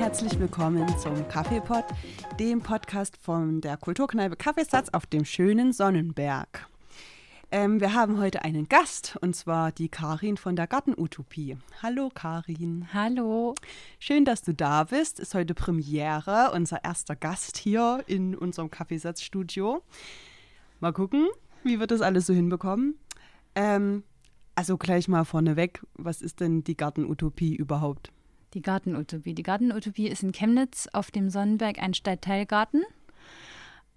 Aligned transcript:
herzlich 0.00 0.40
willkommen 0.40 0.88
zum 0.98 1.28
Kaffeepot, 1.28 1.84
dem 2.38 2.62
Podcast 2.62 3.18
von 3.18 3.60
der 3.60 3.76
Kulturkneipe 3.76 4.34
Kaffeesatz 4.34 4.88
auf 4.94 5.04
dem 5.04 5.26
schönen 5.26 5.74
Sonnenberg. 5.74 6.66
Ähm, 7.50 7.82
wir 7.82 7.92
haben 7.92 8.18
heute 8.18 8.42
einen 8.42 8.66
Gast 8.66 9.18
und 9.20 9.36
zwar 9.36 9.72
die 9.72 9.90
Karin 9.90 10.38
von 10.38 10.56
der 10.56 10.66
Gartenutopie. 10.66 11.58
Hallo 11.82 12.08
Karin. 12.14 12.88
Hallo. 12.94 13.54
Schön, 13.98 14.24
dass 14.24 14.40
du 14.40 14.54
da 14.54 14.84
bist. 14.84 15.20
Ist 15.20 15.34
heute 15.34 15.52
Premiere, 15.52 16.52
unser 16.54 16.82
erster 16.82 17.14
Gast 17.14 17.58
hier 17.58 18.02
in 18.06 18.34
unserem 18.34 18.70
Kaffeesatzstudio. 18.70 19.82
Mal 20.80 20.94
gucken, 20.94 21.28
wie 21.62 21.78
wir 21.78 21.86
das 21.86 22.00
alles 22.00 22.24
so 22.24 22.32
hinbekommen. 22.32 22.98
Ähm, 23.54 24.04
also 24.54 24.78
gleich 24.78 25.08
mal 25.08 25.26
vorneweg, 25.26 25.82
was 25.92 26.22
ist 26.22 26.40
denn 26.40 26.64
die 26.64 26.78
Gartenutopie 26.78 27.54
überhaupt? 27.54 28.12
Die 28.54 28.62
Gartenutopie. 28.62 29.34
Die 29.34 29.42
Gartenutopie 29.42 30.08
ist 30.08 30.22
in 30.22 30.32
Chemnitz 30.32 30.88
auf 30.92 31.10
dem 31.10 31.30
Sonnenberg 31.30 31.78
ein 31.78 31.94
Stadtteilgarten. 31.94 32.82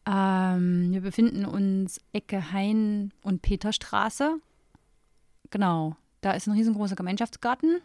Ähm, 0.05 0.91
wir 0.91 1.01
befinden 1.01 1.45
uns 1.45 1.99
Ecke 2.11 2.51
Hain 2.51 3.11
und 3.21 3.41
Peterstraße. 3.41 4.39
Genau, 5.49 5.95
da 6.21 6.31
ist 6.31 6.47
ein 6.47 6.53
riesengroßer 6.53 6.95
Gemeinschaftsgarten. 6.95 7.81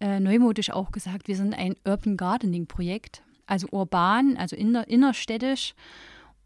Äh, 0.00 0.20
neumodisch 0.20 0.70
auch 0.70 0.90
gesagt, 0.90 1.28
wir 1.28 1.36
sind 1.36 1.54
ein 1.54 1.76
Urban 1.84 2.16
Gardening 2.16 2.66
Projekt, 2.66 3.22
also 3.46 3.68
urban, 3.70 4.36
also 4.36 4.56
inner, 4.56 4.88
innerstädtisch 4.88 5.74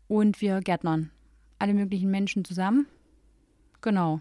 und 0.08 0.40
wir 0.40 0.60
gärtnern 0.60 1.10
alle 1.58 1.74
möglichen 1.74 2.10
Menschen 2.10 2.44
zusammen. 2.44 2.86
Genau. 3.80 4.20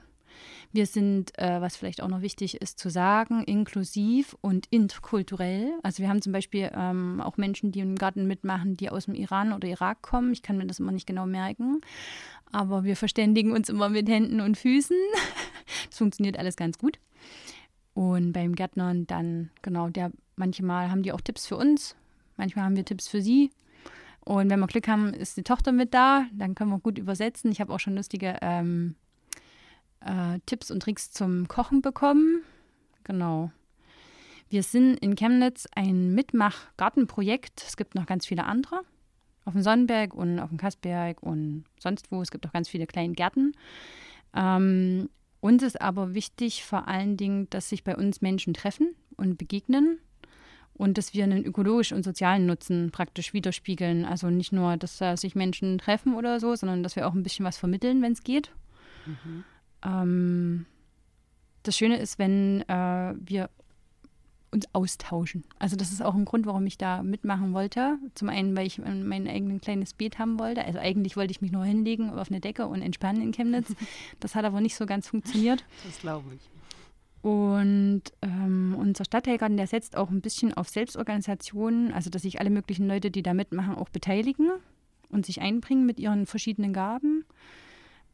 Wir 0.77 0.85
sind, 0.85 1.35
äh, 1.39 1.59
was 1.59 1.75
vielleicht 1.75 2.03
auch 2.03 2.07
noch 2.07 2.21
wichtig 2.21 2.61
ist 2.61 2.77
zu 2.77 2.91
sagen, 2.91 3.43
inklusiv 3.45 4.37
und 4.41 4.67
interkulturell. 4.67 5.71
Also 5.81 6.03
wir 6.03 6.07
haben 6.07 6.21
zum 6.21 6.33
Beispiel 6.33 6.69
ähm, 6.71 7.19
auch 7.19 7.35
Menschen, 7.35 7.71
die 7.71 7.79
im 7.79 7.95
Garten 7.95 8.27
mitmachen, 8.27 8.77
die 8.77 8.91
aus 8.91 9.05
dem 9.05 9.15
Iran 9.15 9.53
oder 9.53 9.67
Irak 9.67 10.03
kommen. 10.03 10.31
Ich 10.33 10.43
kann 10.43 10.55
mir 10.55 10.67
das 10.67 10.77
immer 10.77 10.91
nicht 10.91 11.07
genau 11.07 11.25
merken. 11.25 11.81
Aber 12.51 12.83
wir 12.83 12.95
verständigen 12.95 13.53
uns 13.53 13.69
immer 13.69 13.89
mit 13.89 14.07
Händen 14.07 14.39
und 14.39 14.55
Füßen. 14.55 14.95
Das 15.89 15.97
funktioniert 15.97 16.37
alles 16.37 16.55
ganz 16.55 16.77
gut. 16.77 16.99
Und 17.95 18.33
beim 18.33 18.53
Gärtnern 18.53 19.07
dann, 19.07 19.49
genau, 19.63 19.89
der, 19.89 20.11
manchmal 20.35 20.91
haben 20.91 21.01
die 21.01 21.11
auch 21.11 21.21
Tipps 21.21 21.47
für 21.47 21.57
uns, 21.57 21.95
manchmal 22.35 22.65
haben 22.65 22.75
wir 22.75 22.85
Tipps 22.85 23.07
für 23.07 23.23
sie. 23.23 23.49
Und 24.19 24.51
wenn 24.51 24.59
wir 24.59 24.67
Glück 24.67 24.87
haben, 24.87 25.11
ist 25.15 25.37
die 25.37 25.43
Tochter 25.43 25.71
mit 25.71 25.95
da, 25.95 26.27
dann 26.33 26.53
können 26.53 26.69
wir 26.69 26.79
gut 26.79 26.99
übersetzen. 26.99 27.51
Ich 27.51 27.61
habe 27.61 27.73
auch 27.73 27.79
schon 27.79 27.95
lustige 27.95 28.37
ähm, 28.41 28.95
äh, 30.01 30.39
Tipps 30.45 30.71
und 30.71 30.81
Tricks 30.81 31.11
zum 31.11 31.47
Kochen 31.47 31.81
bekommen. 31.81 32.43
Genau. 33.03 33.51
Wir 34.49 34.63
sind 34.63 34.95
in 34.99 35.15
Chemnitz 35.15 35.67
ein 35.75 36.13
Mitmach-Gartenprojekt. 36.13 37.63
Es 37.67 37.75
gibt 37.75 37.95
noch 37.95 38.05
ganz 38.05 38.25
viele 38.25 38.45
andere. 38.45 38.81
Auf 39.43 39.53
dem 39.53 39.61
Sonnenberg 39.61 40.13
und 40.13 40.39
auf 40.39 40.49
dem 40.49 40.57
Kassberg 40.57 41.21
und 41.21 41.65
sonst 41.79 42.11
wo. 42.11 42.21
Es 42.21 42.31
gibt 42.31 42.45
auch 42.47 42.53
ganz 42.53 42.69
viele 42.69 42.87
kleine 42.87 43.13
Gärten. 43.13 43.53
Ähm, 44.33 45.09
uns 45.39 45.63
ist 45.63 45.81
aber 45.81 46.13
wichtig 46.13 46.63
vor 46.63 46.87
allen 46.87 47.17
Dingen, 47.17 47.49
dass 47.49 47.69
sich 47.69 47.83
bei 47.83 47.95
uns 47.95 48.21
Menschen 48.21 48.53
treffen 48.53 48.95
und 49.15 49.37
begegnen 49.37 49.99
und 50.73 50.97
dass 50.97 51.13
wir 51.13 51.23
einen 51.23 51.43
ökologischen 51.43 51.97
und 51.97 52.03
sozialen 52.03 52.45
Nutzen 52.45 52.91
praktisch 52.91 53.33
widerspiegeln. 53.33 54.05
Also 54.05 54.29
nicht 54.29 54.53
nur, 54.53 54.77
dass 54.77 55.01
äh, 55.01 55.15
sich 55.15 55.35
Menschen 55.35 55.77
treffen 55.77 56.15
oder 56.15 56.39
so, 56.39 56.55
sondern 56.55 56.83
dass 56.83 56.95
wir 56.95 57.07
auch 57.07 57.13
ein 57.13 57.23
bisschen 57.23 57.45
was 57.45 57.57
vermitteln, 57.57 58.01
wenn 58.01 58.13
es 58.13 58.23
geht. 58.23 58.51
Mhm. 59.05 59.43
Ähm, 59.83 60.65
das 61.63 61.77
Schöne 61.77 61.97
ist, 61.97 62.19
wenn 62.19 62.61
äh, 62.69 63.13
wir 63.19 63.49
uns 64.51 64.65
austauschen. 64.73 65.43
Also 65.59 65.75
das 65.75 65.91
ist 65.91 66.01
auch 66.01 66.15
ein 66.15 66.25
Grund, 66.25 66.45
warum 66.45 66.65
ich 66.65 66.77
da 66.77 67.03
mitmachen 67.03 67.53
wollte. 67.53 67.97
Zum 68.15 68.29
einen, 68.29 68.55
weil 68.55 68.65
ich 68.65 68.79
mein 68.79 69.27
eigenes 69.27 69.61
kleines 69.61 69.93
Beet 69.93 70.19
haben 70.19 70.39
wollte. 70.39 70.63
Also 70.63 70.79
eigentlich 70.79 71.17
wollte 71.17 71.31
ich 71.31 71.41
mich 71.41 71.51
nur 71.51 71.65
hinlegen 71.65 72.09
auf 72.11 72.29
eine 72.29 72.39
Decke 72.39 72.67
und 72.67 72.81
entspannen 72.81 73.21
in 73.21 73.31
Chemnitz. 73.31 73.73
Das 74.19 74.35
hat 74.35 74.45
aber 74.45 74.61
nicht 74.61 74.75
so 74.75 74.85
ganz 74.85 75.07
funktioniert. 75.07 75.63
Das 75.85 75.99
glaube 75.99 76.35
ich. 76.35 76.49
Und 77.21 78.03
ähm, 78.21 78.75
unser 78.77 79.03
Stadtteilgarten, 79.05 79.57
der 79.57 79.67
setzt 79.67 79.97
auch 79.97 80.09
ein 80.09 80.21
bisschen 80.21 80.53
auf 80.53 80.69
Selbstorganisationen, 80.69 81.91
also 81.91 82.09
dass 82.09 82.21
sich 82.21 82.39
alle 82.39 82.49
möglichen 82.49 82.87
Leute, 82.87 83.11
die 83.11 83.23
da 83.23 83.33
mitmachen, 83.33 83.75
auch 83.75 83.89
beteiligen 83.89 84.49
und 85.09 85.25
sich 85.25 85.41
einbringen 85.41 85.85
mit 85.85 85.99
ihren 85.99 86.25
verschiedenen 86.25 86.73
Gaben. 86.73 87.25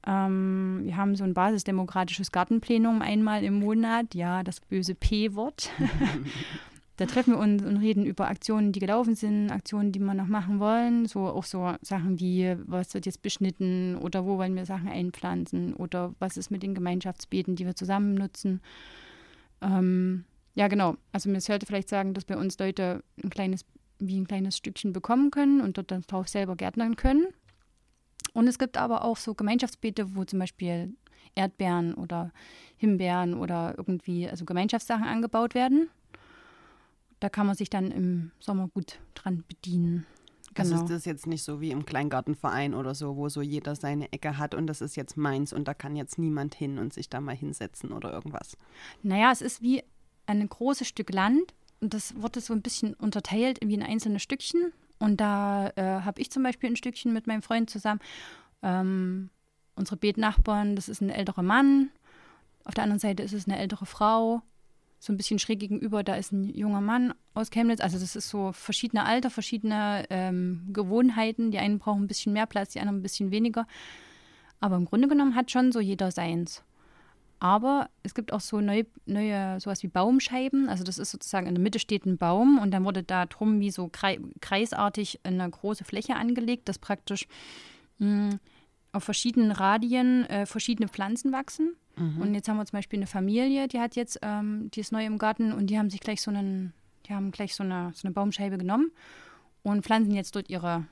Ähm, 0.05 0.81
wir 0.83 0.97
haben 0.97 1.15
so 1.15 1.23
ein 1.23 1.33
basisdemokratisches 1.33 2.31
Gartenplenum 2.31 3.01
einmal 3.01 3.43
im 3.43 3.59
Monat, 3.59 4.15
ja, 4.15 4.43
das 4.43 4.59
böse 4.59 4.95
P-Wort. 4.95 5.69
da 6.97 7.05
treffen 7.05 7.33
wir 7.33 7.39
uns 7.39 7.63
und 7.63 7.77
reden 7.77 8.05
über 8.05 8.27
Aktionen, 8.27 8.71
die 8.71 8.79
gelaufen 8.79 9.15
sind, 9.15 9.49
Aktionen, 9.49 9.91
die 9.91 9.99
wir 9.99 10.13
noch 10.13 10.27
machen 10.27 10.59
wollen. 10.59 11.05
So 11.05 11.27
auch 11.27 11.45
so 11.45 11.73
Sachen 11.81 12.19
wie, 12.19 12.55
was 12.65 12.93
wird 12.93 13.05
jetzt 13.05 13.21
beschnitten 13.21 13.97
oder 13.97 14.25
wo 14.25 14.37
wollen 14.37 14.55
wir 14.55 14.65
Sachen 14.65 14.89
einpflanzen 14.89 15.73
oder 15.73 16.13
was 16.19 16.37
ist 16.37 16.51
mit 16.51 16.63
den 16.63 16.75
Gemeinschaftsbeeten, 16.75 17.55
die 17.55 17.65
wir 17.65 17.75
zusammen 17.75 18.13
nutzen. 18.13 18.61
Ähm, 19.61 20.25
ja, 20.55 20.67
genau. 20.67 20.95
Also 21.11 21.29
man 21.29 21.39
sollte 21.39 21.65
vielleicht 21.65 21.89
sagen, 21.89 22.13
dass 22.13 22.25
bei 22.25 22.37
uns 22.37 22.59
Leute 22.59 23.03
ein 23.23 23.29
kleines, 23.29 23.65
wie 23.99 24.19
ein 24.19 24.27
kleines 24.27 24.57
Stückchen 24.57 24.93
bekommen 24.93 25.31
können 25.31 25.61
und 25.61 25.77
dort 25.77 25.91
dann 25.91 26.01
drauf 26.01 26.27
selber 26.27 26.55
gärtnern 26.55 26.95
können. 26.95 27.27
Und 28.33 28.47
es 28.47 28.57
gibt 28.59 28.77
aber 28.77 29.03
auch 29.03 29.17
so 29.17 29.33
Gemeinschaftsbeete, 29.33 30.15
wo 30.15 30.23
zum 30.25 30.39
Beispiel 30.39 30.95
Erdbeeren 31.35 31.93
oder 31.93 32.31
Himbeeren 32.77 33.35
oder 33.35 33.75
irgendwie, 33.77 34.27
also 34.27 34.45
Gemeinschaftssachen 34.45 35.05
angebaut 35.05 35.55
werden. 35.55 35.89
Da 37.19 37.29
kann 37.29 37.47
man 37.47 37.55
sich 37.55 37.69
dann 37.69 37.91
im 37.91 38.31
Sommer 38.39 38.67
gut 38.67 38.99
dran 39.13 39.43
bedienen. 39.47 40.05
Also 40.55 40.71
genau. 40.71 40.81
Also 40.81 40.93
ist 40.93 40.97
das 40.97 41.05
jetzt 41.05 41.27
nicht 41.27 41.43
so 41.43 41.61
wie 41.61 41.71
im 41.71 41.85
Kleingartenverein 41.85 42.73
oder 42.73 42.93
so, 42.95 43.15
wo 43.15 43.29
so 43.29 43.41
jeder 43.41 43.75
seine 43.75 44.11
Ecke 44.11 44.37
hat 44.37 44.53
und 44.53 44.67
das 44.67 44.81
ist 44.81 44.95
jetzt 44.95 45.17
meins 45.17 45.53
und 45.53 45.67
da 45.67 45.73
kann 45.73 45.95
jetzt 45.95 46.19
niemand 46.19 46.55
hin 46.55 46.77
und 46.77 46.93
sich 46.93 47.09
da 47.09 47.21
mal 47.21 47.35
hinsetzen 47.35 47.91
oder 47.91 48.11
irgendwas. 48.11 48.57
Naja, 49.01 49.31
es 49.31 49.41
ist 49.41 49.61
wie 49.61 49.83
ein 50.25 50.47
großes 50.47 50.87
Stück 50.87 51.11
Land 51.11 51.53
und 51.81 51.93
das 51.93 52.15
wurde 52.21 52.41
so 52.41 52.53
ein 52.53 52.61
bisschen 52.61 52.93
unterteilt 52.93 53.59
wie 53.63 53.73
in 53.73 53.83
einzelne 53.83 54.19
Stückchen 54.19 54.73
und 55.03 55.19
da 55.19 55.69
äh, 55.75 56.01
habe 56.01 56.21
ich 56.21 56.31
zum 56.31 56.43
Beispiel 56.43 56.69
ein 56.69 56.77
Stückchen 56.77 57.11
mit 57.11 57.27
meinem 57.27 57.41
Freund 57.41 57.69
zusammen. 57.69 57.99
Ähm, 58.61 59.29
unsere 59.75 59.97
Beetnachbarn, 59.97 60.77
das 60.77 60.87
ist 60.87 61.01
ein 61.01 61.09
älterer 61.09 61.43
Mann. 61.43 61.89
Auf 62.63 62.73
der 62.73 62.85
anderen 62.85 63.01
Seite 63.01 63.21
ist 63.21 63.33
es 63.33 63.45
eine 63.45 63.59
ältere 63.59 63.85
Frau. 63.85 64.41
So 64.99 65.11
ein 65.11 65.17
bisschen 65.17 65.39
schräg 65.39 65.59
gegenüber, 65.59 66.03
da 66.03 66.15
ist 66.15 66.31
ein 66.31 66.45
junger 66.45 66.79
Mann 66.79 67.13
aus 67.33 67.49
Chemnitz. 67.49 67.81
Also 67.81 67.99
das 67.99 68.15
ist 68.15 68.29
so 68.29 68.53
verschiedene 68.53 69.03
Alter, 69.03 69.29
verschiedene 69.29 70.05
ähm, 70.09 70.69
Gewohnheiten. 70.71 71.51
Die 71.51 71.57
einen 71.59 71.79
brauchen 71.79 72.03
ein 72.03 72.07
bisschen 72.07 72.31
mehr 72.31 72.45
Platz, 72.45 72.71
die 72.71 72.79
anderen 72.79 72.99
ein 72.99 73.03
bisschen 73.03 73.29
weniger. 73.29 73.67
Aber 74.61 74.77
im 74.77 74.85
Grunde 74.85 75.09
genommen 75.09 75.35
hat 75.35 75.51
schon 75.51 75.73
so 75.73 75.81
jeder 75.81 76.11
seins. 76.11 76.63
Aber 77.43 77.89
es 78.03 78.15
gibt 78.15 78.31
auch 78.31 78.39
so 78.39 78.61
neu, 78.61 78.85
neue, 79.05 79.59
sowas 79.59 79.83
wie 79.83 79.89
Baumscheiben. 79.89 80.69
Also 80.69 80.85
das 80.85 80.97
ist 80.97 81.11
sozusagen 81.11 81.45
in 81.45 81.55
der 81.55 81.61
Mitte 81.61 81.77
steht 81.77 82.05
ein 82.05 82.17
Baum 82.17 82.57
und 82.57 82.71
dann 82.71 82.85
wurde 82.85 83.03
da 83.03 83.25
drum 83.25 83.59
wie 83.59 83.69
so 83.69 83.91
kreisartig 84.39 85.19
eine 85.23 85.49
große 85.49 85.83
Fläche 85.83 86.15
angelegt, 86.15 86.69
dass 86.69 86.79
praktisch 86.79 87.27
mh, 87.97 88.31
hm, 88.31 88.39
auf 88.93 89.03
verschiedenen 89.03 89.51
Radien 89.51 90.25
äh, 90.27 90.45
verschiedene 90.45 90.87
Pflanzen 90.87 91.33
wachsen. 91.33 91.75
Mhm. 91.97 92.21
Und 92.21 92.33
jetzt 92.33 92.47
haben 92.47 92.55
wir 92.55 92.65
zum 92.65 92.77
Beispiel 92.77 92.99
eine 92.99 93.07
Familie, 93.07 93.67
die 93.67 93.81
hat 93.81 93.97
jetzt, 93.97 94.19
ähm, 94.21 94.71
die 94.73 94.79
ist 94.79 94.93
neu 94.93 95.05
im 95.05 95.17
Garten 95.17 95.51
und 95.51 95.67
die 95.67 95.77
haben 95.77 95.89
sich 95.89 95.99
gleich 95.99 96.21
so 96.21 96.31
einen, 96.31 96.71
die 97.07 97.13
haben 97.13 97.31
gleich 97.31 97.55
so 97.55 97.63
eine, 97.63 97.91
so 97.93 98.07
eine 98.07 98.13
Baumscheibe 98.13 98.57
genommen 98.57 98.89
und 99.63 99.83
pflanzen 99.83 100.13
jetzt 100.15 100.33
dort 100.37 100.49
ihre, 100.49 100.85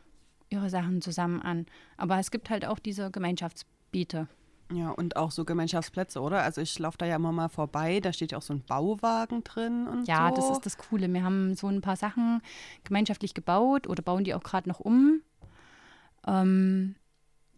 ihre 0.49 0.69
Sachen 0.69 1.01
zusammen 1.01 1.41
an. 1.41 1.65
Aber 1.95 2.19
es 2.19 2.29
gibt 2.29 2.49
halt 2.49 2.65
auch 2.65 2.77
diese 2.77 3.09
Gemeinschaftsbeete. 3.09 4.27
Ja, 4.73 4.91
und 4.91 5.15
auch 5.15 5.31
so 5.31 5.45
Gemeinschaftsplätze, 5.45 6.21
oder? 6.21 6.43
Also 6.43 6.61
ich 6.61 6.77
laufe 6.79 6.97
da 6.97 7.05
ja 7.05 7.15
immer 7.15 7.31
mal 7.31 7.49
vorbei, 7.49 7.99
da 7.99 8.13
steht 8.13 8.31
ja 8.31 8.37
auch 8.37 8.43
so 8.43 8.53
ein 8.53 8.63
Bauwagen 8.63 9.43
drin 9.43 9.87
und 9.87 10.07
ja, 10.07 10.29
so. 10.29 10.35
das 10.35 10.49
ist 10.51 10.65
das 10.65 10.77
Coole. 10.77 11.11
Wir 11.11 11.23
haben 11.23 11.55
so 11.55 11.67
ein 11.67 11.81
paar 11.81 11.95
Sachen 11.95 12.41
gemeinschaftlich 12.83 13.33
gebaut 13.33 13.87
oder 13.87 14.01
bauen 14.01 14.23
die 14.23 14.33
auch 14.33 14.43
gerade 14.43 14.69
noch 14.69 14.79
um. 14.79 15.21
Ähm, 16.25 16.95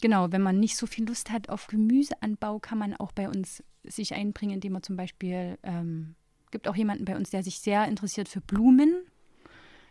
genau, 0.01 0.31
wenn 0.31 0.41
man 0.41 0.59
nicht 0.59 0.77
so 0.77 0.87
viel 0.87 1.07
Lust 1.07 1.31
hat 1.31 1.49
auf 1.49 1.67
Gemüseanbau, 1.67 2.59
kann 2.59 2.77
man 2.77 2.95
auch 2.95 3.11
bei 3.11 3.27
uns 3.27 3.63
sich 3.83 4.13
einbringen, 4.13 4.55
indem 4.55 4.73
man 4.73 4.83
zum 4.83 4.95
Beispiel, 4.95 5.57
ähm, 5.63 6.15
gibt 6.51 6.67
auch 6.67 6.75
jemanden 6.75 7.05
bei 7.05 7.15
uns, 7.15 7.31
der 7.31 7.43
sich 7.43 7.59
sehr 7.59 7.87
interessiert 7.87 8.29
für 8.29 8.41
Blumen. 8.41 8.95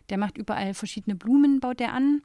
Der 0.09 0.19
macht 0.19 0.39
überall 0.39 0.75
verschiedene 0.75 1.17
Blumen, 1.17 1.61
baut 1.61 1.81
der 1.81 1.93
an. 1.93 2.23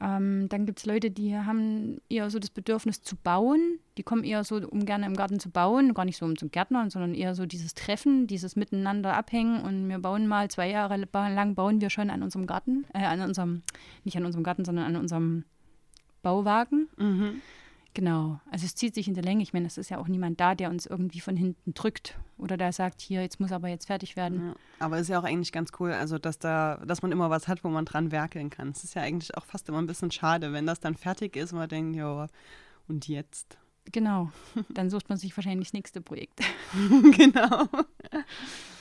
Ähm, 0.00 0.48
dann 0.48 0.64
gibt 0.64 0.78
es 0.78 0.86
Leute, 0.86 1.10
die 1.10 1.36
haben 1.36 2.00
eher 2.08 2.30
so 2.30 2.38
das 2.38 2.50
Bedürfnis 2.50 3.02
zu 3.02 3.16
bauen. 3.16 3.80
Die 3.96 4.04
kommen 4.04 4.22
eher 4.22 4.44
so, 4.44 4.56
um 4.56 4.84
gerne 4.84 5.06
im 5.06 5.14
Garten 5.14 5.40
zu 5.40 5.50
bauen, 5.50 5.92
gar 5.92 6.04
nicht 6.04 6.18
so 6.18 6.24
um 6.24 6.38
zum 6.38 6.50
Gärtnern, 6.50 6.90
sondern 6.90 7.14
eher 7.14 7.34
so 7.34 7.46
dieses 7.46 7.74
Treffen, 7.74 8.26
dieses 8.26 8.54
Miteinander 8.54 9.16
abhängen. 9.16 9.60
Und 9.62 9.88
wir 9.88 9.98
bauen 9.98 10.28
mal 10.28 10.48
zwei 10.48 10.70
Jahre 10.70 10.96
lang 11.12 11.54
bauen 11.54 11.80
wir 11.80 11.90
schon 11.90 12.10
an 12.10 12.22
unserem 12.22 12.46
Garten, 12.46 12.86
äh, 12.94 13.04
an 13.04 13.20
unserem, 13.20 13.62
nicht 14.04 14.16
an 14.16 14.24
unserem 14.24 14.44
Garten, 14.44 14.64
sondern 14.64 14.84
an 14.84 14.96
unserem 14.96 15.44
Bauwagen. 16.22 16.88
Mhm. 16.96 17.42
Genau, 17.98 18.38
also 18.48 18.64
es 18.64 18.76
zieht 18.76 18.94
sich 18.94 19.08
in 19.08 19.14
der 19.14 19.24
Länge. 19.24 19.42
Ich 19.42 19.52
meine, 19.52 19.66
es 19.66 19.76
ist 19.76 19.90
ja 19.90 19.98
auch 19.98 20.06
niemand 20.06 20.38
da, 20.38 20.54
der 20.54 20.70
uns 20.70 20.86
irgendwie 20.86 21.18
von 21.18 21.36
hinten 21.36 21.74
drückt 21.74 22.16
oder 22.36 22.56
der 22.56 22.72
sagt, 22.72 23.00
hier, 23.00 23.22
jetzt 23.22 23.40
muss 23.40 23.50
aber 23.50 23.66
jetzt 23.66 23.88
fertig 23.88 24.14
werden. 24.14 24.50
Ja, 24.50 24.54
aber 24.78 25.00
ist 25.00 25.08
ja 25.08 25.18
auch 25.18 25.24
eigentlich 25.24 25.50
ganz 25.50 25.72
cool, 25.80 25.90
also 25.90 26.16
dass 26.16 26.38
da, 26.38 26.76
dass 26.86 27.02
man 27.02 27.10
immer 27.10 27.28
was 27.28 27.48
hat, 27.48 27.64
wo 27.64 27.68
man 27.70 27.84
dran 27.84 28.12
werkeln 28.12 28.50
kann. 28.50 28.68
Es 28.68 28.84
ist 28.84 28.94
ja 28.94 29.02
eigentlich 29.02 29.36
auch 29.36 29.44
fast 29.44 29.68
immer 29.68 29.78
ein 29.78 29.88
bisschen 29.88 30.12
schade, 30.12 30.52
wenn 30.52 30.64
das 30.64 30.78
dann 30.78 30.94
fertig 30.94 31.34
ist 31.34 31.52
und 31.52 31.58
man 31.58 31.68
denkt, 31.68 31.96
ja, 31.96 32.28
und 32.86 33.08
jetzt? 33.08 33.58
Genau, 33.90 34.30
dann 34.68 34.90
sucht 34.90 35.08
man 35.08 35.18
sich 35.18 35.36
wahrscheinlich 35.36 35.66
das 35.66 35.72
nächste 35.72 36.00
Projekt. 36.00 36.40
genau. 37.16 37.66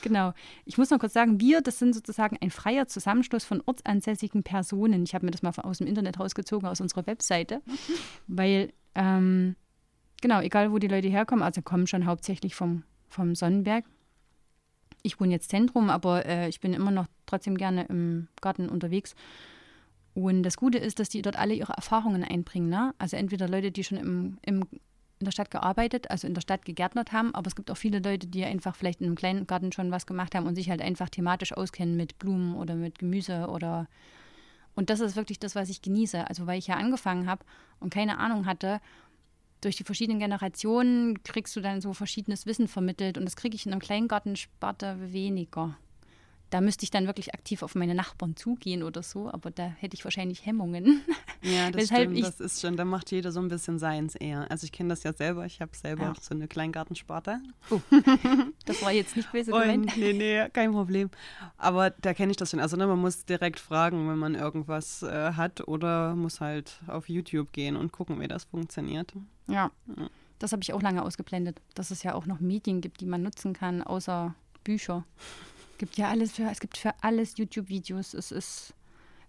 Genau. 0.04 0.34
Ich 0.66 0.78
muss 0.78 0.90
noch 0.90 1.00
kurz 1.00 1.14
sagen, 1.14 1.40
wir, 1.42 1.62
das 1.62 1.80
sind 1.80 1.96
sozusagen 1.96 2.38
ein 2.40 2.52
freier 2.52 2.88
Zusammenschluss 2.88 3.46
von 3.46 3.64
ortsansässigen 3.66 4.44
Personen. 4.44 5.04
Ich 5.04 5.16
habe 5.16 5.26
mir 5.26 5.32
das 5.32 5.42
mal 5.42 5.52
aus 5.64 5.80
dem 5.80 5.88
Internet 5.88 6.20
rausgezogen, 6.20 6.68
aus 6.68 6.82
unserer 6.82 7.08
Webseite, 7.08 7.62
weil, 8.28 8.72
ähm, 8.98 9.56
genau, 10.22 10.42
egal 10.42 10.72
wo 10.72 10.80
die 10.80 10.88
Leute 10.88 11.08
herkommen, 11.08 11.44
also 11.44 11.62
kommen 11.62 11.88
schon 11.88 12.06
hauptsächlich 12.06 12.56
vom, 12.56 12.84
vom 13.08 13.36
Sonnenberg. 13.36 13.86
Ich 15.04 15.20
wohne 15.20 15.32
jetzt 15.32 15.50
Zentrum, 15.50 15.90
aber 15.90 16.26
äh, 16.26 16.50
ich 16.50 16.60
bin 16.60 16.74
immer 16.74 16.92
noch 16.92 17.06
trotzdem 17.26 17.58
gerne 17.58 17.86
im 17.86 18.28
Garten 18.42 18.68
unterwegs. 18.68 19.16
Und 20.14 20.44
das 20.44 20.58
Gute 20.58 20.80
ist, 20.80 21.00
dass 21.00 21.10
die 21.10 21.22
dort 21.22 21.38
alle 21.38 21.54
ihre 21.54 21.74
Erfahrungen 21.74 22.24
einbringen. 22.24 22.70
Ne? 22.70 22.94
Also 22.98 23.16
entweder 23.16 23.48
Leute, 23.48 23.72
die 23.72 23.84
schon 23.84 24.00
im, 24.00 24.40
im 24.42 24.66
in 25.20 25.26
der 25.26 25.32
Stadt 25.32 25.52
gearbeitet, 25.52 26.10
also 26.12 26.28
in 26.28 26.34
der 26.34 26.42
Stadt 26.42 26.66
gegärtnert 26.66 27.12
haben, 27.12 27.34
aber 27.34 27.48
es 27.48 27.56
gibt 27.56 27.72
auch 27.72 27.78
viele 27.78 28.00
Leute, 28.00 28.28
die 28.28 28.46
einfach 28.46 28.76
vielleicht 28.76 29.02
in 29.02 29.08
einem 29.08 29.16
kleinen 29.16 29.48
Garten 29.48 29.72
schon 29.72 29.92
was 29.92 30.06
gemacht 30.06 30.36
haben 30.36 30.46
und 30.46 30.56
sich 30.56 30.70
halt 30.70 30.82
einfach 30.82 31.10
thematisch 31.10 31.54
auskennen 31.54 31.98
mit 31.98 32.20
Blumen 32.20 32.56
oder 32.56 32.76
mit 32.76 33.00
Gemüse 33.00 33.48
oder 33.48 33.88
und 34.78 34.92
das 34.92 35.00
ist 35.00 35.16
wirklich 35.16 35.40
das, 35.40 35.56
was 35.56 35.70
ich 35.70 35.82
genieße. 35.82 36.30
Also 36.30 36.46
weil 36.46 36.60
ich 36.60 36.68
ja 36.68 36.76
angefangen 36.76 37.28
habe 37.28 37.44
und 37.80 37.92
keine 37.92 38.20
Ahnung 38.20 38.46
hatte, 38.46 38.80
durch 39.60 39.76
die 39.76 39.84
verschiedenen 39.84 40.20
Generationen 40.20 41.24
kriegst 41.24 41.56
du 41.56 41.62
dann 41.62 41.82
so 41.82 41.94
verschiedenes 41.94 42.46
Wissen 42.46 42.68
vermittelt 42.68 43.18
und 43.18 43.26
das 43.26 43.36
kriege 43.36 43.56
ich 43.56 43.66
in 43.66 43.72
einem 43.72 43.82
kleinen 43.82 44.08
Gartensparte 44.08 45.12
weniger 45.12 45.76
da 46.50 46.62
müsste 46.62 46.84
ich 46.84 46.92
dann 46.92 47.08
wirklich 47.08 47.34
aktiv 47.34 47.62
auf 47.62 47.76
meine 47.76 47.94
Nachbarn 47.94 48.36
zugehen 48.36 48.84
oder 48.84 49.04
so, 49.04 49.32
aber 49.32 49.52
da 49.52 49.64
hätte 49.64 49.96
ich 49.96 50.04
wahrscheinlich 50.04 50.46
Hemmungen. 50.46 51.02
Ja, 51.44 51.70
das 51.70 51.86
stimmt, 51.86 52.22
das 52.22 52.40
ist 52.40 52.62
schon, 52.62 52.78
da 52.78 52.84
macht 52.84 53.12
jeder 53.12 53.32
so 53.32 53.40
ein 53.40 53.48
bisschen 53.48 53.78
seins 53.78 54.16
eher. 54.16 54.50
Also 54.50 54.66
ich 54.66 54.72
kenne 54.72 54.90
das 54.90 55.04
ja 55.04 55.14
selber, 55.14 55.46
ich 55.46 55.62
habe 55.62 55.74
selber 55.76 56.06
ja. 56.06 56.14
so 56.20 56.34
eine 56.34 56.48
Kleingartensparte. 56.48 57.40
Oh, 57.70 57.80
das 58.66 58.82
war 58.82 58.92
jetzt 58.92 59.16
nicht 59.16 59.32
böse 59.32 59.52
gemeint. 59.52 59.96
Nee, 59.98 60.14
nee, 60.14 60.50
kein 60.50 60.72
Problem. 60.72 61.12
Aber 61.58 61.92
da 61.92 62.16
kenne 62.16 62.32
ich 62.32 62.38
das 62.38 62.50
schon. 62.50 62.60
Also 62.60 62.76
ne, 62.76 62.88
man 62.88 63.00
muss 63.00 63.24
direkt 63.24 63.60
fragen, 63.60 64.10
wenn 64.10 64.18
man 64.18 64.34
irgendwas 64.34 65.04
äh, 65.04 65.34
hat 65.34 65.68
oder 65.68 66.16
muss 66.16 66.42
halt 66.42 66.82
auf 66.88 67.08
YouTube 67.08 67.54
gehen 67.54 67.76
und 67.76 67.92
gucken, 67.92 68.20
wie 68.20 68.28
das 68.28 68.46
funktioniert. 68.46 69.14
Ja, 69.48 69.72
ja. 69.96 70.10
das 70.40 70.54
habe 70.54 70.64
ich 70.64 70.74
auch 70.74 70.82
lange 70.82 71.04
ausgeblendet, 71.04 71.62
dass 71.76 71.92
es 71.92 72.02
ja 72.02 72.16
auch 72.16 72.26
noch 72.26 72.40
Medien 72.40 72.82
gibt, 72.82 73.00
die 73.00 73.06
man 73.06 73.22
nutzen 73.22 73.54
kann, 73.54 73.84
außer 73.84 74.34
Bücher 74.64 75.06
gibt 75.78 75.98
ja 75.98 76.10
alles 76.10 76.34
für, 76.34 76.44
es 76.50 76.60
gibt 76.60 76.78
für 76.78 76.94
alles 77.02 77.38
YouTube-Videos. 77.38 78.14
Es 78.14 78.32
ist, 78.32 78.74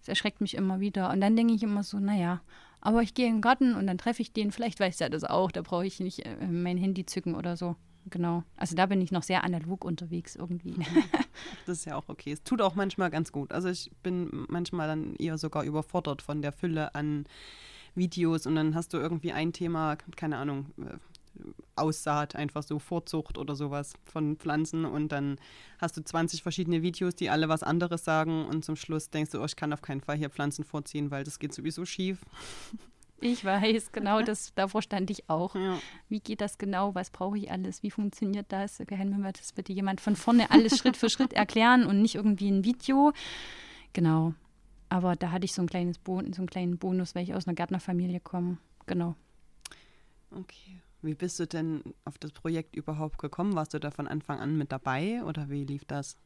es 0.01 0.07
erschreckt 0.07 0.41
mich 0.41 0.55
immer 0.55 0.79
wieder. 0.79 1.11
Und 1.11 1.21
dann 1.21 1.35
denke 1.35 1.53
ich 1.53 1.63
immer 1.63 1.83
so, 1.83 1.99
naja, 1.99 2.41
aber 2.81 3.01
ich 3.01 3.13
gehe 3.13 3.27
in 3.27 3.35
den 3.35 3.41
Garten 3.41 3.75
und 3.75 3.87
dann 3.87 3.97
treffe 3.97 4.21
ich 4.21 4.31
den, 4.31 4.51
vielleicht 4.51 4.79
weiß 4.79 4.97
der 4.97 5.09
das 5.09 5.23
auch, 5.23 5.51
da 5.51 5.61
brauche 5.61 5.85
ich 5.85 5.99
nicht 5.99 6.25
äh, 6.25 6.47
mein 6.47 6.77
Handy 6.77 7.05
zücken 7.05 7.35
oder 7.35 7.57
so. 7.57 7.75
Genau. 8.09 8.43
Also 8.55 8.75
da 8.75 8.85
bin 8.85 9.01
ich 9.01 9.11
noch 9.11 9.23
sehr 9.23 9.43
analog 9.43 9.83
unterwegs 9.83 10.35
irgendwie. 10.35 10.75
Das 11.65 11.77
ist 11.77 11.85
ja 11.85 11.95
auch 11.95 12.09
okay. 12.09 12.33
Es 12.33 12.43
tut 12.43 12.61
auch 12.61 12.75
manchmal 12.75 13.09
ganz 13.09 13.31
gut. 13.31 13.53
Also 13.53 13.69
ich 13.69 13.89
bin 14.03 14.45
manchmal 14.49 14.87
dann 14.89 15.15
eher 15.15 15.37
sogar 15.37 15.63
überfordert 15.63 16.21
von 16.21 16.41
der 16.41 16.51
Fülle 16.51 16.93
an 16.95 17.25
Videos 17.95 18.45
und 18.45 18.55
dann 18.55 18.75
hast 18.75 18.93
du 18.93 18.97
irgendwie 18.97 19.31
ein 19.31 19.53
Thema, 19.53 19.95
keine 20.17 20.37
Ahnung, 20.37 20.65
äh, 20.79 20.97
Aussaat, 21.75 22.35
einfach 22.35 22.63
so 22.63 22.79
Vorzucht 22.79 23.37
oder 23.37 23.55
sowas 23.55 23.93
von 24.05 24.37
Pflanzen 24.37 24.85
und 24.85 25.11
dann 25.11 25.37
hast 25.79 25.97
du 25.97 26.03
20 26.03 26.43
verschiedene 26.43 26.81
Videos, 26.81 27.15
die 27.15 27.29
alle 27.29 27.49
was 27.49 27.63
anderes 27.63 28.03
sagen 28.03 28.45
und 28.45 28.65
zum 28.65 28.75
Schluss 28.75 29.09
denkst 29.09 29.31
du, 29.31 29.41
oh, 29.41 29.45
ich 29.45 29.55
kann 29.55 29.73
auf 29.73 29.81
keinen 29.81 30.01
Fall 30.01 30.17
hier 30.17 30.29
Pflanzen 30.29 30.63
vorziehen, 30.63 31.11
weil 31.11 31.23
das 31.23 31.39
geht 31.39 31.53
sowieso 31.53 31.85
schief. 31.85 32.19
Ich 33.21 33.43
weiß, 33.43 33.91
genau, 33.91 34.21
das, 34.21 34.53
davor 34.55 34.81
stand 34.81 35.09
ich 35.09 35.29
auch. 35.29 35.55
Ja. 35.55 35.79
Wie 36.07 36.19
geht 36.19 36.41
das 36.41 36.57
genau? 36.57 36.95
Was 36.95 37.09
brauche 37.09 37.37
ich 37.37 37.51
alles? 37.51 37.83
Wie 37.83 37.91
funktioniert 37.91 38.47
das? 38.49 38.79
Mir 38.79 39.31
das 39.33 39.53
bitte 39.53 39.73
jemand 39.73 40.01
von 40.01 40.15
vorne 40.15 40.51
alles 40.51 40.77
Schritt 40.77 40.97
für 40.97 41.09
Schritt 41.09 41.33
erklären 41.33 41.85
und 41.85 42.01
nicht 42.01 42.15
irgendwie 42.15 42.49
ein 42.49 42.63
Video? 42.63 43.11
Genau. 43.93 44.33
Aber 44.89 45.15
da 45.15 45.31
hatte 45.31 45.45
ich 45.45 45.53
so 45.53 45.61
ein 45.61 45.67
kleines 45.67 45.99
Bon 45.99 46.31
so 46.33 46.41
einen 46.41 46.49
kleinen 46.49 46.77
Bonus, 46.77 47.13
weil 47.13 47.23
ich 47.23 47.33
aus 47.33 47.47
einer 47.47 47.55
Gärtnerfamilie 47.55 48.19
komme. 48.19 48.57
Genau. 48.87 49.15
Okay. 50.31 50.81
Wie 51.01 51.15
bist 51.15 51.39
du 51.39 51.47
denn 51.47 51.81
auf 52.03 52.17
das 52.17 52.31
Projekt 52.31 52.75
überhaupt 52.75 53.17
gekommen? 53.19 53.55
Warst 53.55 53.73
du 53.73 53.79
da 53.79 53.91
von 53.91 54.07
Anfang 54.07 54.39
an 54.39 54.57
mit 54.57 54.71
dabei 54.71 55.23
oder 55.23 55.49
wie 55.49 55.63
lief 55.63 55.85
das? 55.85 56.17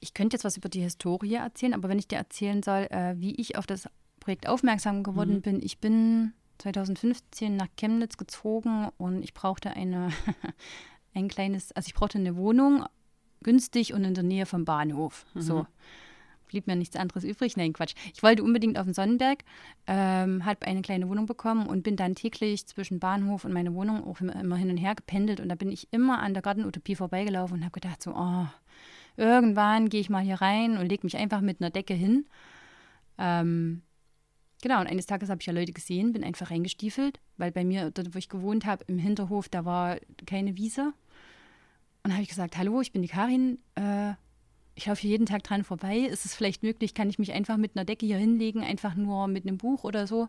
Ich 0.00 0.14
könnte 0.14 0.34
jetzt 0.36 0.44
was 0.44 0.56
über 0.56 0.68
die 0.68 0.80
Historie 0.80 1.34
erzählen, 1.34 1.74
aber 1.74 1.88
wenn 1.88 1.98
ich 1.98 2.06
dir 2.06 2.18
erzählen 2.18 2.62
soll, 2.62 2.86
äh, 2.90 3.14
wie 3.18 3.34
ich 3.34 3.56
auf 3.56 3.66
das 3.66 3.88
Projekt 4.20 4.48
aufmerksam 4.48 5.02
geworden 5.02 5.36
mhm. 5.36 5.42
bin, 5.42 5.62
ich 5.62 5.78
bin 5.78 6.32
2015 6.58 7.56
nach 7.56 7.68
Chemnitz 7.76 8.16
gezogen 8.16 8.88
und 8.96 9.22
ich 9.22 9.34
brauchte 9.34 9.70
eine, 9.70 10.10
ein 11.14 11.28
kleines, 11.28 11.72
also 11.72 11.88
ich 11.88 11.94
brauchte 11.94 12.18
eine 12.18 12.36
Wohnung, 12.36 12.84
günstig 13.42 13.92
und 13.92 14.04
in 14.04 14.14
der 14.14 14.24
Nähe 14.24 14.46
vom 14.46 14.64
Bahnhof. 14.64 15.26
Mhm. 15.34 15.40
So 15.40 15.66
blieb 16.48 16.66
mir 16.66 16.76
nichts 16.76 16.96
anderes 16.96 17.24
übrig. 17.24 17.56
Nein, 17.56 17.72
Quatsch. 17.72 17.94
Ich 18.12 18.22
wollte 18.22 18.42
unbedingt 18.42 18.78
auf 18.78 18.84
den 18.84 18.94
Sonnenberg, 18.94 19.44
ähm, 19.86 20.44
habe 20.44 20.66
eine 20.66 20.82
kleine 20.82 21.08
Wohnung 21.08 21.26
bekommen 21.26 21.66
und 21.66 21.82
bin 21.82 21.96
dann 21.96 22.14
täglich 22.14 22.66
zwischen 22.66 22.98
Bahnhof 22.98 23.44
und 23.44 23.52
meine 23.52 23.74
Wohnung 23.74 24.04
auch 24.04 24.20
immer 24.20 24.56
hin 24.56 24.70
und 24.70 24.78
her 24.78 24.94
gependelt. 24.94 25.40
Und 25.40 25.48
da 25.48 25.54
bin 25.54 25.70
ich 25.70 25.88
immer 25.92 26.20
an 26.20 26.34
der 26.34 26.42
Gartenutopie 26.42 26.96
vorbeigelaufen 26.96 27.58
und 27.58 27.62
habe 27.62 27.72
gedacht, 27.72 28.02
so, 28.02 28.14
oh, 28.14 28.46
irgendwann 29.16 29.88
gehe 29.88 30.00
ich 30.00 30.10
mal 30.10 30.22
hier 30.22 30.40
rein 30.40 30.78
und 30.78 30.88
lege 30.88 31.06
mich 31.06 31.16
einfach 31.16 31.40
mit 31.40 31.60
einer 31.60 31.70
Decke 31.70 31.94
hin. 31.94 32.26
Ähm, 33.18 33.82
genau, 34.62 34.80
und 34.80 34.86
eines 34.86 35.06
Tages 35.06 35.28
habe 35.28 35.40
ich 35.40 35.46
ja 35.46 35.52
Leute 35.52 35.72
gesehen, 35.72 36.12
bin 36.12 36.24
einfach 36.24 36.50
reingestiefelt, 36.50 37.20
weil 37.36 37.52
bei 37.52 37.64
mir, 37.64 37.90
dort 37.90 38.14
wo 38.14 38.18
ich 38.18 38.28
gewohnt 38.28 38.64
habe, 38.64 38.84
im 38.86 38.98
Hinterhof, 38.98 39.48
da 39.48 39.64
war 39.64 39.98
keine 40.26 40.56
Wiese. 40.56 40.92
Und 42.04 42.12
habe 42.12 42.22
ich 42.22 42.28
gesagt, 42.28 42.56
hallo, 42.56 42.80
ich 42.80 42.92
bin 42.92 43.02
die 43.02 43.08
Karin, 43.08 43.58
äh, 43.74 44.14
ich 44.78 44.86
laufe 44.86 45.04
jeden 45.04 45.26
Tag 45.26 45.42
dran 45.42 45.64
vorbei. 45.64 45.98
Ist 45.98 46.24
es 46.24 46.36
vielleicht 46.36 46.62
möglich, 46.62 46.94
kann 46.94 47.10
ich 47.10 47.18
mich 47.18 47.32
einfach 47.32 47.56
mit 47.56 47.72
einer 47.74 47.84
Decke 47.84 48.06
hier 48.06 48.16
hinlegen, 48.16 48.62
einfach 48.62 48.94
nur 48.94 49.26
mit 49.26 49.44
einem 49.44 49.58
Buch 49.58 49.82
oder 49.82 50.06
so? 50.06 50.28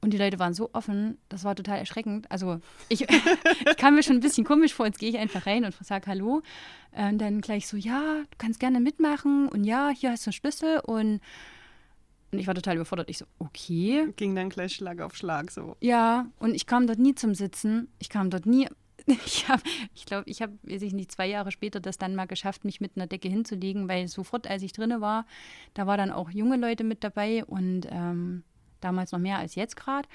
Und 0.00 0.12
die 0.12 0.18
Leute 0.18 0.38
waren 0.38 0.54
so 0.54 0.70
offen, 0.72 1.18
das 1.30 1.42
war 1.42 1.56
total 1.56 1.78
erschreckend. 1.78 2.30
Also 2.30 2.60
ich, 2.88 3.00
ich 3.68 3.76
kam 3.76 3.96
mir 3.96 4.04
schon 4.04 4.16
ein 4.16 4.20
bisschen 4.20 4.44
komisch 4.44 4.72
vor, 4.72 4.86
jetzt 4.86 5.00
gehe 5.00 5.10
ich 5.10 5.18
einfach 5.18 5.46
rein 5.46 5.64
und 5.64 5.74
sage 5.80 6.06
Hallo. 6.06 6.42
Und 6.92 7.18
dann 7.18 7.40
gleich 7.40 7.66
so, 7.66 7.76
ja, 7.76 8.18
du 8.18 8.36
kannst 8.38 8.60
gerne 8.60 8.78
mitmachen 8.78 9.48
und 9.48 9.64
ja, 9.64 9.88
hier 9.90 10.12
hast 10.12 10.26
du 10.26 10.28
einen 10.28 10.34
Schlüssel 10.34 10.78
und 10.80 11.20
und 12.30 12.40
ich 12.40 12.48
war 12.48 12.54
total 12.54 12.74
überfordert. 12.74 13.08
Ich 13.10 13.18
so, 13.18 13.26
okay. 13.38 14.12
Ging 14.16 14.34
dann 14.34 14.48
gleich 14.48 14.74
Schlag 14.74 15.00
auf 15.00 15.14
Schlag 15.14 15.52
so. 15.52 15.76
Ja, 15.80 16.26
und 16.40 16.54
ich 16.54 16.66
kam 16.66 16.88
dort 16.88 16.98
nie 16.98 17.14
zum 17.14 17.32
Sitzen. 17.32 17.86
Ich 18.00 18.08
kam 18.08 18.28
dort 18.28 18.44
nie 18.44 18.68
ich 19.26 19.48
habe, 19.48 19.62
ich 19.94 20.06
glaube, 20.06 20.28
ich 20.30 20.40
habe, 20.40 20.52
weiß 20.62 20.82
ich 20.82 20.94
nicht, 20.94 21.12
zwei 21.12 21.26
Jahre 21.26 21.50
später 21.50 21.80
das 21.80 21.98
dann 21.98 22.14
mal 22.14 22.26
geschafft, 22.26 22.64
mich 22.64 22.80
mit 22.80 22.92
einer 22.96 23.06
Decke 23.06 23.28
hinzulegen, 23.28 23.88
weil 23.88 24.08
sofort, 24.08 24.46
als 24.46 24.62
ich 24.62 24.72
drinne 24.72 25.00
war, 25.00 25.26
da 25.74 25.86
war 25.86 25.96
dann 25.96 26.10
auch 26.10 26.30
junge 26.30 26.56
Leute 26.56 26.84
mit 26.84 27.04
dabei 27.04 27.44
und 27.44 27.86
ähm, 27.90 28.44
damals 28.80 29.12
noch 29.12 29.18
mehr 29.18 29.38
als 29.38 29.54
jetzt 29.56 29.76
gerade. 29.76 30.08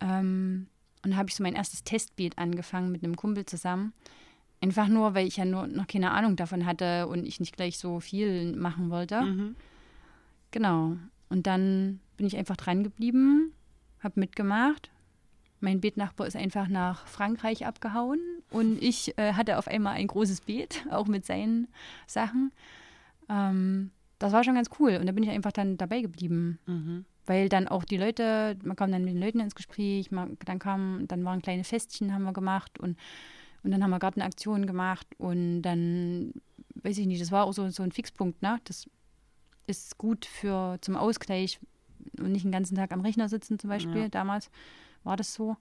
Ähm, 0.00 0.66
und 1.02 1.12
da 1.12 1.16
habe 1.16 1.28
ich 1.28 1.34
so 1.34 1.42
mein 1.42 1.54
erstes 1.54 1.84
Testbeet 1.84 2.36
angefangen 2.36 2.92
mit 2.92 3.04
einem 3.04 3.16
Kumpel 3.16 3.46
zusammen. 3.46 3.94
Einfach 4.60 4.88
nur, 4.88 5.14
weil 5.14 5.26
ich 5.26 5.36
ja 5.36 5.44
nur 5.44 5.66
noch 5.66 5.86
keine 5.86 6.10
Ahnung 6.10 6.36
davon 6.36 6.66
hatte 6.66 7.06
und 7.06 7.26
ich 7.26 7.40
nicht 7.40 7.56
gleich 7.56 7.78
so 7.78 8.00
viel 8.00 8.56
machen 8.56 8.90
wollte. 8.90 9.22
Mhm. 9.22 9.56
Genau. 10.50 10.96
Und 11.28 11.46
dann 11.46 12.00
bin 12.16 12.26
ich 12.26 12.36
einfach 12.36 12.56
dran 12.56 12.82
geblieben, 12.82 13.52
habe 14.00 14.20
mitgemacht 14.20 14.90
mein 15.66 15.80
Beetnachbar 15.80 16.28
ist 16.28 16.36
einfach 16.36 16.68
nach 16.68 17.08
Frankreich 17.08 17.66
abgehauen 17.66 18.20
und 18.50 18.80
ich 18.80 19.18
äh, 19.18 19.32
hatte 19.32 19.58
auf 19.58 19.66
einmal 19.66 19.94
ein 19.94 20.06
großes 20.06 20.42
Beet, 20.42 20.86
auch 20.92 21.08
mit 21.08 21.26
seinen 21.26 21.66
Sachen. 22.06 22.52
Ähm, 23.28 23.90
das 24.20 24.32
war 24.32 24.44
schon 24.44 24.54
ganz 24.54 24.70
cool 24.78 24.96
und 25.00 25.06
da 25.06 25.12
bin 25.12 25.24
ich 25.24 25.30
einfach 25.30 25.50
dann 25.50 25.76
dabei 25.76 26.02
geblieben. 26.02 26.60
Mhm. 26.66 27.04
Weil 27.26 27.48
dann 27.48 27.66
auch 27.66 27.84
die 27.84 27.96
Leute, 27.96 28.56
man 28.62 28.76
kam 28.76 28.92
dann 28.92 29.04
mit 29.04 29.14
den 29.14 29.20
Leuten 29.20 29.40
ins 29.40 29.56
Gespräch, 29.56 30.12
man, 30.12 30.38
dann 30.44 30.60
kam, 30.60 31.08
dann 31.08 31.24
waren 31.24 31.42
kleine 31.42 31.64
Festchen, 31.64 32.14
haben 32.14 32.22
wir 32.22 32.32
gemacht 32.32 32.78
und, 32.78 32.96
und 33.64 33.72
dann 33.72 33.82
haben 33.82 33.90
wir 33.90 33.98
Gartenaktionen 33.98 34.68
gemacht 34.68 35.08
und 35.18 35.62
dann, 35.62 36.32
weiß 36.76 36.96
ich 36.98 37.08
nicht, 37.08 37.20
das 37.20 37.32
war 37.32 37.44
auch 37.44 37.52
so, 37.52 37.68
so 37.70 37.82
ein 37.82 37.90
Fixpunkt, 37.90 38.40
ne? 38.40 38.60
Das 38.62 38.88
ist 39.66 39.98
gut 39.98 40.26
für 40.26 40.78
zum 40.80 40.94
Ausgleich 40.94 41.58
und 42.20 42.30
nicht 42.30 42.44
den 42.44 42.52
ganzen 42.52 42.76
Tag 42.76 42.92
am 42.92 43.00
Rechner 43.00 43.28
sitzen 43.28 43.58
zum 43.58 43.68
Beispiel 43.68 44.02
ja. 44.02 44.08
damals 44.08 44.48
war 45.06 45.16
das 45.16 45.32
so. 45.32 45.56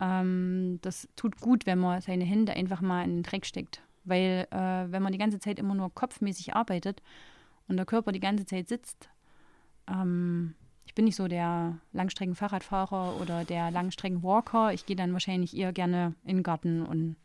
Ähm, 0.00 0.78
das 0.82 1.08
tut 1.16 1.40
gut, 1.40 1.66
wenn 1.66 1.78
man 1.78 2.00
seine 2.00 2.24
Hände 2.24 2.52
einfach 2.52 2.80
mal 2.80 3.04
in 3.04 3.16
den 3.16 3.22
Dreck 3.22 3.44
steckt. 3.44 3.82
Weil 4.04 4.46
äh, 4.50 4.90
wenn 4.90 5.02
man 5.02 5.12
die 5.12 5.18
ganze 5.18 5.38
Zeit 5.38 5.58
immer 5.58 5.74
nur 5.74 5.92
kopfmäßig 5.94 6.54
arbeitet 6.54 7.02
und 7.66 7.76
der 7.76 7.86
Körper 7.86 8.12
die 8.12 8.20
ganze 8.20 8.46
Zeit 8.46 8.68
sitzt, 8.68 9.10
ähm, 9.86 10.54
ich 10.86 10.94
bin 10.94 11.04
nicht 11.04 11.16
so 11.16 11.28
der 11.28 11.76
Langstrecken-Fahrradfahrer 11.92 13.20
oder 13.20 13.44
der 13.44 13.70
Langstrecken-Walker. 13.70 14.72
Ich 14.72 14.86
gehe 14.86 14.96
dann 14.96 15.12
wahrscheinlich 15.12 15.54
eher 15.54 15.72
gerne 15.72 16.14
in 16.24 16.38
den 16.38 16.42
Garten 16.42 16.86
und 16.86 17.16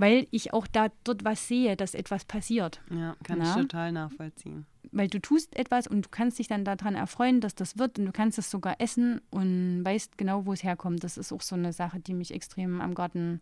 weil 0.00 0.26
ich 0.30 0.54
auch 0.54 0.66
da 0.66 0.88
dort 1.04 1.24
was 1.24 1.46
sehe, 1.46 1.76
dass 1.76 1.94
etwas 1.94 2.24
passiert. 2.24 2.80
Ja, 2.90 3.16
kann 3.22 3.38
Na? 3.38 3.50
ich 3.50 3.54
total 3.54 3.92
nachvollziehen. 3.92 4.64
Weil 4.92 5.08
du 5.08 5.20
tust 5.20 5.54
etwas 5.56 5.86
und 5.86 6.06
du 6.06 6.08
kannst 6.08 6.38
dich 6.38 6.48
dann 6.48 6.64
daran 6.64 6.94
erfreuen, 6.94 7.40
dass 7.40 7.54
das 7.54 7.78
wird 7.78 7.98
und 7.98 8.06
du 8.06 8.12
kannst 8.12 8.38
es 8.38 8.50
sogar 8.50 8.80
essen 8.80 9.20
und 9.30 9.84
weißt 9.84 10.16
genau, 10.16 10.46
wo 10.46 10.52
es 10.52 10.64
herkommt. 10.64 11.04
Das 11.04 11.18
ist 11.18 11.32
auch 11.32 11.42
so 11.42 11.54
eine 11.54 11.72
Sache, 11.72 12.00
die 12.00 12.14
mich 12.14 12.32
extrem 12.32 12.80
am 12.80 12.94
Garten 12.94 13.40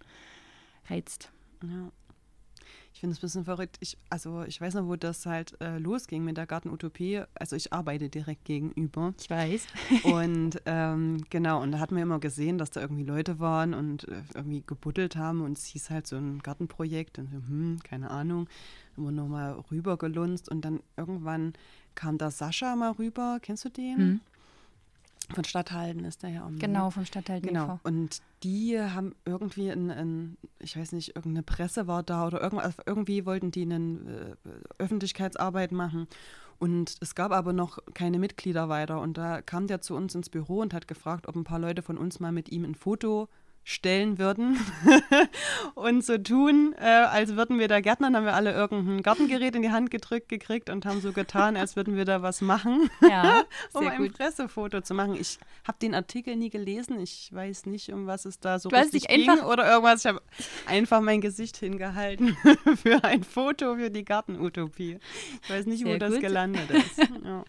reizt. 0.91 1.31
Ja. 1.63 1.91
Ich 2.93 3.01
finde 3.01 3.13
es 3.13 3.19
ein 3.19 3.23
bisschen 3.23 3.45
verrückt. 3.45 3.77
Ich, 3.81 3.97
also 4.11 4.43
ich 4.43 4.61
weiß 4.61 4.75
noch, 4.75 4.87
wo 4.87 4.97
das 4.97 5.25
halt 5.27 5.61
äh, 5.61 5.79
losging 5.79 6.25
mit 6.25 6.37
der 6.37 6.47
Gartenutopie. 6.47 7.23
Also 7.35 7.55
ich 7.55 7.73
arbeite 7.73 8.09
direkt 8.09 8.45
gegenüber. 8.45 9.15
Ich 9.21 9.31
weiß. 9.31 9.67
und 10.05 10.61
ähm, 10.67 11.25
genau, 11.31 11.63
und 11.63 11.73
da 11.73 11.79
hat 11.79 11.93
man 11.93 12.03
immer 12.03 12.19
gesehen, 12.19 12.59
dass 12.59 12.71
da 12.71 12.81
irgendwie 12.81 13.05
Leute 13.05 13.39
waren 13.39 13.75
und 13.75 14.09
äh, 14.09 14.23
irgendwie 14.35 14.65
gebuddelt 14.67 15.17
haben 15.17 15.43
und 15.43 15.59
es 15.59 15.67
hieß 15.67 15.91
halt 15.91 16.07
so 16.07 16.17
ein 16.17 16.41
Gartenprojekt 16.41 17.19
und 17.19 17.31
hm, 17.31 17.79
keine 17.85 18.11
Ahnung. 18.11 18.49
Haben 18.97 19.05
wir 19.05 19.13
nochmal 19.13 19.53
rübergelunzt 19.71 20.49
und 20.49 20.65
dann 20.65 20.81
irgendwann 20.97 21.53
kam 21.95 22.19
da 22.19 22.31
Sascha 22.31 22.75
mal 22.75 22.93
rüber. 22.93 23.39
Kennst 23.41 23.65
du 23.65 23.69
den? 23.69 23.97
Hm. 23.97 24.21
Von 25.35 25.45
Stadthalten 25.45 26.05
ist 26.05 26.23
der 26.23 26.31
ja 26.31 26.47
auch. 26.47 26.51
Genau, 26.59 26.91
vom 26.91 27.05
Stadthalten. 27.05 27.49
Genau. 27.49 27.79
Und 27.83 28.23
die 28.43 28.81
haben 28.81 29.15
irgendwie 29.25 29.71
ein, 29.71 29.91
ein, 29.91 30.37
ich 30.59 30.77
weiß 30.77 30.93
nicht, 30.93 31.17
irgendeine 31.17 31.43
Presse 31.43 31.87
war 31.87 32.03
da 32.03 32.27
oder 32.27 32.41
irgendwas, 32.41 32.67
also 32.67 32.83
irgendwie 32.87 33.27
wollten 33.27 33.51
die 33.51 33.63
eine 33.63 34.37
äh, 34.45 34.83
Öffentlichkeitsarbeit 34.83 35.73
machen. 35.73 36.09
Und 36.59 36.97
es 37.01 37.15
gab 37.15 37.31
aber 37.33 37.53
noch 37.53 37.79
keine 37.95 38.19
Mitglieder 38.19 38.69
weiter. 38.69 39.01
Und 39.01 39.19
da 39.19 39.43
kam 39.43 39.67
der 39.67 39.81
zu 39.81 39.95
uns 39.95 40.15
ins 40.15 40.31
Büro 40.31 40.61
und 40.61 40.75
hat 40.75 40.89
gefragt, 40.89 41.29
ob 41.29 41.37
ein 41.37 41.45
paar 41.45 41.59
Leute 41.59 41.83
von 41.83 41.99
uns 41.99 42.21
mal 42.21 42.33
mit 42.33 42.49
ihm 42.49 42.65
ein 42.65 42.75
Foto 42.75 43.29
stellen 43.69 44.19
würden 44.19 44.59
und 45.75 46.03
so 46.03 46.17
tun, 46.17 46.75
äh, 46.79 46.85
als 46.85 47.37
würden 47.37 47.59
wir 47.59 47.69
da 47.69 47.81
Gärtnern, 47.81 48.17
haben 48.17 48.25
wir 48.25 48.33
alle 48.33 48.55
irgendein 48.55 49.03
Gartengerät 49.03 49.55
in 49.55 49.61
die 49.61 49.71
Hand 49.71 49.91
gedrückt 49.91 50.31
gekriegt 50.31 50.71
und 50.71 50.87
haben 50.87 51.03
so 51.03 51.13
getan, 51.13 51.55
als 51.55 51.77
würden 51.77 51.95
wir 51.95 52.07
da 52.07 52.23
was 52.23 52.41
machen, 52.41 52.89
ja, 53.03 53.45
um 53.75 53.87
ein 53.87 53.99
gut. 53.99 54.15
Pressefoto 54.17 54.81
zu 54.81 54.95
machen. 54.95 55.19
Ich 55.21 55.39
habe 55.67 55.77
den 55.83 55.95
Artikel 55.95 56.35
nie 56.35 56.49
gelesen, 56.49 56.99
ich 56.99 57.29
weiß 57.31 57.67
nicht, 57.67 57.93
um 57.93 58.07
was 58.07 58.25
es 58.25 58.41
da 58.41 58.59
so 58.59 58.71
du 58.71 58.77
richtig 58.77 59.07
ging 59.07 59.29
oder 59.41 59.71
irgendwas. 59.71 60.03
Ich 60.03 60.07
habe 60.07 60.23
einfach 60.67 61.03
mein 61.03 61.21
Gesicht 61.21 61.59
hingehalten 61.59 62.39
für 62.83 63.05
ein 63.05 63.23
Foto 63.23 63.77
für 63.77 63.91
die 63.91 64.05
Gartenutopie. 64.07 64.99
Ich 65.43 65.51
weiß 65.51 65.67
nicht, 65.67 65.81
Sehr 65.81 65.89
wo 65.89 65.93
gut. 65.93 66.03
das 66.03 66.21
gelandet 66.21 66.71
ist. 66.71 66.99
Ja. 67.23 67.45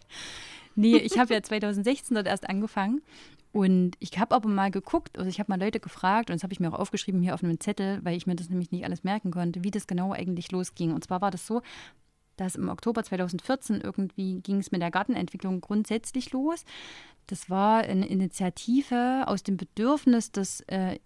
Nee, 0.80 0.98
ich 0.98 1.20
habe 1.20 1.34
ja 1.34 1.44
2016 1.44 2.16
dort 2.16 2.26
erst 2.26 2.50
angefangen 2.50 3.02
und 3.52 3.96
ich 4.00 4.18
habe 4.18 4.34
aber 4.34 4.48
mal 4.48 4.72
geguckt, 4.72 5.18
also 5.18 5.30
ich 5.30 5.40
habe 5.40 5.52
mal 5.52 5.60
Leute 5.60 5.82
gefragt 5.82 6.30
und 6.30 6.36
das 6.36 6.44
habe 6.44 6.54
ich 6.54 6.62
mir 6.62 6.72
auch 6.72 6.80
aufgeschrieben 6.80 7.22
hier 7.22 7.34
auf 7.34 7.44
einem 7.44 7.60
Zettel, 7.60 8.00
weil 8.04 8.16
ich 8.16 8.28
mir 8.28 8.36
das 8.36 8.50
nämlich 8.50 8.72
nicht 8.72 8.86
alles 8.86 9.04
merken 9.04 9.32
konnte, 9.32 9.64
wie 9.64 9.72
das 9.72 9.88
genau 9.88 10.14
eigentlich 10.14 10.54
losging. 10.54 10.94
Und 10.94 11.04
zwar 11.04 11.20
war 11.20 11.32
das 11.32 11.46
so, 11.46 11.62
dass 12.38 12.56
im 12.56 12.70
Oktober 12.70 13.04
2014 13.04 13.82
irgendwie 13.82 14.40
ging 14.40 14.60
es 14.60 14.72
mit 14.72 14.82
der 14.82 14.92
Gartenentwicklung 14.92 15.60
grundsätzlich 15.60 16.32
los. 16.32 16.64
Das 17.28 17.50
war 17.50 17.82
eine 17.82 18.08
Initiative 18.08 19.24
aus 19.28 19.44
dem 19.44 19.58
Bedürfnis, 19.58 20.32
dass 20.32 20.62
äh, 20.62 20.98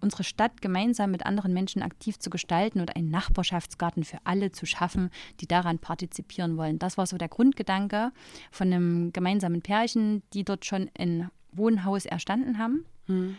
unsere 0.00 0.24
Stadt 0.24 0.62
gemeinsam 0.62 1.10
mit 1.10 1.26
anderen 1.26 1.52
Menschen 1.52 1.82
aktiv 1.82 2.18
zu 2.18 2.30
gestalten 2.30 2.80
und 2.80 2.96
einen 2.96 3.10
Nachbarschaftsgarten 3.10 4.04
für 4.04 4.18
alle 4.24 4.52
zu 4.52 4.66
schaffen, 4.66 5.10
die 5.40 5.46
daran 5.46 5.78
partizipieren 5.78 6.56
wollen. 6.56 6.78
Das 6.78 6.98
war 6.98 7.06
so 7.06 7.18
der 7.18 7.28
Grundgedanke 7.28 8.12
von 8.50 8.72
einem 8.72 9.12
gemeinsamen 9.12 9.62
Pärchen, 9.62 10.22
die 10.32 10.44
dort 10.44 10.64
schon 10.64 10.88
in 10.98 11.28
Wohnhaus 11.52 12.06
erstanden 12.06 12.58
haben. 12.58 12.84
Hm. 13.06 13.36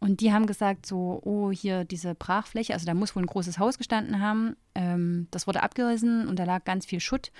Und 0.00 0.20
die 0.20 0.32
haben 0.32 0.46
gesagt, 0.46 0.86
so, 0.86 1.20
oh, 1.24 1.50
hier 1.50 1.84
diese 1.84 2.14
Brachfläche, 2.14 2.72
also 2.72 2.86
da 2.86 2.94
muss 2.94 3.16
wohl 3.16 3.24
ein 3.24 3.26
großes 3.26 3.58
Haus 3.58 3.78
gestanden 3.78 4.20
haben. 4.20 4.56
Ähm, 4.76 5.26
das 5.32 5.46
wurde 5.48 5.62
abgerissen 5.62 6.28
und 6.28 6.38
da 6.38 6.44
lag 6.44 6.64
ganz 6.64 6.86
viel 6.86 7.00
Schutt. 7.00 7.32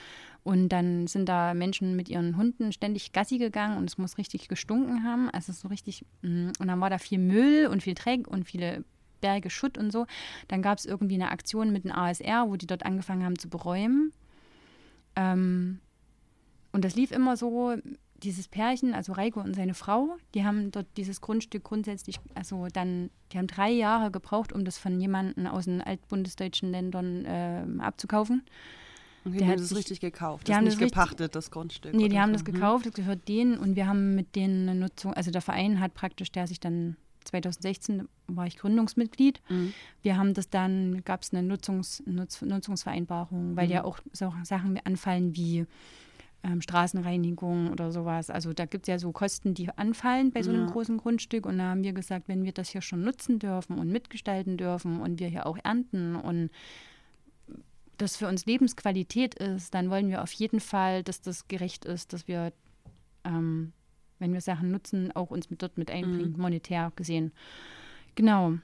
Und 0.48 0.70
dann 0.70 1.06
sind 1.08 1.28
da 1.28 1.52
Menschen 1.52 1.94
mit 1.94 2.08
ihren 2.08 2.38
Hunden 2.38 2.72
ständig 2.72 3.12
Gassi 3.12 3.36
gegangen 3.36 3.76
und 3.76 3.84
es 3.84 3.98
muss 3.98 4.16
richtig 4.16 4.48
gestunken 4.48 5.04
haben. 5.04 5.28
Also 5.28 5.52
so 5.52 5.68
richtig, 5.68 6.06
mm, 6.22 6.52
und 6.58 6.68
dann 6.68 6.80
war 6.80 6.88
da 6.88 6.96
viel 6.96 7.18
Müll 7.18 7.66
und 7.66 7.82
viel 7.82 7.92
Dreck 7.92 8.26
und 8.26 8.44
viele 8.44 8.82
Berge 9.20 9.50
Schutt 9.50 9.76
und 9.76 9.90
so. 9.90 10.06
Dann 10.48 10.62
gab 10.62 10.78
es 10.78 10.86
irgendwie 10.86 11.16
eine 11.16 11.32
Aktion 11.32 11.70
mit 11.70 11.84
dem 11.84 11.92
ASR, 11.92 12.48
wo 12.48 12.56
die 12.56 12.66
dort 12.66 12.86
angefangen 12.86 13.26
haben 13.26 13.38
zu 13.38 13.50
beräumen. 13.50 14.10
Ähm, 15.16 15.80
und 16.72 16.82
das 16.82 16.96
lief 16.96 17.10
immer 17.10 17.36
so 17.36 17.74
dieses 18.22 18.48
Pärchen, 18.48 18.94
also 18.94 19.12
Reiko 19.12 19.40
und 19.40 19.52
seine 19.54 19.74
Frau, 19.74 20.16
die 20.34 20.46
haben 20.46 20.70
dort 20.70 20.86
dieses 20.96 21.20
Grundstück 21.20 21.62
grundsätzlich, 21.62 22.20
also 22.34 22.68
dann, 22.72 23.10
die 23.32 23.36
haben 23.36 23.48
drei 23.48 23.70
Jahre 23.70 24.10
gebraucht, 24.10 24.54
um 24.54 24.64
das 24.64 24.78
von 24.78 24.98
jemandem 24.98 25.46
aus 25.46 25.66
den 25.66 25.82
altbundesdeutschen 25.82 26.70
Ländern 26.70 27.26
äh, 27.26 27.64
abzukaufen. 27.80 28.44
Die 29.32 29.46
haben 29.46 29.58
das 29.58 29.74
richtig 29.74 30.00
gekauft. 30.00 30.46
Die 30.46 30.52
das 30.52 30.56
haben 30.56 30.64
nicht 30.64 30.80
das 30.80 30.88
gepachtet, 30.88 31.34
das 31.34 31.50
Grundstück. 31.50 31.94
Nee, 31.94 32.08
die 32.08 32.18
haben 32.18 32.30
so. 32.30 32.42
das 32.42 32.42
mhm. 32.42 32.52
gekauft, 32.52 32.86
das 32.86 32.92
gehört 32.94 33.28
denen 33.28 33.58
und 33.58 33.76
wir 33.76 33.86
haben 33.86 34.14
mit 34.14 34.36
denen 34.36 34.68
eine 34.68 34.78
Nutzung, 34.78 35.14
also 35.14 35.30
der 35.30 35.42
Verein 35.42 35.80
hat 35.80 35.94
praktisch, 35.94 36.32
der 36.32 36.46
sich 36.46 36.60
dann 36.60 36.96
2016 37.24 38.08
war 38.26 38.46
ich 38.46 38.56
Gründungsmitglied. 38.56 39.40
Mhm. 39.48 39.72
Wir 40.02 40.16
haben 40.16 40.34
das 40.34 40.50
dann, 40.50 41.02
gab 41.04 41.22
es 41.22 41.32
eine 41.32 41.42
Nutzungs, 41.42 42.02
Nutz, 42.06 42.42
Nutzungsvereinbarung, 42.42 43.56
weil 43.56 43.66
mhm. 43.66 43.72
ja 43.72 43.84
auch 43.84 43.98
so 44.12 44.32
Sachen 44.44 44.78
anfallen 44.84 45.36
wie 45.36 45.66
ähm, 46.42 46.60
Straßenreinigung 46.60 47.70
oder 47.70 47.90
sowas. 47.90 48.30
Also 48.30 48.52
da 48.52 48.64
gibt 48.64 48.84
es 48.84 48.92
ja 48.92 48.98
so 48.98 49.12
Kosten, 49.12 49.54
die 49.54 49.68
anfallen 49.76 50.30
bei 50.30 50.42
so 50.42 50.50
einem 50.50 50.66
ja. 50.66 50.72
großen 50.72 50.96
Grundstück. 50.98 51.46
Und 51.46 51.58
da 51.58 51.70
haben 51.70 51.82
wir 51.82 51.92
gesagt, 51.92 52.28
wenn 52.28 52.44
wir 52.44 52.52
das 52.52 52.68
hier 52.70 52.82
schon 52.82 53.02
nutzen 53.02 53.38
dürfen 53.38 53.78
und 53.78 53.90
mitgestalten 53.90 54.56
dürfen 54.56 55.00
und 55.00 55.20
wir 55.20 55.28
hier 55.28 55.46
auch 55.46 55.58
ernten 55.62 56.16
und 56.16 56.50
das 57.98 58.16
für 58.16 58.28
uns 58.28 58.46
Lebensqualität 58.46 59.34
ist, 59.34 59.74
dann 59.74 59.90
wollen 59.90 60.08
wir 60.08 60.22
auf 60.22 60.32
jeden 60.32 60.60
Fall, 60.60 61.02
dass 61.02 61.20
das 61.20 61.48
gerecht 61.48 61.84
ist, 61.84 62.12
dass 62.12 62.26
wir, 62.28 62.52
ähm, 63.24 63.72
wenn 64.18 64.32
wir 64.32 64.40
Sachen 64.40 64.70
nutzen, 64.70 65.12
auch 65.14 65.30
uns 65.30 65.50
mit 65.50 65.62
dort 65.62 65.78
mit 65.78 65.90
einbringen, 65.90 66.32
mhm. 66.32 66.40
monetär 66.40 66.92
gesehen. 66.96 67.32
Genau. 68.14 68.54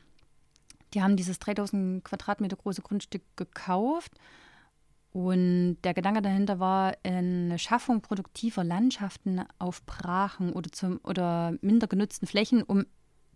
Die 0.95 1.03
haben 1.03 1.17
dieses 1.17 1.39
3000 1.41 2.05
Quadratmeter 2.05 2.57
große 2.57 2.83
Grundstück 2.83 3.23
gekauft 3.37 4.13
und 5.15 5.77
der 5.85 5.95
Gedanke 5.95 6.23
dahinter 6.23 6.59
war 6.59 6.97
eine 7.05 7.57
Schaffung 7.61 8.01
produktiver 8.01 8.65
Landschaften 8.65 9.43
auf 9.61 9.87
Brachen 9.87 10.53
oder, 10.53 10.73
zum, 10.73 10.99
oder 11.05 11.57
minder 11.61 11.87
genutzten 11.87 12.27
Flächen, 12.27 12.65
um 12.65 12.85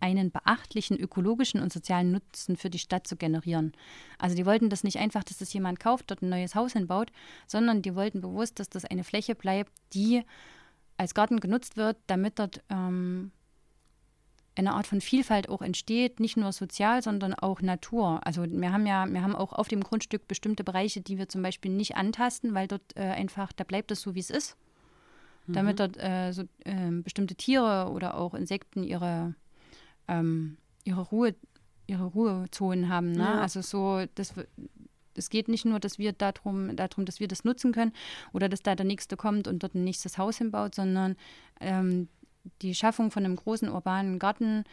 einen 0.01 0.31
beachtlichen 0.31 0.97
ökologischen 0.97 1.61
und 1.61 1.73
sozialen 1.73 2.11
Nutzen 2.11 2.57
für 2.57 2.69
die 2.69 2.79
Stadt 2.79 3.07
zu 3.07 3.15
generieren. 3.15 3.73
Also 4.17 4.35
die 4.35 4.45
wollten 4.45 4.69
das 4.69 4.83
nicht 4.83 4.97
einfach, 4.97 5.23
dass 5.23 5.37
das 5.37 5.53
jemand 5.53 5.79
kauft, 5.79 6.11
dort 6.11 6.21
ein 6.21 6.29
neues 6.29 6.55
Haus 6.55 6.73
hinbaut, 6.73 7.11
sondern 7.47 7.81
die 7.81 7.95
wollten 7.95 8.21
bewusst, 8.21 8.59
dass 8.59 8.69
das 8.69 8.85
eine 8.85 9.03
Fläche 9.03 9.35
bleibt, 9.35 9.71
die 9.93 10.23
als 10.97 11.13
Garten 11.13 11.39
genutzt 11.39 11.77
wird, 11.77 11.97
damit 12.07 12.39
dort 12.39 12.61
ähm, 12.69 13.31
eine 14.59 14.73
Art 14.73 14.87
von 14.87 15.01
Vielfalt 15.01 15.49
auch 15.49 15.61
entsteht, 15.61 16.19
nicht 16.19 16.37
nur 16.37 16.51
sozial, 16.51 17.01
sondern 17.01 17.33
auch 17.33 17.61
Natur. 17.61 18.19
Also 18.25 18.45
wir 18.45 18.71
haben 18.71 18.85
ja, 18.85 19.07
wir 19.09 19.23
haben 19.23 19.35
auch 19.35 19.53
auf 19.53 19.69
dem 19.69 19.81
Grundstück 19.81 20.27
bestimmte 20.27 20.63
Bereiche, 20.63 21.01
die 21.01 21.17
wir 21.17 21.29
zum 21.29 21.41
Beispiel 21.41 21.71
nicht 21.71 21.95
antasten, 21.95 22.53
weil 22.53 22.67
dort 22.67 22.95
äh, 22.95 23.01
einfach, 23.01 23.53
da 23.53 23.63
bleibt 23.63 23.91
es 23.91 24.01
so, 24.01 24.15
wie 24.15 24.19
es 24.19 24.29
ist. 24.29 24.57
Mhm. 25.47 25.53
Damit 25.53 25.79
dort 25.79 25.97
äh, 25.97 26.31
so, 26.31 26.43
äh, 26.65 26.91
bestimmte 26.91 27.35
Tiere 27.35 27.89
oder 27.91 28.15
auch 28.15 28.33
Insekten 28.33 28.83
ihre, 28.83 29.33
ähm, 30.09 30.57
ihre 30.83 31.01
Ruhe, 31.01 31.35
ihre 31.87 32.05
Ruhezonen 32.05 32.89
haben. 32.89 33.11
Ne? 33.11 33.23
Ja. 33.23 33.41
Also 33.41 33.61
so, 33.61 34.05
das 34.15 34.33
es 35.15 35.29
geht 35.29 35.47
nicht 35.47 35.65
nur, 35.65 35.79
dass 35.79 35.99
wir 35.99 36.13
darum, 36.13 36.75
darum, 36.75 37.05
dass 37.05 37.19
wir 37.19 37.27
das 37.27 37.43
nutzen 37.43 37.71
können 37.71 37.93
oder 38.33 38.49
dass 38.49 38.63
da 38.63 38.75
der 38.75 38.85
Nächste 38.85 39.17
kommt 39.17 39.47
und 39.47 39.61
dort 39.61 39.75
ein 39.75 39.83
nächstes 39.83 40.17
Haus 40.17 40.37
hinbaut, 40.37 40.73
sondern 40.73 41.15
ähm, 41.59 42.07
die 42.61 42.73
Schaffung 42.73 43.11
von 43.11 43.25
einem 43.25 43.35
großen 43.35 43.69
urbanen 43.69 44.17
Garten, 44.17 44.63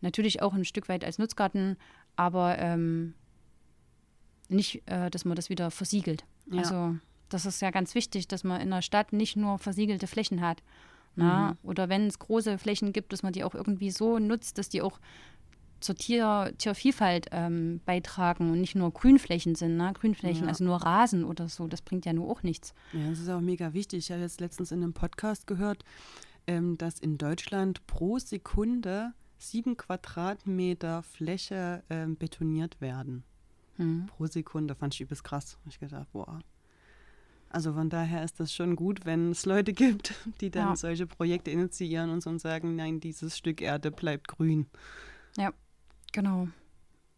natürlich 0.00 0.42
auch 0.42 0.54
ein 0.54 0.64
Stück 0.64 0.88
weit 0.88 1.04
als 1.04 1.18
Nutzgarten, 1.18 1.76
aber 2.16 2.58
ähm, 2.58 3.14
nicht, 4.48 4.82
äh, 4.86 5.10
dass 5.10 5.24
man 5.24 5.36
das 5.36 5.48
wieder 5.48 5.70
versiegelt. 5.70 6.24
Ja. 6.50 6.58
Also 6.58 6.96
das 7.28 7.46
ist 7.46 7.62
ja 7.62 7.70
ganz 7.70 7.94
wichtig, 7.94 8.28
dass 8.28 8.44
man 8.44 8.60
in 8.60 8.70
der 8.70 8.82
Stadt 8.82 9.12
nicht 9.12 9.36
nur 9.36 9.58
versiegelte 9.58 10.06
Flächen 10.06 10.40
hat. 10.40 10.62
Na? 11.16 11.50
Mhm. 11.62 11.68
Oder 11.68 11.88
wenn 11.88 12.06
es 12.06 12.18
große 12.18 12.58
Flächen 12.58 12.92
gibt, 12.92 13.12
dass 13.12 13.22
man 13.22 13.32
die 13.32 13.44
auch 13.44 13.54
irgendwie 13.54 13.90
so 13.90 14.18
nutzt, 14.18 14.58
dass 14.58 14.68
die 14.68 14.82
auch 14.82 15.00
zur 15.80 15.94
Tier, 15.94 16.54
Tiervielfalt 16.58 17.26
ähm, 17.32 17.80
beitragen 17.84 18.50
und 18.50 18.60
nicht 18.60 18.74
nur 18.74 18.90
Grünflächen 18.92 19.54
sind. 19.54 19.76
Ne? 19.76 19.92
Grünflächen, 19.92 20.44
ja. 20.44 20.48
also 20.48 20.64
nur 20.64 20.76
Rasen 20.76 21.24
oder 21.24 21.48
so, 21.48 21.66
das 21.66 21.82
bringt 21.82 22.06
ja 22.06 22.12
nur 22.12 22.30
auch 22.30 22.42
nichts. 22.42 22.74
Ja, 22.92 23.10
das 23.10 23.20
ist 23.20 23.28
auch 23.28 23.40
mega 23.40 23.72
wichtig. 23.72 23.98
Ich 23.98 24.10
habe 24.10 24.22
jetzt 24.22 24.40
letztens 24.40 24.72
in 24.72 24.82
einem 24.82 24.94
Podcast 24.94 25.46
gehört, 25.46 25.84
ähm, 26.46 26.78
dass 26.78 26.98
in 26.98 27.18
Deutschland 27.18 27.86
pro 27.86 28.18
Sekunde 28.18 29.12
sieben 29.38 29.76
Quadratmeter 29.76 31.02
Fläche 31.02 31.82
ähm, 31.90 32.16
betoniert 32.16 32.80
werden. 32.80 33.24
Mhm. 33.76 34.06
Pro 34.06 34.26
Sekunde 34.26 34.74
fand 34.74 34.94
ich 34.94 35.02
übelst 35.02 35.24
krass. 35.24 35.58
Ich 35.68 35.78
gedacht, 35.78 36.10
boah. 36.12 36.40
Also 37.50 37.72
von 37.72 37.88
daher 37.88 38.22
ist 38.24 38.38
das 38.40 38.52
schon 38.52 38.76
gut, 38.76 39.06
wenn 39.06 39.30
es 39.30 39.46
Leute 39.46 39.72
gibt, 39.72 40.14
die 40.40 40.50
dann 40.50 40.70
Ja. 40.70 40.76
solche 40.76 41.06
Projekte 41.06 41.50
initiieren 41.50 42.10
und 42.10 42.22
so 42.22 42.30
und 42.30 42.40
sagen, 42.40 42.76
nein, 42.76 43.00
dieses 43.00 43.36
Stück 43.38 43.60
Erde 43.60 43.90
bleibt 43.90 44.28
grün. 44.28 44.66
Ja, 45.36 45.52
genau. 46.12 46.48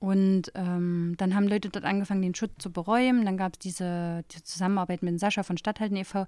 Und 0.01 0.53
ähm, 0.55 1.15
dann 1.19 1.35
haben 1.35 1.49
Leute 1.49 1.71
dort 1.71 1.85
angefangen, 1.85 2.23
den 2.23 2.35
Schutt 2.35 2.53
zu 2.63 2.71
beräumen. 2.71 3.25
Dann 3.25 3.37
gab 3.37 3.55
es 3.55 3.59
diese, 3.59 4.23
die 4.31 4.45
Zusammenarbeit 4.45 5.03
mit 5.03 5.19
Sascha 5.19 5.43
von 5.43 5.57
Stadthalten 5.59 5.97
e.V. 5.97 6.27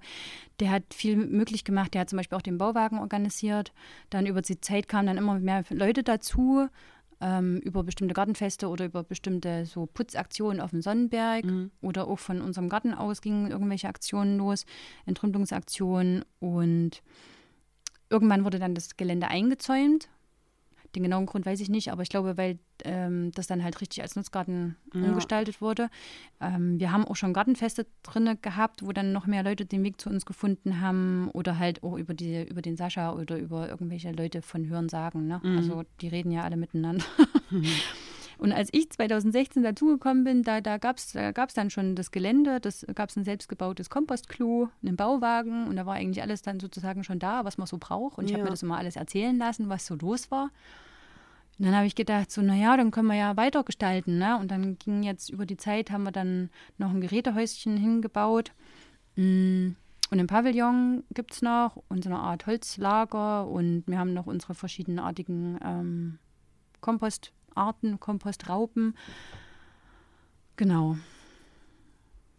Der 0.59 0.71
hat 0.71 0.93
viel 0.93 1.15
möglich 1.15 1.63
gemacht. 1.63 1.93
Der 1.93 2.01
hat 2.01 2.09
zum 2.09 2.17
Beispiel 2.17 2.37
auch 2.37 2.41
den 2.41 2.57
Bauwagen 2.57 2.99
organisiert. 2.99 3.71
Dann 4.09 4.25
über 4.25 4.41
die 4.41 4.59
Zeit 4.59 4.89
kamen 4.89 5.07
dann 5.07 5.17
immer 5.17 5.39
mehr 5.39 5.63
Leute 5.69 6.03
dazu, 6.03 6.67
ähm, 7.21 7.57
über 7.57 7.83
bestimmte 7.83 8.13
Gartenfeste 8.13 8.67
oder 8.67 8.85
über 8.85 9.03
bestimmte 9.03 9.65
so 9.65 9.85
Putzaktionen 9.85 10.59
auf 10.59 10.71
dem 10.71 10.81
Sonnenberg. 10.81 11.45
Oder 11.81 12.07
auch 12.07 12.19
von 12.19 12.41
unserem 12.41 12.69
Garten 12.69 12.93
aus 12.93 13.21
gingen 13.21 13.49
irgendwelche 13.49 13.87
Aktionen 13.87 14.37
los, 14.37 14.65
Entrümpelungsaktionen. 15.05 16.25
Und 16.39 17.01
irgendwann 18.09 18.43
wurde 18.43 18.59
dann 18.59 18.75
das 18.75 18.97
Gelände 18.97 19.27
eingezäunt. 19.27 20.09
Den 20.95 21.03
genauen 21.03 21.25
Grund 21.25 21.45
weiß 21.45 21.59
ich 21.61 21.69
nicht, 21.69 21.91
aber 21.91 22.01
ich 22.03 22.09
glaube, 22.09 22.37
weil 22.37 22.59
ähm, 22.83 23.31
das 23.33 23.47
dann 23.47 23.63
halt 23.63 23.79
richtig 23.79 24.01
als 24.01 24.15
Nutzgarten 24.15 24.75
Ja. 24.93 25.01
umgestaltet 25.07 25.61
wurde. 25.61 25.89
Ähm, 26.41 26.79
wir 26.79 26.91
haben 26.91 27.05
auch 27.05 27.15
schon 27.15 27.33
Gartenfeste 27.33 27.85
drinne 28.03 28.35
gehabt, 28.35 28.85
wo 28.85 28.91
dann 28.91 29.13
noch 29.13 29.25
mehr 29.27 29.43
Leute 29.43 29.65
den 29.65 29.83
Weg 29.83 30.01
zu 30.01 30.09
uns 30.09 30.25
gefunden 30.25 30.81
haben 30.81 31.29
oder 31.33 31.57
halt 31.59 31.83
auch 31.83 31.97
über, 31.97 32.13
die, 32.13 32.43
über 32.43 32.61
den 32.61 32.75
Sascha 32.75 33.13
oder 33.13 33.37
über 33.37 33.69
irgendwelche 33.69 34.11
Leute 34.11 34.41
von 34.41 34.67
Hören 34.67 34.89
sagen. 34.89 35.27
Ne? 35.27 35.41
Also 35.55 35.83
die 36.01 36.07
reden 36.09 36.31
ja 36.31 36.43
alle 36.43 36.57
miteinander. 36.57 37.05
Und 38.41 38.51
als 38.53 38.69
ich 38.71 38.89
2016 38.89 39.61
dazugekommen 39.61 40.23
bin, 40.23 40.41
da, 40.41 40.61
da 40.61 40.79
gab 40.79 40.97
es 40.97 41.11
da 41.11 41.31
gab's 41.31 41.53
dann 41.53 41.69
schon 41.69 41.95
das 41.95 42.09
Gelände, 42.09 42.59
das 42.59 42.83
gab 42.95 43.09
es 43.09 43.15
ein 43.15 43.23
selbstgebautes 43.23 43.91
Kompostklo, 43.91 44.67
einen 44.81 44.95
Bauwagen 44.95 45.67
und 45.67 45.75
da 45.75 45.85
war 45.85 45.93
eigentlich 45.93 46.23
alles 46.23 46.41
dann 46.41 46.59
sozusagen 46.59 47.03
schon 47.03 47.19
da, 47.19 47.45
was 47.45 47.59
man 47.59 47.67
so 47.67 47.77
braucht. 47.77 48.17
Und 48.17 48.25
ich 48.25 48.31
habe 48.31 48.39
Ja. 48.39 48.45
mir 48.45 48.49
das 48.49 48.63
immer 48.63 48.77
alles 48.79 48.95
erzählen 48.95 49.37
lassen, 49.37 49.69
was 49.69 49.85
so 49.85 49.93
los 49.93 50.31
war. 50.31 50.49
Und 51.59 51.65
dann 51.65 51.75
habe 51.75 51.85
ich 51.85 51.93
gedacht, 51.93 52.31
so, 52.31 52.41
naja, 52.41 52.75
dann 52.77 52.89
können 52.89 53.09
wir 53.09 53.15
ja 53.15 53.37
weiter 53.37 53.63
gestalten. 53.63 54.17
Ne? 54.17 54.35
Und 54.39 54.49
dann 54.49 54.79
ging 54.79 55.03
jetzt 55.03 55.29
über 55.29 55.45
die 55.45 55.57
Zeit, 55.57 55.91
haben 55.91 56.01
wir 56.03 56.11
dann 56.11 56.49
noch 56.79 56.89
ein 56.89 57.01
Gerätehäuschen 57.01 57.77
hingebaut. 57.77 58.53
Mm, 59.17 59.73
Und 60.09 60.19
ein 60.19 60.25
Pavillon 60.27 61.03
gibt 61.13 61.33
es 61.33 61.43
noch 61.43 61.77
und 61.89 62.03
so 62.03 62.09
eine 62.09 62.17
Art 62.19 62.47
Holzlager. 62.47 63.45
Und 63.47 63.83
wir 63.85 63.99
haben 63.99 64.13
noch 64.15 64.25
unsere 64.25 64.55
verschiedenartigen 64.55 65.59
ähm, 65.63 66.17
Kompostarten, 67.55 67.99
Kompostraupen. 67.99 68.95
Genau. 70.57 70.97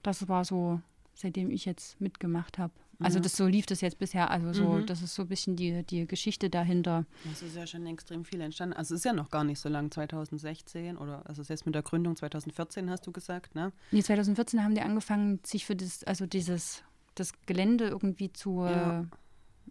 Das 0.03 0.29
war 0.29 0.45
so, 0.45 0.81
seitdem 1.15 1.51
ich 1.51 1.65
jetzt 1.65 2.01
mitgemacht 2.01 2.59
habe. 2.59 2.73
Also 3.01 3.19
das 3.19 3.37
so 3.37 3.47
lief 3.49 3.67
das 3.67 3.81
jetzt 3.81 3.99
bisher. 3.99 4.31
Also 4.31 4.53
so, 4.53 4.65
Mhm. 4.75 4.87
das 4.87 5.03
ist 5.03 5.15
so 5.17 5.23
ein 5.23 5.29
bisschen 5.29 5.57
die, 5.57 5.83
die 5.83 6.07
Geschichte 6.07 6.49
dahinter. 6.51 7.05
Das 7.25 7.43
ist 7.43 7.57
ja 7.57 7.67
schon 7.67 7.85
extrem 7.87 8.25
viel 8.25 8.41
entstanden. 8.41 8.75
Also 8.77 8.95
es 8.95 9.01
ist 9.01 9.05
ja 9.05 9.13
noch 9.13 9.29
gar 9.31 9.43
nicht 9.43 9.59
so 9.59 9.69
lang, 9.69 9.91
2016 9.91 10.97
oder 10.97 11.27
also 11.29 11.43
selbst 11.43 11.67
mit 11.67 11.75
der 11.75 11.83
Gründung 11.83 12.15
2014 12.15 12.89
hast 12.91 13.05
du 13.07 13.11
gesagt, 13.11 13.57
ne? 13.57 13.73
Nee, 13.91 14.03
2014 14.03 14.63
haben 14.63 14.75
die 14.77 14.83
angefangen, 14.83 15.41
sich 15.45 15.67
für 15.67 15.75
das, 15.75 16.05
also 16.05 16.27
dieses, 16.27 16.85
das 17.17 17.33
Gelände 17.47 17.89
irgendwie 17.89 18.33
zu 18.33 18.61
Ja. 18.67 19.01
äh, 19.01 19.05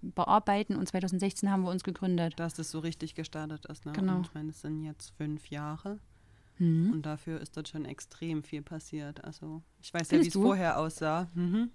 bearbeiten 0.02 0.76
und 0.76 0.88
2016 0.88 1.52
haben 1.52 1.64
wir 1.64 1.70
uns 1.72 1.84
gegründet. 1.84 2.34
Dass 2.40 2.54
das 2.54 2.72
so 2.72 2.80
richtig 2.80 3.16
gestartet 3.16 3.66
ist, 3.68 3.86
ne? 3.86 3.92
Genau. 3.94 4.18
Und 4.18 4.28
ich 4.28 4.34
meine, 4.34 4.50
es 4.50 4.62
sind 4.62 4.84
jetzt 4.84 5.14
fünf 5.18 5.50
Jahre 5.50 6.00
Mhm. 6.58 6.92
und 6.94 7.06
dafür 7.06 7.40
ist 7.42 7.58
dort 7.58 7.70
schon 7.70 7.86
extrem 7.86 8.44
viel 8.44 8.62
passiert. 8.62 9.24
Also 9.24 9.64
ich 9.82 9.92
weiß 9.94 10.12
ja, 10.12 10.18
wie 10.20 10.24
Findest 10.24 10.36
es 10.36 10.42
vorher 10.42 10.78
aussah. 10.80 11.28
Mhm. 11.34 11.70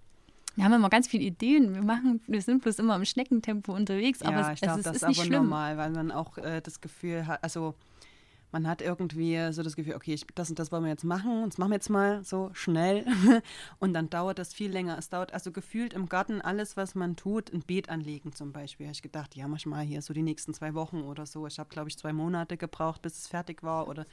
Wir 0.55 0.65
haben 0.65 0.73
immer 0.73 0.89
ganz 0.91 1.09
viele 1.09 1.25
Ideen. 1.25 1.75
Wir 1.75 1.83
machen, 1.83 2.21
wir 2.27 2.41
sind 2.41 2.62
bloß 2.62 2.79
immer 2.79 2.95
im 2.97 3.05
Schneckentempo 3.05 3.75
unterwegs, 3.75 4.23
aber 4.23 4.33
ja, 4.41 4.53
es, 4.53 4.55
ich 4.55 4.61
glaube, 4.62 4.79
es 4.79 4.85
das 4.85 4.97
ist 4.97 5.03
ist 5.03 5.09
nicht 5.09 5.19
aber 5.19 5.27
schlimm. 5.27 5.43
normal, 5.43 5.77
weil 5.77 5.91
man 5.91 6.11
auch 6.12 6.39
äh, 6.39 6.61
das 6.62 6.81
Gefühl 6.81 7.27
hat, 7.27 7.43
also 7.43 7.75
man 8.57 8.66
hat 8.66 8.81
irgendwie 8.81 9.53
so 9.53 9.62
das 9.62 9.77
Gefühl, 9.77 9.97
okay, 9.97 10.14
ich, 10.14 10.27
das 10.35 10.49
und 10.49 10.59
das 10.59 10.73
wollen 10.73 10.85
wir 10.85 10.90
jetzt 10.90 11.05
machen, 11.05 11.42
und 11.42 11.53
das 11.53 11.59
machen 11.59 11.73
wir 11.73 11.77
jetzt 11.77 11.90
mal 11.90 12.25
so 12.25 12.49
schnell 12.55 13.05
und 13.81 13.92
dann 13.92 14.09
dauert 14.09 14.38
das 14.38 14.55
viel 14.55 14.71
länger. 14.71 14.97
Es 14.97 15.11
dauert 15.11 15.35
also 15.35 15.53
gefühlt 15.53 15.92
im 15.92 16.09
Garten 16.09 16.40
alles, 16.40 16.75
was 16.75 16.95
man 16.95 17.16
tut, 17.16 17.53
ein 17.53 17.61
Beet 17.61 17.90
anlegen 17.90 18.33
zum 18.33 18.53
Beispiel. 18.53 18.87
Habe 18.87 18.95
ich 18.95 19.03
gedacht, 19.03 19.37
ja, 19.37 19.47
mach 19.47 19.62
mal 19.66 19.85
hier 19.85 20.01
so 20.01 20.14
die 20.14 20.23
nächsten 20.23 20.55
zwei 20.55 20.73
Wochen 20.73 21.03
oder 21.03 21.27
so. 21.27 21.47
Ich 21.47 21.59
habe, 21.59 21.69
glaube 21.69 21.90
ich, 21.90 21.99
zwei 21.99 22.14
Monate 22.14 22.57
gebraucht, 22.57 23.03
bis 23.03 23.19
es 23.19 23.27
fertig 23.27 23.62
war 23.62 23.88
oder 23.88 24.07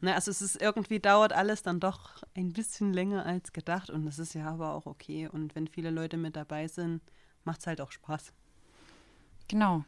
Ne, 0.00 0.14
also 0.16 0.32
es 0.32 0.42
ist 0.42 0.60
irgendwie 0.60 0.98
dauert 0.98 1.32
alles 1.32 1.62
dann 1.62 1.78
doch 1.78 2.24
ein 2.34 2.52
bisschen 2.52 2.92
länger 2.92 3.24
als 3.24 3.52
gedacht 3.52 3.88
und 3.88 4.04
das 4.04 4.18
ist 4.18 4.34
ja 4.34 4.48
aber 4.48 4.72
auch 4.72 4.86
okay. 4.86 5.28
Und 5.28 5.54
wenn 5.54 5.68
viele 5.68 5.90
Leute 5.90 6.16
mit 6.16 6.34
dabei 6.34 6.66
sind, 6.66 7.02
macht 7.44 7.60
es 7.60 7.68
halt 7.68 7.80
auch 7.80 7.92
Spaß. 7.92 8.32
Genau. 9.46 9.84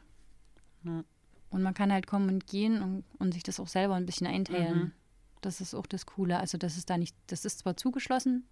Ja. 0.84 1.02
Und 1.50 1.62
man 1.62 1.74
kann 1.74 1.92
halt 1.92 2.06
kommen 2.06 2.28
und 2.28 2.46
gehen 2.46 2.82
und, 2.82 3.04
und 3.18 3.32
sich 3.32 3.42
das 3.42 3.60
auch 3.60 3.68
selber 3.68 3.94
ein 3.94 4.06
bisschen 4.06 4.26
einteilen. 4.26 4.78
Mhm. 4.78 4.92
Das 5.40 5.60
ist 5.60 5.74
auch 5.74 5.86
das 5.86 6.06
Coole. 6.06 6.38
Also 6.40 6.58
das 6.58 6.76
ist 6.76 6.90
da 6.90 6.98
nicht, 6.98 7.14
das 7.28 7.44
ist 7.44 7.60
zwar 7.60 7.76
zugeschlossen, 7.76 8.44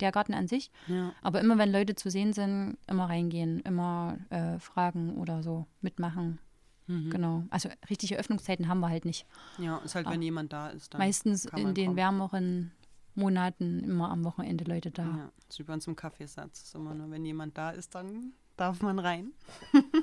der 0.00 0.12
Garten 0.12 0.34
an 0.34 0.46
sich, 0.46 0.70
Ja. 0.86 1.12
aber 1.22 1.40
immer 1.40 1.58
wenn 1.58 1.72
Leute 1.72 1.94
zu 1.96 2.10
sehen 2.10 2.32
sind, 2.32 2.76
immer 2.86 3.06
reingehen, 3.08 3.60
immer 3.60 4.18
äh, 4.30 4.58
fragen 4.58 5.16
oder 5.16 5.42
so 5.42 5.66
mitmachen. 5.80 6.38
Mhm. 6.86 7.10
Genau. 7.10 7.44
Also 7.50 7.68
richtige 7.90 8.16
Öffnungszeiten 8.16 8.68
haben 8.68 8.80
wir 8.80 8.88
halt 8.90 9.04
nicht. 9.04 9.26
Ja, 9.58 9.78
ist 9.78 9.94
halt, 9.94 10.06
Ah. 10.06 10.10
wenn 10.12 10.22
jemand 10.22 10.52
da 10.52 10.68
ist, 10.68 10.94
dann. 10.94 11.00
Meistens 11.00 11.46
in 11.46 11.74
den 11.74 11.86
kommen. 11.86 11.96
wärmeren 11.96 12.72
Monaten 13.14 13.80
immer 13.80 14.10
am 14.10 14.22
Wochenende 14.24 14.64
Leute 14.64 14.90
da. 14.92 15.02
Ja, 15.04 15.32
das 15.46 15.54
ist 15.54 15.58
wie 15.58 15.62
bei 15.64 15.72
uns 15.74 15.86
im 15.88 15.96
Kaffeesatz. 15.96 16.62
Ist 16.62 16.74
immer 16.76 16.94
nur, 16.94 17.10
wenn 17.10 17.24
jemand 17.24 17.58
da 17.58 17.70
ist, 17.70 17.94
dann 17.94 18.32
darf 18.56 18.80
man 18.82 18.98
rein. 19.00 19.32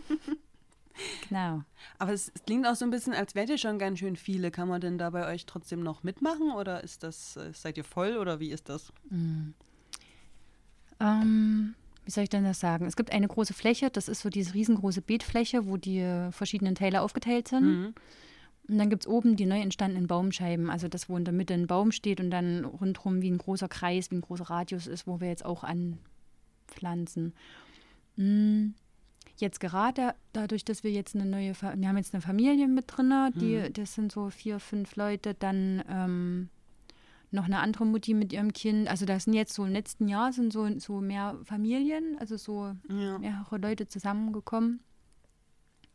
Genau. 1.30 1.64
Aber 2.00 2.14
es, 2.14 2.32
es 2.34 2.44
klingt 2.44 2.66
auch 2.68 2.76
so 2.76 2.86
ein 2.86 2.92
bisschen, 2.92 3.14
als 3.14 3.36
wärt 3.36 3.50
ihr 3.50 3.58
schon 3.58 3.80
ganz 3.80 4.00
schön 4.00 4.16
viele. 4.16 4.52
Kann 4.52 4.68
man 4.68 4.82
denn 4.82 4.98
da 4.98 5.10
bei 5.10 5.28
euch 5.28 5.46
trotzdem 5.46 5.82
noch 5.82 6.04
mitmachen 6.04 6.52
oder 6.52 6.84
ist 6.84 7.04
das, 7.04 7.38
äh, 7.38 7.52
seid 7.54 7.78
ihr 7.78 7.84
voll 7.84 8.18
oder 8.18 8.40
wie 8.40 8.52
ist 8.52 8.70
das? 8.70 8.92
Ähm, 11.00 11.76
wie 12.06 12.12
soll 12.12 12.24
ich 12.24 12.30
denn 12.30 12.44
das 12.44 12.60
sagen? 12.60 12.86
Es 12.86 12.96
gibt 12.96 13.12
eine 13.12 13.28
große 13.28 13.54
Fläche, 13.54 13.90
das 13.90 14.08
ist 14.08 14.22
so 14.22 14.30
diese 14.30 14.54
riesengroße 14.54 15.02
Beetfläche, 15.02 15.66
wo 15.66 15.78
die 15.78 16.30
verschiedenen 16.32 16.76
Teile 16.76 17.02
aufgeteilt 17.02 17.48
sind. 17.48 17.64
Mhm. 17.64 17.94
Und 18.68 18.78
dann 18.80 18.90
gibt 18.90 19.04
es 19.04 19.08
oben 19.08 19.36
die 19.36 19.46
neu 19.46 19.60
entstandenen 19.60 20.08
Baumscheiben, 20.08 20.70
also 20.70 20.88
das, 20.88 21.08
wo 21.08 21.18
in 21.18 21.26
der 21.26 21.34
Mitte 21.34 21.54
ein 21.54 21.68
Baum 21.68 21.92
steht 21.92 22.20
und 22.20 22.32
dann 22.32 22.66
rundherum 22.66 23.22
wie 23.22 23.30
ein 23.30 23.38
großer 23.38 23.68
Kreis, 23.68 24.10
wie 24.10 24.16
ein 24.16 24.22
großer 24.22 24.50
Radius 24.50 24.88
ist, 24.88 25.06
wo 25.06 25.20
wir 25.20 25.28
jetzt 25.28 25.46
auch 25.46 25.64
anpflanzen. 25.64 27.34
Mm, 28.16 28.70
Jetzt 29.38 29.60
gerade 29.60 30.16
dadurch, 30.34 30.64
dass 30.64 30.84
wir 30.84 30.92
jetzt 30.92 31.14
eine 31.16 31.26
neue, 31.26 31.54
Fa 31.54 31.74
wir 31.76 31.88
haben 31.90 31.98
jetzt 31.98 32.14
eine 32.14 32.22
Familie 32.22 32.68
mit 32.68 32.86
drin, 32.88 33.12
die, 33.36 33.72
das 33.74 33.94
sind 33.94 34.12
so 34.12 34.30
vier, 34.30 34.60
fünf 34.60 34.96
Leute, 34.96 35.34
dann 35.34 35.84
ähm, 35.90 36.50
noch 37.32 37.44
eine 37.46 37.60
andere 37.60 37.86
Mutti 37.86 38.14
mit 38.14 38.32
ihrem 38.32 38.54
Kind. 38.54 38.88
Also 38.88 39.06
das 39.06 39.26
sind 39.26 39.34
jetzt 39.34 39.54
so 39.54 39.66
im 39.66 39.74
letzten 39.74 40.08
Jahr 40.08 40.32
sind 40.32 40.54
so, 40.54 40.68
so 40.80 41.02
mehr 41.02 41.38
Familien, 41.44 42.16
also 42.20 42.38
so 42.38 42.74
Ja. 42.88 43.18
mehrere 43.20 43.58
Leute 43.58 43.90
zusammengekommen. 43.90 44.80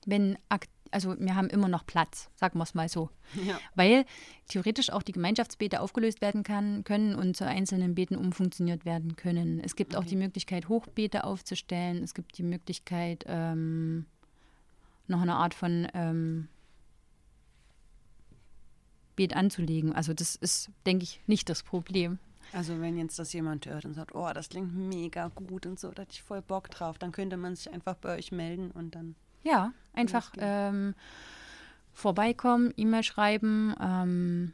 Wenn 0.05 0.37
ak- 0.51 0.69
also 0.91 1.19
wir 1.19 1.37
haben 1.37 1.49
immer 1.49 1.69
noch 1.69 1.87
Platz, 1.87 2.31
sagen 2.35 2.59
wir 2.59 2.65
es 2.65 2.75
mal 2.75 2.89
so. 2.89 3.11
Ja. 3.47 3.59
Weil 3.75 4.05
theoretisch 4.49 4.91
auch 4.91 5.03
die 5.03 5.13
Gemeinschaftsbeete 5.13 5.81
aufgelöst 5.81 6.21
werden 6.21 6.43
kann, 6.43 6.85
können 6.85 7.15
und 7.15 7.37
zu 7.37 7.47
einzelnen 7.47 7.95
Beeten 7.95 8.17
umfunktioniert 8.17 8.85
werden 8.85 9.17
können. 9.17 9.61
Es 9.61 9.77
gibt 9.77 9.97
auch 9.97 10.05
die 10.05 10.17
Möglichkeit, 10.17 10.69
Hochbeete 10.69 11.25
aufzustellen. 11.25 12.03
Es 12.03 12.15
gibt 12.15 12.39
die 12.39 12.43
Möglichkeit, 12.43 13.25
ähm, 13.29 14.07
noch 15.07 15.21
eine 15.21 15.35
Art 15.35 15.55
von 15.55 15.89
ähm, 15.95 16.49
Beet 19.17 19.37
anzulegen. 19.37 19.93
Also 19.93 20.15
das 20.15 20.37
ist, 20.37 20.71
denke 20.87 21.05
ich, 21.05 21.21
nicht 21.27 21.49
das 21.49 21.63
Problem. 21.63 22.19
Also 22.53 22.81
wenn 22.81 22.97
jetzt 22.99 23.19
das 23.19 23.33
jemand 23.33 23.67
hört 23.67 23.85
und 23.85 23.95
sagt, 23.95 24.15
oh, 24.15 24.31
das 24.33 24.49
klingt 24.49 24.75
mega 24.75 25.29
gut 25.29 25.67
und 25.67 25.79
so, 25.79 25.91
da 25.91 26.03
hatte 26.03 26.13
ich 26.13 26.23
voll 26.23 26.43
Bock 26.43 26.71
drauf, 26.71 26.99
dann 26.99 27.13
könnte 27.13 27.37
man 27.37 27.55
sich 27.55 27.71
einfach 27.73 27.95
bei 27.97 28.17
euch 28.17 28.33
melden 28.33 28.71
und 28.71 28.95
dann. 28.95 29.15
Ja, 29.43 29.73
einfach 29.93 30.33
ähm, 30.39 30.95
vorbeikommen, 31.93 32.73
E-Mail 32.77 33.03
schreiben, 33.03 33.75
ähm, 33.81 34.53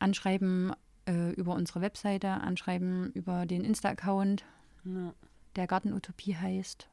anschreiben 0.00 0.72
äh, 1.06 1.32
über 1.32 1.54
unsere 1.54 1.80
Webseite, 1.80 2.28
anschreiben 2.30 3.10
über 3.12 3.46
den 3.46 3.64
Insta-Account, 3.64 4.44
Ja. 4.84 5.12
der 5.56 5.66
Gartenutopie 5.66 6.36
heißt. 6.36 6.88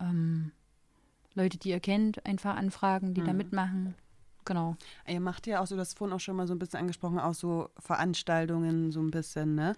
Ähm, 0.00 0.52
Leute, 1.34 1.58
die 1.58 1.70
ihr 1.70 1.80
kennt, 1.80 2.24
einfach 2.26 2.56
anfragen, 2.56 3.14
die 3.14 3.22
da 3.22 3.32
Mhm. 3.32 3.36
mitmachen. 3.38 3.94
Genau. 4.44 4.76
Ihr 5.08 5.20
macht 5.20 5.46
ja 5.46 5.60
auch 5.60 5.66
so, 5.66 5.74
du 5.74 5.80
hast 5.80 5.98
vorhin 5.98 6.14
auch 6.14 6.20
schon 6.20 6.36
mal 6.36 6.46
so 6.46 6.54
ein 6.54 6.58
bisschen 6.58 6.78
angesprochen, 6.80 7.18
auch 7.18 7.34
so 7.34 7.68
Veranstaltungen 7.78 8.92
so 8.92 9.00
ein 9.00 9.10
bisschen, 9.10 9.54
ne? 9.54 9.74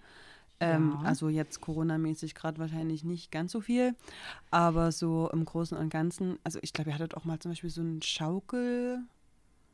Ähm, 0.61 0.99
Ja. 1.01 1.09
Also 1.09 1.29
jetzt 1.29 1.61
Corona-mäßig 1.61 2.35
gerade 2.35 2.59
wahrscheinlich 2.59 3.05
nicht 3.05 3.31
ganz 3.31 3.53
so 3.53 3.61
viel, 3.61 3.95
aber 4.51 4.91
so 4.93 5.31
im 5.33 5.45
Großen 5.45 5.77
und 5.79 5.89
Ganzen, 5.91 6.39
also 6.45 6.59
ich 6.63 6.73
glaube, 6.73 6.91
ihr 6.91 6.95
hattet 6.95 7.17
auch 7.17 7.25
mal 7.25 7.39
zum 7.39 7.53
Beispiel 7.53 7.71
so 7.71 7.81
ein 7.83 8.03
Schaukelbau 8.03 9.03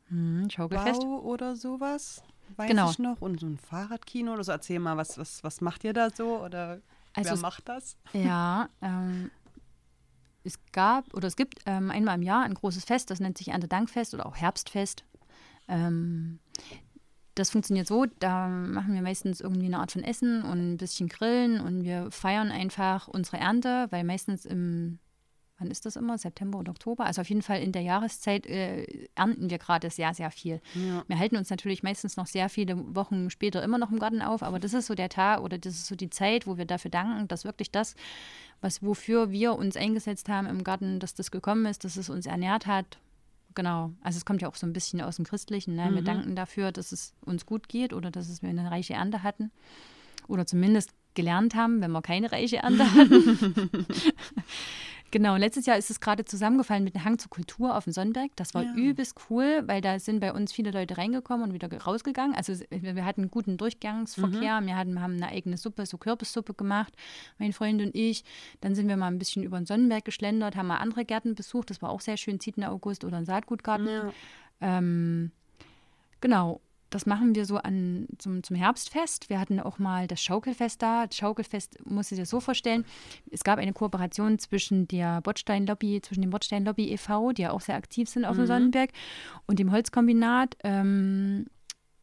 Hm, 0.09 0.47
Schaukelfest. 0.51 1.01
oder 1.01 1.55
sowas, 1.55 2.21
weiß 2.57 2.69
Genau. 2.69 2.91
ich 2.91 2.99
noch, 2.99 3.19
und 3.21 3.39
so 3.39 3.47
ein 3.47 3.57
Fahrradkino 3.57 4.33
oder 4.33 4.43
so. 4.43 4.51
Erzähl 4.51 4.77
mal, 4.79 4.95
was, 4.97 5.17
was, 5.17 5.43
was 5.43 5.61
macht 5.61 5.83
ihr 5.83 5.93
da 5.93 6.09
so? 6.11 6.39
Oder 6.43 6.81
Also 7.13 7.31
Wer 7.31 7.37
macht 7.39 7.67
das? 7.67 7.97
Ja, 8.13 8.69
ähm, 8.83 9.31
es 10.43 10.59
gab 10.71 11.11
oder 11.15 11.27
es 11.27 11.35
gibt 11.35 11.61
ähm, 11.65 11.89
einmal 11.89 12.13
im 12.15 12.21
Jahr 12.21 12.43
ein 12.43 12.53
großes 12.53 12.85
Fest, 12.85 13.09
das 13.09 13.19
nennt 13.19 13.39
sich 13.39 13.47
Erntedankfest 13.47 14.13
oder 14.13 14.27
auch 14.27 14.35
Herbstfest. 14.35 15.03
Ähm, 15.67 16.37
das 17.35 17.49
funktioniert 17.49 17.87
so, 17.87 18.05
da 18.19 18.47
machen 18.47 18.93
wir 18.93 19.01
meistens 19.01 19.41
irgendwie 19.41 19.65
eine 19.65 19.79
Art 19.79 19.91
von 19.91 20.03
Essen 20.03 20.41
und 20.41 20.73
ein 20.73 20.77
bisschen 20.77 21.09
Grillen 21.09 21.59
und 21.59 21.83
wir 21.83 22.09
feiern 22.09 22.49
einfach 22.49 23.09
unsere 23.09 23.37
Ernte, 23.37 23.87
weil 23.89 24.05
meistens 24.05 24.45
im, 24.45 24.99
wann 25.57 25.69
ist 25.69 25.85
das 25.85 25.97
immer, 25.97 26.17
September 26.17 26.59
oder 26.59 26.71
Oktober, 26.71 27.05
also 27.05 27.19
auf 27.19 27.27
jeden 27.27 27.41
Fall 27.41 27.61
in 27.61 27.73
der 27.73 27.81
Jahreszeit 27.81 28.45
äh, 28.45 29.07
ernten 29.15 29.49
wir 29.49 29.57
gerade 29.57 29.89
sehr, 29.89 30.13
sehr 30.13 30.31
viel. 30.31 30.61
Ja. 30.75 31.03
Wir 31.07 31.19
halten 31.19 31.35
uns 31.35 31.49
natürlich 31.49 31.83
meistens 31.83 32.15
noch 32.15 32.27
sehr 32.27 32.47
viele 32.47 32.95
Wochen 32.95 33.29
später 33.29 33.61
immer 33.63 33.77
noch 33.77 33.91
im 33.91 33.99
Garten 33.99 34.21
auf, 34.21 34.41
aber 34.41 34.59
das 34.59 34.73
ist 34.73 34.85
so 34.85 34.95
der 34.95 35.09
Tag 35.09 35.41
oder 35.41 35.57
das 35.57 35.73
ist 35.73 35.87
so 35.87 35.95
die 35.95 36.09
Zeit, 36.09 36.47
wo 36.47 36.57
wir 36.57 36.65
dafür 36.65 36.91
danken, 36.91 37.27
dass 37.27 37.43
wirklich 37.43 37.69
das, 37.69 37.95
was 38.61 38.81
wofür 38.81 39.31
wir 39.31 39.55
uns 39.55 39.75
eingesetzt 39.75 40.29
haben 40.29 40.47
im 40.47 40.63
Garten, 40.63 41.01
dass 41.01 41.15
das 41.15 41.31
gekommen 41.31 41.65
ist, 41.65 41.83
dass 41.83 41.97
es 41.97 42.09
uns 42.09 42.27
ernährt 42.27 42.65
hat, 42.65 42.97
Genau. 43.55 43.93
Also 44.01 44.17
es 44.17 44.25
kommt 44.25 44.41
ja 44.41 44.49
auch 44.49 44.55
so 44.55 44.67
ein 44.67 44.73
bisschen 44.73 45.01
aus 45.01 45.15
dem 45.15 45.25
Christlichen. 45.25 45.75
Ne? 45.75 45.89
Mhm. 45.89 45.95
Wir 45.95 46.01
danken 46.03 46.35
dafür, 46.35 46.71
dass 46.71 46.91
es 46.91 47.13
uns 47.21 47.45
gut 47.45 47.69
geht 47.69 47.93
oder 47.93 48.11
dass 48.11 48.29
es 48.29 48.41
wir 48.41 48.49
eine 48.49 48.69
reiche 48.69 48.93
Ernte 48.93 49.23
hatten. 49.23 49.51
Oder 50.27 50.45
zumindest 50.45 50.91
gelernt 51.13 51.55
haben, 51.55 51.81
wenn 51.81 51.91
wir 51.91 52.01
keine 52.01 52.31
reiche 52.31 52.57
Ernte 52.57 52.91
hatten. 52.93 53.87
Genau, 55.15 55.37
letztes 55.37 55.65
Jahr 55.65 55.77
ist 55.77 55.89
es 55.89 56.01
gerade 56.01 56.25
zusammengefallen 56.25 56.83
mit 56.83 56.93
dem 56.93 57.05
Hang 57.05 57.17
zur 57.17 57.29
Kultur 57.29 57.77
auf 57.77 57.85
dem 57.85 57.93
Sonnenberg. 57.93 58.31
Das 58.35 58.53
war 58.53 58.63
ja. 58.63 58.73
übelst 58.75 59.15
cool, 59.29 59.63
weil 59.65 59.79
da 59.79 59.97
sind 59.97 60.19
bei 60.19 60.33
uns 60.33 60.51
viele 60.51 60.71
Leute 60.71 60.97
reingekommen 60.97 61.47
und 61.47 61.53
wieder 61.53 61.71
rausgegangen. 61.71 62.35
Also 62.35 62.51
wir 62.69 63.05
hatten 63.05 63.21
einen 63.21 63.31
guten 63.31 63.55
Durchgangsverkehr. 63.55 64.59
Mhm. 64.59 64.65
Wir 64.67 64.75
hatten, 64.75 65.01
haben 65.01 65.15
eine 65.15 65.29
eigene 65.29 65.55
Suppe, 65.55 65.85
so 65.85 65.97
Kürbissuppe 65.97 66.53
gemacht, 66.53 66.93
mein 67.37 67.53
Freund 67.53 67.81
und 67.81 67.95
ich. 67.95 68.25
Dann 68.59 68.75
sind 68.75 68.89
wir 68.89 68.97
mal 68.97 69.07
ein 69.07 69.17
bisschen 69.17 69.41
über 69.41 69.57
den 69.57 69.65
Sonnenberg 69.65 70.03
geschlendert, 70.03 70.57
haben 70.57 70.67
mal 70.67 70.79
andere 70.79 71.05
Gärten 71.05 71.33
besucht. 71.33 71.69
Das 71.69 71.81
war 71.81 71.91
auch 71.91 72.01
sehr 72.01 72.17
schön, 72.17 72.41
Zieten 72.41 72.65
August 72.65 73.05
oder 73.05 73.15
ein 73.15 73.25
Saatgutgarten. 73.25 73.87
Ja. 73.87 74.11
Ähm, 74.59 75.31
genau 76.19 76.59
das 76.89 77.05
machen 77.05 77.35
wir 77.35 77.45
so 77.45 77.57
an, 77.57 78.07
zum, 78.17 78.43
zum 78.43 78.55
Herbstfest. 78.55 79.29
Wir 79.29 79.39
hatten 79.39 79.59
auch 79.59 79.79
mal 79.79 80.07
das 80.07 80.21
Schaukelfest 80.21 80.81
da. 80.81 81.07
Das 81.07 81.17
Schaukelfest 81.17 81.77
musst 81.85 82.11
du 82.11 82.15
dir 82.15 82.25
so 82.25 82.39
vorstellen. 82.39 82.85
Es 83.31 83.43
gab 83.43 83.59
eine 83.59 83.73
Kooperation 83.73 84.39
zwischen 84.39 84.87
der 84.87 85.21
Bordstein-Lobby, 85.21 86.01
zwischen 86.01 86.21
dem 86.21 86.29
Bordstein-Lobby 86.29 86.91
e.V., 86.91 87.31
die 87.31 87.43
ja 87.43 87.51
auch 87.51 87.61
sehr 87.61 87.75
aktiv 87.75 88.07
sind 88.07 88.25
auf 88.25 88.35
mhm. 88.35 88.41
dem 88.41 88.47
Sonnenberg, 88.47 88.91
und 89.47 89.59
dem 89.59 89.71
Holzkombinat. 89.71 90.55
Ähm, 90.63 91.47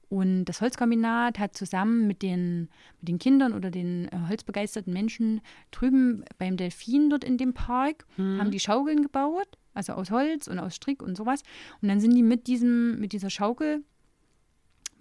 und 0.09 0.45
das 0.45 0.61
Holzkombinat 0.61 1.39
hat 1.39 1.57
zusammen 1.57 2.07
mit 2.07 2.21
den, 2.21 2.69
mit 3.01 3.09
den 3.09 3.19
Kindern 3.19 3.55
oder 3.55 3.71
den 3.71 4.09
äh, 4.09 4.29
holzbegeisterten 4.29 4.93
Menschen 4.93 5.41
drüben 5.71 6.23
beim 6.37 6.59
Delfin 6.59 7.09
dort 7.09 7.25
in 7.25 7.39
dem 7.39 7.55
Park, 7.55 8.05
mhm. 8.19 8.39
haben 8.39 8.51
die 8.51 8.61
Schaukeln 8.61 9.01
gebaut, 9.01 9.57
also 9.73 9.95
aus 9.95 10.11
Holz 10.11 10.49
und 10.49 10.59
aus 10.59 10.75
Strick 10.75 11.03
und 11.03 11.17
sowas. 11.17 11.43
Und 11.81 11.89
dann 11.89 11.99
sind 11.99 12.15
die 12.15 12.23
mit, 12.23 12.47
diesem, 12.47 13.01
mit 13.01 13.15
dieser 13.15 13.31
Schaukel 13.31 13.85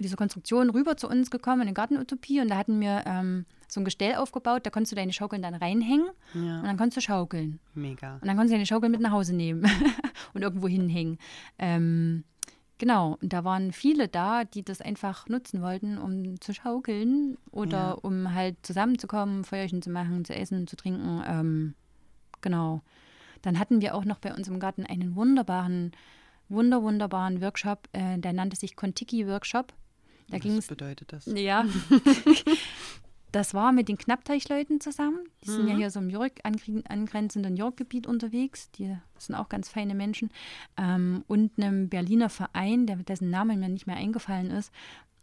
mit 0.02 0.06
dieser 0.06 0.18
Konstruktion 0.18 0.72
rüber 0.72 0.98
zu 0.98 1.08
uns 1.08 1.30
gekommen 1.30 1.62
in 1.62 1.68
den 1.68 1.76
Gartenutopie 1.76 2.42
und 2.42 2.50
da 2.50 2.58
hatten 2.58 2.80
wir 2.82 3.04
ähm, 3.06 3.46
so 3.68 3.80
ein 3.80 3.86
Gestell 3.86 4.16
aufgebaut, 4.16 4.66
da 4.66 4.72
konntest 4.72 4.92
du 4.92 4.96
deine 4.96 5.14
Schaukeln 5.14 5.44
dann 5.44 5.54
reinhängen 5.54 6.08
ja. 6.34 6.60
und 6.60 6.66
dann 6.66 6.76
konntest 6.76 6.98
du 6.98 7.02
schaukeln. 7.02 7.60
Mega. 7.76 8.16
Und 8.16 8.26
dann 8.26 8.36
konntest 8.36 8.52
du 8.52 8.56
deine 8.56 8.66
Schaukeln 8.66 8.92
mit 8.92 9.00
nach 9.00 9.12
Hause 9.12 9.36
nehmen 9.36 9.64
und 10.34 10.42
irgendwo 10.42 10.68
hinhängen. 10.68 11.20
Ähm, 11.60 12.24
genau, 12.80 13.20
und 13.22 13.32
da 13.32 13.44
waren 13.44 13.74
viele 13.74 14.08
da, 14.08 14.44
die 14.44 14.64
das 14.64 14.82
einfach 14.82 15.30
nutzen 15.30 15.62
wollten, 15.62 16.00
um 16.00 16.42
zu 16.42 16.52
schaukeln 16.52 17.38
oder 17.52 17.78
ja. 17.78 17.92
um 17.92 18.34
halt 18.34 18.58
zusammenzukommen, 18.64 19.44
Feuerchen 19.44 19.84
zu 19.84 19.92
machen, 19.92 20.26
zu 20.26 20.34
essen, 20.34 20.66
zu 20.66 20.78
trinken. 20.78 21.22
Ähm, 21.28 21.76
genau. 22.42 22.82
Dann 23.44 23.60
hatten 23.60 23.82
wir 23.82 23.94
auch 23.94 24.06
noch 24.06 24.18
bei 24.18 24.34
uns 24.34 24.48
im 24.48 24.60
Garten 24.60 24.84
einen 24.84 25.16
wunderbaren, 25.16 25.92
wunder, 26.50 26.82
wunderbaren 26.82 27.40
Workshop, 27.40 27.88
äh, 27.94 28.18
der 28.18 28.34
nannte 28.34 28.58
sich 28.58 28.76
Kontiki-Workshop. 28.76 29.74
Da 30.32 30.38
Was 30.38 30.44
ging's, 30.44 30.68
bedeutet 30.68 31.12
das? 31.12 31.26
Ja. 31.26 31.66
das 33.34 33.54
war 33.54 33.74
mit 33.74 33.90
den 33.90 33.98
Knappteichleuten 33.98 34.80
zusammen. 34.80 35.20
Die 35.44 35.50
mhm. 35.50 35.54
sind 35.54 35.68
ja 35.68 35.74
mhm. 35.74 35.78
hier 35.78 35.92
so 35.92 36.00
im 36.00 36.10
Jörg, 36.10 36.32
angrenzenden 36.44 37.58
Jörggebiet 37.58 38.08
unterwegs. 38.08 38.72
Die 38.72 38.98
sind 39.18 39.36
auch 39.36 39.50
ganz 39.50 39.68
feine 39.68 39.94
Menschen. 39.94 40.30
Ähm, 40.78 41.26
und 41.28 41.52
einem 41.58 41.90
Berliner 41.90 42.30
Verein, 42.30 42.88
der, 42.88 42.96
dessen 42.96 43.30
Name 43.30 43.58
mir 43.58 43.70
nicht 43.70 43.88
mehr 43.88 43.98
eingefallen 43.98 44.52
ist. 44.52 44.72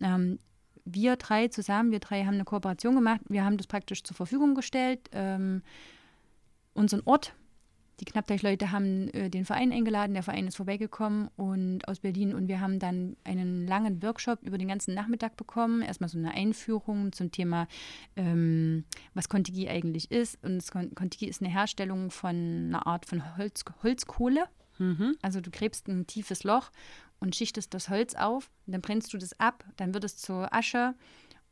Ähm, 0.01 0.39
wir 0.85 1.17
drei 1.17 1.49
zusammen, 1.49 1.91
wir 1.91 2.01
drei 2.01 2.25
haben 2.25 2.35
eine 2.35 2.45
Kooperation 2.45 2.95
gemacht. 2.95 3.23
Wir 3.29 3.45
haben 3.45 3.57
das 3.57 3.67
praktisch 3.67 4.03
zur 4.05 4.17
Verfügung 4.17 4.55
gestellt. 4.55 5.09
Ähm, 5.13 5.63
unseren 6.75 7.03
Ort 7.07 7.35
die 8.01 8.05
Knappteich-Leute 8.05 8.71
haben 8.71 9.09
äh, 9.09 9.29
den 9.29 9.45
Verein 9.45 9.73
eingeladen, 9.73 10.15
der 10.15 10.23
Verein 10.23 10.47
ist 10.47 10.57
vorbeigekommen 10.57 11.29
und 11.37 11.87
aus 11.89 12.01
Berlin 12.01 12.35
und 12.35 12.49
wir 12.49 12.61
haben 12.61 12.79
dann 12.79 13.17
einen 13.25 13.67
langen 13.67 14.03
Workshop 14.03 14.43
über 14.43 14.59
den 14.59 14.69
ganzen 14.69 14.95
Nachmittag 14.95 15.37
bekommen. 15.37 15.83
Erstmal 15.83 16.09
so 16.09 16.19
eine 16.19 16.33
Einführung 16.33 17.13
zum 17.13 17.33
Thema, 17.33 17.67
ähm, 18.17 18.85
was 19.15 19.29
Kontiki 19.29 19.69
eigentlich 19.69 20.11
ist. 20.11 20.39
Und 20.45 20.65
Kontiki 20.95 21.27
ist 21.27 21.43
eine 21.43 21.51
Herstellung 21.51 22.11
von 22.11 22.69
einer 22.69 22.87
Art 22.87 23.07
von 23.07 23.37
Holz, 23.37 23.65
Holzkohle. 23.83 24.45
Mhm. 24.79 25.17
Also 25.23 25.41
du 25.41 25.51
gräbst 25.51 25.89
ein 25.89 26.07
tiefes 26.07 26.45
Loch 26.45 26.71
und 27.21 27.35
schichtest 27.35 27.75
das 27.75 27.89
Holz 27.89 28.15
auf, 28.15 28.51
dann 28.67 28.81
brennst 28.81 29.13
du 29.13 29.19
das 29.19 29.39
ab, 29.41 29.65
dann 29.77 29.93
wird 29.93 30.05
es 30.05 30.17
zur 30.17 30.55
Asche 30.55 30.95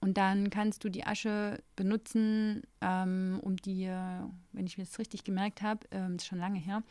und 0.06 0.16
dann 0.16 0.50
kannst 0.50 0.84
du 0.84 0.88
die 0.88 1.04
Asche 1.04 1.60
benutzen, 1.74 2.62
ähm, 2.80 3.40
um 3.42 3.56
die, 3.56 3.90
wenn 4.52 4.66
ich 4.66 4.78
mir 4.78 4.84
das 4.84 5.00
richtig 5.00 5.24
gemerkt 5.24 5.62
habe, 5.62 5.80
ähm, 5.90 6.12
das 6.12 6.22
ist 6.22 6.26
schon 6.26 6.38
lange 6.38 6.60
her, 6.60 6.84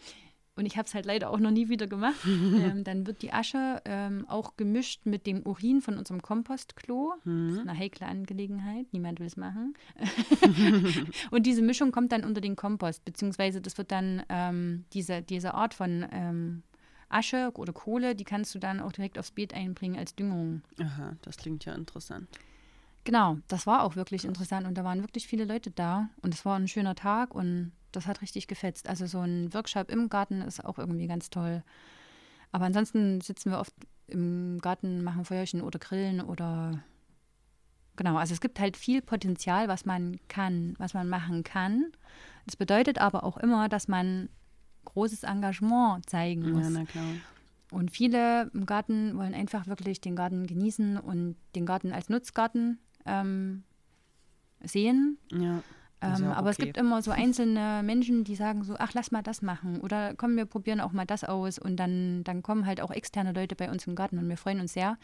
und 0.58 0.66
ich 0.66 0.76
habe 0.76 0.86
es 0.86 0.94
halt 0.94 1.06
leider 1.06 1.30
auch 1.30 1.40
noch 1.40 1.52
nie 1.52 1.70
wieder 1.70 1.88
gemacht, 1.88 2.20
ähm, 2.26 2.84
dann 2.84 3.08
wird 3.08 3.22
die 3.22 3.32
Asche 3.32 3.82
ähm, 3.86 4.26
auch 4.28 4.58
gemischt 4.58 5.06
mit 5.06 5.28
dem 5.28 5.46
Urin 5.46 5.80
von 5.82 5.98
unserem 5.98 6.22
Kompostklo. 6.22 7.14
Mhm. 7.24 7.48
Das 7.48 7.58
ist 7.58 7.70
eine 7.70 7.80
heikle 7.80 8.06
Angelegenheit, 8.06 8.86
niemand 8.92 9.22
will 9.22 9.28
es 9.28 9.38
machen. 9.38 9.76
und 11.32 11.46
diese 11.46 11.62
Mischung 11.62 11.94
kommt 11.94 12.12
dann 12.12 12.26
unter 12.26 12.42
den 12.42 12.58
Kompost, 12.58 13.06
beziehungsweise 13.06 13.62
das 13.62 13.78
wird 13.78 13.94
dann 13.94 14.24
ähm, 14.28 14.84
diese, 14.92 15.22
diese 15.22 15.54
Art 15.54 15.74
von 15.74 16.06
ähm, 16.12 16.64
Asche 17.08 17.52
oder 17.56 17.72
Kohle, 17.72 18.14
die 18.14 18.26
kannst 18.26 18.54
du 18.56 18.60
dann 18.60 18.82
auch 18.82 18.92
direkt 18.92 19.18
aufs 19.18 19.32
Beet 19.32 19.54
einbringen 19.54 19.98
als 19.98 20.16
Düngung. 20.16 20.64
Aha, 20.82 21.16
das 21.22 21.38
klingt 21.38 21.64
ja 21.64 21.74
interessant. 21.74 22.28
Genau, 23.06 23.38
das 23.48 23.68
war 23.68 23.84
auch 23.84 23.96
wirklich 23.96 24.26
interessant 24.26 24.68
und 24.68 24.76
da 24.76 24.84
waren 24.84 25.02
wirklich 25.02 25.28
viele 25.28 25.46
Leute 25.46 25.70
da 25.70 26.10
und 26.24 26.34
es 26.34 26.44
war 26.44 26.58
ein 26.58 26.68
schöner 26.68 26.96
Tag 26.96 27.36
und 27.36 27.72
das 27.92 28.08
hat 28.08 28.22
richtig 28.24 28.48
gefetzt. 28.48 28.90
Also 28.90 29.06
so 29.06 29.20
ein 29.20 29.54
Workshop 29.54 29.92
im 29.92 30.10
Garten 30.10 30.42
ist 30.42 30.66
auch 30.66 30.80
irgendwie 30.80 31.06
ganz 31.06 31.30
toll. 31.30 31.64
Aber 32.52 32.66
ansonsten 32.66 33.22
sitzen 33.22 33.52
wir 33.52 33.60
oft 33.60 33.74
im 34.08 34.60
Garten, 34.60 35.04
machen 35.04 35.24
Feuerchen 35.24 35.62
oder 35.62 35.78
grillen 35.78 36.20
oder 36.20 36.84
genau, 37.96 38.18
also 38.18 38.34
es 38.34 38.42
gibt 38.42 38.60
halt 38.60 38.76
viel 38.76 39.04
Potenzial, 39.04 39.68
was 39.68 39.86
man 39.86 40.20
kann, 40.28 40.74
was 40.80 40.96
man 40.96 41.08
machen 41.08 41.44
kann. 41.44 41.92
Das 42.48 42.56
bedeutet 42.56 42.98
aber 42.98 43.24
auch 43.24 43.38
immer, 43.38 43.70
dass 43.70 43.88
man 43.88 44.30
großes 44.86 45.24
Engagement 45.24 46.10
zeigen 46.10 46.52
muss. 46.52 46.64
Ja, 46.64 46.70
na 46.72 46.86
klar. 46.86 47.06
Und 47.72 47.92
viele 47.92 48.50
im 48.54 48.66
Garten 48.66 49.16
wollen 49.16 49.36
einfach 49.36 49.68
wirklich 49.68 50.02
den 50.02 50.16
Garten 50.16 50.48
genießen 50.48 50.98
und 50.98 51.36
den 51.56 51.68
Garten 51.68 51.92
als 51.92 52.10
Nutzgarten 52.10 52.80
ähm, 53.06 53.64
sehen. 54.64 55.18
Ja. 55.32 55.62
Ähm, 56.02 56.26
aber 56.26 56.42
okay. 56.42 56.50
es 56.50 56.58
gibt 56.58 56.78
immer 56.78 57.02
so 57.02 57.12
einzelne 57.12 57.82
Menschen, 57.84 58.24
die 58.24 58.36
sagen 58.36 58.64
so, 58.64 58.76
ach, 58.78 58.94
lass 58.94 59.12
mal 59.12 59.22
das 59.22 59.42
machen. 59.42 59.80
Oder 59.80 60.14
komm, 60.16 60.36
wir 60.36 60.46
probieren 60.46 60.82
auch 60.82 60.92
mal 60.92 61.06
das 61.06 61.24
aus. 61.24 61.58
Und 61.58 61.78
dann, 61.78 62.24
dann 62.24 62.44
kommen 62.44 62.66
halt 62.66 62.82
auch 62.82 62.92
externe 62.92 63.32
Leute 63.32 63.56
bei 63.56 63.72
uns 63.72 63.88
im 63.88 63.96
Garten 63.96 64.20
und 64.20 64.28
wir 64.28 64.38
freuen 64.38 64.60
uns 64.60 64.74
sehr. 64.74 64.98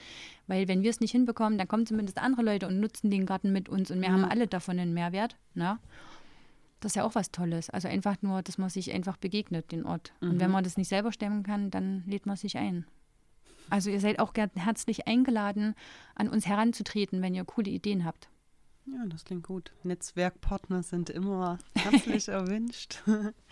Weil 0.47 0.67
wenn 0.67 0.83
wir 0.83 0.89
es 0.89 0.99
nicht 0.99 1.11
hinbekommen, 1.11 1.57
dann 1.57 1.67
kommen 1.67 1.85
zumindest 1.85 2.19
andere 2.19 2.43
Leute 2.43 2.67
und 2.67 2.79
nutzen 2.79 3.09
den 3.09 3.25
Garten 3.25 3.51
mit 3.51 3.69
uns 3.69 3.89
und 3.89 4.01
wir 4.01 4.09
mhm. 4.09 4.13
haben 4.13 4.25
alle 4.25 4.47
davon 4.47 4.79
einen 4.79 4.93
Mehrwert. 4.93 5.37
Ne? 5.53 5.79
Das 6.81 6.91
ist 6.91 6.95
ja 6.95 7.03
auch 7.03 7.15
was 7.15 7.31
Tolles. 7.31 7.69
Also 7.69 7.87
einfach 7.87 8.21
nur, 8.21 8.41
dass 8.41 8.57
man 8.57 8.69
sich 8.69 8.93
einfach 8.93 9.17
begegnet, 9.17 9.71
den 9.71 9.85
Ort. 9.85 10.13
Mhm. 10.19 10.31
Und 10.31 10.39
wenn 10.39 10.47
mhm. 10.47 10.53
man 10.53 10.63
das 10.63 10.77
nicht 10.77 10.89
selber 10.89 11.11
stemmen 11.11 11.43
kann, 11.43 11.71
dann 11.71 12.03
lädt 12.05 12.25
man 12.25 12.35
sich 12.35 12.57
ein. 12.57 12.85
Also 13.71 13.89
ihr 13.89 13.99
seid 13.99 14.19
auch 14.19 14.33
herzlich 14.55 15.07
eingeladen, 15.07 15.75
an 16.15 16.27
uns 16.27 16.45
heranzutreten, 16.45 17.21
wenn 17.21 17.33
ihr 17.33 17.45
coole 17.45 17.71
Ideen 17.71 18.05
habt. 18.05 18.29
Ja, 18.85 19.05
das 19.07 19.23
klingt 19.23 19.43
gut. 19.43 19.71
Netzwerkpartner 19.83 20.83
sind 20.83 21.09
immer 21.09 21.57
herzlich 21.75 22.27
erwünscht. 22.27 23.01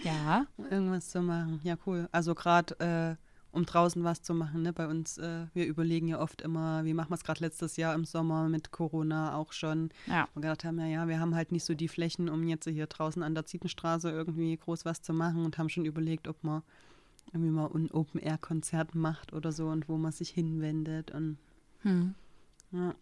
Ja. 0.04 0.46
Irgendwas 0.70 1.10
zu 1.10 1.22
machen. 1.22 1.62
Ja, 1.64 1.76
cool. 1.86 2.10
Also 2.12 2.36
gerade 2.36 2.80
äh, 2.80 3.16
um 3.52 3.66
draußen 3.66 4.04
was 4.04 4.22
zu 4.22 4.34
machen. 4.34 4.62
Ne? 4.62 4.74
Bei 4.74 4.88
uns, 4.88 5.18
äh, 5.18 5.46
wir 5.54 5.66
überlegen 5.66 6.08
ja 6.08 6.20
oft 6.20 6.42
immer, 6.42 6.84
wie 6.86 6.94
machen 6.94 7.10
wir 7.10 7.16
es 7.16 7.24
gerade 7.24 7.42
letztes 7.42 7.78
Jahr 7.78 7.96
im 7.96 8.06
Sommer 8.06 8.50
mit 8.50 8.72
Corona 8.72 9.36
auch 9.36 9.54
schon. 9.54 9.90
Ja. 10.08 10.28
Und 10.36 10.42
gedacht 10.42 10.64
haben, 10.64 10.80
ja, 10.80 10.86
ja, 10.86 11.08
wir 11.08 11.20
haben 11.20 11.36
halt 11.36 11.52
nicht 11.52 11.64
so 11.64 11.74
die 11.74 11.88
Flächen, 11.88 12.30
um 12.30 12.48
jetzt 12.48 12.68
hier 12.68 12.88
draußen 12.88 13.24
an 13.24 13.36
der 13.36 13.46
Zietenstraße 13.46 14.10
irgendwie 14.12 14.58
groß 14.58 14.86
was 14.86 15.02
zu 15.02 15.14
machen 15.14 15.46
und 15.46 15.58
haben 15.58 15.70
schon 15.70 15.86
überlegt, 15.86 16.28
ob 16.28 16.44
wir 16.44 16.64
irgendwie 17.34 17.52
mal 17.52 17.70
ein 17.74 17.92
Open-Air-Konzert 17.92 18.96
macht 18.96 19.34
oder 19.34 19.52
so 19.52 19.68
und 19.68 19.88
wo 19.90 19.98
man 19.98 20.12
sich 20.12 20.30
hinwendet 20.30 21.12
und 21.12 21.38
hm. 21.82 22.16
ja, 22.72 22.94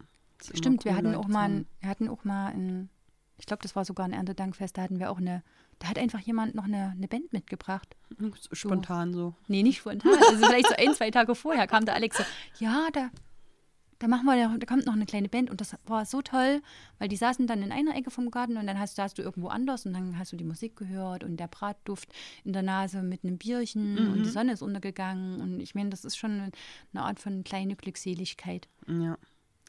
Stimmt, 0.54 0.86
wir 0.86 0.96
hatten, 0.96 1.16
auch 1.16 1.28
mal 1.28 1.50
ein, 1.50 1.66
wir 1.80 1.90
hatten 1.90 2.10
auch 2.10 2.24
mal 2.24 2.48
ein 2.48 2.90
ich 3.38 3.46
glaube, 3.46 3.62
das 3.62 3.76
war 3.76 3.86
sogar 3.86 4.06
ein 4.06 4.14
Erntedankfest, 4.14 4.78
da 4.78 4.82
hatten 4.82 5.00
wir 5.00 5.12
auch 5.12 5.18
eine, 5.18 5.44
da 5.80 5.90
hat 5.90 6.00
einfach 6.00 6.20
jemand 6.20 6.56
noch 6.56 6.66
eine, 6.66 6.94
eine 6.96 7.08
Band 7.08 7.32
mitgebracht. 7.34 7.96
Spontan 8.52 9.14
so. 9.14 9.36
Nee, 9.48 9.64
nicht 9.64 9.78
spontan. 9.78 10.14
Also 10.30 10.46
vielleicht 10.46 10.68
so 10.68 10.76
ein, 10.76 10.94
zwei 10.94 11.12
Tage 11.12 11.36
vorher 11.36 11.68
kam 11.68 11.86
der 11.86 11.96
Alex 11.96 12.18
so, 12.18 12.24
ja, 12.60 12.88
da, 12.92 13.10
da 14.00 14.08
machen 14.08 14.26
wir, 14.26 14.58
da 14.58 14.66
kommt 14.66 14.86
noch 14.86 14.94
eine 14.94 15.06
kleine 15.06 15.28
Band 15.30 15.50
und 15.50 15.60
das 15.60 15.76
war 15.86 16.06
so 16.06 16.22
toll, 16.22 16.62
weil 17.00 17.08
die 17.10 17.16
saßen 17.16 17.48
dann 17.48 17.64
in 17.64 17.72
einer 17.72 17.96
Ecke 17.96 18.12
vom 18.12 18.30
Garten 18.32 18.58
und 18.58 18.68
dann 18.68 18.80
hast, 18.80 18.96
saßt 18.96 19.18
du 19.18 19.22
irgendwo 19.24 19.48
anders 19.48 19.86
und 19.86 19.94
dann 19.94 20.18
hast 20.20 20.32
du 20.34 20.38
die 20.38 20.44
Musik 20.44 20.76
gehört 20.76 21.24
und 21.24 21.38
der 21.38 21.48
Bratduft 21.48 22.10
in 22.44 22.54
der 22.54 22.62
Nase 22.64 23.02
mit 23.02 23.24
einem 23.24 23.38
Bierchen 23.38 24.06
Mhm. 24.08 24.12
und 24.14 24.24
die 24.24 24.30
Sonne 24.30 24.54
ist 24.54 24.62
untergegangen 24.62 25.42
und 25.42 25.60
ich 25.62 25.74
meine, 25.76 25.90
das 25.90 26.06
ist 26.06 26.16
schon 26.18 26.52
eine 26.94 27.04
Art 27.04 27.20
von 27.20 27.44
kleine 27.44 27.76
Glückseligkeit. 27.76 28.68
Ja. 28.88 29.18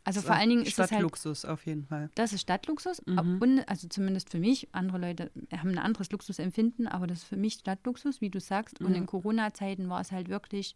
Also 0.05 0.23
vor 0.23 0.37
allen 0.37 0.49
Dingen 0.49 0.62
ist 0.62 0.73
es 0.73 0.79
halt, 0.79 0.88
Stadtluxus 0.91 1.45
auf 1.45 1.67
jeden 1.67 1.85
Fall. 1.85 2.09
das 2.14 2.33
ist 2.33 2.41
Stadtluxus 2.43 3.03
Mhm. 3.07 3.38
und 3.41 3.69
also 3.69 3.88
zumindest 3.88 4.31
für 4.31 4.38
mich, 4.38 4.69
andere 4.73 4.99
Leute 4.99 5.31
haben 5.57 5.71
ein 5.71 5.79
anderes 5.79 6.11
Luxusempfinden, 6.11 6.87
aber 6.87 7.07
das 7.07 7.19
ist 7.19 7.25
für 7.25 7.37
mich 7.37 7.55
Stadtluxus, 7.55 8.21
wie 8.23 8.31
du 8.31 8.41
sagst 8.41 8.81
und 8.81 8.93
Ja. 8.93 8.97
in 8.97 9.07
Corona-Zeiten 9.07 9.88
war 9.91 10.01
es 10.01 10.12
halt 10.12 10.29
wirklich 10.29 10.75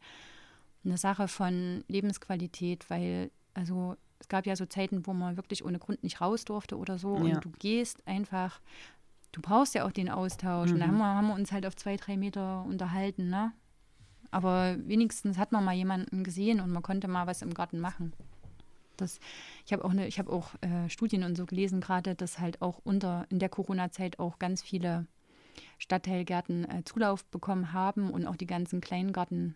eine 0.84 0.98
Sache 0.98 1.28
von 1.28 1.84
Lebensqualität, 1.88 2.90
weil 2.90 3.30
also 3.54 3.96
es 4.18 4.28
gab 4.28 4.46
ja 4.46 4.54
so 4.56 4.66
Zeiten, 4.66 5.06
wo 5.06 5.12
man 5.12 5.36
wirklich 5.36 5.64
ohne 5.64 5.78
Grund 5.78 6.02
nicht 6.02 6.20
raus 6.20 6.44
durfte 6.44 6.76
oder 6.78 6.98
so 6.98 7.16
Ja. 7.16 7.36
und 7.36 7.44
du 7.44 7.50
gehst 7.58 8.06
einfach, 8.06 8.60
du 9.32 9.40
brauchst 9.42 9.74
ja 9.74 9.84
auch 9.86 9.92
den 9.92 10.08
Austausch 10.10 10.70
und 10.72 10.80
da 10.80 10.86
Mhm. 10.86 10.90
haben 10.90 10.98
wir, 10.98 11.04
haben 11.16 11.26
wir 11.28 11.34
uns 11.34 11.52
halt 11.52 11.66
auf 11.66 11.76
zwei, 11.76 11.96
drei 11.96 12.16
Meter 12.16 12.64
unterhalten, 12.64 13.28
ne? 13.28 13.52
Aber 14.30 14.76
wenigstens 14.86 15.36
hat 15.36 15.52
man 15.52 15.64
mal 15.64 15.74
jemanden 15.74 16.24
gesehen 16.24 16.60
und 16.60 16.70
man 16.70 16.82
konnte 16.82 17.06
mal 17.08 17.26
was 17.26 17.42
im 17.42 17.52
Garten 17.52 17.80
machen. 17.80 18.14
Das, 18.96 19.18
ich 19.66 19.72
habe 19.72 19.84
auch, 19.84 19.90
eine, 19.90 20.06
ich 20.06 20.18
hab 20.18 20.28
auch 20.28 20.54
äh, 20.62 20.88
Studien 20.88 21.24
und 21.24 21.36
so 21.36 21.44
gelesen, 21.44 21.80
gerade, 21.80 22.14
dass 22.14 22.38
halt 22.38 22.62
auch 22.62 22.80
unter 22.84 23.26
in 23.28 23.38
der 23.40 23.48
Corona-Zeit 23.50 24.18
auch 24.18 24.38
ganz 24.38 24.62
viele 24.62 25.06
Stadtteilgärten 25.78 26.64
äh, 26.70 26.84
Zulauf 26.84 27.24
bekommen 27.26 27.72
haben 27.72 28.10
und 28.10 28.26
auch 28.26 28.36
die 28.36 28.46
ganzen 28.46 28.80
Kleingärten, 28.80 29.54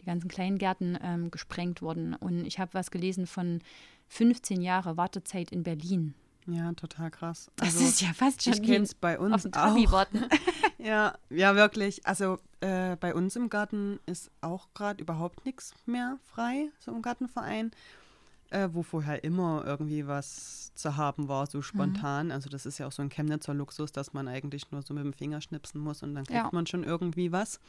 die 0.00 0.06
ganzen 0.06 0.28
Kleingärten 0.28 0.98
ähm, 1.02 1.30
gesprengt 1.30 1.82
wurden. 1.82 2.14
Und 2.14 2.44
ich 2.46 2.58
habe 2.58 2.74
was 2.74 2.90
gelesen 2.90 3.26
von 3.26 3.60
15 4.08 4.60
Jahre 4.62 4.96
Wartezeit 4.96 5.52
in 5.52 5.62
Berlin. 5.62 6.14
Ja, 6.46 6.72
total 6.72 7.10
krass. 7.10 7.50
Das 7.56 7.68
Also, 7.74 7.84
ist 7.84 8.00
ja 8.00 8.12
fast 8.14 8.42
schon 8.42 8.54
ich 8.54 8.62
kenne 8.62 8.84
es 8.84 8.94
bei 8.94 9.16
auf 9.18 9.24
uns 9.24 9.42
den 9.44 9.54
auch. 9.54 9.76
Ja, 10.78 11.14
ja, 11.30 11.54
wirklich. 11.54 12.04
Also 12.04 12.38
äh, 12.60 12.96
bei 12.96 13.14
uns 13.14 13.36
im 13.36 13.48
Garten 13.48 14.00
ist 14.06 14.32
auch 14.40 14.66
gerade 14.74 15.00
überhaupt 15.00 15.44
nichts 15.46 15.72
mehr 15.86 16.18
frei, 16.24 16.70
so 16.80 16.90
im 16.90 17.02
Gartenverein, 17.02 17.70
äh, 18.50 18.68
wo 18.72 18.82
vorher 18.82 19.22
immer 19.22 19.62
irgendwie 19.64 20.08
was 20.08 20.72
zu 20.74 20.96
haben 20.96 21.28
war, 21.28 21.46
so 21.46 21.62
spontan. 21.62 22.32
Also 22.32 22.50
das 22.50 22.66
ist 22.66 22.78
ja 22.78 22.88
auch 22.88 22.92
so 22.92 23.02
ein 23.02 23.10
Chemnitzer 23.10 23.54
Luxus, 23.54 23.92
dass 23.92 24.12
man 24.12 24.26
eigentlich 24.26 24.72
nur 24.72 24.82
so 24.82 24.92
mit 24.94 25.04
dem 25.04 25.12
Finger 25.12 25.40
schnipsen 25.40 25.80
muss 25.80 26.02
und 26.02 26.16
dann 26.16 26.24
kriegt 26.24 26.36
Ja. 26.40 26.50
man 26.52 26.66
schon 26.66 26.82
irgendwie 26.82 27.30
was. 27.30 27.60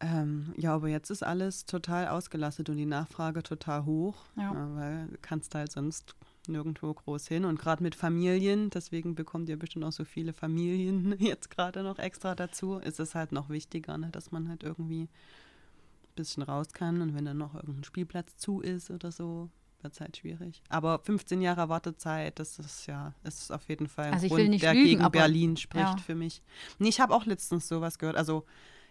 Ähm, 0.00 0.52
ja, 0.56 0.74
aber 0.74 0.88
jetzt 0.88 1.10
ist 1.10 1.22
alles 1.24 1.66
total 1.66 2.08
ausgelastet 2.08 2.68
und 2.70 2.76
die 2.76 2.86
Nachfrage 2.86 3.42
total 3.42 3.84
hoch, 3.84 4.16
Ja. 4.36 4.52
äh, 4.52 4.76
weil 4.76 5.06
du 5.08 5.18
kannst 5.20 5.54
halt 5.54 5.72
sonst 5.72 6.14
nirgendwo 6.46 6.94
groß 6.94 7.26
hin. 7.26 7.44
Und 7.44 7.58
gerade 7.58 7.82
mit 7.82 7.94
Familien, 7.94 8.70
deswegen 8.70 9.14
bekommt 9.14 9.48
ihr 9.48 9.58
bestimmt 9.58 9.84
auch 9.84 9.92
so 9.92 10.04
viele 10.04 10.32
Familien 10.32 11.14
jetzt 11.18 11.50
gerade 11.50 11.82
noch 11.82 11.98
extra 11.98 12.34
dazu, 12.34 12.76
ist 12.76 13.00
es 13.00 13.14
halt 13.14 13.32
noch 13.32 13.48
wichtiger, 13.50 13.98
ne, 13.98 14.10
dass 14.12 14.30
man 14.30 14.48
halt 14.48 14.62
irgendwie 14.62 15.02
ein 15.02 15.08
bisschen 16.14 16.42
raus 16.44 16.72
kann. 16.72 17.02
Und 17.02 17.14
wenn 17.14 17.24
dann 17.24 17.38
noch 17.38 17.54
irgendein 17.54 17.84
Spielplatz 17.84 18.36
zu 18.36 18.60
ist 18.60 18.90
oder 18.90 19.10
so, 19.10 19.50
wird 19.82 19.92
es 19.94 20.00
halt 20.00 20.16
schwierig. 20.16 20.62
Aber 20.68 21.00
15 21.00 21.40
Jahre 21.40 21.68
Wartezeit, 21.68 22.38
das 22.38 22.58
ist 22.58 22.86
ja, 22.86 23.14
ist 23.24 23.52
auf 23.52 23.68
jeden 23.68 23.88
Fall 23.88 24.06
ein 24.06 24.14
Also 24.14 24.28
Grund, 24.28 24.62
der 24.62 24.74
lügen, 24.74 24.84
gegen 24.86 25.10
Berlin 25.10 25.56
spricht 25.56 25.84
ja. 25.84 25.96
für 25.98 26.14
mich. 26.14 26.40
Nee, 26.78 26.88
ich 26.88 27.00
habe 27.00 27.14
auch 27.14 27.26
letztens 27.26 27.68
sowas 27.68 27.98
gehört. 27.98 28.16
Also 28.16 28.44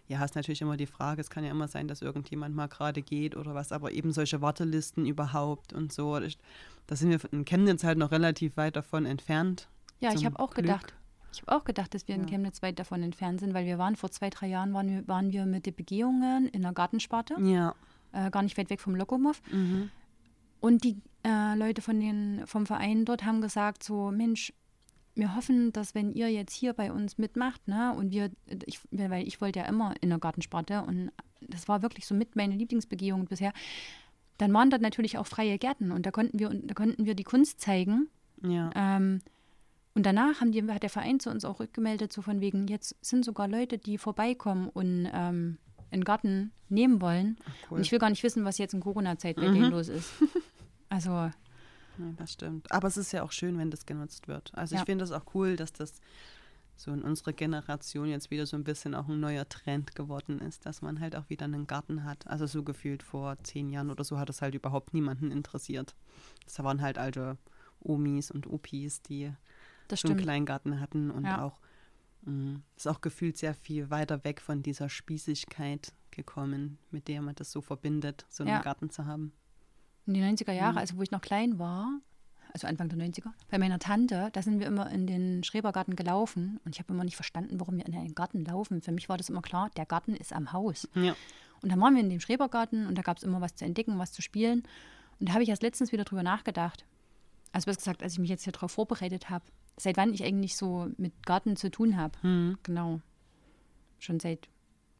ja, 0.08 0.24
ist 0.24 0.36
natürlich 0.36 0.62
immer 0.62 0.78
die 0.78 0.86
Frage, 0.86 1.22
es 1.22 1.30
kann 1.30 1.44
ja 1.44 1.52
immer 1.52 1.68
sein, 1.68 1.88
dass 1.88 2.02
irgendjemand 2.02 2.56
mal 2.56 2.68
gerade 2.68 3.02
geht 3.02 3.36
oder 3.36 3.54
was, 3.56 3.72
aber 3.72 3.92
eben 3.92 4.12
solche 4.14 4.42
Wartelisten 4.42 5.06
überhaupt 5.06 5.74
und 5.74 5.92
so, 5.92 6.20
das- 6.20 6.38
da 6.88 6.96
sind 6.96 7.10
wir 7.10 7.20
in 7.34 7.44
Chemnitz 7.46 7.84
halt 7.84 7.98
noch 7.98 8.12
relativ 8.12 8.56
weit 8.58 8.76
davon 8.78 9.06
entfernt. 9.06 9.68
Ja, 10.00 10.14
ich 10.14 10.26
habe 10.26 10.40
auch 10.40 10.52
Glück. 10.54 10.66
gedacht. 10.66 10.94
Ich 11.34 11.42
habe 11.42 11.52
auch 11.58 11.66
gedacht, 11.66 11.94
dass 11.94 12.08
wir 12.08 12.16
in 12.16 12.22
Ja. 12.22 12.28
Chemnitz 12.30 12.62
weit 12.62 12.80
davon 12.80 13.04
entfernt 13.04 13.42
sind, 13.42 13.54
weil 13.54 13.66
wir 13.66 13.78
waren 13.78 13.96
vor 13.98 14.10
zwei, 14.10 14.30
drei 14.30 14.48
Jahren 14.48 14.74
waren 14.74 14.88
wir, 14.88 15.08
waren 15.08 15.32
wir 15.34 15.46
mit 15.46 15.66
den 15.66 15.76
Begehungen 15.76 16.48
in 16.48 16.62
der 16.62 16.72
Gartensparte, 16.72 17.36
Ja. 17.42 17.76
äh, 18.14 18.32
gar 18.32 18.42
nicht 18.44 18.58
weit 18.58 18.70
weg 18.70 18.80
vom 18.80 18.96
Lokomov. 18.96 19.42
Mhm. 19.52 19.90
Und 20.62 20.84
die 20.84 20.98
äh, 21.26 21.56
Leute 21.56 21.82
von 21.82 22.00
den, 22.00 22.48
vom 22.48 22.66
Verein 22.66 23.04
dort 23.04 23.26
haben 23.26 23.42
gesagt, 23.42 23.84
so, 23.84 24.12
Mensch, 24.12 24.54
wir 25.18 25.36
hoffen, 25.36 25.74
dass 25.74 25.96
wenn 25.96 26.14
ihr 26.14 26.30
jetzt 26.32 26.54
hier 26.54 26.74
bei 26.74 26.92
uns 26.92 27.18
mitmacht, 27.18 27.68
ne, 27.68 27.94
und 27.98 28.12
wir, 28.12 28.32
ich, 28.66 28.80
weil 28.92 29.28
ich 29.28 29.42
wollte 29.42 29.60
ja 29.60 29.66
immer 29.66 29.94
in 30.02 30.10
der 30.10 30.20
Gartensparte 30.20 30.82
und 30.84 31.12
das 31.42 31.68
war 31.68 31.82
wirklich 31.82 32.06
so 32.08 32.16
mit 32.16 32.36
meine 32.36 32.56
Lieblingsbegehung 32.56 33.26
bisher, 33.26 33.54
dann 34.38 34.54
waren 34.54 34.70
dort 34.70 34.82
natürlich 34.82 35.18
auch 35.18 35.28
freie 35.28 35.58
Gärten 35.58 35.92
und 35.92 36.06
da 36.06 36.12
konnten 36.12 36.40
wir, 36.40 36.50
da 36.50 36.74
konnten 36.74 37.06
wir 37.06 37.16
die 37.16 37.24
Kunst 37.24 37.60
zeigen. 37.60 38.08
Ja. 38.44 38.70
Ähm, 38.76 39.20
und 39.96 40.06
danach 40.06 40.42
haben 40.42 40.52
die, 40.52 40.62
hat 40.70 40.84
der 40.84 40.92
Verein 40.92 41.20
zu 41.20 41.32
uns 41.32 41.44
auch 41.44 41.60
rückgemeldet, 41.60 42.14
so 42.14 42.22
von 42.22 42.40
wegen, 42.40 42.68
jetzt 42.68 42.96
sind 43.02 43.26
sogar 43.26 43.48
Leute, 43.48 43.80
die 43.80 43.98
vorbeikommen 43.98 44.70
und 44.70 45.10
ähm, 45.12 45.58
einen 45.90 46.04
Garten 46.04 46.52
nehmen 46.70 47.02
wollen. 47.02 47.38
cool. 47.72 47.78
Und 47.78 47.82
ich 47.86 47.92
will 47.92 47.98
gar 47.98 48.12
nicht 48.12 48.22
wissen, 48.22 48.46
was 48.46 48.60
jetzt 48.60 48.76
in 48.76 48.80
Corona-Zeit 48.82 49.38
bei 49.38 49.48
Mhm. 49.50 49.54
denen 49.54 49.72
los 49.72 49.88
ist. 49.90 50.12
Also, 50.90 51.30
Ja, 51.98 52.12
das 52.18 52.34
stimmt. 52.34 52.72
Aber 52.72 52.88
es 52.88 52.98
ist 52.98 53.12
ja 53.12 53.24
auch 53.24 53.32
schön, 53.32 53.58
wenn 53.58 53.72
das 53.72 53.86
genutzt 53.86 54.28
wird. 54.28 54.54
Also 54.56 54.76
Ja. 54.76 54.82
ich 54.82 54.86
finde 54.86 55.04
es 55.04 55.12
auch 55.12 55.26
cool, 55.34 55.56
dass 55.56 55.74
das 55.74 56.00
so 56.76 56.92
in 56.92 57.02
unserer 57.02 57.34
Generation 57.34 58.08
jetzt 58.08 58.30
wieder 58.30 58.46
so 58.46 58.56
ein 58.56 58.64
bisschen 58.64 58.94
auch 58.94 59.08
ein 59.08 59.20
neuer 59.20 59.50
Trend 59.50 59.96
geworden 59.96 60.40
ist, 60.40 60.66
dass 60.68 60.82
man 60.84 61.00
halt 61.00 61.16
auch 61.16 61.28
wieder 61.30 61.46
einen 61.46 61.66
Garten 61.66 62.04
hat. 62.04 62.28
Also 62.28 62.46
so 62.46 62.62
gefühlt 62.64 63.02
vor 63.02 63.38
zehn 63.44 63.70
Jahren 63.70 63.90
oder 63.90 64.04
so 64.04 64.20
hat 64.20 64.30
es 64.30 64.42
halt 64.44 64.54
überhaupt 64.54 64.94
niemanden 64.94 65.32
interessiert. 65.32 65.96
Das 66.46 66.60
waren 66.64 66.82
halt 66.82 67.00
alte 67.00 67.38
Omis 67.80 68.30
und 68.30 68.46
Opis, 68.48 69.02
die 69.02 69.34
so 69.92 70.10
einen. 70.10 70.18
Kleingarten 70.18 70.80
hatten 70.80 71.10
und 71.10 71.26
Ja. 71.26 71.44
auch 71.44 71.60
mh, 72.24 72.60
ist 72.76 72.88
auch 72.88 73.02
gefühlt 73.02 73.38
sehr 73.38 73.54
viel 73.56 73.90
weiter 73.90 74.24
weg 74.24 74.42
von 74.42 74.62
dieser 74.62 74.90
Spießigkeit 74.90 75.94
gekommen, 76.12 76.78
mit 76.92 77.08
der 77.08 77.22
man 77.22 77.36
das 77.36 77.52
so 77.52 77.62
verbindet, 77.62 78.26
so 78.30 78.44
einen 78.44 78.52
Ja. 78.54 78.62
Garten 78.62 78.90
zu 78.90 79.06
haben. 79.06 79.32
In 80.08 80.14
die 80.14 80.22
90er 80.22 80.54
Jahre, 80.54 80.74
Mhm. 80.74 80.78
also 80.80 80.98
wo 80.98 81.02
ich 81.04 81.12
noch 81.12 81.22
klein 81.22 81.60
war, 81.60 82.00
also 82.54 82.66
Anfang 82.66 82.90
der 82.90 82.98
90er, 82.98 83.32
bei 83.50 83.58
meiner 83.60 83.78
Tante, 83.78 84.30
da 84.32 84.42
sind 84.42 84.60
wir 84.60 84.68
immer 84.68 84.90
in 84.90 85.06
den 85.06 85.44
Schrebergarten 85.44 85.96
gelaufen 85.96 86.60
und 86.66 86.74
ich 86.74 86.80
habe 86.80 86.94
immer 86.94 87.04
nicht 87.04 87.16
verstanden, 87.18 87.60
warum 87.60 87.78
wir 87.78 87.86
in 87.86 87.92
den 87.92 88.16
Garten 88.16 88.44
laufen. 88.46 88.82
Für 88.82 88.92
mich 88.94 89.10
war 89.10 89.18
das 89.18 89.30
immer 89.30 89.42
klar, 89.42 89.70
der 89.78 89.86
Garten 89.86 90.16
ist 90.16 90.34
am 90.34 90.54
Haus. 90.54 90.88
Ja. 90.96 91.16
Und 91.62 91.72
dann 91.72 91.80
waren 91.82 91.94
wir 91.96 92.02
in 92.02 92.10
dem 92.10 92.20
Schrebergarten 92.20 92.88
und 92.88 92.98
da 92.98 93.02
gab 93.02 93.18
es 93.18 93.24
immer 93.24 93.42
was 93.42 93.56
zu 93.56 93.66
entdecken, 93.66 94.00
was 94.00 94.12
zu 94.14 94.22
spielen. 94.22 94.64
Und 95.20 95.30
da 95.30 95.34
habe 95.34 95.44
ich 95.44 95.50
erst 95.50 95.62
letztens 95.64 95.92
wieder 95.92 96.04
drüber 96.06 96.24
nachgedacht. 96.24 96.86
Also 97.52 97.66
besser 97.66 97.80
gesagt, 97.80 98.04
als 98.04 98.14
ich 98.14 98.20
mich 98.20 98.30
jetzt 98.30 98.44
hier 98.44 98.54
darauf 98.54 98.72
vorbereitet 98.72 99.30
habe, 99.30 99.46
seit 99.78 99.98
wann 99.98 100.14
ich 100.14 100.24
eigentlich 100.24 100.56
so 100.56 100.90
mit 100.98 101.26
Garten 101.26 101.56
zu 101.56 101.70
tun 101.70 101.98
habe. 101.98 102.18
Mhm. 102.26 102.58
Genau. 102.64 103.02
Schon 104.00 104.20
seit 104.20 104.48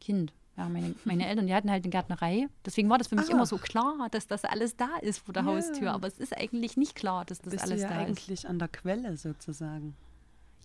Kind. 0.02 0.34
Ja, 0.58 0.68
meine, 0.70 0.96
meine 1.06 1.28
Eltern, 1.28 1.46
die 1.48 1.54
hatten 1.54 1.70
halt 1.70 1.84
eine 1.84 1.92
Gärtnerei. 1.92 2.48
Deswegen 2.66 2.90
war 2.90 2.98
das 2.98 3.08
für 3.10 3.16
mich 3.16 3.30
Ah. 3.30 3.34
immer 3.34 3.46
so 3.46 3.58
klar, 3.60 4.08
dass 4.10 4.26
das 4.28 4.44
alles 4.44 4.76
da 4.76 4.90
ist 5.02 5.20
vor 5.20 5.34
der 5.34 5.44
Ja. 5.44 5.50
Haustür. 5.50 5.92
Aber 5.92 6.08
es 6.08 6.18
ist 6.18 6.36
eigentlich 6.36 6.78
nicht 6.78 6.96
klar, 6.96 7.26
dass 7.26 7.40
das 7.40 7.52
Bist 7.52 7.64
alles 7.64 7.82
du 7.82 7.88
ja 7.88 7.94
da 7.94 8.02
ist. 8.02 8.08
eigentlich 8.08 8.48
an 8.50 8.58
der 8.58 8.68
Quelle 8.68 9.16
sozusagen. 9.18 9.96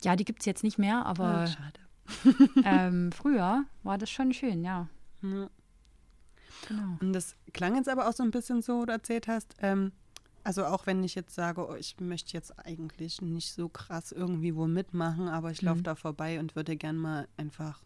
Ja, 0.02 0.16
die 0.16 0.24
gibt 0.24 0.40
es 0.40 0.46
jetzt 0.46 0.62
nicht 0.64 0.78
mehr, 0.78 1.04
aber 1.04 1.46
schade. 1.46 1.80
ähm, 2.64 3.12
früher 3.12 3.64
war 3.82 3.98
das 3.98 4.08
schon 4.10 4.32
schön, 4.32 4.64
ja. 4.64 4.88
Ja. 5.22 5.48
Genau. 6.68 6.96
Und 7.00 7.12
das 7.12 7.36
klang 7.52 7.76
jetzt 7.76 7.88
aber 7.88 8.08
auch 8.08 8.12
so 8.12 8.22
ein 8.22 8.30
bisschen 8.30 8.62
so, 8.62 8.80
wo 8.80 8.84
du 8.86 8.92
erzählt 8.92 9.28
hast, 9.28 9.54
ähm, 9.60 9.92
also 10.44 10.64
auch 10.64 10.86
wenn 10.86 11.04
ich 11.04 11.14
jetzt 11.14 11.34
sage, 11.34 11.66
oh, 11.68 11.74
ich 11.74 12.00
möchte 12.00 12.32
jetzt 12.32 12.58
eigentlich 12.66 13.20
nicht 13.22 13.52
so 13.52 13.68
krass 13.68 14.10
irgendwie 14.10 14.54
wo 14.56 14.66
mitmachen, 14.66 15.28
aber 15.28 15.50
ich 15.50 15.62
laufe 15.62 15.78
Mhm. 15.80 15.84
da 15.84 15.94
vorbei 15.94 16.40
und 16.40 16.56
würde 16.56 16.76
gern 16.76 16.96
mal 16.96 17.28
einfach 17.36 17.80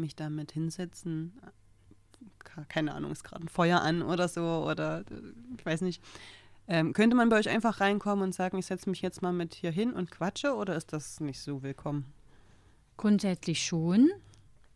mich 0.00 0.16
damit 0.16 0.52
hinsetzen. 0.52 1.32
Ke- 2.38 2.66
Keine 2.68 2.94
Ahnung, 2.94 3.12
ist 3.12 3.24
gerade 3.24 3.44
ein 3.44 3.48
Feuer 3.48 3.80
an 3.80 4.02
oder 4.02 4.28
so 4.28 4.66
oder 4.68 5.00
äh, 5.00 5.04
ich 5.58 5.64
weiß 5.64 5.80
nicht. 5.82 6.02
Ähm, 6.66 6.92
könnte 6.94 7.14
man 7.14 7.28
bei 7.28 7.38
euch 7.38 7.48
einfach 7.48 7.80
reinkommen 7.80 8.24
und 8.24 8.34
sagen, 8.34 8.56
ich 8.58 8.66
setze 8.66 8.88
mich 8.88 9.02
jetzt 9.02 9.20
mal 9.20 9.32
mit 9.32 9.54
hier 9.54 9.70
hin 9.70 9.92
und 9.92 10.10
quatsche 10.10 10.54
oder 10.54 10.76
ist 10.76 10.92
das 10.92 11.20
nicht 11.20 11.40
so 11.40 11.62
willkommen? 11.62 12.06
Grundsätzlich 12.96 13.64
schon. 13.64 14.10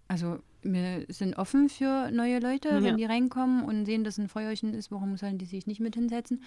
Also 0.07 0.41
wir 0.63 1.07
sind 1.09 1.39
offen 1.39 1.69
für 1.69 2.11
neue 2.11 2.41
Leute, 2.41 2.69
Ja. 2.69 2.83
wenn 2.83 2.97
die 2.99 3.05
reinkommen 3.05 3.65
und 3.65 3.87
sehen, 3.87 4.05
dass 4.05 4.19
ein 4.19 4.29
Feuerchen 4.29 4.75
ist, 4.75 4.91
warum 4.91 5.17
sollen 5.17 5.39
die 5.39 5.47
sich 5.47 5.67
nicht 5.67 5.81
mit 5.81 5.95
hinsetzen? 5.95 6.43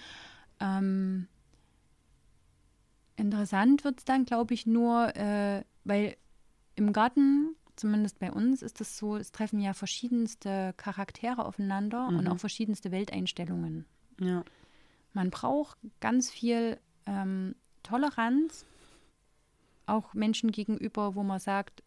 Ähm, 0.60 1.26
interessant 3.16 3.84
wird 3.84 3.98
es 3.98 4.04
dann, 4.04 4.24
glaube 4.24 4.54
ich, 4.54 4.66
nur, 4.66 5.14
äh, 5.16 5.64
weil 5.84 6.16
im 6.76 6.92
Garten, 6.92 7.54
zumindest 7.82 8.20
bei 8.20 8.30
uns, 8.32 8.62
ist 8.62 8.80
es 8.80 8.96
so, 8.96 9.16
es 9.16 9.32
treffen 9.32 9.58
ja 9.60 9.74
verschiedenste 9.74 10.72
Charaktere 10.76 11.44
aufeinander 11.44 12.06
und 12.06 12.22
Mhm. 12.22 12.28
auch 12.28 12.38
verschiedenste 12.38 12.92
Welteinstellungen. 12.92 13.86
Ja. 14.20 14.44
Man 15.12 15.30
braucht 15.30 15.76
ganz 15.98 16.30
viel 16.30 16.78
ähm, 17.06 17.56
Toleranz 17.82 18.64
auch 19.86 20.14
Menschen 20.14 20.52
gegenüber, 20.52 21.16
wo 21.16 21.24
man 21.24 21.40
sagt, 21.40 21.82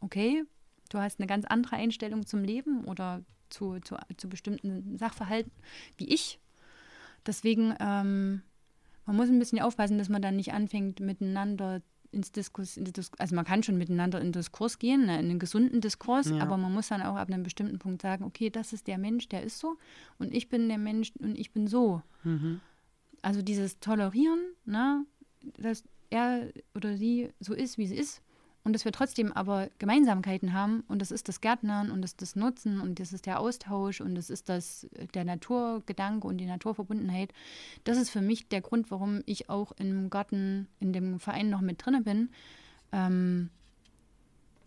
okay, 0.00 0.44
du 0.88 0.98
hast 0.98 1.20
eine 1.20 1.26
ganz 1.26 1.44
andere 1.44 1.76
Einstellung 1.76 2.24
zum 2.24 2.42
Leben 2.42 2.86
oder 2.86 3.22
zu, 3.50 3.78
zu, 3.80 3.96
zu 4.16 4.28
bestimmten 4.30 4.96
Sachverhalten 4.96 5.52
wie 5.98 6.08
ich. 6.08 6.40
Deswegen, 7.26 7.74
ähm, 7.78 8.40
man 9.04 9.16
muss 9.16 9.28
ein 9.28 9.38
bisschen 9.38 9.60
aufpassen, 9.60 9.98
dass 9.98 10.08
man 10.08 10.22
dann 10.22 10.36
nicht 10.36 10.54
anfängt, 10.54 11.00
miteinander 11.00 11.82
ins 12.12 12.32
Diskurs, 12.32 12.76
in 12.76 12.84
Dis 12.84 13.10
also 13.18 13.34
man 13.34 13.44
kann 13.44 13.62
schon 13.62 13.78
miteinander 13.78 14.20
in 14.20 14.32
Diskurs 14.32 14.78
gehen, 14.78 15.06
ne, 15.06 15.18
in 15.18 15.30
einen 15.30 15.38
gesunden 15.38 15.80
Diskurs, 15.80 16.30
ja. 16.30 16.38
aber 16.38 16.56
man 16.56 16.72
muss 16.72 16.88
dann 16.88 17.02
auch 17.02 17.16
ab 17.16 17.28
einem 17.28 17.42
bestimmten 17.42 17.78
Punkt 17.78 18.02
sagen, 18.02 18.24
okay, 18.24 18.50
das 18.50 18.72
ist 18.72 18.86
der 18.86 18.98
Mensch, 18.98 19.28
der 19.28 19.42
ist 19.42 19.58
so 19.58 19.76
und 20.18 20.34
ich 20.34 20.48
bin 20.48 20.68
der 20.68 20.78
Mensch 20.78 21.12
und 21.18 21.38
ich 21.38 21.52
bin 21.52 21.66
so. 21.66 22.02
Mhm. 22.24 22.60
Also 23.22 23.42
dieses 23.42 23.80
Tolerieren, 23.80 24.40
ne, 24.64 25.04
dass 25.58 25.84
er 26.10 26.52
oder 26.74 26.96
sie 26.96 27.30
so 27.40 27.54
ist, 27.54 27.78
wie 27.78 27.86
sie 27.86 27.96
ist, 27.96 28.22
und 28.66 28.72
dass 28.72 28.84
wir 28.84 28.90
trotzdem 28.90 29.32
aber 29.32 29.70
Gemeinsamkeiten 29.78 30.52
haben 30.52 30.82
und 30.88 31.00
das 31.00 31.12
ist 31.12 31.28
das 31.28 31.40
Gärtnern 31.40 31.92
und 31.92 32.02
das 32.02 32.10
ist 32.10 32.22
das 32.22 32.34
Nutzen 32.34 32.80
und 32.80 32.98
das 32.98 33.12
ist 33.12 33.24
der 33.24 33.38
Austausch 33.38 34.00
und 34.00 34.16
das 34.16 34.28
ist 34.28 34.48
das 34.48 34.88
der 35.14 35.24
Naturgedanke 35.24 36.26
und 36.26 36.38
die 36.38 36.46
Naturverbundenheit. 36.46 37.32
Das 37.84 37.96
ist 37.96 38.10
für 38.10 38.20
mich 38.20 38.48
der 38.48 38.62
Grund, 38.62 38.90
warum 38.90 39.22
ich 39.24 39.48
auch 39.48 39.70
im 39.78 40.10
Garten, 40.10 40.66
in 40.80 40.92
dem 40.92 41.20
Verein 41.20 41.48
noch 41.48 41.60
mit 41.60 41.86
drin 41.86 42.02
bin. 42.02 42.30
Ähm, 42.90 43.50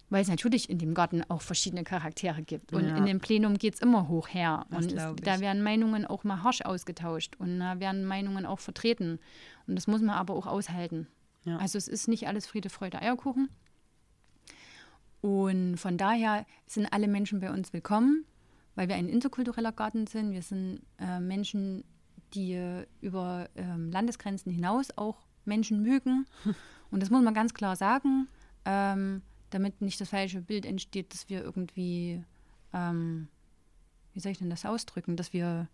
weil 0.09 0.21
es 0.21 0.29
natürlich 0.29 0.69
in 0.69 0.77
dem 0.77 0.93
Garten 0.93 1.21
auch 1.27 1.41
verschiedene 1.41 1.83
Charaktere 1.83 2.41
gibt. 2.41 2.71
Und 2.71 2.87
ja. 2.87 2.95
in 2.95 3.05
dem 3.05 3.19
Plenum 3.19 3.57
geht 3.57 3.73
es 3.73 3.81
immer 3.81 4.07
hoch 4.07 4.29
her. 4.29 4.65
Das 4.69 4.85
und 4.85 4.93
es, 4.93 5.15
da 5.21 5.41
werden 5.41 5.61
Meinungen 5.61 6.05
auch 6.05 6.23
mal 6.23 6.41
harsch 6.41 6.61
ausgetauscht 6.61 7.35
und 7.37 7.59
da 7.59 7.81
werden 7.81 8.05
Meinungen 8.05 8.45
auch 8.45 8.59
vertreten. 8.59 9.19
Und 9.67 9.75
das 9.75 9.87
muss 9.87 9.99
man 9.99 10.15
aber 10.15 10.35
auch 10.35 10.47
aushalten. 10.47 11.07
Ja. 11.43 11.57
Also 11.57 11.77
es 11.77 11.89
ist 11.89 12.07
nicht 12.07 12.27
alles 12.27 12.47
Friede, 12.47 12.69
Freude, 12.69 13.01
Eierkuchen. 13.01 13.49
Und 15.21 15.77
von 15.77 15.97
daher 15.97 16.45
sind 16.65 16.85
alle 16.87 17.07
Menschen 17.07 17.39
bei 17.39 17.51
uns 17.51 17.73
willkommen, 17.73 18.25
weil 18.75 18.87
wir 18.87 18.95
ein 18.95 19.09
interkultureller 19.09 19.71
Garten 19.71 20.07
sind. 20.07 20.31
Wir 20.31 20.41
sind 20.41 20.81
äh, 20.97 21.19
Menschen, 21.19 21.83
die 22.33 22.53
äh, 22.53 22.85
über 23.01 23.49
äh, 23.55 23.75
Landesgrenzen 23.75 24.51
hinaus 24.51 24.89
auch 24.95 25.17
Menschen 25.45 25.81
mögen. 25.81 26.25
Und 26.91 27.01
das 27.01 27.09
muss 27.09 27.23
man 27.23 27.33
ganz 27.33 27.53
klar 27.53 27.75
sagen, 27.75 28.27
ähm, 28.65 29.21
damit 29.49 29.81
nicht 29.81 29.99
das 29.99 30.09
falsche 30.09 30.41
Bild 30.41 30.65
entsteht, 30.65 31.13
dass 31.13 31.29
wir 31.29 31.43
irgendwie, 31.43 32.23
ähm, 32.73 33.27
wie 34.13 34.19
soll 34.19 34.31
ich 34.31 34.39
denn 34.39 34.49
das 34.49 34.65
ausdrücken, 34.65 35.17
dass 35.17 35.33
wir 35.33 35.67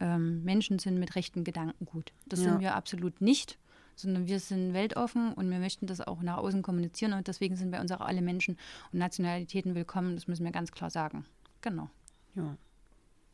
ähm, 0.00 0.44
Menschen 0.44 0.78
sind 0.78 0.98
mit 0.98 1.14
rechten 1.16 1.44
Gedankengut. 1.44 2.12
Das 2.26 2.40
ja. 2.40 2.50
sind 2.50 2.60
wir 2.60 2.74
absolut 2.74 3.20
nicht 3.20 3.58
sondern 3.94 4.26
wir 4.26 4.40
sind 4.40 4.74
weltoffen 4.74 5.32
und 5.32 5.50
wir 5.50 5.58
möchten 5.58 5.86
das 5.86 6.00
auch 6.00 6.22
nach 6.22 6.38
außen 6.38 6.62
kommunizieren 6.62 7.12
und 7.12 7.28
deswegen 7.28 7.56
sind 7.56 7.70
bei 7.70 7.80
uns 7.80 7.92
auch 7.92 8.00
alle 8.00 8.22
Menschen 8.22 8.56
und 8.92 8.98
Nationalitäten 8.98 9.74
willkommen, 9.74 10.14
das 10.14 10.26
müssen 10.26 10.44
wir 10.44 10.52
ganz 10.52 10.72
klar 10.72 10.90
sagen. 10.90 11.24
Genau. 11.60 11.90
Ja. 12.34 12.56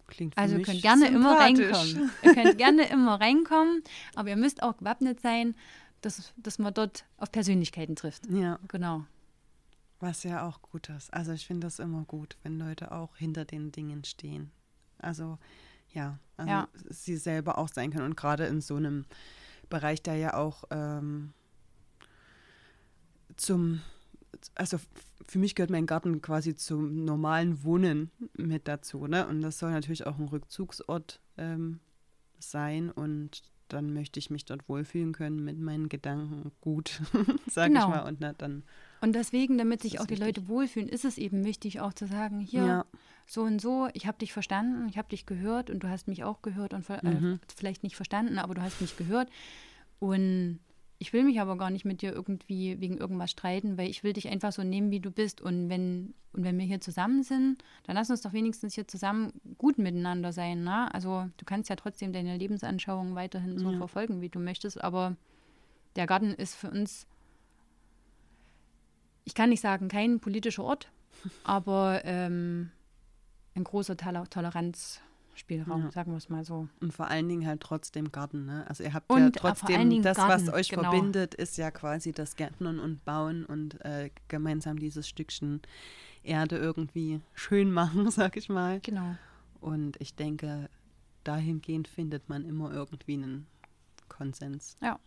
Klingt 0.07 0.39
also 0.39 0.57
ihr 0.57 0.65
könnt 0.65 0.81
gerne 0.83 1.09
immer 1.09 1.39
reinkommen. 1.39 2.11
ihr 2.23 2.35
könnt 2.35 2.59
gerne 2.59 2.89
immer 2.89 3.21
reinkommen, 3.21 3.83
aber 4.15 4.31
ihr 4.31 4.37
müsst 4.37 4.63
auch 4.63 4.79
gewappnet 4.79 5.21
sein, 5.21 5.55
dass, 6.01 6.33
dass 6.37 6.59
man 6.59 6.73
dort 6.73 7.05
auf 7.19 7.31
Persönlichkeiten 7.31 7.95
trifft. 7.95 8.27
Ja. 8.31 8.59
Genau. 8.69 9.05
Was 10.01 10.23
ja 10.23 10.47
auch 10.47 10.63
gut 10.63 10.89
ist. 10.91 11.13
Also 11.13 11.33
ich 11.33 11.47
finde 11.47 11.67
das 11.67 11.79
immer 11.79 12.05
gut, 12.05 12.37
wenn 12.43 12.59
Leute 12.59 12.93
auch 12.93 13.17
hinter 13.17 13.45
den 13.45 13.73
Dingen 13.73 14.05
stehen. 14.05 14.51
Also 14.99 15.39
ja, 15.93 16.19
also 16.37 16.51
ja. 16.51 16.69
sie 16.89 17.17
selber 17.17 17.59
auch 17.59 17.69
sein 17.69 17.91
können. 17.91 18.05
Und 18.05 18.17
gerade 18.17 18.47
in 18.47 18.61
so 18.61 18.77
einem 18.77 19.07
Bereich, 19.69 20.03
der 20.03 20.17
ja 20.17 20.35
auch 20.35 20.65
ähm, 20.71 21.33
zum, 23.37 23.81
also 24.55 24.79
für 25.27 25.39
mich 25.39 25.55
gehört 25.55 25.71
mein 25.71 25.87
Garten 25.87 26.23
quasi 26.23 26.57
zum 26.57 27.05
normalen 27.05 27.63
Wohnen 27.65 28.11
mit 28.35 28.69
dazu. 28.69 29.07
Ne? 29.07 29.27
Und 29.27 29.43
das 29.43 29.59
soll 29.59 29.71
natürlich 29.71 30.07
auch 30.07 30.19
ein 30.19 30.29
Rückzugsort 30.29 31.21
ähm, 31.37 31.81
sein 32.39 32.91
und 32.91 33.43
dann 33.69 33.93
möchte 33.93 34.19
ich 34.19 34.31
mich 34.31 34.45
dort 34.47 34.69
wohlfühlen 34.69 35.13
können 35.13 35.45
mit 35.45 35.59
meinen 35.59 35.89
Gedanken 35.89 36.51
gut, 36.61 37.03
sage 37.51 37.73
genau. 37.73 37.89
ich 37.89 37.95
mal. 37.95 38.09
Und 38.09 38.21
na, 38.21 38.33
dann 38.33 38.63
und 39.01 39.15
deswegen, 39.15 39.59
damit 39.59 39.83
sich 39.83 40.01
auch 40.01 40.07
die 40.07 40.13
wichtig. 40.13 40.27
Leute 40.27 40.49
wohlfühlen, 40.49 40.89
ist 40.89 41.05
es 41.05 41.19
eben 41.19 41.45
wichtig, 41.45 41.81
auch 41.81 41.93
zu 41.93 42.07
sagen, 42.07 42.41
hier, 42.41 42.65
ja. 42.67 42.85
So 43.29 43.43
und 43.43 43.61
so, 43.61 43.89
ich 43.93 44.07
habe 44.07 44.19
dich 44.19 44.33
verstanden, 44.33 44.89
ich 44.89 44.97
habe 44.97 45.09
dich 45.09 45.27
gehört 45.27 45.69
und 45.69 45.83
du 45.83 45.89
hast 45.89 46.09
mich 46.09 46.25
auch 46.25 46.41
gehört 46.41 46.73
und 46.73 46.89
äh, 46.89 47.05
mhm. 47.05 47.41
vielleicht 47.55 47.83
nicht 47.83 47.95
verstanden, 47.95 48.39
aber 48.39 48.55
du 48.55 48.63
hast 48.63 48.81
mich 48.81 48.97
gehört. 48.97 49.29
Und 50.01 50.61
ich 50.99 51.13
will 51.13 51.25
mich 51.25 51.39
aber 51.39 51.59
gar 51.59 51.71
nicht 51.71 51.85
mit 51.85 52.01
dir 52.01 52.13
irgendwie 52.13 52.81
wegen 52.81 52.97
irgendwas 52.97 53.31
streiten, 53.31 53.77
weil 53.77 53.91
ich 53.91 54.03
will 54.03 54.15
dich 54.15 54.29
einfach 54.29 54.53
so 54.53 54.65
nehmen, 54.65 54.91
wie 54.91 55.01
du 55.01 55.11
bist. 55.11 55.43
Und 55.43 55.69
wenn, 55.69 56.15
und 56.33 56.43
wenn 56.43 56.59
wir 56.59 56.65
hier 56.65 56.81
zusammen 56.81 57.23
sind, 57.23 57.63
dann 57.85 57.97
lass 57.97 58.09
uns 58.09 58.23
doch 58.23 58.33
wenigstens 58.33 58.75
hier 58.75 58.89
zusammen 58.89 59.33
gut 59.59 59.77
miteinander 59.77 60.33
sein. 60.33 60.65
Ne? 60.65 60.93
Also 60.95 61.29
du 61.37 61.45
kannst 61.45 61.69
ja 61.69 61.77
trotzdem 61.77 62.15
deine 62.15 62.39
Lebensanschauung 62.39 63.15
weiterhin 63.15 63.59
so 63.59 63.71
ja. 63.71 63.77
verfolgen, 63.77 64.23
wie 64.23 64.31
du 64.31 64.39
möchtest, 64.39 64.83
aber 64.83 65.17
der 65.97 66.07
Garten 66.07 66.33
ist 66.33 66.55
für 66.55 66.71
uns 66.71 67.07
ich 69.29 69.35
kann 69.35 69.51
nicht 69.51 69.61
sagen, 69.61 69.89
kein 69.89 70.21
politischer 70.21 70.65
Ort, 70.65 70.89
aber 71.45 72.01
ähm, 72.05 72.71
ein 73.59 73.65
großer 73.65 73.97
Tol 73.97 74.25
Toleranzspielraum, 74.29 75.85
ja. 75.85 75.91
sagen 75.91 76.13
wir 76.13 76.19
es 76.19 76.29
mal 76.29 76.45
so. 76.45 76.69
Und 76.81 76.93
vor 76.93 77.09
allen 77.09 77.29
Dingen 77.29 77.47
halt 77.47 77.61
trotzdem 77.61 78.11
Garten, 78.13 78.47
ne? 78.47 78.65
Also 78.69 78.85
ihr 78.85 78.95
habt 78.95 79.11
und 79.11 79.21
ja 79.21 79.31
trotzdem, 79.31 80.03
das, 80.03 80.17
Garten, 80.17 80.47
was 80.47 80.55
euch 80.55 80.69
genau. 80.69 80.91
verbindet, 80.91 81.35
ist 81.35 81.57
ja 81.59 81.71
quasi 81.71 82.13
das 82.13 82.37
Gärtnern 82.37 82.79
und 82.79 83.05
Bauen 83.05 83.45
und 83.45 83.81
äh, 83.85 84.11
gemeinsam 84.29 84.79
dieses 84.79 85.09
Stückchen 85.09 85.61
Erde 86.23 86.57
irgendwie 86.57 87.21
schön 87.35 87.73
machen, 87.73 88.11
sag 88.11 88.37
ich 88.37 88.49
mal. 88.49 88.81
Genau. 88.81 89.17
Und 89.61 90.01
ich 90.01 90.15
denke, 90.15 90.69
dahingehend 91.25 91.89
findet 91.89 92.29
man 92.29 92.45
immer 92.45 92.73
irgendwie 92.73 93.15
einen 93.15 93.47
Konsens. 94.09 94.77
Ja. 94.83 94.99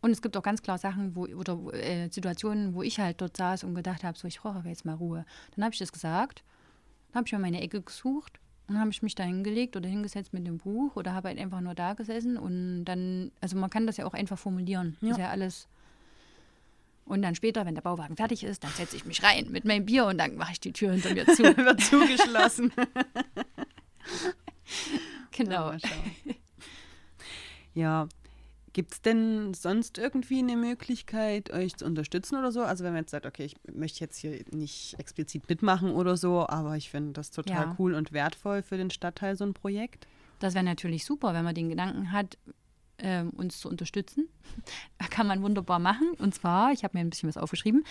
Und 0.00 0.10
es 0.10 0.22
gibt 0.22 0.36
auch 0.36 0.42
ganz 0.42 0.62
klar 0.62 0.78
Sachen, 0.78 1.16
wo, 1.16 1.26
oder 1.26 1.58
äh, 1.72 2.08
Situationen, 2.10 2.74
wo 2.74 2.82
ich 2.82 3.00
halt 3.00 3.20
dort 3.20 3.36
saß 3.36 3.64
und 3.64 3.74
gedacht 3.74 4.04
habe, 4.04 4.16
so, 4.16 4.28
ich 4.28 4.40
brauche 4.40 4.68
jetzt 4.68 4.84
mal 4.84 4.94
Ruhe. 4.94 5.24
Dann 5.54 5.64
habe 5.64 5.72
ich 5.72 5.78
das 5.78 5.92
gesagt, 5.92 6.44
dann 7.14 7.20
habe 7.20 7.28
ich 7.28 7.32
mir 7.32 7.38
meine 7.38 7.60
Ecke 7.60 7.80
gesucht 7.80 8.40
und 8.66 8.80
habe 8.80 8.90
ich 8.90 9.00
mich 9.00 9.14
da 9.14 9.22
hingelegt 9.22 9.76
oder 9.76 9.88
hingesetzt 9.88 10.32
mit 10.32 10.44
dem 10.48 10.58
Buch 10.58 10.96
oder 10.96 11.14
habe 11.14 11.28
halt 11.28 11.38
einfach 11.38 11.60
nur 11.60 11.74
da 11.74 11.94
gesessen 11.94 12.36
und 12.36 12.84
dann, 12.86 13.30
also 13.40 13.56
man 13.56 13.70
kann 13.70 13.86
das 13.86 13.98
ja 13.98 14.04
auch 14.04 14.14
einfach 14.14 14.36
formulieren. 14.36 14.96
Ja. 15.00 15.12
Ist 15.12 15.18
ja 15.18 15.30
alles. 15.30 15.68
Und 17.04 17.22
dann 17.22 17.36
später, 17.36 17.66
wenn 17.66 17.76
der 17.76 17.82
Bauwagen 17.82 18.16
fertig 18.16 18.42
ist, 18.42 18.64
dann 18.64 18.72
setze 18.72 18.96
ich 18.96 19.04
mich 19.04 19.22
rein 19.22 19.46
mit 19.52 19.64
meinem 19.64 19.86
Bier 19.86 20.06
und 20.06 20.18
dann 20.18 20.34
mache 20.36 20.54
ich 20.54 20.60
die 20.60 20.72
Tür 20.72 20.90
hinter 20.90 21.14
mir 21.14 21.24
zu. 21.26 21.42
Wird 21.56 21.80
zugeschlossen. 21.82 22.72
genau. 25.30 25.72
Ja, 25.72 25.78
ja, 27.74 28.08
Gibt 28.74 28.92
es 28.92 29.00
denn 29.02 29.54
sonst 29.54 29.98
irgendwie 29.98 30.40
eine 30.40 30.56
Möglichkeit, 30.56 31.50
euch 31.50 31.76
zu 31.76 31.86
unterstützen 31.86 32.36
oder 32.36 32.50
so? 32.50 32.62
Also 32.62 32.82
wenn 32.82 32.92
man 32.92 33.02
jetzt 33.02 33.12
sagt, 33.12 33.24
okay, 33.24 33.44
ich 33.44 33.54
möchte 33.72 34.00
jetzt 34.00 34.18
hier 34.18 34.44
nicht 34.50 34.96
explizit 34.98 35.48
mitmachen 35.48 35.92
oder 35.92 36.16
so, 36.16 36.44
aber 36.48 36.76
ich 36.76 36.90
finde 36.90 37.12
das 37.12 37.30
total 37.30 37.66
ja. 37.66 37.76
cool 37.78 37.94
und 37.94 38.12
wertvoll 38.12 38.62
für 38.62 38.76
den 38.76 38.90
Stadtteil, 38.90 39.36
so 39.36 39.44
ein 39.44 39.54
Projekt. 39.54 40.08
Das 40.40 40.54
wäre 40.54 40.64
natürlich 40.64 41.04
super, 41.04 41.34
wenn 41.34 41.44
man 41.44 41.54
den 41.54 41.68
Gedanken 41.68 42.10
hat, 42.10 42.36
äh, 42.96 43.22
uns 43.22 43.60
zu 43.60 43.68
unterstützen. 43.68 44.26
kann 45.10 45.28
man 45.28 45.40
wunderbar 45.42 45.78
machen. 45.78 46.08
Und 46.18 46.34
zwar, 46.34 46.72
ich 46.72 46.82
habe 46.82 46.98
mir 46.98 47.04
ein 47.04 47.10
bisschen 47.10 47.28
was 47.28 47.36
aufgeschrieben. 47.36 47.84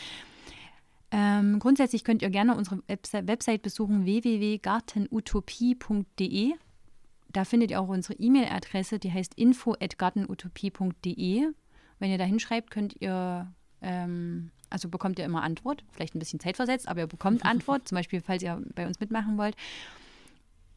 Ähm, 1.12 1.60
grundsätzlich 1.60 2.04
könnt 2.04 2.22
ihr 2.22 2.30
gerne 2.30 2.58
unsere 2.58 2.84
Website 2.88 3.62
besuchen 3.62 4.04
www.gartenutopie.de. 4.04 6.56
Da 7.34 7.44
findet 7.46 7.72
ihr 7.72 7.82
auch 7.82 7.90
unsere 7.90 8.14
E-Mail-Adresse, 8.14 9.00
die 9.00 9.12
heißt 9.12 9.34
info.gartenutopie.de. 9.36 11.48
Wenn 12.00 12.12
ihr 12.12 12.18
da 12.18 12.24
hinschreibt, 12.24 12.72
könnt 12.72 12.96
ihr, 13.02 13.52
ähm, 13.82 14.52
also 14.70 14.88
bekommt 14.88 15.20
ihr 15.20 15.26
immer 15.26 15.42
Antwort, 15.42 15.84
vielleicht 15.92 16.16
ein 16.16 16.20
bisschen 16.20 16.40
zeitversetzt, 16.40 16.88
aber 16.88 17.02
ihr 17.02 17.08
bekommt 17.08 17.44
Antwort, 17.46 17.86
zum 17.88 17.98
Beispiel, 17.98 18.22
falls 18.22 18.44
ihr 18.44 18.62
bei 18.76 18.88
uns 18.88 19.00
mitmachen 19.00 19.38
wollt. 19.38 19.56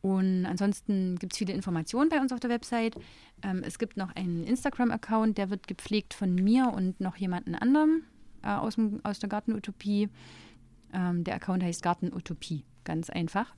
Und 0.01 0.47
ansonsten 0.47 1.19
gibt 1.19 1.33
es 1.33 1.39
viele 1.39 1.53
Informationen 1.53 2.09
bei 2.09 2.21
uns 2.21 2.33
auf 2.33 2.41
der 2.41 2.51
Website. 2.51 2.97
Ähm, 3.43 3.63
es 3.65 3.79
gibt 3.79 3.97
noch 3.97 4.15
einen 4.15 4.45
Instagram-Account, 4.45 5.37
der 5.37 5.51
wird 5.51 5.67
gepflegt 5.67 6.15
von 6.15 6.35
mir 6.35 6.73
und 6.73 7.01
noch 7.01 7.17
jemanden 7.17 7.55
anderem 7.55 8.03
äh, 8.43 8.49
aus, 8.49 8.77
dem, 8.77 9.05
aus 9.05 9.19
der 9.19 9.29
Gartenutopie. 9.29 10.09
Ähm, 10.95 11.25
der 11.25 11.35
Account 11.35 11.63
heißt 11.63 11.83
Gartenutopie, 11.83 12.65
ganz 12.85 13.11
einfach. 13.11 13.55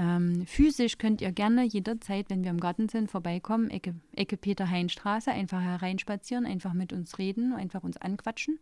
Ähm, 0.00 0.46
physisch 0.46 0.96
könnt 0.96 1.20
ihr 1.20 1.30
gerne 1.30 1.62
jederzeit, 1.62 2.30
wenn 2.30 2.42
wir 2.42 2.50
im 2.50 2.60
Garten 2.60 2.88
sind, 2.88 3.10
vorbeikommen, 3.10 3.68
Ecke, 3.68 3.94
Ecke 4.16 4.38
Peter-Hein-Straße, 4.38 5.30
einfach 5.30 5.60
hereinspazieren, 5.60 6.46
einfach 6.46 6.72
mit 6.72 6.94
uns 6.94 7.18
reden, 7.18 7.52
einfach 7.52 7.82
uns 7.82 7.98
anquatschen 7.98 8.58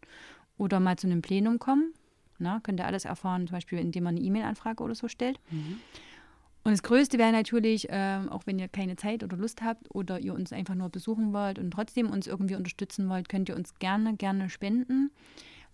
oder 0.57 0.81
mal 0.81 0.99
zu 0.99 1.07
einem 1.07 1.23
Plenum 1.23 1.61
kommen. 1.61 1.95
Na, 2.41 2.59
könnt 2.65 2.81
ihr 2.81 2.87
alles 2.87 3.05
erfahren, 3.05 3.47
zum 3.47 3.55
Beispiel 3.55 3.79
indem 3.79 4.05
man 4.05 4.17
eine 4.17 4.25
E-Mail-Anfrage 4.25 4.83
oder 4.83 4.97
so 4.97 5.07
stellt. 5.07 5.39
Mhm. 5.51 5.79
Und 6.65 6.73
das 6.73 6.83
Größte 6.83 7.19
wäre 7.19 7.31
natürlich, 7.31 7.87
ähm, 7.89 8.29
auch 8.31 8.43
wenn 8.47 8.59
ihr 8.59 8.67
keine 8.67 8.97
Zeit 8.97 9.23
oder 9.23 9.37
Lust 9.37 9.63
habt 9.63 9.95
oder 9.95 10.19
ihr 10.19 10.35
uns 10.35 10.53
einfach 10.53 10.75
nur 10.75 10.89
besuchen 10.89 11.33
wollt 11.33 11.61
und 11.61 11.71
trotzdem 11.71 12.11
uns 12.11 12.27
irgendwie 12.27 12.57
unterstützen 12.57 13.09
wollt, 13.09 13.29
könnt 13.29 13.49
ihr 13.49 13.57
uns 13.57 13.79
gerne, 13.79 14.17
gerne 14.17 14.51
spenden. 14.51 15.13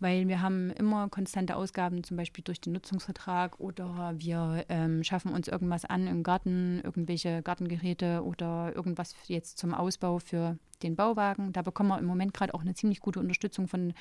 Weil 0.01 0.29
wir 0.29 0.43
haben 0.43 0.71
immer 0.71 1.09
konstante 1.09 1.57
Ausgaben, 1.57 2.05
zum 2.05 2.17
Beispiel 2.17 2.45
durch 2.45 2.61
den 2.61 2.73
Nutzungsvertrag 2.73 3.61
oder 3.61 4.15
wir 4.19 4.65
ähm, 4.69 5.03
schaffen 5.05 5.33
uns 5.33 5.49
irgendwas 5.49 5.85
an 5.85 6.07
im 6.07 6.23
Garten, 6.23 6.81
irgendwelche 6.83 7.43
Gartengeräte 7.43 8.23
oder 8.25 8.73
irgendwas 8.75 9.15
jetzt 9.27 9.59
zum 9.59 9.75
Ausbau 9.75 10.19
für 10.19 10.59
den 10.83 10.97
Bauwagen. 10.97 11.53
Da 11.53 11.63
bekommen 11.63 11.89
wir 11.91 11.99
im 11.99 12.07
Moment 12.07 12.35
gerade 12.35 12.55
auch 12.55 12.63
eine 12.63 12.75
ziemlich 12.75 13.01
gute 13.01 13.21
Unterstützung 13.21 13.69
von, 13.69 13.95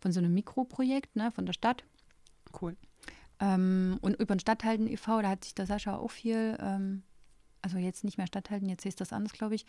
von 0.00 0.12
so 0.12 0.20
einem 0.20 0.34
Mikroprojekt 0.34 1.16
ne, 1.16 1.30
von 1.32 1.46
der 1.46 1.52
Stadt. 1.52 1.84
Cool. 2.60 2.76
Ähm, 3.40 3.98
und 4.00 4.14
über 4.20 4.34
den 4.34 4.40
Stadthalten 4.40 4.86
e.V., 4.86 5.22
da 5.22 5.28
hat 5.28 5.44
sich 5.44 5.54
der 5.54 5.66
Sascha 5.66 5.96
auch 5.96 6.10
viel, 6.10 6.56
ähm, 6.60 7.02
also 7.62 7.78
jetzt 7.78 8.04
nicht 8.04 8.18
mehr 8.18 8.26
Stadthalten, 8.26 8.68
jetzt 8.68 8.86
ist 8.86 9.00
das 9.00 9.12
anders, 9.12 9.32
glaube 9.32 9.54
ich. 9.54 9.64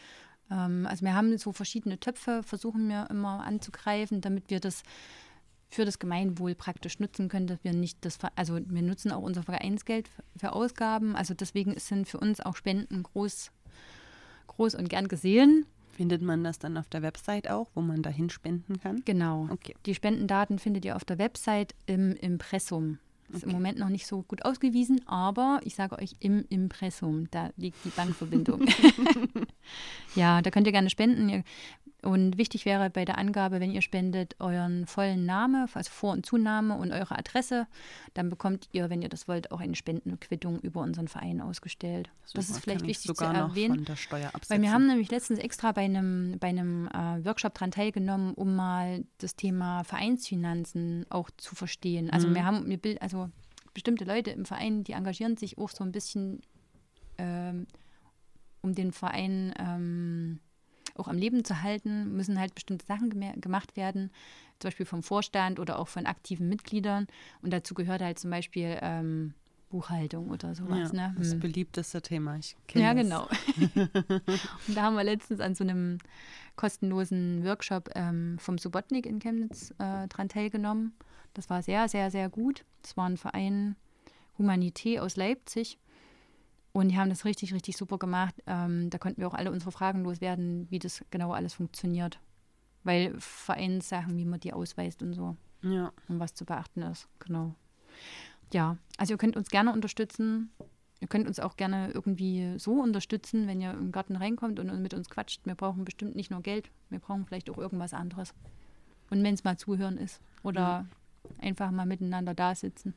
Ähm, 0.49 0.87
also 0.87 1.05
wir 1.05 1.13
haben 1.13 1.37
so 1.37 1.51
verschiedene 1.51 1.99
Töpfe, 1.99 2.41
versuchen 2.43 2.87
wir 2.89 3.09
immer 3.09 3.45
anzugreifen, 3.45 4.21
damit 4.21 4.49
wir 4.49 4.59
das 4.59 4.83
für 5.69 5.85
das 5.85 5.99
Gemeinwohl 5.99 6.55
praktisch 6.55 6.99
nutzen 6.99 7.29
können, 7.29 7.47
dass 7.47 7.63
wir 7.63 7.73
nicht 7.73 8.03
das, 8.03 8.17
also 8.35 8.59
wir 8.65 8.81
nutzen 8.81 9.11
auch 9.11 9.21
unser 9.21 9.43
Vereinsgeld 9.43 10.09
für 10.35 10.53
Ausgaben. 10.53 11.15
Also 11.15 11.33
deswegen 11.33 11.77
sind 11.77 12.07
für 12.07 12.19
uns 12.19 12.41
auch 12.41 12.55
Spenden 12.55 13.03
groß, 13.03 13.51
groß 14.47 14.75
und 14.75 14.89
gern 14.89 15.07
gesehen. 15.07 15.65
Findet 15.91 16.21
man 16.21 16.43
das 16.43 16.59
dann 16.59 16.77
auf 16.77 16.87
der 16.87 17.01
Website 17.01 17.49
auch, 17.49 17.69
wo 17.75 17.81
man 17.81 18.01
dahin 18.01 18.29
spenden 18.29 18.79
kann? 18.79 19.03
Genau. 19.05 19.47
Okay. 19.51 19.75
Die 19.85 19.93
Spendendaten 19.93 20.57
findet 20.57 20.85
ihr 20.85 20.95
auf 20.95 21.05
der 21.05 21.19
Website 21.19 21.75
im 21.85 22.15
Impressum. 22.15 22.97
Ist 23.27 23.43
okay. 23.43 23.47
im 23.47 23.51
Moment 23.51 23.77
noch 23.77 23.89
nicht 23.89 24.07
so 24.07 24.23
gut 24.23 24.43
ausgewiesen, 24.43 25.07
aber 25.07 25.59
ich 25.63 25.75
sage 25.75 25.99
euch 25.99 26.15
im 26.19 26.45
Impressum, 26.49 27.29
da 27.29 27.51
liegt 27.57 27.83
die 27.85 27.89
Bankverbindung. 27.89 28.65
ja, 30.15 30.41
da 30.41 30.49
könnt 30.49 30.65
ihr 30.65 30.73
gerne 30.73 30.89
spenden. 30.89 31.29
Ihr 31.29 31.43
und 32.01 32.37
wichtig 32.37 32.65
wäre 32.65 32.89
bei 32.89 33.03
der 33.03 33.17
Angabe, 33.17 33.59
wenn 33.59 33.71
ihr 33.71 33.81
spendet, 33.81 34.35
euren 34.39 34.85
vollen 34.87 35.25
Namen, 35.25 35.67
also 35.73 35.91
Vor- 35.91 36.13
und 36.13 36.25
Zunahme 36.25 36.77
und 36.77 36.93
eure 36.93 37.17
Adresse. 37.17 37.67
Dann 38.13 38.29
bekommt 38.29 38.69
ihr, 38.71 38.89
wenn 38.89 39.01
ihr 39.01 39.09
das 39.09 39.27
wollt, 39.27 39.51
auch 39.51 39.59
eine 39.59 39.75
Spendenquittung 39.75 40.59
über 40.59 40.81
unseren 40.81 41.09
Verein 41.09 41.41
ausgestellt. 41.41 42.09
Super, 42.23 42.39
das 42.39 42.49
ist 42.49 42.59
vielleicht 42.59 42.85
wichtig 42.85 43.13
zu 43.13 43.23
erwähnen. 43.23 43.85
weil 44.47 44.61
wir 44.61 44.71
haben 44.71 44.87
nämlich 44.87 45.11
letztens 45.11 45.39
extra 45.39 45.73
bei 45.73 45.81
einem, 45.81 46.37
bei 46.39 46.47
einem 46.47 46.87
äh, 46.87 47.25
Workshop 47.25 47.53
daran 47.55 47.71
teilgenommen, 47.71 48.33
um 48.33 48.55
mal 48.55 49.03
das 49.17 49.35
Thema 49.35 49.83
Vereinsfinanzen 49.83 51.05
auch 51.09 51.29
zu 51.35 51.53
verstehen. 51.53 52.09
Also 52.09 52.29
mhm. 52.29 52.35
wir 52.35 52.45
haben, 52.45 52.65
wir, 52.69 53.01
also 53.01 53.29
bestimmte 53.73 54.05
Leute 54.05 54.31
im 54.31 54.45
Verein, 54.45 54.85
die 54.85 54.93
engagieren 54.93 55.35
sich 55.35 55.57
auch 55.57 55.69
so 55.69 55.83
ein 55.83 55.91
bisschen 55.91 56.41
ähm, 57.17 57.67
um 58.61 58.73
den 58.73 58.93
Verein. 58.93 59.53
Ähm, 59.59 60.39
auch 60.99 61.07
am 61.07 61.17
Leben 61.17 61.43
zu 61.43 61.61
halten, 61.61 62.15
müssen 62.15 62.39
halt 62.39 62.55
bestimmte 62.55 62.85
Sachen 62.85 63.09
gemacht 63.41 63.75
werden, 63.75 64.11
zum 64.59 64.69
Beispiel 64.69 64.85
vom 64.85 65.03
Vorstand 65.03 65.59
oder 65.59 65.79
auch 65.79 65.87
von 65.87 66.05
aktiven 66.05 66.49
Mitgliedern. 66.49 67.07
Und 67.41 67.51
dazu 67.51 67.73
gehört 67.73 68.01
halt 68.01 68.19
zum 68.19 68.29
Beispiel 68.29 68.77
ähm, 68.81 69.33
Buchhaltung 69.69 70.29
oder 70.29 70.55
sowas. 70.55 70.91
Ja, 70.93 71.09
ne? 71.09 71.15
Das 71.17 71.31
hm. 71.31 71.39
beliebteste 71.39 72.01
Thema. 72.01 72.37
Ich 72.37 72.55
ja, 72.73 72.93
das. 72.93 73.03
genau. 73.03 73.27
und 74.67 74.75
da 74.75 74.83
haben 74.83 74.95
wir 74.95 75.03
letztens 75.03 75.39
an 75.39 75.55
so 75.55 75.63
einem 75.63 75.99
kostenlosen 76.55 77.45
Workshop 77.45 77.89
ähm, 77.95 78.37
vom 78.39 78.57
Subotnik 78.57 79.05
in 79.05 79.19
Chemnitz 79.19 79.71
äh, 79.77 80.07
dran 80.07 80.27
teilgenommen. 80.27 80.93
Das 81.33 81.49
war 81.49 81.61
sehr, 81.61 81.87
sehr, 81.87 82.11
sehr 82.11 82.29
gut. 82.29 82.65
Das 82.81 82.97
war 82.97 83.05
ein 83.05 83.17
Verein 83.17 83.75
Humanité 84.37 84.99
aus 84.99 85.15
Leipzig. 85.15 85.77
Und 86.79 86.87
die 86.87 86.97
haben 86.97 87.09
das 87.09 87.25
richtig, 87.25 87.53
richtig 87.53 87.75
super 87.75 87.97
gemacht. 87.97 88.35
Ähm, 88.47 88.89
da 88.89 88.97
konnten 88.97 89.19
wir 89.19 89.27
auch 89.27 89.33
alle 89.33 89.51
unsere 89.51 89.71
Fragen 89.71 90.03
loswerden, 90.03 90.65
wie 90.69 90.79
das 90.79 91.03
genau 91.11 91.33
alles 91.33 91.53
funktioniert. 91.53 92.21
Weil 92.85 93.13
Vereinssachen, 93.19 94.15
wie 94.15 94.23
man 94.23 94.39
die 94.39 94.53
ausweist 94.53 95.03
und 95.03 95.13
so. 95.13 95.35
Ja. 95.61 95.91
Und 96.07 96.21
was 96.21 96.33
zu 96.33 96.45
beachten 96.45 96.81
ist. 96.83 97.09
Genau. 97.19 97.53
Ja, 98.53 98.77
also 98.97 99.13
ihr 99.13 99.17
könnt 99.17 99.35
uns 99.35 99.49
gerne 99.49 99.73
unterstützen. 99.73 100.51
Ihr 101.01 101.09
könnt 101.09 101.27
uns 101.27 101.41
auch 101.41 101.57
gerne 101.57 101.91
irgendwie 101.91 102.57
so 102.57 102.71
unterstützen, 102.81 103.45
wenn 103.45 103.59
ihr 103.59 103.71
im 103.71 103.91
Garten 103.91 104.15
reinkommt 104.15 104.57
und 104.57 104.81
mit 104.81 104.93
uns 104.93 105.09
quatscht. 105.09 105.45
Wir 105.45 105.55
brauchen 105.55 105.83
bestimmt 105.83 106.15
nicht 106.15 106.31
nur 106.31 106.41
Geld, 106.41 106.71
wir 106.89 106.99
brauchen 106.99 107.25
vielleicht 107.25 107.49
auch 107.49 107.57
irgendwas 107.57 107.93
anderes. 107.93 108.33
Und 109.09 109.21
wenn 109.21 109.33
es 109.33 109.43
mal 109.43 109.57
zuhören 109.57 109.97
ist 109.97 110.21
oder 110.43 110.61
ja. 110.61 110.85
einfach 111.41 111.71
mal 111.71 111.85
miteinander 111.85 112.33
da 112.33 112.55
sitzen. 112.55 112.93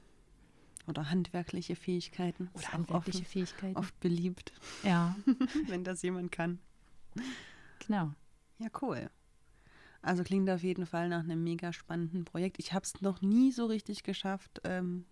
Oder 0.86 1.10
handwerkliche 1.10 1.76
Fähigkeiten. 1.76 2.50
Oder 2.54 2.72
handwerkliche 2.72 3.20
oft, 3.20 3.28
Fähigkeiten. 3.28 3.76
Oft 3.76 3.98
beliebt. 4.00 4.52
Ja. 4.82 5.16
Wenn 5.68 5.84
das 5.84 6.02
jemand 6.02 6.32
kann. 6.32 6.58
Genau. 7.86 8.12
Ja, 8.58 8.68
cool. 8.80 9.10
Also 10.02 10.24
klingt 10.24 10.50
auf 10.50 10.62
jeden 10.62 10.86
Fall 10.86 11.08
nach 11.08 11.22
einem 11.22 11.44
mega 11.44 11.72
spannenden 11.72 12.24
Projekt. 12.24 12.58
Ich 12.58 12.72
habe 12.72 12.84
es 12.84 13.00
noch 13.00 13.22
nie 13.22 13.52
so 13.52 13.66
richtig 13.66 14.02
geschafft, 14.02 14.60
ähm, 14.64 15.04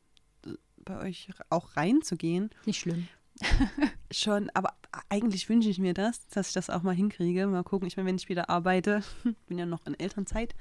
bei 0.85 0.99
euch 0.99 1.29
auch 1.49 1.77
reinzugehen. 1.77 2.51
Nicht 2.67 2.81
schlimm. 2.81 3.07
Schon, 4.11 4.51
aber 4.55 4.75
eigentlich 5.09 5.49
wünsche 5.49 5.71
ich 5.71 5.79
mir 5.79 5.95
das, 5.95 6.27
dass 6.29 6.49
ich 6.49 6.55
das 6.55 6.71
auch 6.71 6.83
mal 6.83 6.95
hinkriege. 6.95 7.47
Mal 7.47 7.63
gucken, 7.63 7.87
ich 7.87 7.97
meine, 7.97 8.09
wenn 8.09 8.17
ich 8.17 8.29
wieder 8.29 8.51
arbeite, 8.51 9.03
bin 9.47 9.59
ja 9.59 9.67
noch 9.67 9.87
in 9.87 9.99
Elternzeit, 9.99 10.57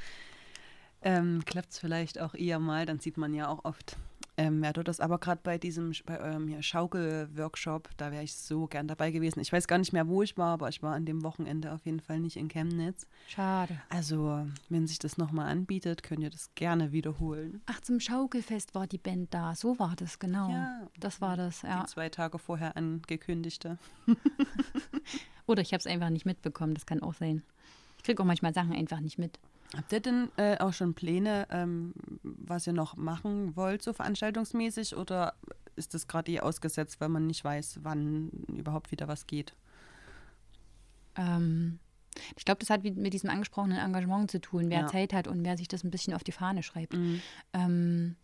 ähm, 1.02 1.44
klappt 1.46 1.72
es 1.72 1.80
vielleicht 1.80 2.20
auch 2.20 2.36
eher 2.36 2.60
mal. 2.60 2.86
Dann 2.86 3.00
sieht 3.00 3.18
man 3.18 3.34
ja 3.34 3.48
auch 3.48 3.66
oft 3.66 3.98
ähm, 4.40 4.64
ja, 4.64 4.72
du 4.72 4.84
das 4.86 5.02
aber 5.02 5.18
gerade 5.18 5.42
bei 5.44 5.58
diesem 5.58 5.92
bei 6.06 6.18
eurem 6.18 6.62
Schaukel-Workshop, 6.62 7.90
da 7.98 8.14
wäre 8.14 8.24
ich 8.24 8.34
so 8.34 8.68
gern 8.68 8.88
dabei 8.88 9.12
gewesen. 9.12 9.42
Ich 9.42 9.52
weiß 9.52 9.68
gar 9.68 9.78
nicht 9.78 9.92
mehr, 9.92 10.08
wo 10.08 10.24
ich 10.24 10.38
war, 10.38 10.54
aber 10.54 10.70
ich 10.70 10.82
war 10.82 10.96
an 10.96 11.06
dem 11.06 11.24
Wochenende 11.26 11.74
auf 11.74 11.86
jeden 11.86 12.00
Fall 12.00 12.22
nicht 12.22 12.38
in 12.38 12.48
Chemnitz. 12.48 13.06
Schade. 13.28 13.82
Also, 13.90 14.48
wenn 14.70 14.88
sich 14.88 14.98
das 14.98 15.18
nochmal 15.18 15.50
anbietet, 15.50 16.04
könnt 16.04 16.22
ihr 16.22 16.30
das 16.30 16.56
gerne 16.56 16.94
wiederholen. 16.94 17.62
Ach, 17.66 17.82
zum 17.82 18.00
Schaukelfest 18.00 18.74
war 18.76 18.88
die 18.88 18.98
Band 18.98 19.34
da. 19.34 19.56
So 19.56 19.78
war 19.78 19.98
das, 19.98 20.20
genau. 20.20 20.50
Ja. 20.50 20.88
Das 20.98 21.20
war 21.20 21.36
das, 21.36 21.64
ja. 21.64 21.82
Die 21.82 21.88
zwei 21.88 22.08
Tage 22.08 22.40
vorher 22.40 22.78
angekündigte. 22.78 23.78
Oder 25.48 25.62
ich 25.64 25.74
habe 25.74 25.80
es 25.80 25.88
einfach 25.88 26.12
nicht 26.12 26.26
mitbekommen, 26.26 26.76
das 26.76 26.86
kann 26.86 27.04
auch 27.04 27.14
sein. 27.14 27.44
Ich 27.98 28.04
kriege 28.04 28.24
auch 28.24 28.26
manchmal 28.26 28.54
Sachen 28.54 28.72
einfach 28.72 29.02
nicht 29.02 29.20
mit. 29.20 29.38
Habt 29.76 29.92
ihr 29.94 30.00
denn 30.00 30.30
äh, 30.38 30.58
auch 30.58 30.74
schon 30.74 30.96
Pläne, 30.96 31.48
ähm, 31.52 31.94
was 32.24 32.66
ihr 32.66 32.74
noch 32.74 32.96
machen 32.96 33.56
wollt, 33.56 33.84
so 33.84 33.94
veranstaltungsmäßig? 33.94 34.96
Oder 34.96 35.36
ist 35.76 35.94
das 35.94 36.08
gerade 36.08 36.32
eh 36.32 36.40
ausgesetzt, 36.40 37.00
weil 37.00 37.10
man 37.10 37.28
nicht 37.28 37.44
weiß, 37.44 37.80
wann 37.84 38.30
überhaupt 38.48 38.92
wieder 38.92 39.08
was 39.08 39.28
geht? 39.28 39.54
Ähm, 41.16 41.80
ich 42.36 42.46
glaube, 42.46 42.60
das 42.60 42.72
hat 42.72 42.84
mit 42.84 43.14
diesem 43.14 43.30
angesprochenen 43.30 43.78
Engagement 43.78 44.32
zu 44.32 44.42
tun, 44.42 44.70
wer 44.70 44.82
ja. 44.82 44.88
Zeit 44.88 45.14
hat 45.14 45.28
und 45.28 45.44
wer 45.44 45.58
sich 45.58 45.68
das 45.68 45.84
ein 45.84 45.92
bisschen 45.92 46.14
auf 46.14 46.24
die 46.24 46.32
Fahne 46.32 46.64
schreibt. 46.64 46.94
Mhm. 46.94 47.22
Ähm, 47.54 48.16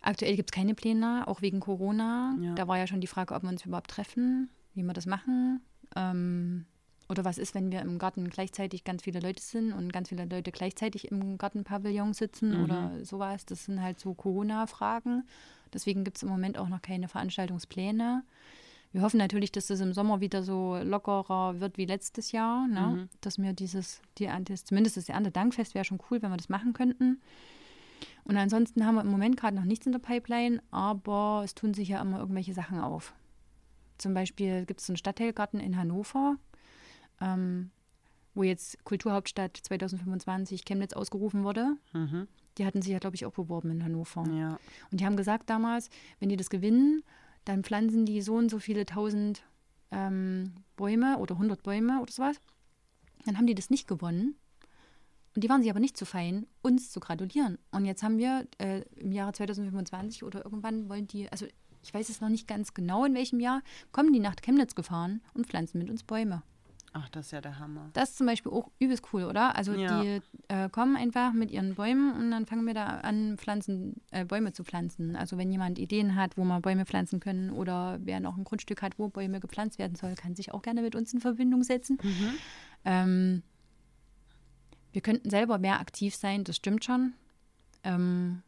aktuell 0.00 0.34
gibt 0.34 0.50
es 0.50 0.54
keine 0.54 0.74
Pläne, 0.74 1.24
auch 1.26 1.42
wegen 1.42 1.60
Corona. 1.60 2.36
Ja. 2.40 2.54
Da 2.54 2.66
war 2.66 2.78
ja 2.78 2.88
schon 2.88 3.00
die 3.00 3.06
Frage, 3.06 3.34
ob 3.34 3.42
wir 3.42 3.50
uns 3.50 3.64
überhaupt 3.64 3.90
treffen, 3.90 4.50
wie 4.74 4.82
wir 4.82 4.92
das 4.92 5.06
machen. 5.06 5.60
Ähm, 5.94 6.66
oder 7.08 7.24
was 7.24 7.38
ist, 7.38 7.54
wenn 7.54 7.72
wir 7.72 7.80
im 7.80 7.98
Garten 7.98 8.28
gleichzeitig 8.28 8.84
ganz 8.84 9.02
viele 9.02 9.20
Leute 9.20 9.42
sind 9.42 9.72
und 9.72 9.92
ganz 9.92 10.10
viele 10.10 10.26
Leute 10.26 10.52
gleichzeitig 10.52 11.10
im 11.10 11.38
Gartenpavillon 11.38 12.12
sitzen 12.12 12.58
mhm. 12.58 12.64
oder 12.64 13.04
sowas? 13.04 13.46
Das 13.46 13.64
sind 13.64 13.82
halt 13.82 13.98
so 13.98 14.12
Corona-Fragen. 14.14 15.24
Deswegen 15.72 16.04
gibt 16.04 16.18
es 16.18 16.22
im 16.22 16.28
Moment 16.28 16.58
auch 16.58 16.68
noch 16.68 16.82
keine 16.82 17.08
Veranstaltungspläne. 17.08 18.24
Wir 18.92 19.02
hoffen 19.02 19.18
natürlich, 19.18 19.52
dass 19.52 19.70
es 19.70 19.80
im 19.80 19.92
Sommer 19.92 20.20
wieder 20.20 20.42
so 20.42 20.76
lockerer 20.82 21.60
wird 21.60 21.76
wie 21.76 21.84
letztes 21.86 22.32
Jahr. 22.32 22.66
Ne? 22.66 22.80
Mhm. 22.80 23.08
Dass 23.20 23.38
wir 23.38 23.52
dieses, 23.52 24.00
die, 24.18 24.28
das, 24.44 24.64
zumindest 24.64 24.96
das 24.96 25.08
Erntedankfest 25.08 25.74
wäre 25.74 25.84
schon 25.84 26.00
cool, 26.10 26.20
wenn 26.22 26.30
wir 26.30 26.36
das 26.36 26.48
machen 26.48 26.74
könnten. 26.74 27.20
Und 28.24 28.36
ansonsten 28.36 28.84
haben 28.84 28.96
wir 28.96 29.02
im 29.02 29.10
Moment 29.10 29.38
gerade 29.38 29.56
noch 29.56 29.64
nichts 29.64 29.86
in 29.86 29.92
der 29.92 29.98
Pipeline, 29.98 30.62
aber 30.70 31.42
es 31.44 31.54
tun 31.54 31.72
sich 31.72 31.88
ja 31.88 32.02
immer 32.02 32.18
irgendwelche 32.18 32.52
Sachen 32.52 32.78
auf. 32.78 33.14
Zum 33.96 34.12
Beispiel 34.14 34.66
gibt 34.66 34.80
es 34.80 34.88
einen 34.88 34.98
Stadtteilgarten 34.98 35.60
in 35.60 35.76
Hannover 35.76 36.36
ähm, 37.20 37.70
wo 38.34 38.42
jetzt 38.42 38.82
Kulturhauptstadt 38.84 39.56
2025 39.56 40.64
Chemnitz 40.64 40.92
ausgerufen 40.92 41.44
wurde. 41.44 41.76
Mhm. 41.92 42.28
Die 42.56 42.66
hatten 42.66 42.82
sich 42.82 42.92
ja, 42.92 42.98
glaube 42.98 43.16
ich, 43.16 43.26
auch 43.26 43.32
beworben 43.32 43.70
in 43.70 43.84
Hannover. 43.84 44.24
Ja. 44.32 44.58
Und 44.90 45.00
die 45.00 45.06
haben 45.06 45.16
gesagt 45.16 45.50
damals, 45.50 45.90
wenn 46.20 46.28
die 46.28 46.36
das 46.36 46.50
gewinnen, 46.50 47.02
dann 47.44 47.64
pflanzen 47.64 48.04
die 48.04 48.20
so 48.20 48.34
und 48.34 48.50
so 48.50 48.58
viele 48.58 48.84
tausend 48.86 49.42
ähm, 49.90 50.52
Bäume 50.76 51.18
oder 51.18 51.34
100 51.34 51.62
Bäume 51.62 52.00
oder 52.00 52.12
sowas. 52.12 52.40
Dann 53.24 53.38
haben 53.38 53.46
die 53.46 53.54
das 53.54 53.70
nicht 53.70 53.88
gewonnen. 53.88 54.36
Und 55.34 55.44
die 55.44 55.48
waren 55.48 55.62
sich 55.62 55.70
aber 55.70 55.80
nicht 55.80 55.96
zu 55.96 56.04
fein, 56.04 56.46
uns 56.62 56.90
zu 56.90 57.00
gratulieren. 57.00 57.58
Und 57.70 57.84
jetzt 57.84 58.02
haben 58.02 58.18
wir 58.18 58.46
äh, 58.58 58.82
im 58.96 59.12
Jahre 59.12 59.32
2025 59.32 60.24
oder 60.24 60.44
irgendwann 60.44 60.88
wollen 60.88 61.06
die, 61.06 61.30
also 61.30 61.46
ich 61.82 61.94
weiß 61.94 62.08
es 62.08 62.20
noch 62.20 62.28
nicht 62.28 62.48
ganz 62.48 62.74
genau 62.74 63.04
in 63.04 63.14
welchem 63.14 63.40
Jahr, 63.40 63.62
kommen 63.92 64.12
die 64.12 64.20
nach 64.20 64.36
Chemnitz 64.36 64.74
gefahren 64.74 65.20
und 65.34 65.46
pflanzen 65.46 65.78
mit 65.78 65.90
uns 65.90 66.02
Bäume. 66.02 66.42
Ach, 66.92 67.08
das 67.10 67.26
ist 67.26 67.32
ja 67.32 67.40
der 67.40 67.58
Hammer. 67.58 67.90
Das 67.92 68.10
ist 68.10 68.18
zum 68.18 68.26
Beispiel 68.26 68.52
auch 68.52 68.70
übelst 68.78 69.04
cool, 69.12 69.24
oder? 69.24 69.56
Also 69.56 69.72
ja. 69.74 70.02
die 70.02 70.20
äh, 70.48 70.68
kommen 70.70 70.96
einfach 70.96 71.32
mit 71.32 71.50
ihren 71.50 71.74
Bäumen 71.74 72.12
und 72.12 72.30
dann 72.30 72.46
fangen 72.46 72.66
wir 72.66 72.74
da 72.74 72.86
an, 72.86 73.36
Pflanzen, 73.36 74.00
äh, 74.10 74.24
Bäume 74.24 74.52
zu 74.52 74.64
pflanzen. 74.64 75.14
Also 75.16 75.36
wenn 75.36 75.52
jemand 75.52 75.78
Ideen 75.78 76.14
hat, 76.14 76.36
wo 76.36 76.44
man 76.44 76.62
Bäume 76.62 76.86
pflanzen 76.86 77.20
können 77.20 77.50
oder 77.50 77.98
wer 78.02 78.20
noch 78.20 78.36
ein 78.36 78.44
Grundstück 78.44 78.82
hat, 78.82 78.98
wo 78.98 79.08
Bäume 79.08 79.40
gepflanzt 79.40 79.78
werden 79.78 79.96
soll, 79.96 80.14
kann 80.14 80.34
sich 80.34 80.52
auch 80.52 80.62
gerne 80.62 80.82
mit 80.82 80.94
uns 80.94 81.12
in 81.12 81.20
Verbindung 81.20 81.62
setzen. 81.62 81.98
Mhm. 82.02 82.34
Ähm, 82.84 83.42
wir 84.92 85.02
könnten 85.02 85.30
selber 85.30 85.58
mehr 85.58 85.80
aktiv 85.80 86.14
sein, 86.14 86.44
das 86.44 86.56
stimmt 86.56 86.84
schon. 86.84 87.12
Ähm, 87.84 88.42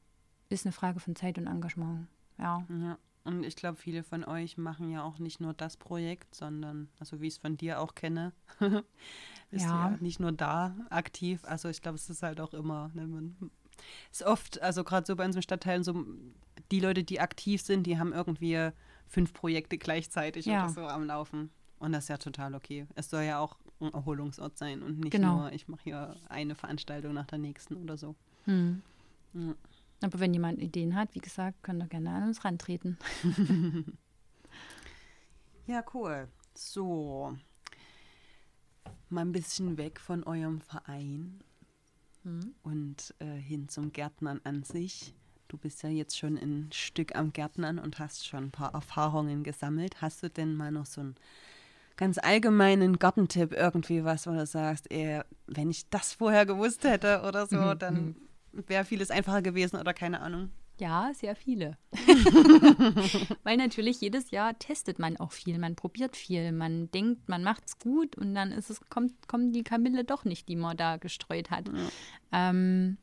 ist 0.48 0.66
eine 0.66 0.72
Frage 0.72 0.98
von 0.98 1.14
Zeit 1.14 1.38
und 1.38 1.46
Engagement. 1.46 2.08
Ja. 2.38 2.64
Ja. 2.68 2.98
Und 3.24 3.44
ich 3.44 3.54
glaube, 3.56 3.76
viele 3.76 4.02
von 4.02 4.24
euch 4.24 4.56
machen 4.56 4.90
ja 4.90 5.02
auch 5.02 5.18
nicht 5.18 5.40
nur 5.40 5.52
das 5.52 5.76
Projekt, 5.76 6.34
sondern, 6.34 6.88
also 6.98 7.20
wie 7.20 7.26
ich 7.26 7.34
es 7.34 7.38
von 7.38 7.56
dir 7.56 7.80
auch 7.80 7.94
kenne, 7.94 8.32
bist 9.50 9.66
Ja. 9.66 9.90
ja 9.90 9.96
nicht 10.00 10.20
nur 10.20 10.32
da 10.32 10.74
aktiv. 10.90 11.40
Also 11.44 11.68
ich 11.68 11.82
glaube, 11.82 11.96
es 11.96 12.08
ist 12.08 12.22
halt 12.22 12.40
auch 12.40 12.54
immer, 12.54 12.90
ne, 12.94 13.06
man 13.06 13.50
ist 14.10 14.22
oft, 14.22 14.60
also 14.62 14.84
gerade 14.84 15.06
so 15.06 15.16
bei 15.16 15.24
unseren 15.24 15.42
Stadtteilen, 15.42 15.84
so 15.84 16.04
die 16.70 16.80
Leute, 16.80 17.04
die 17.04 17.20
aktiv 17.20 17.60
sind, 17.62 17.84
die 17.86 17.98
haben 17.98 18.12
irgendwie 18.12 18.70
fünf 19.06 19.32
Projekte 19.34 19.76
gleichzeitig 19.76 20.46
Ja. 20.46 20.64
oder 20.64 20.72
so 20.72 20.80
am 20.86 21.04
Laufen. 21.04 21.50
Und 21.78 21.92
das 21.92 22.04
ist 22.04 22.08
ja 22.08 22.18
total 22.18 22.54
okay. 22.54 22.86
Es 22.94 23.10
soll 23.10 23.22
ja 23.22 23.38
auch 23.38 23.56
ein 23.80 23.92
Erholungsort 23.92 24.56
sein 24.58 24.82
und 24.82 24.98
nicht 25.00 25.12
Genau. 25.12 25.36
nur, 25.38 25.52
ich 25.52 25.66
mache 25.68 25.82
hier 25.84 26.16
eine 26.28 26.54
Veranstaltung 26.54 27.14
nach 27.14 27.26
der 27.26 27.38
nächsten 27.38 27.76
oder 27.76 27.96
so. 27.96 28.14
Hm. 28.44 28.82
Ja. 29.32 29.54
Aber 30.02 30.18
wenn 30.20 30.32
jemand 30.32 30.60
Ideen 30.60 30.94
hat, 30.94 31.14
wie 31.14 31.20
gesagt, 31.20 31.62
könnt 31.62 31.82
ihr 31.82 31.88
gerne 31.88 32.10
an 32.10 32.24
uns 32.28 32.44
rantreten. 32.44 32.96
Ja, 35.66 35.84
cool. 35.94 36.26
So. 36.54 37.36
Mal 39.08 39.20
ein 39.20 39.32
bisschen 39.32 39.76
weg 39.78 40.00
von 40.00 40.24
eurem 40.24 40.60
Verein 40.60 41.40
Hm. 42.24 42.54
und 42.62 43.14
äh, 43.20 43.36
hin 43.36 43.68
zum 43.68 43.92
Gärtnern 43.92 44.40
an 44.44 44.62
sich. 44.62 45.14
Du 45.48 45.56
bist 45.56 45.82
ja 45.82 45.88
jetzt 45.88 46.18
schon 46.18 46.36
ein 46.36 46.68
Stück 46.72 47.16
am 47.16 47.32
Gärtnern 47.32 47.78
und 47.78 47.98
hast 47.98 48.26
schon 48.26 48.44
ein 48.44 48.50
paar 48.50 48.74
Erfahrungen 48.74 49.42
gesammelt. 49.42 50.02
Hast 50.02 50.22
du 50.22 50.28
denn 50.28 50.54
mal 50.54 50.70
noch 50.70 50.86
so 50.86 51.00
einen 51.00 51.14
ganz 51.96 52.18
allgemeinen 52.18 52.98
Gartentipp, 52.98 53.52
irgendwie 53.52 54.04
was, 54.04 54.26
wo 54.26 54.32
du 54.32 54.44
sagst, 54.46 54.90
ey, 54.90 55.22
wenn 55.46 55.70
ich 55.70 55.88
das 55.88 56.12
vorher 56.14 56.46
gewusst 56.46 56.84
hätte 56.84 57.22
oder 57.26 57.46
so, 57.46 57.56
Mhm, 57.74 57.78
dann 57.78 58.16
wäre 58.52 58.84
vieles 58.84 59.10
einfacher 59.10 59.42
gewesen 59.42 59.76
oder 59.76 59.94
keine 59.94 60.20
Ahnung. 60.20 60.50
Ja, 60.78 61.10
sehr 61.12 61.36
viele. 61.36 61.76
Weil 63.42 63.58
natürlich 63.58 64.00
jedes 64.00 64.30
Jahr 64.30 64.58
testet 64.58 64.98
man 64.98 65.18
auch 65.18 65.32
viel, 65.32 65.58
man 65.58 65.76
probiert 65.76 66.16
viel, 66.16 66.52
man 66.52 66.90
denkt, 66.90 67.28
man 67.28 67.44
macht's 67.44 67.78
gut 67.78 68.16
und 68.16 68.34
dann 68.34 68.50
ist 68.50 68.70
es, 68.70 68.80
kommt, 68.88 69.28
kommen 69.28 69.52
die 69.52 69.62
Kamille 69.62 70.04
doch 70.04 70.24
nicht, 70.24 70.48
die 70.48 70.56
man 70.56 70.78
da 70.78 70.96
gestreut 70.96 71.50
hat. 71.50 71.70
Ähm, 72.32 72.96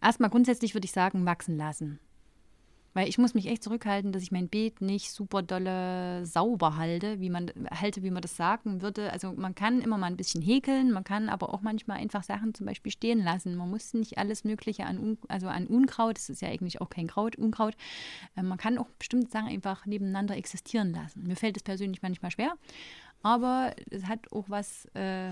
erstmal 0.00 0.30
grundsätzlich 0.30 0.74
würde 0.74 0.86
ich 0.86 0.92
sagen, 0.92 1.26
wachsen 1.26 1.58
lassen. 1.58 2.00
Weil 2.98 3.08
ich 3.08 3.16
muss 3.16 3.32
mich 3.32 3.46
echt 3.46 3.62
zurückhalten, 3.62 4.10
dass 4.10 4.24
ich 4.24 4.32
mein 4.32 4.48
Beet 4.48 4.80
nicht 4.80 5.12
super 5.12 5.40
dolle 5.40 6.26
sauber 6.26 6.76
halte, 6.76 7.20
wie 7.20 7.30
man 7.30 7.48
halte, 7.70 8.02
wie 8.02 8.10
man 8.10 8.22
das 8.22 8.36
sagen 8.36 8.82
würde. 8.82 9.12
Also 9.12 9.32
man 9.34 9.54
kann 9.54 9.80
immer 9.82 9.98
mal 9.98 10.08
ein 10.08 10.16
bisschen 10.16 10.42
häkeln, 10.42 10.90
man 10.90 11.04
kann 11.04 11.28
aber 11.28 11.54
auch 11.54 11.62
manchmal 11.62 11.98
einfach 11.98 12.24
Sachen 12.24 12.54
zum 12.54 12.66
Beispiel 12.66 12.90
stehen 12.90 13.22
lassen. 13.22 13.54
Man 13.54 13.70
muss 13.70 13.94
nicht 13.94 14.18
alles 14.18 14.42
Mögliche 14.42 14.84
an, 14.84 14.98
Un 14.98 15.18
also 15.28 15.46
an 15.46 15.68
Unkraut, 15.68 16.16
das 16.16 16.28
ist 16.28 16.42
ja 16.42 16.48
eigentlich 16.48 16.80
auch 16.80 16.90
kein 16.90 17.06
Kraut, 17.06 17.36
Unkraut. 17.36 17.76
Äh, 18.36 18.42
man 18.42 18.58
kann 18.58 18.78
auch 18.78 18.88
bestimmte 18.98 19.30
Sachen 19.30 19.46
einfach 19.46 19.86
nebeneinander 19.86 20.36
existieren 20.36 20.90
lassen. 20.90 21.22
Mir 21.22 21.36
fällt 21.36 21.56
es 21.56 21.62
persönlich 21.62 22.02
manchmal 22.02 22.32
schwer, 22.32 22.54
aber 23.22 23.76
es 23.90 24.06
hat 24.06 24.32
auch 24.32 24.46
was 24.48 24.86
äh, 24.96 25.30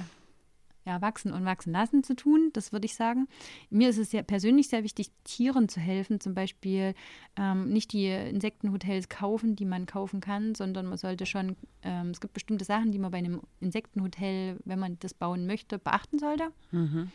ja, 0.86 1.02
wachsen 1.02 1.32
und 1.32 1.44
wachsen 1.44 1.72
lassen 1.72 2.04
zu 2.04 2.14
tun, 2.14 2.50
das 2.52 2.72
würde 2.72 2.86
ich 2.86 2.94
sagen. 2.94 3.26
Mir 3.70 3.88
ist 3.88 3.98
es 3.98 4.10
sehr, 4.12 4.22
persönlich 4.22 4.68
sehr 4.68 4.84
wichtig, 4.84 5.10
Tieren 5.24 5.68
zu 5.68 5.80
helfen, 5.80 6.20
zum 6.20 6.34
Beispiel 6.34 6.94
ähm, 7.36 7.68
nicht 7.70 7.92
die 7.92 8.06
Insektenhotels 8.06 9.08
kaufen, 9.08 9.56
die 9.56 9.64
man 9.64 9.86
kaufen 9.86 10.20
kann, 10.20 10.54
sondern 10.54 10.86
man 10.86 10.96
sollte 10.96 11.26
schon, 11.26 11.56
ähm, 11.82 12.10
es 12.10 12.20
gibt 12.20 12.34
bestimmte 12.34 12.64
Sachen, 12.64 12.92
die 12.92 12.98
man 12.98 13.10
bei 13.10 13.18
einem 13.18 13.42
Insektenhotel, 13.60 14.58
wenn 14.64 14.78
man 14.78 14.98
das 15.00 15.12
bauen 15.12 15.46
möchte, 15.46 15.78
beachten 15.78 16.18
sollte. 16.18 16.52
Mhm. 16.70 17.10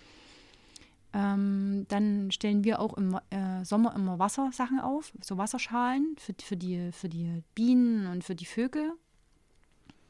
Ähm, 1.13 1.85
dann 1.89 2.31
stellen 2.31 2.63
wir 2.63 2.79
auch 2.79 2.95
im 2.95 3.17
äh, 3.31 3.65
Sommer 3.65 3.95
immer 3.95 4.19
Wassersachen 4.19 4.79
auf, 4.79 5.13
so 5.21 5.37
Wasserschalen 5.37 6.15
für, 6.17 6.33
für, 6.41 6.55
die, 6.55 6.91
für 6.91 7.09
die 7.09 7.43
Bienen 7.53 8.07
und 8.07 8.23
für 8.23 8.35
die 8.35 8.45
Vögel. 8.45 8.93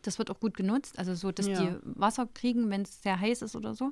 Das 0.02 0.18
wird 0.20 0.30
auch 0.32 0.40
gut 0.40 0.56
genutzt, 0.56 0.98
also 1.00 1.14
so, 1.16 1.32
dass 1.32 1.48
Ja. 1.48 1.70
die 1.72 1.78
Wasser 1.84 2.28
kriegen, 2.34 2.70
wenn 2.70 2.82
es 2.84 3.02
sehr 3.02 3.20
heiß 3.20 3.42
ist 3.42 3.56
oder 3.56 3.74
so. 3.76 3.92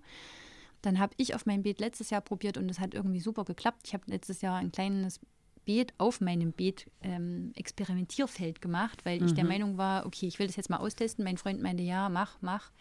Dann 0.82 1.00
habe 1.00 1.14
ich 1.18 1.36
auf 1.36 1.46
meinem 1.46 1.64
Beet 1.64 1.80
letztes 1.80 2.10
Jahr 2.10 2.22
probiert 2.22 2.58
und 2.58 2.70
es 2.70 2.80
hat 2.80 2.94
irgendwie 2.94 3.20
super 3.20 3.44
geklappt. 3.44 3.82
Ich 3.86 3.94
habe 3.94 4.04
letztes 4.08 4.42
Jahr 4.42 4.58
ein 4.58 4.72
kleines 4.72 5.20
Beet 5.66 5.94
auf 5.98 6.22
meinem 6.22 6.52
Beet 6.54 6.90
ähm, 7.02 7.52
Experimentierfeld 7.56 8.62
gemacht, 8.62 9.06
weil 9.06 9.22
ich 9.24 9.34
der 9.34 9.44
Meinung 9.46 9.78
war, 9.78 10.06
okay, 10.06 10.26
ich 10.28 10.40
will 10.40 10.48
das 10.48 10.56
jetzt 10.56 10.70
mal 10.70 10.78
austesten. 10.78 11.24
Mein 11.24 11.38
Freund 11.38 11.62
meinte, 11.62 11.84
ja, 11.84 12.10
mach, 12.10 12.38
mach. 12.42 12.72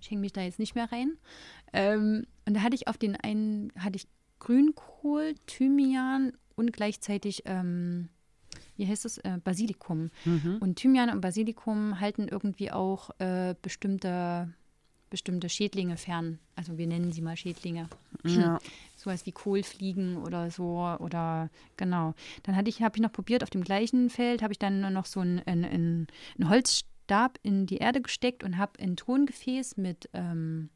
Ich 0.00 0.10
hänge 0.10 0.22
mich 0.22 0.32
da 0.32 0.40
jetzt 0.40 0.58
nicht 0.58 0.74
mehr 0.74 0.90
rein. 0.90 1.18
Ähm, 1.72 2.26
und 2.46 2.54
da 2.54 2.62
hatte 2.62 2.76
ich 2.76 2.88
auf 2.88 2.96
den 2.96 3.16
einen, 3.16 3.72
hatte 3.76 3.96
ich 3.96 4.06
Grünkohl, 4.38 5.34
Thymian 5.46 6.32
und 6.56 6.72
gleichzeitig, 6.72 7.42
ähm, 7.44 8.08
wie 8.80 8.88
heißt 8.88 9.04
das, 9.04 9.18
äh, 9.18 9.38
Basilikum. 9.44 10.10
Mhm. 10.24 10.56
Und 10.60 10.76
Thymian 10.76 11.10
und 11.10 11.20
Basilikum 11.20 12.00
halten 12.00 12.28
irgendwie 12.28 12.72
auch 12.72 13.10
äh, 13.18 13.54
bestimmte, 13.60 14.48
bestimmte 15.10 15.50
Schädlinge 15.50 15.98
fern. 15.98 16.38
Also 16.56 16.78
wir 16.78 16.86
nennen 16.86 17.12
sie 17.12 17.20
mal 17.20 17.36
Schädlinge. 17.36 17.90
Ja. 18.24 18.58
Sowas 18.96 19.26
wie 19.26 19.32
Kohlfliegen 19.32 20.16
oder 20.16 20.50
so 20.50 20.78
oder 20.98 21.50
genau. 21.76 22.14
Dann 22.42 22.56
hatte 22.56 22.70
ich, 22.70 22.80
habe 22.80 22.96
ich 22.96 23.02
noch 23.02 23.12
probiert, 23.12 23.42
auf 23.42 23.50
dem 23.50 23.62
gleichen 23.62 24.08
Feld 24.08 24.40
habe 24.40 24.54
ich 24.54 24.58
dann 24.58 24.92
noch 24.94 25.04
so 25.04 25.20
einen 25.20 25.40
ein, 25.40 25.64
ein, 25.64 26.06
ein 26.38 26.48
Holzstab 26.48 27.38
in 27.42 27.66
die 27.66 27.78
Erde 27.78 28.00
gesteckt 28.00 28.42
und 28.42 28.56
habe 28.56 28.80
ein 28.80 28.96
Tongefäß 28.96 29.76
mit, 29.76 30.08
ähm, 30.14 30.70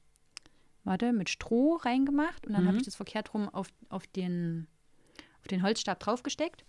warte, 0.85 1.15
mit 1.15 1.31
Stroh 1.31 1.77
reingemacht 1.77 2.47
und 2.47 2.53
dann 2.53 2.67
habe 2.67 2.77
ich 2.77 2.83
das 2.83 2.97
verkehrt 2.97 3.33
rum 3.33 3.49
auf, 3.49 3.69
auf, 3.89 4.07
den, 4.09 4.67
auf 5.41 5.49
den 5.49 5.63
Holzstab 5.63 6.01
draufgesteckt. 6.01 6.67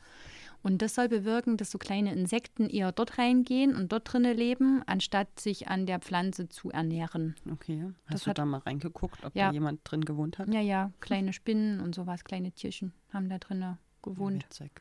Und 0.66 0.82
das 0.82 0.96
soll 0.96 1.08
bewirken, 1.10 1.58
dass 1.58 1.70
so 1.70 1.78
kleine 1.78 2.12
Insekten 2.12 2.68
eher 2.68 2.92
dort 2.92 3.20
reingehen 3.20 3.76
und 3.76 3.92
dort 3.92 4.12
drinnen 4.12 4.36
leben, 4.36 4.82
anstatt 4.88 5.40
sich 5.40 5.68
an 5.68 5.86
der 5.86 6.00
Pflanze 6.00 6.50
zu 6.50 6.72
ernähren. 6.72 7.36
Okay. 7.52 7.84
Hast 8.06 8.14
Das 8.16 8.24
du 8.24 8.30
hat- 8.32 8.40
da 8.40 8.46
mal 8.46 8.58
reingeguckt, 8.62 9.24
ob 9.24 9.36
Ja. 9.36 9.50
da 9.50 9.54
jemand 9.54 9.82
drin 9.84 10.04
gewohnt 10.04 10.40
hat? 10.40 10.52
Ja, 10.52 10.62
ja, 10.62 10.92
kleine 11.02 11.34
Spinnen 11.34 11.82
und 11.82 11.94
sowas, 11.94 12.24
kleine 12.24 12.52
Tierchen 12.52 12.94
haben 13.14 13.30
da 13.30 13.38
drinnen 13.38 13.78
gewohnt. 14.02 14.44
Witzig. 14.46 14.72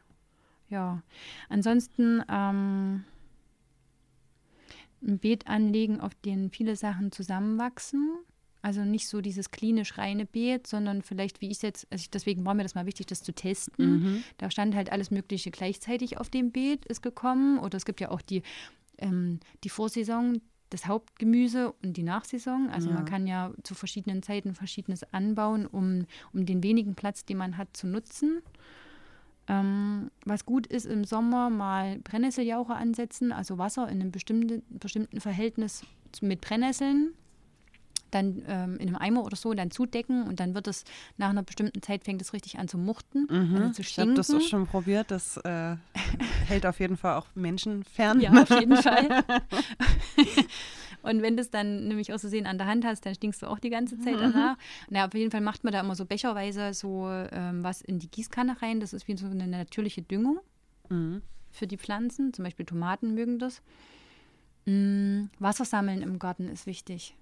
Ja, 0.70 1.02
ansonsten 1.50 2.22
ähm, 2.30 3.04
ein 5.06 5.18
Beet 5.18 5.46
anlegen, 5.46 6.00
auf 6.00 6.14
dem 6.14 6.50
viele 6.50 6.76
Sachen 6.76 7.12
zusammenwachsen. 7.12 8.10
Also 8.64 8.82
nicht 8.82 9.08
so 9.08 9.20
dieses 9.20 9.50
klinisch 9.50 9.98
reine 9.98 10.24
Beet, 10.24 10.66
sondern 10.66 11.02
vielleicht, 11.02 11.42
wie 11.42 11.48
ich 11.48 11.58
es 11.58 11.62
jetzt, 11.62 11.86
also 11.90 12.00
ich, 12.00 12.08
deswegen 12.08 12.46
war 12.46 12.54
mir 12.54 12.62
das 12.62 12.74
mal 12.74 12.86
wichtig, 12.86 13.04
das 13.04 13.22
zu 13.22 13.34
testen. 13.34 14.00
Mhm. 14.00 14.24
Da 14.38 14.50
stand 14.50 14.74
halt 14.74 14.90
alles 14.90 15.10
Mögliche 15.10 15.50
gleichzeitig 15.50 16.16
auf 16.16 16.30
dem 16.30 16.50
Beet, 16.50 16.86
ist 16.86 17.02
gekommen. 17.02 17.58
Oder 17.58 17.76
es 17.76 17.84
gibt 17.84 18.00
ja 18.00 18.10
auch 18.10 18.22
die, 18.22 18.42
ähm, 18.96 19.38
die 19.64 19.68
Vorsaison, 19.68 20.40
das 20.70 20.86
Hauptgemüse 20.86 21.74
und 21.82 21.98
die 21.98 22.02
Nachsaison. 22.02 22.70
Also 22.70 22.88
Ja. 22.88 22.94
man 22.94 23.04
kann 23.04 23.26
ja 23.26 23.52
zu 23.64 23.74
verschiedenen 23.74 24.22
Zeiten 24.22 24.54
Verschiedenes 24.54 25.02
anbauen, 25.12 25.66
um, 25.66 26.06
um 26.32 26.46
den 26.46 26.62
wenigen 26.62 26.94
Platz, 26.94 27.26
den 27.26 27.36
man 27.36 27.58
hat, 27.58 27.76
zu 27.76 27.86
nutzen. 27.86 28.40
Ähm, 29.46 30.10
was 30.24 30.46
gut 30.46 30.66
ist, 30.66 30.86
im 30.86 31.04
Sommer 31.04 31.50
mal 31.50 31.98
Brennnesseljauche 31.98 32.74
ansetzen, 32.74 33.30
also 33.30 33.58
Wasser 33.58 33.90
in 33.90 34.00
einem 34.00 34.10
bestimmten, 34.10 34.62
bestimmten 34.70 35.20
Verhältnis 35.20 35.84
mit 36.22 36.40
Brennnesseln. 36.40 37.12
Dann 38.14 38.42
ähm, 38.46 38.76
in 38.78 38.88
einem 38.88 38.96
Eimer 38.96 39.24
oder 39.24 39.36
so 39.36 39.52
dann 39.54 39.70
zudecken 39.70 40.26
und 40.28 40.38
dann 40.40 40.54
wird 40.54 40.68
es 40.68 40.84
nach 41.16 41.30
einer 41.30 41.42
bestimmten 41.42 41.82
Zeit 41.82 42.04
fängt 42.04 42.22
es 42.22 42.32
richtig 42.32 42.58
an 42.58 42.68
zu 42.68 42.78
muchten, 42.78 43.26
also 43.28 43.72
zu 43.74 43.82
Ich 43.82 43.98
habe 43.98 44.14
das 44.14 44.28
auch 44.30 44.34
stinken. 44.40 44.48
schon 44.48 44.66
probiert. 44.66 45.10
Das 45.10 45.36
äh, 45.38 45.76
hält 46.46 46.64
auf 46.66 46.78
jeden 46.80 46.96
Fall 46.96 47.16
auch 47.16 47.26
Menschen 47.34 47.82
fern. 47.84 48.20
Ja, 48.20 48.30
auf 48.42 48.50
jeden 48.50 48.76
Fall. 48.76 49.08
Und 51.02 51.20
wenn 51.20 51.36
du 51.36 51.42
es 51.42 51.50
dann 51.50 51.86
nämlich 51.88 52.12
aus 52.14 52.22
Versehen 52.22 52.46
an 52.46 52.56
der 52.56 52.66
Hand 52.66 52.84
hast, 52.86 53.04
dann 53.04 53.14
stinkst 53.14 53.42
du 53.42 53.46
auch 53.46 53.58
die 53.58 53.68
ganze 53.68 53.98
Zeit 54.00 54.18
danach. 54.20 54.56
Na, 54.88 55.06
auf 55.06 55.12
jeden 55.14 55.30
Fall 55.30 55.42
macht 55.42 55.62
man 55.64 55.72
da 55.72 55.80
immer 55.80 55.94
so 55.96 56.06
becherweise 56.06 56.72
so 56.72 57.08
ähm, 57.10 57.62
was 57.62 57.82
in 57.82 57.98
die 57.98 58.08
Gießkanne 58.10 58.62
rein. 58.62 58.80
Das 58.80 58.92
ist 58.94 59.06
wie 59.06 59.16
so 59.16 59.26
eine 59.26 59.46
natürliche 59.46 60.00
Düngung 60.02 60.38
Mhm. 60.88 61.20
für 61.50 61.66
die 61.66 61.76
Pflanzen. 61.78 62.32
Zum 62.32 62.44
Beispiel 62.44 62.64
Tomaten 62.64 63.14
mögen 63.14 63.38
das. 63.38 63.60
Mm, 64.66 65.24
Wasser 65.38 65.64
sammeln 65.66 66.00
im 66.02 66.18
Garten 66.18 66.48
ist 66.48 66.66
wichtig. 66.66 67.14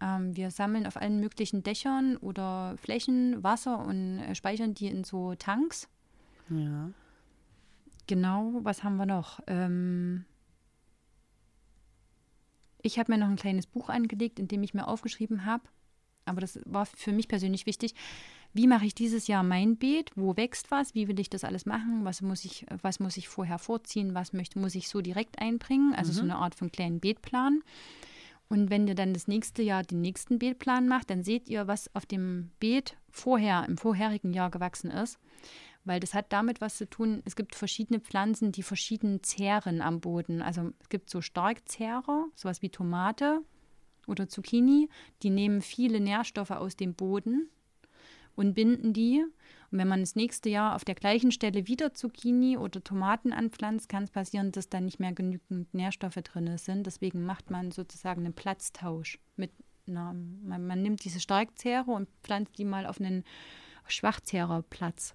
Ähm, 0.00 0.36
wir 0.36 0.50
sammeln 0.50 0.86
auf 0.86 0.96
allen 0.96 1.20
möglichen 1.20 1.62
Dächern 1.62 2.16
oder 2.18 2.76
Flächen 2.78 3.42
Wasser 3.42 3.84
und 3.84 4.18
äh, 4.18 4.34
speichern 4.34 4.74
die 4.74 4.88
in 4.88 5.04
so 5.04 5.34
Tanks. 5.34 5.88
Ja. 6.50 6.90
Genau, 8.06 8.52
was 8.62 8.84
haben 8.84 8.96
wir 8.96 9.06
noch? 9.06 9.40
Ähm, 9.46 10.24
ich 12.82 12.98
habe 12.98 13.12
mir 13.12 13.18
noch 13.18 13.28
ein 13.28 13.36
kleines 13.36 13.66
Buch 13.66 13.88
angelegt, 13.88 14.38
in 14.38 14.48
dem 14.48 14.62
ich 14.62 14.74
mir 14.74 14.86
aufgeschrieben 14.86 15.44
habe, 15.44 15.64
aber 16.24 16.40
das 16.40 16.60
war 16.64 16.86
für 16.86 17.12
mich 17.12 17.26
persönlich 17.26 17.66
wichtig. 17.66 17.94
Wie 18.52 18.66
mache 18.66 18.86
ich 18.86 18.94
dieses 18.94 19.26
Jahr 19.26 19.42
mein 19.42 19.76
Beet? 19.76 20.12
Wo 20.14 20.36
wächst 20.36 20.70
was? 20.70 20.94
Wie 20.94 21.08
will 21.08 21.20
ich 21.20 21.28
das 21.28 21.44
alles 21.44 21.66
machen? 21.66 22.04
Was 22.04 22.22
muss 22.22 22.44
ich, 22.44 22.64
was 22.80 23.00
muss 23.00 23.16
ich 23.16 23.28
vorher 23.28 23.58
vorziehen? 23.58 24.14
Was 24.14 24.32
möchte, 24.32 24.58
muss 24.58 24.74
ich 24.74 24.88
so 24.88 25.00
direkt 25.00 25.40
einbringen? 25.40 25.94
Also 25.94 26.12
so 26.12 26.22
eine 26.22 26.36
Art 26.36 26.54
von 26.54 26.72
kleinen 26.72 27.00
Beetplan. 27.00 27.62
Und 28.48 28.70
wenn 28.70 28.86
ihr 28.86 28.94
dann 28.94 29.12
das 29.12 29.26
nächste 29.26 29.62
Jahr 29.62 29.82
den 29.82 30.00
nächsten 30.00 30.38
Beetplan 30.38 30.86
macht, 30.86 31.10
dann 31.10 31.22
seht 31.22 31.48
ihr, 31.48 31.66
was 31.66 31.92
auf 31.94 32.06
dem 32.06 32.50
Beet 32.60 32.96
vorher, 33.10 33.64
im 33.66 33.76
vorherigen 33.76 34.32
Jahr 34.32 34.50
gewachsen 34.50 34.90
ist. 34.90 35.18
Weil 35.84 36.00
das 36.00 36.14
hat 36.14 36.32
damit 36.32 36.60
was 36.60 36.76
zu 36.76 36.88
tun, 36.88 37.22
es 37.24 37.36
gibt 37.36 37.54
verschiedene 37.54 38.00
Pflanzen, 38.00 38.52
die 38.52 38.62
verschieden 38.62 39.22
zehren 39.22 39.80
am 39.80 40.00
Boden. 40.00 40.42
Also 40.42 40.72
es 40.80 40.88
gibt 40.88 41.10
so 41.10 41.20
Starkzehrer, 41.20 42.26
sowas 42.34 42.62
wie 42.62 42.70
Tomate 42.70 43.40
oder 44.06 44.28
Zucchini, 44.28 44.88
die 45.22 45.30
nehmen 45.30 45.60
viele 45.60 46.00
Nährstoffe 46.00 46.50
aus 46.52 46.76
dem 46.76 46.94
Boden 46.94 47.48
und 48.36 48.54
binden 48.54 48.92
die. 48.92 49.24
Und 49.72 49.78
wenn 49.78 49.88
man 49.88 50.00
das 50.00 50.14
nächste 50.14 50.48
Jahr 50.48 50.76
auf 50.76 50.84
der 50.84 50.94
gleichen 50.94 51.32
Stelle 51.32 51.66
wieder 51.66 51.92
Zucchini 51.92 52.56
oder 52.56 52.84
Tomaten 52.84 53.32
anpflanzt, 53.32 53.88
kann 53.88 54.04
es 54.04 54.10
passieren, 54.10 54.52
dass 54.52 54.68
da 54.68 54.80
nicht 54.80 55.00
mehr 55.00 55.12
genügend 55.12 55.74
Nährstoffe 55.74 56.14
drin 56.14 56.56
sind. 56.58 56.86
Deswegen 56.86 57.24
macht 57.24 57.50
man 57.50 57.72
sozusagen 57.72 58.24
einen 58.24 58.34
Platztausch. 58.34 59.18
Mit 59.34 59.50
einer, 59.88 60.12
man, 60.12 60.66
man 60.66 60.82
nimmt 60.82 61.04
diese 61.04 61.18
Starkzehrer 61.18 61.88
und 61.88 62.08
pflanzt 62.22 62.56
die 62.58 62.64
mal 62.64 62.86
auf 62.86 63.00
einen 63.00 63.24
Schwachzehrerplatz. 63.88 65.14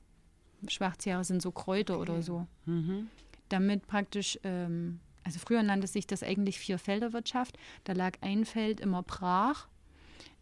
Schwachzehrer 0.67 1.23
sind 1.23 1.41
so 1.41 1.51
Kräuter 1.51 1.95
okay. 1.95 2.11
oder 2.11 2.21
so. 2.21 2.47
Mhm. 2.65 3.07
Damit 3.49 3.87
praktisch, 3.87 4.39
ähm, 4.43 4.99
also 5.23 5.39
früher 5.39 5.63
nannte 5.63 5.87
sich 5.87 6.07
das 6.07 6.23
eigentlich 6.23 6.59
Vierfelderwirtschaft. 6.59 7.57
Da 7.83 7.93
lag 7.93 8.17
ein 8.21 8.45
Feld 8.45 8.79
immer 8.79 9.03
brach. 9.03 9.67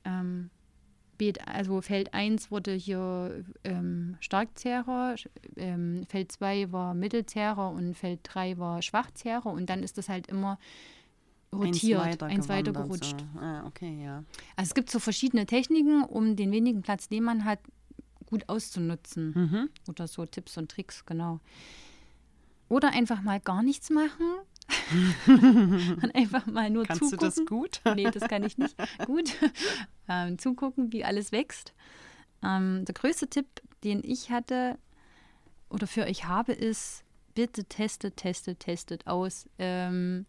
Ähm, 0.03 0.49
Beet, 1.19 1.47
also 1.47 1.81
Feld 1.81 2.15
1 2.15 2.49
wurde 2.49 2.73
hier 2.73 3.43
ähm, 3.63 4.17
Starkzehrer, 4.21 5.15
ähm, 5.57 6.05
Feld 6.09 6.31
2 6.31 6.71
war 6.71 6.95
Mittelzehrer 6.95 7.69
und 7.69 7.93
Feld 7.93 8.21
3 8.23 8.57
war 8.57 8.81
Schwachzehrer 8.81 9.45
und 9.45 9.69
dann 9.69 9.83
ist 9.83 9.99
das 9.99 10.09
halt 10.09 10.25
immer 10.27 10.57
rotiert, 11.53 11.99
eins 11.99 12.13
weiter, 12.13 12.25
eins 12.25 12.49
weiter 12.49 12.71
gerutscht. 12.71 13.19
So. 13.33 13.39
Ah, 13.39 13.65
okay, 13.67 14.03
ja. 14.03 14.23
Also 14.55 14.69
es 14.69 14.73
gibt 14.73 14.89
so 14.89 14.97
verschiedene 14.97 15.45
Techniken, 15.45 16.03
um 16.03 16.35
den 16.35 16.51
wenigen 16.51 16.81
Platz, 16.81 17.09
den 17.09 17.23
man 17.23 17.45
hat, 17.45 17.59
gut 18.25 18.47
auszunutzen. 18.47 19.33
Mhm. 19.35 19.69
Oder 19.87 20.07
so 20.07 20.25
Tipps 20.25 20.57
und 20.57 20.71
Tricks, 20.71 21.05
genau. 21.05 21.39
Oder 22.69 22.89
einfach 22.93 23.21
mal 23.21 23.39
gar 23.39 23.61
nichts 23.61 23.89
machen 23.89 24.23
und 25.27 26.15
einfach 26.15 26.45
mal 26.45 26.69
nur 26.69 26.85
Kannst 26.85 27.03
zugucken. 27.03 27.19
Kannst 27.19 27.37
du 27.37 27.41
das 27.41 27.49
gut? 27.49 27.81
nee, 27.95 28.09
das 28.09 28.27
kann 28.27 28.43
ich 28.43 28.57
nicht 28.57 28.75
gut. 29.05 29.33
Ähm, 30.11 30.39
zugucken, 30.39 30.91
wie 30.91 31.05
alles 31.05 31.31
wächst. 31.31 31.71
Ähm, 32.43 32.83
der 32.83 32.95
größte 32.95 33.27
Tipp, 33.27 33.45
den 33.83 34.03
ich 34.03 34.31
hatte 34.31 34.79
oder 35.69 35.85
für 35.85 36.01
euch 36.05 36.25
habe, 36.25 36.51
ist, 36.51 37.03
bitte 37.35 37.65
testet, 37.65 38.17
testet, 38.17 38.59
testet 38.59 39.05
aus. 39.05 39.47
Ähm, 39.59 40.25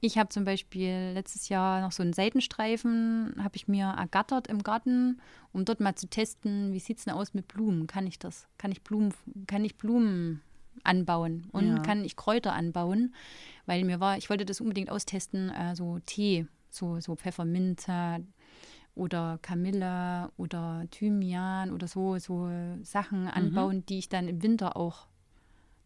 ich 0.00 0.18
habe 0.18 0.28
zum 0.30 0.44
Beispiel 0.44 1.12
letztes 1.14 1.48
Jahr 1.48 1.80
noch 1.80 1.92
so 1.92 2.02
einen 2.02 2.12
Seitenstreifen, 2.12 3.36
habe 3.38 3.56
ich 3.56 3.68
mir 3.68 3.86
ergattert 3.86 4.48
im 4.48 4.62
Garten, 4.62 5.20
um 5.52 5.64
dort 5.64 5.78
mal 5.80 5.94
zu 5.94 6.08
testen, 6.08 6.72
wie 6.72 6.80
sieht 6.80 6.98
es 6.98 7.04
denn 7.04 7.14
aus 7.14 7.34
mit 7.34 7.48
Blumen? 7.48 7.86
Kann 7.86 8.06
ich 8.06 8.18
das? 8.18 8.48
Kann 8.58 8.72
ich 8.72 8.82
Blumen, 8.82 9.14
kann 9.46 9.64
ich 9.64 9.76
Blumen 9.76 10.42
anbauen 10.82 11.46
und 11.52 11.68
ja. 11.68 11.78
kann 11.82 12.04
ich 12.04 12.16
Kräuter 12.16 12.52
anbauen? 12.52 13.14
Weil 13.66 13.84
mir 13.84 14.00
war, 14.00 14.18
ich 14.18 14.30
wollte 14.30 14.44
das 14.44 14.60
unbedingt 14.60 14.90
austesten, 14.90 15.50
äh, 15.50 15.74
so 15.76 15.98
Tee, 16.04 16.46
so, 16.70 17.00
so 17.00 17.16
Pfefferminze 17.16 18.24
oder 18.94 19.38
Kamille 19.42 20.30
oder 20.36 20.86
Thymian 20.90 21.72
oder 21.72 21.86
so, 21.88 22.18
so 22.18 22.48
Sachen 22.82 23.22
mhm. 23.22 23.28
anbauen, 23.28 23.76
mhm. 23.76 23.86
die 23.86 23.98
ich 23.98 24.08
dann 24.08 24.28
im 24.28 24.42
Winter 24.42 24.76
auch 24.76 25.06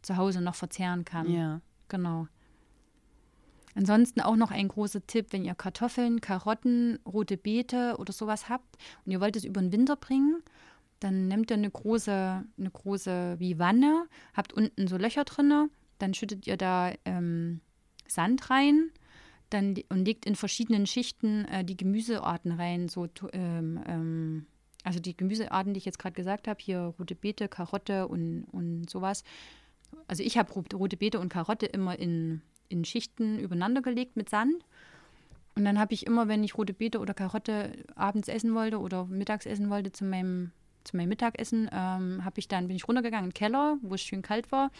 zu 0.03 0.17
Hause 0.17 0.41
noch 0.41 0.55
verzehren 0.55 1.05
kann. 1.05 1.31
Ja. 1.31 1.61
Genau. 1.89 2.29
Ansonsten 3.75 4.21
auch 4.21 4.37
noch 4.37 4.51
ein 4.51 4.69
großer 4.69 5.07
Tipp, 5.07 5.29
wenn 5.31 5.45
ihr 5.45 5.55
Kartoffeln, 5.55 6.21
Karotten, 6.21 6.99
rote 7.07 7.37
Beete 7.37 7.97
oder 7.99 8.13
sowas 8.13 8.49
habt 8.49 8.77
und 9.05 9.13
ihr 9.13 9.21
wollt 9.21 9.37
es 9.37 9.45
über 9.45 9.61
den 9.61 9.71
Winter 9.73 9.97
bringen, 9.97 10.43
dann 11.01 11.29
nehmt 11.29 11.51
ihr 11.51 11.57
eine 11.57 11.71
große, 11.71 12.45
eine 12.59 12.71
große 12.71 13.37
wie 13.39 13.59
Wanne, 13.59 14.07
habt 14.35 14.53
unten 14.53 14.89
so 14.89 14.97
Löcher 14.97 15.25
drin, 15.25 15.71
dann 15.99 16.15
schüttet 16.15 16.47
ihr 16.47 16.57
da 16.57 16.93
ähm, 17.05 17.61
Sand 18.07 18.51
rein 18.51 18.91
dann, 19.51 19.75
und 19.89 20.05
legt 20.05 20.27
in 20.27 20.37
verschiedenen 20.37 20.87
Schichten 20.87 21.45
äh, 21.47 21.65
die 21.65 21.77
Gemüsearten 21.77 22.53
rein, 22.53 22.89
so 22.89 23.09
ähm, 23.33 23.81
ähm, 23.87 24.47
also 24.85 25.01
die 25.01 25.17
Gemüsearten, 25.17 25.75
die 25.75 25.79
ich 25.79 25.85
jetzt 25.85 25.99
gerade 25.99 26.15
gesagt 26.15 26.49
habe, 26.49 26.59
hier 26.61 26.95
rote 26.99 27.15
Beete, 27.15 27.49
Karotte 27.49 28.09
und, 28.09 28.45
und 28.45 28.89
sowas. 28.89 29.25
Also 30.07 30.23
ich 30.23 30.39
habe 30.39 30.53
rote 30.53 30.97
Beete 30.97 31.19
und 31.19 31.29
Karotte 31.31 31.67
immer 31.67 31.99
in 31.99 32.43
in 32.69 32.85
Schichten 32.85 33.39
übereinander 33.39 33.83
gelegt 33.83 34.17
mit 34.17 34.29
Sand. 34.29 34.65
Und 35.55 35.65
dann 35.65 35.79
habe 35.79 35.93
ich 35.93 36.07
immer, 36.07 36.29
wenn 36.29 36.45
ich 36.45 36.57
rote 36.57 36.73
Beete 36.73 37.01
oder 37.01 37.15
Karotte 37.15 37.73
abends 37.97 38.29
essen 38.29 38.55
wollte 38.55 38.79
oder 38.79 39.07
mittags 39.07 39.47
essen 39.47 39.71
wollte 39.71 39.91
zu 39.91 40.05
meinem, 40.05 40.53
zu 40.89 40.97
meinem 40.97 41.11
Mittagessen, 41.11 41.69
ähm, 41.73 42.25
habe 42.25 42.39
ich 42.39 42.49
dann, 42.49 42.69
bin 42.69 42.77
ich 42.77 42.87
runtergegangen 42.89 43.27
in 43.27 43.31
den 43.31 43.35
Keller, 43.35 43.77
wo 43.83 43.95
es 43.95 44.03
schön 44.03 44.23
kalt 44.23 44.51
war, 44.53 44.71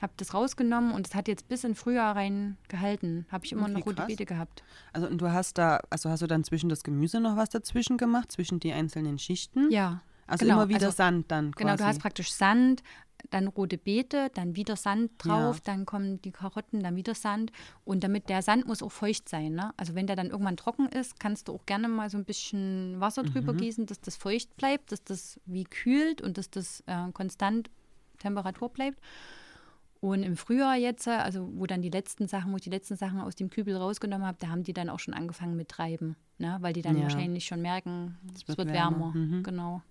habe 0.00 0.12
das 0.16 0.34
rausgenommen 0.34 0.92
und 0.92 1.06
es 1.06 1.14
hat 1.14 1.28
jetzt 1.28 1.48
bis 1.48 1.64
in 1.64 1.74
Frühjahr 1.74 2.16
rein 2.16 2.56
gehalten. 2.68 3.24
Habe 3.30 3.44
ich 3.44 3.52
immer 3.52 3.62
okay, 3.62 3.72
noch 3.72 3.86
rote 3.86 3.96
krass. 3.96 4.06
Beete 4.08 4.26
gehabt. 4.26 4.64
Also 4.92 5.06
und 5.06 5.18
du 5.18 5.30
hast 5.32 5.58
da, 5.58 5.80
also 5.90 6.10
hast 6.10 6.22
du 6.22 6.26
dann 6.26 6.42
zwischen 6.42 6.68
das 6.68 6.82
Gemüse 6.82 7.20
noch 7.20 7.36
was 7.36 7.50
dazwischen 7.50 7.96
gemacht, 7.96 8.32
zwischen 8.32 8.58
die 8.58 8.72
einzelnen 8.72 9.18
Schichten? 9.18 9.70
Ja. 9.70 10.02
Also 10.26 10.44
genau, 10.44 10.56
immer 10.56 10.68
wieder 10.68 10.86
also, 10.86 10.96
Sand 10.96 11.30
dann 11.30 11.52
quasi. 11.52 11.64
Genau, 11.64 11.76
du 11.76 11.84
hast 11.84 12.00
praktisch 12.00 12.32
Sand, 12.32 12.82
dann 13.30 13.48
rote 13.48 13.78
Beete, 13.78 14.30
dann 14.34 14.56
wieder 14.56 14.76
Sand 14.76 15.12
drauf, 15.18 15.56
ja. 15.56 15.62
dann 15.64 15.86
kommen 15.86 16.20
die 16.22 16.32
Karotten, 16.32 16.82
dann 16.82 16.96
wieder 16.96 17.14
Sand. 17.14 17.52
Und 17.84 18.04
damit 18.04 18.28
der 18.28 18.42
Sand 18.42 18.66
muss 18.66 18.82
auch 18.82 18.92
feucht 18.92 19.28
sein. 19.28 19.54
Ne? 19.54 19.72
Also 19.76 19.94
wenn 19.94 20.06
der 20.06 20.16
dann 20.16 20.30
irgendwann 20.30 20.56
trocken 20.56 20.88
ist, 20.88 21.18
kannst 21.20 21.48
du 21.48 21.54
auch 21.54 21.66
gerne 21.66 21.88
mal 21.88 22.10
so 22.10 22.18
ein 22.18 22.24
bisschen 22.24 23.00
Wasser 23.00 23.22
drüber 23.22 23.52
mhm. 23.52 23.58
gießen, 23.58 23.86
dass 23.86 24.00
das 24.00 24.16
feucht 24.16 24.56
bleibt, 24.56 24.92
dass 24.92 25.02
das 25.04 25.40
wie 25.46 25.64
kühlt 25.64 26.20
und 26.22 26.38
dass 26.38 26.50
das 26.50 26.82
äh, 26.86 27.10
konstant 27.12 27.70
Temperatur 28.18 28.68
bleibt. 28.68 28.98
Und 30.00 30.24
im 30.24 30.36
Frühjahr 30.36 30.76
jetzt, 30.76 31.06
also 31.06 31.48
wo 31.54 31.66
dann 31.66 31.80
die 31.80 31.88
letzten 31.88 32.26
Sachen, 32.26 32.50
wo 32.50 32.56
ich 32.56 32.62
die 32.62 32.70
letzten 32.70 32.96
Sachen 32.96 33.20
aus 33.20 33.36
dem 33.36 33.50
Kübel 33.50 33.76
rausgenommen 33.76 34.26
habe, 34.26 34.36
da 34.40 34.48
haben 34.48 34.64
die 34.64 34.72
dann 34.72 34.88
auch 34.88 34.98
schon 34.98 35.14
angefangen 35.14 35.54
mit 35.54 35.68
Treiben, 35.68 36.16
ne? 36.38 36.56
weil 36.60 36.72
die 36.72 36.82
dann 36.82 36.96
ja. 36.96 37.04
wahrscheinlich 37.04 37.44
schon 37.44 37.62
merken, 37.62 38.18
es 38.34 38.48
wird, 38.48 38.58
wird 38.58 38.72
wärmer. 38.72 39.14
wärmer. 39.14 39.14
Mhm. 39.14 39.42
Genau. 39.44 39.82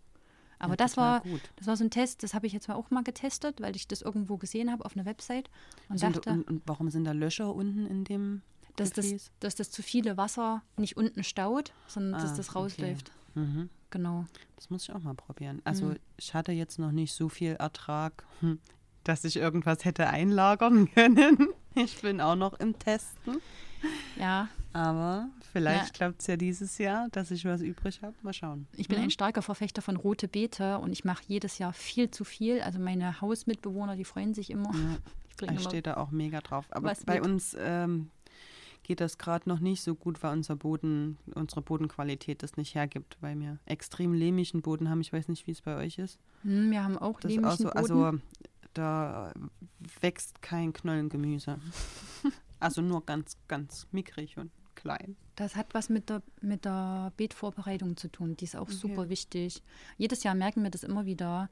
Aber 0.61 0.73
ja, 0.73 0.77
das 0.77 0.97
war 0.97 1.21
gut. 1.21 1.41
das 1.55 1.67
war 1.67 1.77
so 1.77 1.83
ein 1.83 1.89
Test, 1.89 2.23
das 2.23 2.33
habe 2.33 2.47
ich 2.47 2.53
jetzt 2.53 2.67
mal 2.67 2.75
auch 2.75 2.89
mal 2.91 3.03
getestet, 3.03 3.61
weil 3.61 3.75
ich 3.75 3.87
das 3.87 4.01
irgendwo 4.01 4.37
gesehen 4.37 4.71
habe 4.71 4.85
auf 4.85 4.95
einer 4.95 5.05
Website 5.05 5.49
und 5.89 5.99
sind 5.99 6.17
dachte. 6.17 6.29
und, 6.31 6.49
und, 6.49 6.61
warum 6.65 6.89
sind 6.89 7.05
da 7.05 7.11
Löcher 7.11 7.53
unten 7.53 7.85
in 7.87 8.03
dem 8.03 8.41
dass 8.75 8.91
das, 8.91 9.31
dass 9.39 9.55
das 9.55 9.69
zu 9.69 9.83
viele 9.83 10.17
Wasser 10.17 10.63
nicht 10.77 10.97
unten 10.97 11.23
staut, 11.23 11.73
sondern 11.87 12.15
ah, 12.15 12.21
dass 12.23 12.35
das 12.35 12.55
rausläuft. 12.55 13.11
Okay. 13.31 13.45
Mhm. 13.45 13.69
Genau. 13.89 14.25
Das 14.55 14.69
muss 14.69 14.83
ich 14.83 14.93
auch 14.93 15.01
mal 15.01 15.13
probieren. 15.13 15.61
Also 15.65 15.87
mhm. 15.87 15.99
ich 16.17 16.33
hatte 16.33 16.51
jetzt 16.51 16.79
noch 16.79 16.91
nicht 16.91 17.13
so 17.13 17.27
viel 17.29 17.53
Ertrag, 17.53 18.23
hm, 18.39 18.59
dass 19.03 19.23
ich 19.25 19.35
irgendwas 19.35 19.83
hätte 19.85 20.07
einlagern 20.07 20.89
können. 20.93 21.49
Ich 21.75 22.01
bin 22.01 22.21
auch 22.21 22.35
noch 22.35 22.53
im 22.53 22.77
Testen. 22.79 23.41
Ja. 24.17 24.47
Aber 24.73 25.29
vielleicht 25.51 25.87
ja. 25.87 25.91
klappt 25.91 26.21
es 26.21 26.27
ja 26.27 26.37
dieses 26.37 26.77
Jahr, 26.77 27.09
dass 27.11 27.31
ich 27.31 27.45
was 27.45 27.61
übrig 27.61 28.01
habe. 28.01 28.15
Mal 28.21 28.33
schauen. 28.33 28.67
Ich 28.75 28.87
bin 28.87 28.97
ja. 28.97 29.03
ein 29.03 29.11
starker 29.11 29.41
Verfechter 29.41 29.81
von 29.81 29.97
rote 29.97 30.27
Beete 30.27 30.77
und 30.79 30.91
ich 30.93 31.03
mache 31.03 31.23
jedes 31.27 31.57
Jahr 31.57 31.73
viel 31.73 32.09
zu 32.09 32.23
viel. 32.23 32.61
Also 32.61 32.79
meine 32.79 33.19
Hausmitbewohner, 33.21 33.95
die 33.95 34.05
freuen 34.05 34.33
sich 34.33 34.49
immer. 34.49 34.71
Ja. 34.73 34.97
Ich, 35.43 35.49
ich 35.49 35.63
stehe 35.63 35.81
da 35.81 35.95
auch 35.95 36.11
mega 36.11 36.39
drauf. 36.39 36.67
Aber 36.69 36.93
bei 37.07 37.15
geht. 37.15 37.25
uns 37.25 37.57
ähm, 37.57 38.11
geht 38.83 39.01
das 39.01 39.17
gerade 39.17 39.49
noch 39.49 39.59
nicht 39.59 39.81
so 39.81 39.95
gut, 39.95 40.21
weil 40.21 40.33
unser 40.33 40.55
Boden, 40.55 41.17
unsere 41.33 41.63
Bodenqualität 41.63 42.43
das 42.43 42.57
nicht 42.57 42.75
hergibt, 42.75 43.17
weil 43.21 43.39
wir 43.39 43.57
extrem 43.65 44.13
lehmigen 44.13 44.61
Boden 44.61 44.87
haben. 44.87 45.01
Ich 45.01 45.11
weiß 45.11 45.29
nicht, 45.29 45.47
wie 45.47 45.51
es 45.51 45.61
bei 45.61 45.77
euch 45.77 45.97
ist. 45.97 46.19
Hm, 46.43 46.69
wir 46.69 46.83
haben 46.83 46.95
auch 46.97 47.19
das 47.19 47.31
lehmigen 47.31 47.49
auch 47.49 47.57
so, 47.57 47.63
Boden. 47.63 47.77
Also 47.77 48.19
da 48.75 49.33
wächst 50.01 50.43
kein 50.43 50.73
Knollengemüse. 50.73 51.57
Also 52.61 52.83
nur 52.83 53.03
ganz, 53.03 53.37
ganz 53.47 53.87
mickrig 53.91 54.37
und 54.37 54.51
klein. 54.81 55.15
Das 55.35 55.55
hat 55.55 55.73
was 55.73 55.89
mit 55.89 56.09
der, 56.09 56.21
mit 56.41 56.65
der 56.65 57.13
Beetvorbereitung 57.17 57.97
zu 57.97 58.07
tun. 58.09 58.35
Die 58.37 58.45
ist 58.45 58.55
auch 58.55 58.63
okay. 58.63 58.73
super 58.73 59.09
wichtig. 59.09 59.61
Jedes 59.97 60.23
Jahr 60.23 60.35
merken 60.35 60.63
wir 60.63 60.71
das 60.71 60.83
immer 60.83 61.05
wieder. 61.05 61.49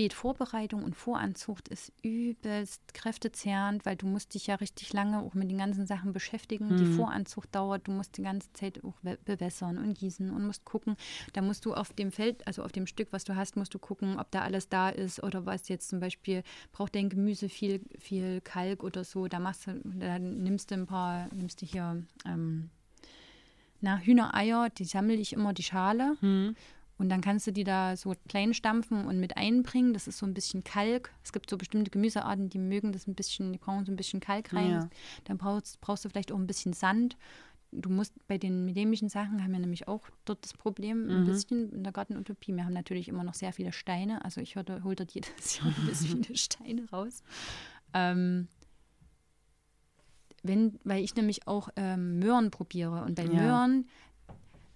Beetvorbereitung 0.00 0.82
und 0.82 0.96
Voranzucht 0.96 1.68
ist 1.68 1.92
übelst 2.02 2.94
kräftezehrend, 2.94 3.84
weil 3.84 3.96
du 3.96 4.06
musst 4.06 4.32
dich 4.32 4.46
ja 4.46 4.54
richtig 4.54 4.94
lange 4.94 5.20
auch 5.20 5.34
mit 5.34 5.50
den 5.50 5.58
ganzen 5.58 5.86
Sachen 5.86 6.14
beschäftigen. 6.14 6.68
Mhm. 6.68 6.76
Die 6.78 6.86
Voranzucht 6.86 7.54
dauert, 7.54 7.86
du 7.86 7.92
musst 7.92 8.16
die 8.16 8.22
ganze 8.22 8.50
Zeit 8.54 8.82
auch 8.82 8.94
bewässern 9.26 9.76
und 9.76 9.98
gießen 9.98 10.30
und 10.30 10.46
musst 10.46 10.64
gucken. 10.64 10.96
Da 11.34 11.42
musst 11.42 11.66
du 11.66 11.74
auf 11.74 11.92
dem 11.92 12.12
Feld, 12.12 12.46
also 12.46 12.62
auf 12.62 12.72
dem 12.72 12.86
Stück, 12.86 13.08
was 13.10 13.24
du 13.24 13.36
hast, 13.36 13.58
musst 13.58 13.74
du 13.74 13.78
gucken, 13.78 14.18
ob 14.18 14.30
da 14.30 14.40
alles 14.40 14.70
da 14.70 14.88
ist 14.88 15.22
oder 15.22 15.44
was 15.44 15.68
jetzt 15.68 15.90
zum 15.90 16.00
Beispiel 16.00 16.44
braucht 16.72 16.94
dein 16.94 17.10
Gemüse 17.10 17.50
viel, 17.50 17.82
viel 17.98 18.40
Kalk 18.40 18.82
oder 18.82 19.04
so. 19.04 19.28
Da 19.28 19.38
machst 19.38 19.66
du, 19.66 19.82
da 19.84 20.18
nimmst 20.18 20.70
du 20.70 20.76
ein 20.76 20.86
paar, 20.86 21.28
nimmst 21.34 21.60
du 21.60 21.66
hier 21.66 22.02
ähm, 22.24 22.70
na, 23.82 23.98
Hühnereier, 23.98 24.70
die 24.70 24.84
sammle 24.84 25.14
ich 25.16 25.34
immer 25.34 25.52
die 25.52 25.62
Schale. 25.62 26.16
Mhm 26.22 26.56
und 27.00 27.08
dann 27.08 27.20
kannst 27.22 27.46
du 27.46 27.52
die 27.52 27.64
da 27.64 27.96
so 27.96 28.14
klein 28.28 28.54
stampfen 28.54 29.06
und 29.06 29.18
mit 29.18 29.36
einbringen. 29.36 29.92
Das 29.94 30.06
ist 30.06 30.18
so 30.18 30.26
ein 30.26 30.34
bisschen 30.34 30.62
Kalk. 30.62 31.10
Es 31.24 31.32
gibt 31.32 31.48
so 31.50 31.56
bestimmte 31.56 31.90
Gemüsearten, 31.90 32.50
die 32.50 32.58
mögen 32.58 32.92
das 32.92 33.06
ein 33.08 33.14
bisschen, 33.14 33.52
die 33.52 33.58
brauchen 33.58 33.84
so 33.86 33.90
ein 33.92 33.96
bisschen 33.96 34.20
Kalk 34.20 34.52
rein. 34.52 34.70
Ja. 34.70 34.88
Dann 35.24 35.38
brauchst, 35.38 35.80
brauchst 35.80 36.04
du 36.04 36.08
vielleicht 36.10 36.30
auch 36.30 36.38
ein 36.38 36.46
bisschen 36.46 36.72
Sand. 36.74 37.16
du 37.72 37.88
musst 37.88 38.12
bei 38.26 38.36
den 38.36 38.66
endemischen 38.68 39.08
Sachen 39.08 39.42
haben 39.42 39.52
wir 39.52 39.60
nämlich 39.60 39.86
auch 39.88 40.02
dort 40.24 40.44
das 40.44 40.52
Problem, 40.54 41.08
ein 41.08 41.20
Mhm. 41.22 41.24
bisschen 41.26 41.72
in 41.72 41.84
der 41.84 41.92
Gartenutopie. 41.92 42.52
Wir 42.54 42.64
haben 42.64 42.72
natürlich 42.72 43.08
immer 43.08 43.22
noch 43.24 43.34
sehr 43.34 43.52
viele 43.52 43.72
Steine. 43.72 44.24
Also 44.24 44.40
ich 44.40 44.56
hole 44.56 44.82
hol 44.84 44.94
dort 44.96 45.12
jedes 45.12 45.56
Jahr 45.58 45.68
ein 45.68 45.86
bisschen 45.86 46.22
viele 46.24 46.36
Steine 46.36 46.88
raus. 46.90 47.22
Ähm, 47.94 48.48
wenn, 50.42 50.78
weil 50.84 51.04
ich 51.04 51.14
nämlich 51.14 51.46
auch 51.46 51.68
ähm, 51.76 52.18
Möhren 52.18 52.50
probiere. 52.50 53.02
Und 53.04 53.14
bei 53.16 53.24
Ja. 53.24 53.40
Möhren, 53.42 53.88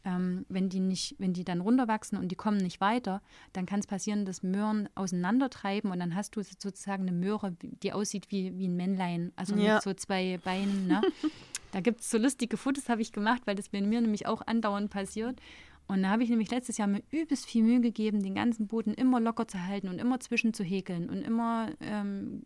ähm, 0.04 0.44
wenn 0.48 0.68
die 0.68 0.80
nicht, 0.80 1.16
wenn 1.18 1.32
die 1.32 1.44
dann 1.44 1.60
runterwachsen 1.60 2.18
und 2.18 2.28
die 2.28 2.36
kommen 2.36 2.58
nicht 2.58 2.80
weiter, 2.80 3.22
dann 3.52 3.66
kann 3.66 3.80
es 3.80 3.86
passieren, 3.86 4.24
dass 4.24 4.42
Möhren 4.42 4.88
auseinandertreiben 4.94 5.90
und 5.90 5.98
dann 5.98 6.14
hast 6.14 6.36
du 6.36 6.42
sozusagen 6.42 7.02
eine 7.02 7.12
Möhre, 7.12 7.56
die 7.62 7.92
aussieht 7.92 8.26
wie, 8.30 8.56
wie 8.58 8.68
ein 8.68 8.76
Männlein, 8.76 9.32
also 9.36 9.56
Ja. 9.56 9.74
mit 9.74 9.82
so 9.82 9.94
zwei 9.94 10.38
Beinen. 10.44 10.86
Ne? 10.86 11.00
da 11.72 11.80
gibt 11.80 12.00
es 12.00 12.10
so 12.10 12.18
lustige 12.18 12.56
Fotos, 12.56 12.88
habe 12.88 13.02
ich 13.02 13.12
gemacht, 13.12 13.42
weil 13.46 13.54
das 13.54 13.68
bei 13.70 13.80
mir 13.80 14.00
nämlich 14.00 14.26
auch 14.26 14.42
andauernd 14.46 14.90
passiert. 14.90 15.40
Und 15.86 16.02
da 16.02 16.08
habe 16.08 16.22
ich 16.22 16.30
nämlich 16.30 16.50
letztes 16.50 16.78
Jahr 16.78 16.88
mir 16.88 17.02
übelst 17.10 17.44
viel 17.46 17.62
Mühe 17.62 17.80
gegeben, 17.80 18.22
den 18.22 18.34
ganzen 18.34 18.66
Boden 18.66 18.94
immer 18.94 19.20
locker 19.20 19.46
zu 19.46 19.62
halten 19.66 19.88
und 19.88 19.98
immer 19.98 20.18
zwischen 20.18 20.54
zu 20.54 20.64
häkeln 20.64 21.10
und 21.10 21.22
immer 21.22 21.68
ähm, 21.80 22.42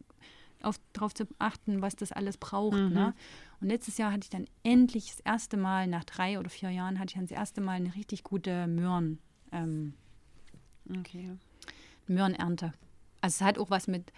darauf 0.92 1.14
zu 1.14 1.26
achten, 1.38 1.82
was 1.82 1.96
das 1.96 2.12
alles 2.12 2.36
braucht. 2.36 2.76
Ne? 2.90 3.14
Und 3.60 3.68
letztes 3.68 3.98
Jahr 3.98 4.12
hatte 4.12 4.24
ich 4.24 4.30
dann 4.30 4.46
endlich 4.62 5.08
das 5.10 5.20
erste 5.20 5.56
Mal, 5.56 5.86
nach 5.86 6.04
drei 6.04 6.38
oder 6.38 6.50
vier 6.50 6.70
Jahren, 6.70 6.98
hatte 6.98 7.10
ich 7.10 7.14
dann 7.14 7.26
das 7.26 7.36
erste 7.36 7.60
Mal 7.60 7.72
eine 7.74 7.94
richtig 7.94 8.22
gute 8.24 8.66
Möhren, 8.66 9.18
ähm, 9.52 9.94
Okay. 11.00 11.36
Möhrenernte. 12.06 12.72
Also 13.20 13.36
es 13.36 13.46
hat 13.46 13.58
auch 13.58 13.68
was 13.70 13.88
mit, 13.88 14.10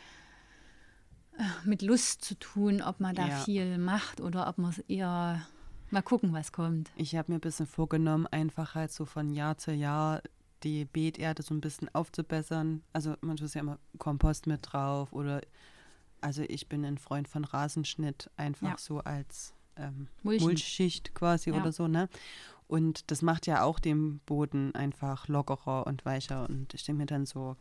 äh, 1.39 1.43
mit 1.65 1.83
Lust 1.83 2.23
zu 2.25 2.39
tun, 2.39 2.83
ob 2.83 3.01
man 3.01 3.15
da 3.15 3.27
Ja. 3.27 3.37
viel 3.45 3.79
macht 3.79 4.21
oder 4.21 4.49
ob 4.49 4.59
man 4.59 4.71
es 4.71 4.79
eher 4.81 5.45
mal 5.91 6.03
gucken, 6.03 6.33
was 6.33 6.53
kommt. 6.53 6.91
Ich 6.97 7.17
habe 7.17 7.33
mir 7.33 7.39
ein 7.39 7.41
bisschen 7.41 7.67
vorgenommen, 7.67 8.27
einfach 8.29 8.75
halt 8.77 8.93
so 8.93 9.05
von 9.05 9.33
Jahr 9.33 9.59
zu 9.59 9.73
Jahr 9.73 10.23
die 10.63 10.85
Beeterde 10.85 11.43
so 11.43 11.55
ein 11.55 11.61
bisschen 11.61 11.93
aufzubessern. 11.95 12.83
Also 12.93 13.15
man 13.23 13.37
tut 13.37 13.53
ja 13.55 13.63
immer 13.63 13.79
Kompost 13.99 14.47
mit 14.47 14.61
drauf 14.63 15.13
oder 15.13 15.41
also 16.21 16.43
ich 16.47 16.69
bin 16.69 16.85
ein 16.85 16.99
Freund 16.99 17.29
von 17.29 17.45
Rasenschnitt, 17.45 18.31
einfach 18.37 18.69
Ja. 18.69 18.77
so 18.79 18.99
als 19.01 19.55
ähm, 19.77 20.09
Mulchen. 20.23 20.45
Mulchschicht 20.45 21.15
quasi 21.15 21.51
Ja. 21.51 21.61
oder 21.61 21.73
so, 21.73 21.89
ne? 21.89 22.09
Und 22.67 23.11
das 23.11 23.23
macht 23.23 23.47
ja 23.47 23.63
auch 23.65 23.79
den 23.81 24.21
Boden 24.21 24.75
einfach 24.75 25.27
lockerer 25.29 25.87
und 25.87 26.05
weicher. 26.05 26.49
Und 26.49 26.73
ich 26.75 26.85
denke 26.85 27.01
mir 27.01 27.07
dann 27.07 27.27
so, 27.27 27.57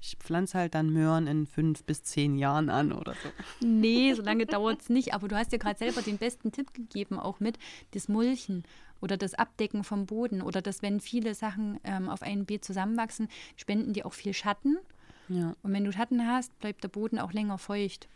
ich 0.00 0.16
pflanze 0.18 0.56
halt 0.58 0.74
dann 0.74 0.90
Möhren 0.90 1.26
in 1.26 1.46
fünf 1.46 1.84
bis 1.84 2.02
zehn 2.02 2.36
Jahren 2.36 2.70
an 2.70 2.92
oder 2.92 3.14
so. 3.14 3.66
Nee, 3.66 4.14
so 4.14 4.22
lange 4.22 4.46
dauert 4.46 4.80
es 4.82 4.88
nicht. 4.88 5.12
Aber 5.14 5.28
du 5.28 5.36
hast 5.36 5.52
ja 5.52 5.58
gerade 5.58 5.78
selber 5.78 6.00
den 6.02 6.16
besten 6.18 6.52
Tipp 6.52 6.72
gegeben, 6.72 7.18
auch 7.18 7.40
mit 7.40 7.58
das 7.90 8.08
Mulchen 8.08 8.64
oder 9.00 9.16
das 9.18 9.34
Abdecken 9.34 9.84
vom 9.84 10.06
Boden 10.06 10.40
oder 10.40 10.62
dass, 10.62 10.80
wenn 10.80 11.00
viele 11.00 11.34
Sachen 11.34 11.78
ähm, 11.84 12.08
auf 12.08 12.22
einem 12.22 12.46
Beet 12.46 12.64
zusammenwachsen, 12.64 13.28
spenden 13.56 13.92
die 13.92 14.04
auch 14.04 14.14
viel 14.14 14.32
Schatten. 14.32 14.78
Ja. 15.28 15.54
Und 15.62 15.72
wenn 15.72 15.84
du 15.84 15.92
Schatten 15.92 16.26
hast, 16.26 16.58
bleibt 16.58 16.84
der 16.84 16.88
Boden 16.88 17.18
auch 17.18 17.32
länger 17.32 17.58
feucht. 17.58 18.08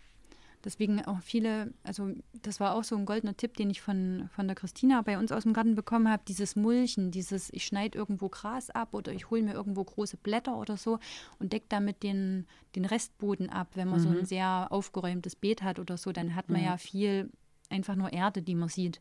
Deswegen 0.63 1.03
auch 1.07 1.23
viele, 1.23 1.73
also 1.85 2.11
das 2.43 2.61
war 2.61 2.75
auch 2.75 2.85
so 2.85 2.95
ein 2.95 3.07
goldener 3.07 3.35
Tipp, 3.35 3.57
den 3.57 3.71
ich 3.71 3.81
von, 3.81 4.29
von 4.35 4.47
der 4.47 4.55
Christina 4.55 5.01
bei 5.01 5.19
uns 5.19 5.33
aus 5.33 5.45
dem 5.45 5.55
Garten 5.55 5.75
bekommen 5.75 6.11
habe, 6.11 6.23
dieses 6.29 6.55
Mulchen, 6.55 7.11
dieses, 7.11 7.51
ich 7.55 7.65
schneide 7.65 7.97
irgendwo 7.97 8.29
Gras 8.29 8.69
ab 8.69 8.93
oder 8.93 9.11
ich 9.13 9.31
hole 9.31 9.43
mir 9.43 9.55
irgendwo 9.55 9.83
große 9.83 10.19
Blätter 10.19 10.59
oder 10.59 10.77
so 10.77 10.99
und 11.39 11.55
decke 11.55 11.65
damit 11.71 12.03
den, 12.03 12.47
den 12.77 12.85
Restboden 12.85 13.49
ab. 13.49 13.69
Wenn 13.75 13.89
man 13.89 14.01
so 14.01 14.11
ein 14.11 14.27
sehr 14.27 14.67
aufgeräumtes 14.71 15.35
Beet 15.35 15.63
hat 15.63 15.79
oder 15.79 15.97
so, 15.97 16.13
dann 16.13 16.35
hat 16.35 16.51
man 16.51 16.63
ja 16.63 16.77
viel 16.77 17.31
einfach 17.71 17.97
nur 17.97 18.13
Erde, 18.13 18.43
die 18.43 18.55
man 18.55 18.69
sieht. 18.69 19.01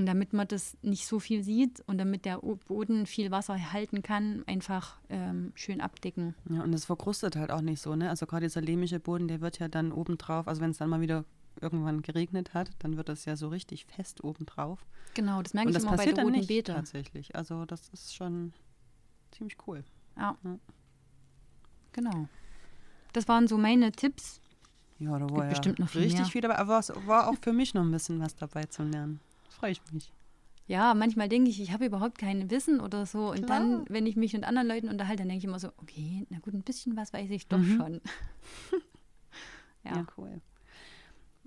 Und 0.00 0.06
damit 0.06 0.32
man 0.32 0.48
das 0.48 0.78
nicht 0.80 1.06
so 1.06 1.18
viel 1.20 1.44
sieht 1.44 1.82
und 1.86 1.98
damit 1.98 2.24
der 2.24 2.38
Boden 2.38 3.04
viel 3.04 3.30
Wasser 3.30 3.70
halten 3.70 4.02
kann, 4.02 4.42
einfach 4.46 4.96
ähm, 5.10 5.52
schön 5.54 5.82
abdecken. 5.82 6.34
Ja, 6.48 6.62
und 6.62 6.72
es 6.72 6.86
verkrustet 6.86 7.36
halt 7.36 7.50
auch 7.50 7.60
nicht 7.60 7.82
so, 7.82 7.94
ne? 7.94 8.08
Also 8.08 8.24
gerade 8.24 8.46
dieser 8.46 8.62
lehmische 8.62 8.98
Boden, 8.98 9.28
der 9.28 9.42
wird 9.42 9.58
ja 9.58 9.68
dann 9.68 9.92
obendrauf, 9.92 10.48
also 10.48 10.62
wenn 10.62 10.70
es 10.70 10.78
dann 10.78 10.88
mal 10.88 11.02
wieder 11.02 11.26
irgendwann 11.60 12.00
geregnet 12.00 12.54
hat, 12.54 12.70
dann 12.78 12.96
wird 12.96 13.10
das 13.10 13.26
ja 13.26 13.36
so 13.36 13.48
richtig 13.48 13.84
fest 13.84 14.24
obendrauf. 14.24 14.86
Genau, 15.12 15.42
das 15.42 15.52
merke 15.52 15.68
und 15.68 15.72
ich 15.72 15.74
das 15.74 15.82
immer 15.82 15.90
bei 15.90 15.96
passiert 15.98 16.16
der 16.16 16.24
dann 16.24 16.32
roten 16.34 16.46
Beete. 16.46 16.72
tatsächlich. 16.72 17.36
Also 17.36 17.66
das 17.66 17.90
ist 17.90 18.14
schon 18.16 18.54
ziemlich 19.32 19.58
cool. 19.66 19.84
Ja. 20.16 20.34
Ja. 20.42 20.58
Genau. 21.92 22.26
Das 23.12 23.28
waren 23.28 23.46
so 23.48 23.58
meine 23.58 23.92
Tipps. 23.92 24.40
Ja, 24.98 25.18
da 25.18 25.26
Gibt 25.26 25.32
war 25.32 25.44
ja 25.44 25.50
bestimmt 25.50 25.78
noch 25.78 25.90
viel 25.90 26.00
richtig 26.00 26.20
mehr. 26.20 26.30
viel 26.30 26.40
dabei, 26.40 26.56
aber 26.56 26.78
es 26.78 26.90
war 27.06 27.28
auch 27.28 27.36
für 27.42 27.52
mich 27.52 27.74
noch 27.74 27.82
ein 27.82 27.90
bisschen 27.90 28.18
was 28.18 28.34
dabei 28.34 28.64
zu 28.64 28.82
lernen. 28.82 29.20
Freue 29.50 29.72
ich 29.72 29.80
mich. 29.92 30.12
Ja, 30.66 30.94
manchmal 30.94 31.28
denke 31.28 31.50
ich, 31.50 31.60
ich 31.60 31.72
habe 31.72 31.86
überhaupt 31.86 32.18
kein 32.18 32.48
Wissen 32.50 32.80
oder 32.80 33.04
so. 33.04 33.30
Und 33.30 33.44
Klar. 33.46 33.60
dann, 33.60 33.84
wenn 33.88 34.06
ich 34.06 34.16
mich 34.16 34.32
mit 34.32 34.44
anderen 34.44 34.68
Leuten 34.68 34.88
unterhalte, 34.88 35.22
dann 35.22 35.28
denke 35.28 35.40
ich 35.40 35.44
immer 35.48 35.58
so, 35.58 35.68
okay, 35.78 36.26
na 36.30 36.38
gut, 36.38 36.54
ein 36.54 36.62
bisschen 36.62 36.96
was 36.96 37.12
weiß 37.12 37.30
ich 37.30 37.48
doch 37.48 37.58
Mhm. 37.58 37.76
schon. 37.76 38.00
Ja, 39.82 39.96
ja. 39.96 40.06
cool. 40.18 40.42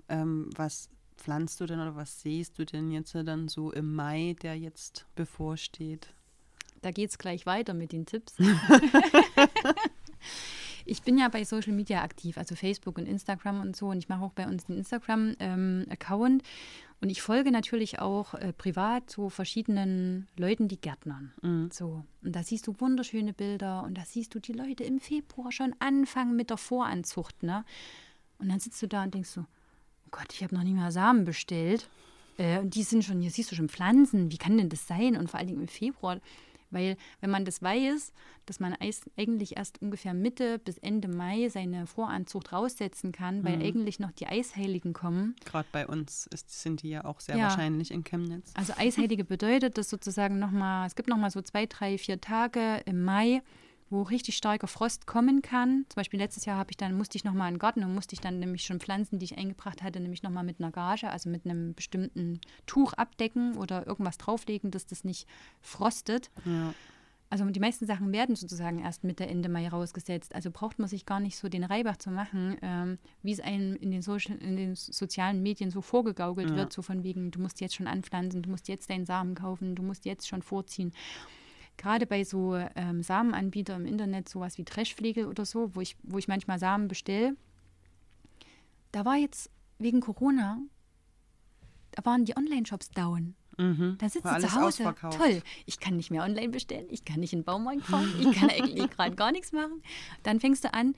Ähm, 0.08 0.50
was 0.56 0.90
pflanzt 1.16 1.60
du 1.60 1.66
denn 1.66 1.78
oder 1.78 1.94
was 1.94 2.20
siehst 2.20 2.58
du 2.58 2.66
denn 2.66 2.90
jetzt 2.90 3.14
dann 3.14 3.46
so 3.46 3.70
im 3.70 3.94
Mai, 3.94 4.34
der 4.42 4.58
jetzt 4.58 5.06
bevorsteht? 5.14 6.12
Da 6.82 6.90
geht 6.90 7.10
es 7.10 7.16
gleich 7.18 7.46
weiter 7.46 7.74
mit 7.74 7.92
den 7.92 8.06
Tipps. 8.06 8.34
ich 10.84 11.02
bin 11.02 11.18
ja 11.18 11.28
bei 11.28 11.44
Social 11.44 11.72
Media 11.72 12.02
aktiv, 12.02 12.36
also 12.38 12.54
Facebook 12.56 12.98
und 12.98 13.06
Instagram 13.06 13.60
und 13.60 13.76
so. 13.76 13.88
Und 13.88 13.98
ich 13.98 14.08
mache 14.08 14.22
auch 14.22 14.32
bei 14.32 14.46
uns 14.46 14.66
den 14.66 14.78
Instagram-Account. 14.78 16.42
Und 17.04 17.10
ich 17.10 17.20
folge 17.20 17.50
natürlich 17.50 17.98
auch 17.98 18.32
äh, 18.32 18.54
privat 18.54 19.10
so 19.10 19.28
verschiedenen 19.28 20.26
Leuten, 20.38 20.68
die 20.68 20.80
Gärtnern. 20.80 21.34
Mhm. 21.42 21.68
So. 21.70 22.02
Und 22.22 22.34
da 22.34 22.42
siehst 22.42 22.66
du 22.66 22.80
wunderschöne 22.80 23.34
Bilder 23.34 23.82
und 23.82 23.98
da 23.98 24.06
siehst 24.06 24.34
du 24.34 24.38
die 24.38 24.54
Leute 24.54 24.84
im 24.84 25.00
Februar 25.00 25.52
schon 25.52 25.76
anfangen 25.80 26.34
mit 26.34 26.48
der 26.48 26.56
Voranzucht. 26.56 27.42
Ne? 27.42 27.62
Und 28.38 28.48
dann 28.48 28.58
sitzt 28.58 28.80
du 28.80 28.88
da 28.88 29.02
und 29.02 29.12
denkst 29.12 29.28
so, 29.28 29.42
oh 29.42 30.08
Gott, 30.12 30.32
ich 30.32 30.42
habe 30.42 30.54
noch 30.54 30.62
nie 30.62 30.72
mal 30.72 30.90
Samen 30.90 31.26
bestellt. 31.26 31.90
Äh, 32.38 32.60
und 32.60 32.74
die 32.74 32.82
sind 32.82 33.04
schon, 33.04 33.20
hier 33.20 33.30
siehst 33.30 33.52
du 33.52 33.54
schon 33.54 33.68
Pflanzen. 33.68 34.32
Wie 34.32 34.38
kann 34.38 34.56
denn 34.56 34.70
das 34.70 34.86
sein? 34.86 35.18
Und 35.18 35.28
vor 35.30 35.38
allen 35.38 35.48
Dingen 35.48 35.60
im 35.60 35.68
Februar. 35.68 36.20
Weil, 36.74 36.96
wenn 37.20 37.30
man 37.30 37.44
das 37.46 37.62
weiß, 37.62 38.12
dass 38.46 38.60
man 38.60 38.76
eigentlich 39.16 39.56
erst 39.56 39.80
ungefähr 39.80 40.12
Mitte 40.12 40.58
bis 40.58 40.76
Ende 40.78 41.08
Mai 41.08 41.48
seine 41.48 41.86
Voranzucht 41.86 42.52
raussetzen 42.52 43.12
kann, 43.12 43.42
weil 43.44 43.62
eigentlich 43.62 44.00
noch 44.00 44.10
die 44.12 44.26
Eisheiligen 44.26 44.92
kommen. 44.92 45.34
Gerade 45.46 45.68
bei 45.72 45.86
uns 45.86 46.26
ist, 46.26 46.50
sind 46.60 46.82
die 46.82 46.90
ja 46.90 47.04
auch 47.04 47.20
sehr 47.20 47.36
Ja. 47.36 47.44
wahrscheinlich 47.44 47.90
in 47.90 48.04
Chemnitz. 48.04 48.52
Also 48.54 48.74
Eisheilige 48.76 49.24
bedeutet, 49.24 49.78
dass 49.78 49.88
sozusagen 49.88 50.38
nochmal, 50.38 50.86
es 50.86 50.94
gibt 50.94 51.08
nochmal 51.08 51.30
so 51.30 51.40
zwei, 51.40 51.64
drei, 51.66 51.96
vier 51.96 52.20
Tage 52.20 52.82
im 52.84 53.02
Mai, 53.04 53.40
wo 53.94 54.02
richtig 54.02 54.36
starker 54.36 54.66
Frost 54.66 55.06
kommen 55.06 55.40
kann. 55.40 55.86
Zum 55.88 55.96
Beispiel 55.96 56.18
letztes 56.18 56.44
Jahr 56.44 56.58
habe 56.58 56.70
ich 56.70 56.76
dann, 56.76 56.96
musste 56.96 57.16
ich 57.16 57.24
nochmal 57.24 57.48
in 57.48 57.54
den 57.54 57.58
Garten 57.60 57.84
und 57.84 57.94
musste 57.94 58.14
ich 58.14 58.20
dann 58.20 58.40
nämlich 58.40 58.64
schon 58.64 58.80
Pflanzen, 58.80 59.18
die 59.18 59.24
ich 59.24 59.38
eingebracht 59.38 59.82
hatte, 59.82 60.00
nämlich 60.00 60.22
nochmal 60.22 60.44
mit 60.44 60.60
einer 60.60 60.72
Gage, 60.72 61.08
also 61.08 61.30
mit 61.30 61.44
einem 61.44 61.74
bestimmten 61.74 62.40
Tuch 62.66 62.92
abdecken 62.94 63.56
oder 63.56 63.86
irgendwas 63.86 64.18
drauflegen, 64.18 64.70
dass 64.70 64.86
das 64.86 65.04
nicht 65.04 65.28
frostet. 65.62 66.30
Ja. 66.44 66.74
Also 67.30 67.44
die 67.46 67.58
meisten 67.60 67.86
Sachen 67.86 68.12
werden 68.12 68.36
sozusagen 68.36 68.80
erst 68.80 69.02
Mitte, 69.02 69.26
Ende 69.26 69.48
Mai 69.48 69.68
rausgesetzt. 69.68 70.34
Also 70.34 70.50
braucht 70.52 70.78
man 70.78 70.88
sich 70.88 71.04
gar 71.04 71.18
nicht 71.20 71.36
so 71.36 71.48
den 71.48 71.64
Reibach 71.64 71.96
zu 71.96 72.10
machen, 72.10 72.56
ähm, 72.62 72.98
wie 73.22 73.32
es 73.32 73.40
einem 73.40 73.74
in 73.76 73.90
den, 73.90 74.02
Social, 74.02 74.36
in 74.36 74.56
den 74.56 74.76
sozialen 74.76 75.42
Medien 75.42 75.70
so 75.70 75.80
vorgegaukelt 75.80 76.50
Ja. 76.50 76.56
wird, 76.56 76.72
so 76.72 76.82
von 76.82 77.02
wegen, 77.02 77.30
du 77.30 77.40
musst 77.40 77.60
jetzt 77.60 77.74
schon 77.74 77.86
anpflanzen, 77.86 78.42
du 78.42 78.50
musst 78.50 78.68
jetzt 78.68 78.88
deinen 78.90 79.06
Samen 79.06 79.34
kaufen, 79.34 79.74
du 79.74 79.82
musst 79.82 80.04
jetzt 80.04 80.28
schon 80.28 80.42
vorziehen. 80.42 80.92
Gerade 81.76 82.06
bei 82.06 82.24
so 82.24 82.56
ähm, 82.76 83.02
Samenanbietern 83.02 83.82
im 83.82 83.86
Internet, 83.86 84.28
sowas 84.28 84.58
wie 84.58 84.64
Trashpflege 84.64 85.28
oder 85.28 85.44
so, 85.44 85.74
wo 85.74 85.80
ich, 85.80 85.96
wo 86.02 86.18
ich 86.18 86.28
manchmal 86.28 86.58
Samen 86.58 86.88
bestelle, 86.88 87.36
da 88.92 89.04
war 89.04 89.16
jetzt 89.16 89.50
wegen 89.78 90.00
Corona, 90.00 90.58
da 91.90 92.04
waren 92.04 92.24
die 92.24 92.36
Online-Shops 92.36 92.90
down. 92.90 93.34
Mhm. 93.58 93.96
Da 93.98 94.08
sitzt 94.08 94.24
du 94.24 94.40
zu 94.40 94.54
Hause. 94.54 94.94
Toll. 95.16 95.42
Ich 95.66 95.78
kann 95.78 95.96
nicht 95.96 96.10
mehr 96.10 96.22
online 96.22 96.48
bestellen. 96.48 96.86
Ich 96.90 97.04
kann 97.04 97.20
nicht 97.20 97.32
in 97.32 97.40
den 97.40 97.44
Baumarkt 97.44 97.82
fahren. 97.82 98.12
Ich 98.20 98.32
kann 98.32 98.50
eigentlich 98.50 98.90
gerade 98.90 99.14
gar 99.14 99.32
nichts 99.32 99.52
machen. 99.52 99.82
Dann 100.22 100.40
fängst 100.40 100.64
du 100.64 100.74
an. 100.74 100.94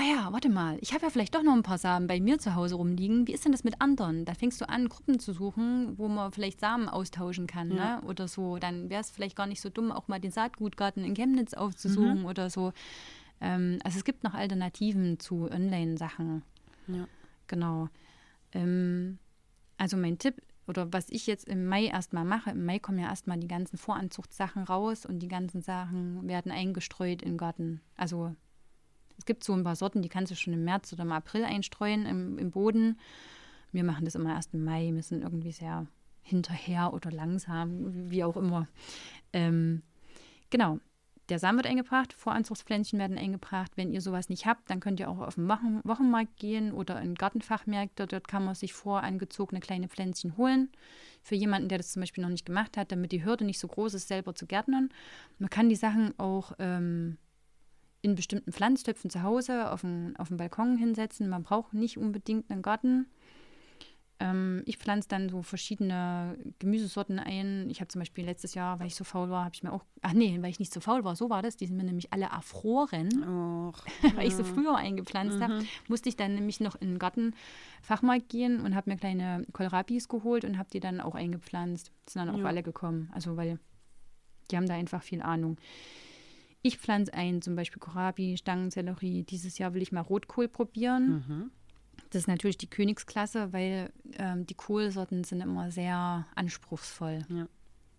Ah 0.00 0.04
ja, 0.04 0.32
warte 0.32 0.48
mal. 0.48 0.78
Ich 0.80 0.92
habe 0.94 1.02
ja 1.04 1.10
vielleicht 1.10 1.34
doch 1.34 1.42
noch 1.42 1.54
ein 1.54 1.64
paar 1.64 1.76
Samen 1.76 2.06
bei 2.06 2.20
mir 2.20 2.38
zu 2.38 2.54
Hause 2.54 2.76
rumliegen. 2.76 3.26
Wie 3.26 3.32
ist 3.32 3.44
denn 3.44 3.50
das 3.50 3.64
mit 3.64 3.80
anderen? 3.80 4.24
Dann 4.24 4.36
fängst 4.36 4.60
du 4.60 4.68
an, 4.68 4.88
Gruppen 4.88 5.18
zu 5.18 5.32
suchen, 5.32 5.98
wo 5.98 6.06
man 6.06 6.30
vielleicht 6.30 6.60
Samen 6.60 6.88
austauschen 6.88 7.48
kann 7.48 7.72
Ja. 7.72 7.96
ne? 7.96 8.02
oder 8.06 8.28
so. 8.28 8.58
Dann 8.58 8.90
wäre 8.90 9.00
es 9.00 9.10
vielleicht 9.10 9.34
gar 9.34 9.48
nicht 9.48 9.60
so 9.60 9.70
dumm, 9.70 9.90
auch 9.90 10.06
mal 10.06 10.20
den 10.20 10.30
Saatgutgarten 10.30 11.02
in 11.02 11.14
Chemnitz 11.14 11.52
aufzusuchen 11.52 12.26
oder 12.26 12.48
so. 12.48 12.72
Ähm, 13.40 13.80
also 13.82 13.98
es 13.98 14.04
gibt 14.04 14.22
noch 14.22 14.34
Alternativen 14.34 15.18
zu 15.18 15.50
Online-Sachen. 15.50 16.42
Ja. 16.86 17.08
Genau. 17.48 17.88
Ähm, 18.52 19.18
also 19.78 19.96
mein 19.96 20.18
Tipp 20.18 20.40
oder 20.68 20.92
was 20.92 21.08
ich 21.10 21.26
jetzt 21.26 21.48
im 21.48 21.66
Mai 21.66 21.86
erstmal 21.86 22.24
mache, 22.24 22.50
im 22.50 22.64
Mai 22.64 22.78
kommen 22.78 23.00
ja 23.00 23.08
erstmal 23.08 23.38
die 23.38 23.48
ganzen 23.48 23.78
Voranzuchtsachen 23.78 24.62
raus 24.62 25.04
und 25.06 25.18
die 25.18 25.28
ganzen 25.28 25.60
Sachen 25.60 26.28
werden 26.28 26.52
eingestreut 26.52 27.20
im 27.22 27.36
Garten. 27.36 27.80
Also 27.96 28.36
es 29.18 29.26
gibt 29.26 29.44
so 29.44 29.52
ein 29.52 29.64
paar 29.64 29.76
Sorten, 29.76 30.00
die 30.00 30.08
kannst 30.08 30.30
du 30.30 30.36
schon 30.36 30.54
im 30.54 30.64
März 30.64 30.92
oder 30.92 31.02
im 31.02 31.12
April 31.12 31.44
einstreuen 31.44 32.06
im, 32.06 32.38
im 32.38 32.50
Boden. 32.50 32.98
Wir 33.72 33.84
machen 33.84 34.04
das 34.04 34.14
immer 34.14 34.34
erst 34.34 34.54
im 34.54 34.64
Mai, 34.64 34.90
wir 34.94 35.02
sind 35.02 35.22
irgendwie 35.22 35.52
sehr 35.52 35.86
hinterher 36.22 36.92
oder 36.94 37.10
langsam, 37.10 38.10
wie 38.10 38.24
auch 38.24 38.36
immer. 38.36 38.68
Ähm, 39.32 39.82
genau. 40.50 40.78
Der 41.28 41.38
Samen 41.38 41.58
wird 41.58 41.66
eingebracht, 41.66 42.14
Voranzugspflänzchen 42.14 42.98
werden 42.98 43.18
eingebracht. 43.18 43.72
Wenn 43.76 43.92
ihr 43.92 44.00
sowas 44.00 44.30
nicht 44.30 44.46
habt, 44.46 44.70
dann 44.70 44.80
könnt 44.80 44.98
ihr 44.98 45.10
auch 45.10 45.18
auf 45.18 45.34
den 45.34 45.46
Wochen 45.46 45.82
Wochenmarkt 45.84 46.38
gehen 46.38 46.72
oder 46.72 47.02
in 47.02 47.14
Gartenfachmärkte. 47.14 48.06
Dort 48.06 48.28
kann 48.28 48.46
man 48.46 48.54
sich 48.54 48.72
vorangezogene 48.72 49.60
kleine 49.60 49.88
Pflänzchen 49.88 50.38
holen. 50.38 50.70
Für 51.20 51.34
jemanden, 51.34 51.68
der 51.68 51.76
das 51.76 51.92
zum 51.92 52.00
Beispiel 52.00 52.22
noch 52.22 52.30
nicht 52.30 52.46
gemacht 52.46 52.78
hat, 52.78 52.92
damit 52.92 53.12
die 53.12 53.26
Hürde 53.26 53.44
nicht 53.44 53.58
so 53.58 53.68
groß 53.68 53.92
ist, 53.92 54.08
selber 54.08 54.34
zu 54.34 54.46
gärtnern. 54.46 54.88
Man 55.38 55.50
kann 55.50 55.68
die 55.68 55.76
Sachen 55.76 56.18
auch 56.18 56.52
ähm, 56.58 57.18
in 58.00 58.14
bestimmten 58.14 58.52
Pflanztöpfen 58.52 59.10
zu 59.10 59.22
Hause 59.22 59.70
auf 59.70 59.80
dem, 59.80 60.14
auf 60.18 60.28
dem 60.28 60.36
Balkon 60.36 60.76
hinsetzen. 60.76 61.28
Man 61.28 61.42
braucht 61.42 61.74
nicht 61.74 61.98
unbedingt 61.98 62.50
einen 62.50 62.62
Garten. 62.62 63.06
Ähm, 64.20 64.62
ich 64.66 64.78
pflanze 64.78 65.08
dann 65.08 65.28
so 65.28 65.42
verschiedene 65.42 66.36
Gemüsesorten 66.58 67.18
ein. 67.18 67.68
Ich 67.70 67.80
habe 67.80 67.88
zum 67.88 68.00
Beispiel 68.00 68.24
letztes 68.24 68.54
Jahr, 68.54 68.80
weil 68.80 68.88
ich 68.88 68.94
so 68.94 69.04
faul 69.04 69.30
war, 69.30 69.44
habe 69.44 69.54
ich 69.54 69.62
mir 69.62 69.72
auch, 69.72 69.84
ach 70.02 70.12
nee, 70.12 70.36
weil 70.40 70.50
ich 70.50 70.58
nicht 70.58 70.72
so 70.72 70.80
faul 70.80 71.04
war, 71.04 71.14
so 71.14 71.30
war 71.30 71.42
das, 71.42 71.56
die 71.56 71.66
sind 71.66 71.76
mir 71.76 71.84
nämlich 71.84 72.12
alle 72.12 72.26
erfroren, 72.26 73.08
Och, 73.24 73.84
weil 74.16 74.26
ich 74.26 74.34
so 74.34 74.44
früher 74.44 74.76
eingepflanzt 74.76 75.38
mhm. 75.38 75.42
habe, 75.42 75.64
musste 75.88 76.08
ich 76.08 76.16
dann 76.16 76.34
nämlich 76.34 76.60
noch 76.60 76.74
in 76.76 76.88
den 76.88 76.98
Gartenfachmarkt 76.98 78.28
gehen 78.28 78.60
und 78.60 78.74
habe 78.74 78.90
mir 78.90 78.96
kleine 78.96 79.44
Kohlrabis 79.52 80.08
geholt 80.08 80.44
und 80.44 80.58
habe 80.58 80.68
die 80.72 80.80
dann 80.80 81.00
auch 81.00 81.14
eingepflanzt. 81.14 81.92
Sind 82.08 82.26
dann 82.26 82.34
auch 82.34 82.40
ja. 82.40 82.46
alle 82.46 82.62
gekommen, 82.62 83.10
also 83.12 83.36
weil 83.36 83.58
die 84.50 84.56
haben 84.56 84.66
da 84.66 84.74
einfach 84.74 85.02
viel 85.02 85.22
Ahnung. 85.22 85.58
Ich 86.62 86.78
pflanze 86.78 87.14
ein, 87.14 87.40
zum 87.40 87.54
Beispiel 87.56 87.78
Kohlrabi, 87.78 88.36
Stangensellerie. 88.36 89.22
Dieses 89.22 89.58
Jahr 89.58 89.74
will 89.74 89.82
ich 89.82 89.92
mal 89.92 90.00
Rotkohl 90.00 90.48
probieren. 90.48 91.24
Mhm. 91.26 91.50
Das 92.10 92.22
ist 92.22 92.28
natürlich 92.28 92.58
die 92.58 92.70
Königsklasse, 92.70 93.52
weil 93.52 93.92
ähm, 94.18 94.46
die 94.46 94.54
Kohlsorten 94.54 95.24
sind 95.24 95.40
immer 95.40 95.70
sehr 95.70 96.26
anspruchsvoll. 96.34 97.24
Ja. 97.28 97.46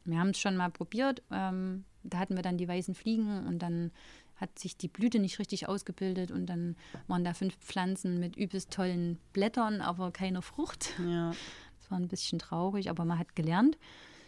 Wir 0.06 0.20
haben 0.20 0.30
es 0.30 0.40
schon 0.40 0.56
mal 0.56 0.72
probiert. 0.72 1.22
Ähm, 1.32 1.86
da 2.04 2.20
hatten 2.20 2.36
wir 2.36 2.44
dann 2.44 2.58
die 2.58 2.68
weißen 2.68 2.96
Fliegen 2.96 3.46
und 3.48 3.60
dann 3.60 3.92
hat 4.36 4.58
sich 4.58 4.78
die 4.78 4.88
Blüte 4.88 5.20
nicht 5.20 5.38
richtig 5.40 5.68
ausgebildet 5.68 6.32
und 6.32 6.46
dann 6.46 6.76
waren 7.08 7.26
da 7.26 7.34
fünf 7.34 7.58
Pflanzen 7.58 8.20
mit 8.20 8.38
übelst 8.38 8.72
tollen 8.72 9.20
Blättern, 9.34 9.82
aber 9.82 10.12
keine 10.12 10.42
Frucht. 10.42 10.94
Ja. 11.06 11.32
Das 11.78 11.92
war 11.92 12.00
ein 12.00 12.08
bisschen 12.08 12.40
traurig, 12.40 12.90
aber 12.90 13.04
man 13.04 13.20
hat 13.20 13.36
gelernt. 13.36 13.78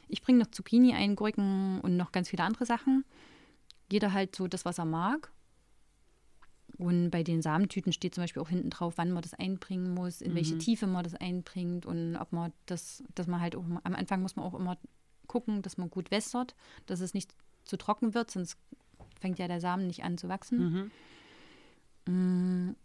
Ich 0.09 0.21
bringe 0.21 0.39
noch 0.39 0.51
Zucchini 0.51 0.93
ein, 0.93 1.15
Gurken 1.15 1.79
und 1.79 1.95
noch 1.95 2.11
ganz 2.11 2.29
viele 2.29 2.43
andere 2.43 2.65
Sachen. 2.65 3.05
Jeder 3.91 4.13
halt 4.13 4.35
so 4.35 4.47
das, 4.47 4.65
was 4.65 4.77
er 4.77 4.85
mag. 4.85 5.31
Und 6.77 7.11
bei 7.11 7.21
den 7.21 7.41
Samentüten 7.41 7.93
steht 7.93 8.15
zum 8.15 8.23
Beispiel 8.23 8.41
auch 8.41 8.49
hinten 8.49 8.69
drauf, 8.69 8.93
wann 8.95 9.11
man 9.11 9.21
das 9.21 9.33
einbringen 9.33 9.93
muss, 9.93 10.21
in 10.21 10.31
mhm. 10.31 10.35
welche 10.35 10.57
Tiefe 10.57 10.87
man 10.87 11.03
das 11.03 11.13
einbringt 11.13 11.85
und 11.85 12.15
ob 12.15 12.31
man 12.31 12.53
das, 12.65 13.03
dass 13.13 13.27
man 13.27 13.41
halt 13.41 13.55
auch 13.55 13.63
am 13.83 13.95
Anfang 13.95 14.21
muss 14.21 14.35
man 14.35 14.45
auch 14.45 14.55
immer 14.55 14.77
gucken, 15.27 15.61
dass 15.61 15.77
man 15.77 15.89
gut 15.89 16.11
wässert, 16.11 16.55
dass 16.87 16.99
es 16.99 17.13
nicht 17.13 17.35
zu 17.63 17.77
trocken 17.77 18.13
wird, 18.13 18.31
sonst 18.31 18.57
fängt 19.19 19.39
ja 19.39 19.47
der 19.47 19.61
Samen 19.61 19.87
nicht 19.87 20.03
an 20.03 20.17
zu 20.17 20.27
wachsen. 20.27 20.91
Mhm. 22.07 22.71
Mm, 22.71 22.75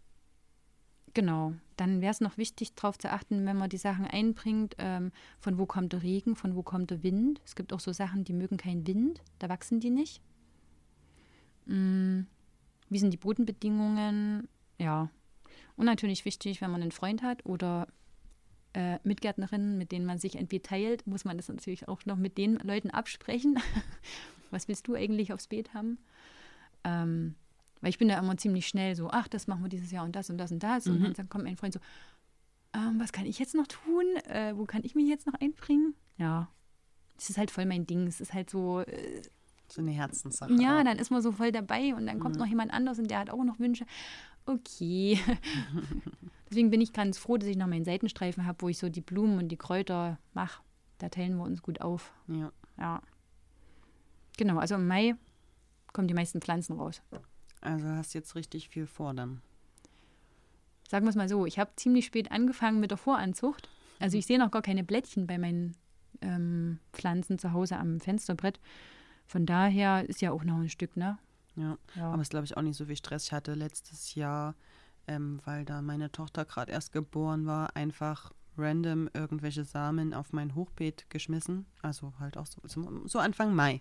genau. 1.13 1.53
Dann 1.75 2.01
wäre 2.01 2.11
es 2.11 2.21
noch 2.21 2.37
wichtig, 2.37 2.75
darauf 2.75 2.97
zu 2.97 3.11
achten, 3.11 3.45
wenn 3.45 3.57
man 3.57 3.69
die 3.69 3.77
Sachen 3.77 4.05
einbringt, 4.05 4.75
ähm, 4.77 5.11
von 5.39 5.57
wo 5.57 5.65
kommt 5.65 5.93
der 5.93 6.03
Regen, 6.03 6.35
von 6.35 6.55
wo 6.55 6.63
kommt 6.63 6.91
der 6.91 7.03
Wind. 7.03 7.41
Es 7.45 7.55
gibt 7.55 7.73
auch 7.73 7.79
so 7.79 7.91
Sachen, 7.91 8.23
die 8.23 8.33
mögen 8.33 8.57
keinen 8.57 8.85
Wind, 8.85 9.21
da 9.39 9.49
wachsen 9.49 9.79
die 9.79 9.89
nicht. 9.89 10.21
Mm, 11.67 12.21
wie 12.89 12.99
sind 12.99 13.11
die 13.11 13.17
Bodenbedingungen? 13.17 14.47
Ja. 14.79 15.09
Und 15.75 15.85
natürlich 15.85 16.25
wichtig, 16.25 16.61
wenn 16.61 16.71
man 16.71 16.81
einen 16.81 16.91
Freund 16.91 17.21
hat 17.21 17.45
oder 17.45 17.87
äh, 18.73 18.99
Mitgärtnerinnen, 19.03 19.77
mit 19.77 19.91
denen 19.91 20.05
man 20.05 20.17
sich 20.17 20.35
irgendwie 20.35 20.59
teilt, 20.59 21.05
muss 21.07 21.25
man 21.25 21.37
das 21.37 21.49
natürlich 21.49 21.87
auch 21.87 22.05
noch 22.05 22.17
mit 22.17 22.37
den 22.37 22.57
Leuten 22.57 22.89
absprechen. 22.89 23.59
Was 24.51 24.67
willst 24.67 24.87
du 24.87 24.95
eigentlich 24.95 25.33
aufs 25.33 25.47
Beet 25.47 25.73
haben? 25.73 25.99
Ähm, 26.83 27.35
weil 27.81 27.89
ich 27.89 27.97
bin 27.97 28.07
da 28.07 28.17
immer 28.17 28.37
ziemlich 28.37 28.67
schnell 28.67 28.95
so, 28.95 29.09
ach, 29.11 29.27
das 29.27 29.47
machen 29.47 29.63
wir 29.63 29.69
dieses 29.69 29.91
Jahr 29.91 30.05
und 30.05 30.15
das 30.15 30.29
und 30.29 30.37
das 30.37 30.51
und 30.51 30.63
das. 30.63 30.85
Mhm. 30.85 31.05
Und 31.05 31.19
dann 31.19 31.29
kommt 31.29 31.43
mein 31.43 31.57
Freund 31.57 31.73
so, 31.73 31.79
ähm, 32.73 32.99
was 32.99 33.11
kann 33.11 33.25
ich 33.25 33.39
jetzt 33.39 33.55
noch 33.55 33.67
tun? 33.67 34.05
Äh, 34.25 34.53
wo 34.55 34.65
kann 34.65 34.83
ich 34.83 34.95
mich 34.95 35.07
jetzt 35.07 35.27
noch 35.27 35.35
einbringen? 35.35 35.95
Ja, 36.17 36.49
das 37.15 37.29
ist 37.29 37.37
halt 37.37 37.51
voll 37.51 37.65
mein 37.65 37.85
Ding. 37.85 38.07
Es 38.07 38.21
ist 38.21 38.33
halt 38.33 38.49
so, 38.49 38.81
äh, 38.81 39.21
so 39.71 39.81
eine 39.81 39.91
Herzenssache. 39.91 40.53
Ja, 40.53 40.83
dann 40.83 40.97
ist 40.97 41.11
man 41.11 41.21
so 41.21 41.31
voll 41.31 41.51
dabei 41.51 41.93
und 41.95 42.05
dann 42.07 42.19
kommt 42.19 42.35
mhm. 42.35 42.41
noch 42.41 42.47
jemand 42.47 42.73
anders 42.73 42.99
und 42.99 43.09
der 43.09 43.19
hat 43.19 43.29
auch 43.29 43.43
noch 43.43 43.59
Wünsche. 43.59 43.85
Okay. 44.45 45.19
Deswegen 46.49 46.69
bin 46.69 46.79
ich 46.79 46.93
ganz 46.93 47.17
froh, 47.17 47.37
dass 47.37 47.49
ich 47.49 47.57
noch 47.57 47.67
meinen 47.67 47.83
Seitenstreifen 47.83 48.45
habe, 48.45 48.61
wo 48.61 48.69
ich 48.69 48.77
so 48.77 48.87
die 48.87 49.01
Blumen 49.01 49.37
und 49.37 49.49
die 49.49 49.57
Kräuter 49.57 50.17
mache. 50.33 50.61
Da 50.97 51.09
teilen 51.09 51.37
wir 51.37 51.43
uns 51.43 51.61
gut 51.61 51.81
auf. 51.81 52.13
Ja. 52.27 52.51
Ja. 52.77 53.01
Genau, 54.37 54.57
also 54.57 54.75
im 54.75 54.87
Mai 54.87 55.15
kommen 55.91 56.07
die 56.07 56.13
meisten 56.13 56.41
Pflanzen 56.41 56.77
raus. 56.77 57.01
Also 57.59 57.87
hast 57.87 58.13
jetzt 58.13 58.35
richtig 58.35 58.69
viel 58.69 58.85
vor 58.85 59.13
dann. 59.13 59.41
Sagen 60.87 61.05
wir 61.05 61.09
es 61.09 61.15
mal 61.15 61.27
so, 61.27 61.45
ich 61.45 61.59
habe 61.59 61.71
ziemlich 61.75 62.05
spät 62.05 62.31
angefangen 62.31 62.79
mit 62.79 62.91
der 62.91 62.97
Voranzucht. 62.97 63.67
Also 63.99 64.17
ich 64.17 64.25
sehe 64.25 64.39
noch 64.39 64.51
gar 64.51 64.61
keine 64.61 64.83
Blättchen 64.83 65.27
bei 65.27 65.37
meinen 65.37 65.75
ähm, 66.21 66.79
Pflanzen 66.93 67.39
zu 67.39 67.51
Hause 67.51 67.77
am 67.77 67.99
Fensterbrett. 67.99 68.59
Von 69.27 69.45
daher 69.45 70.07
ist 70.07 70.21
ja 70.21 70.31
auch 70.31 70.43
noch 70.43 70.57
ein 70.57 70.69
Stück, 70.69 70.95
ne? 70.95 71.17
Ja, 71.55 71.77
ja. 71.95 72.11
aber 72.11 72.21
es 72.21 72.27
ist, 72.27 72.31
glaube 72.31 72.45
ich, 72.45 72.55
auch 72.55 72.61
nicht 72.61 72.77
so 72.77 72.85
viel 72.85 72.95
Stress. 72.95 73.25
Ich 73.25 73.33
hatte 73.33 73.53
letztes 73.53 74.15
Jahr, 74.15 74.55
ähm, 75.07 75.41
weil 75.45 75.65
da 75.65 75.81
meine 75.81 76.11
Tochter 76.11 76.45
gerade 76.45 76.71
erst 76.71 76.93
geboren 76.93 77.45
war, 77.45 77.75
einfach 77.75 78.31
random 78.57 79.09
irgendwelche 79.13 79.63
Samen 79.63 80.13
auf 80.13 80.33
mein 80.33 80.55
Hochbeet 80.55 81.09
geschmissen. 81.09 81.65
Also 81.81 82.13
halt 82.19 82.37
auch 82.37 82.47
so, 82.47 83.05
so 83.05 83.19
Anfang 83.19 83.53
Mai. 83.53 83.79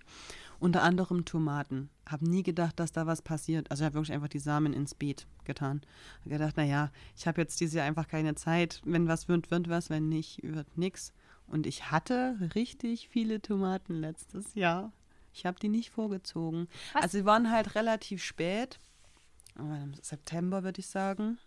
Unter 0.59 0.83
anderem 0.83 1.25
Tomaten. 1.25 1.91
Habe 2.09 2.29
nie 2.29 2.43
gedacht, 2.43 2.79
dass 2.79 2.93
da 2.93 3.07
was 3.07 3.23
passiert. 3.23 3.71
Also 3.71 3.83
ich 3.83 3.87
habe 3.87 3.95
wirklich 3.95 4.13
einfach 4.13 4.29
die 4.29 4.39
Samen 4.39 4.73
ins 4.73 4.95
Beet 4.95 5.27
getan. 5.45 5.81
Habe 6.21 6.31
gedacht, 6.31 6.57
naja, 6.57 6.91
ich 7.17 7.27
habe 7.27 7.41
jetzt 7.41 7.61
dieses 7.61 7.75
Jahr 7.75 7.87
einfach 7.87 8.09
keine 8.09 8.35
Zeit. 8.35 8.83
Wenn 8.85 9.09
was 9.09 9.29
wird, 9.29 9.51
wird 9.51 9.69
was. 9.69 9.91
Wenn 9.91 10.09
nicht, 10.09 10.43
wird 10.43 10.77
nichts. 10.77 11.13
Und 11.47 11.67
ich 11.67 11.91
hatte 11.91 12.37
richtig 12.55 13.09
viele 13.09 13.41
Tomaten 13.41 13.95
letztes 13.95 14.55
Jahr. 14.55 14.93
Ich 15.37 15.45
habe 15.45 15.61
die 15.61 15.69
nicht 15.69 15.91
vorgezogen. 15.91 16.67
Was? 16.95 17.05
Also 17.05 17.19
sie 17.19 17.25
waren 17.27 17.51
halt 17.51 17.75
relativ 17.75 18.23
spät, 18.23 18.79
im 19.59 19.95
September 20.01 20.65
würde 20.65 20.81
ich 20.81 20.87
sagen. 20.87 21.39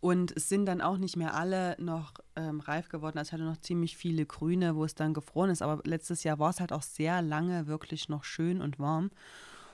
Und 0.00 0.36
es 0.36 0.50
sind 0.50 0.66
dann 0.66 0.82
auch 0.82 0.98
nicht 0.98 1.16
mehr 1.16 1.34
alle 1.34 1.74
noch 1.80 2.12
ähm, 2.36 2.60
reif 2.60 2.90
geworden. 2.90 3.18
Also 3.18 3.30
ich 3.30 3.32
hatte 3.32 3.44
noch 3.44 3.60
ziemlich 3.60 3.96
viele 3.96 4.26
grüne, 4.26 4.76
wo 4.76 4.84
es 4.84 4.94
dann 4.94 5.14
gefroren 5.14 5.50
ist. 5.50 5.62
Aber 5.62 5.82
letztes 5.84 6.22
Jahr 6.22 6.38
war 6.38 6.50
es 6.50 6.60
halt 6.60 6.72
auch 6.72 6.82
sehr 6.82 7.22
lange 7.22 7.66
wirklich 7.66 8.10
noch 8.10 8.24
schön 8.24 8.60
und 8.60 8.78
warm. 8.78 9.10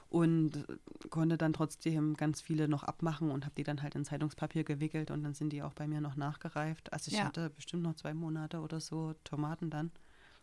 Und 0.08 0.64
konnte 1.10 1.38
dann 1.38 1.54
trotzdem 1.54 2.14
ganz 2.14 2.40
viele 2.40 2.68
noch 2.68 2.84
abmachen 2.84 3.30
und 3.30 3.44
habe 3.44 3.54
die 3.56 3.64
dann 3.64 3.82
halt 3.82 3.94
in 3.94 4.04
Zeitungspapier 4.04 4.62
gewickelt 4.62 5.10
und 5.10 5.24
dann 5.24 5.32
sind 5.32 5.52
die 5.54 5.62
auch 5.62 5.72
bei 5.72 5.86
mir 5.86 6.02
noch 6.02 6.16
nachgereift. 6.16 6.92
Also 6.92 7.10
ich 7.10 7.16
ja. 7.16 7.24
hatte 7.24 7.50
bestimmt 7.50 7.82
noch 7.82 7.94
zwei 7.94 8.12
Monate 8.14 8.60
oder 8.60 8.78
so 8.78 9.14
Tomaten 9.24 9.70
dann. 9.70 9.90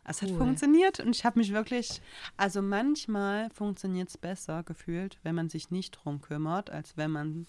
Es 0.10 0.24
hat 0.24 0.32
funktioniert 0.32 1.00
und 1.00 1.16
ich 1.16 1.24
habe 1.24 1.38
mich 1.38 1.54
wirklich, 1.54 2.02
also 2.36 2.64
manchmal 2.64 3.52
funktioniert 3.52 4.10
es 4.10 4.18
besser 4.18 4.64
gefühlt, 4.64 5.20
wenn 5.22 5.36
man 5.36 5.50
sich 5.50 5.70
nicht 5.70 5.92
drum 5.92 6.20
kümmert, 6.20 6.72
als 6.72 6.98
wenn 6.98 7.12
man 7.12 7.46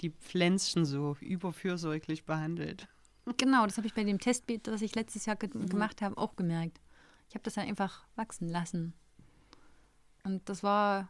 die 0.00 0.10
Pflänzchen 0.10 0.84
so 0.84 1.16
überfürsorglich 1.20 2.24
behandelt. 2.24 2.88
Genau, 3.36 3.66
das 3.66 3.76
habe 3.76 3.86
ich 3.86 3.94
bei 3.94 4.02
dem 4.02 4.18
Testbeet, 4.18 4.66
das 4.66 4.82
ich 4.82 4.96
letztes 4.96 5.26
Jahr 5.26 5.36
ge 5.36 5.48
mhm. 5.52 5.68
gemacht 5.68 6.02
habe, 6.02 6.18
auch 6.18 6.34
gemerkt. 6.34 6.80
Ich 7.28 7.36
habe 7.36 7.44
das 7.44 7.54
dann 7.54 7.68
einfach 7.68 8.04
wachsen 8.16 8.48
lassen. 8.48 8.94
Und 10.24 10.48
das 10.48 10.64
war, 10.64 11.08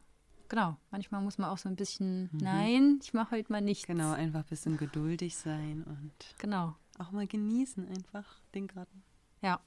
genau, 0.50 0.76
manchmal 0.90 1.22
muss 1.22 1.38
man 1.38 1.48
auch 1.48 1.58
so 1.58 1.70
ein 1.70 1.76
bisschen, 1.76 2.24
mhm. 2.32 2.38
nein, 2.38 2.98
ich 3.02 3.14
mache 3.14 3.36
heute 3.36 3.50
mal 3.50 3.62
nichts. 3.62 3.86
Genau, 3.86 4.12
einfach 4.12 4.40
ein 4.40 4.50
bisschen 4.50 4.76
geduldig 4.76 5.38
sein 5.38 5.84
und 5.84 6.12
genau. 6.36 6.76
auch 6.98 7.12
mal 7.12 7.26
genießen 7.26 7.88
einfach 7.88 8.42
den 8.54 8.66
Garten. 8.66 9.02
Ja, 9.40 9.58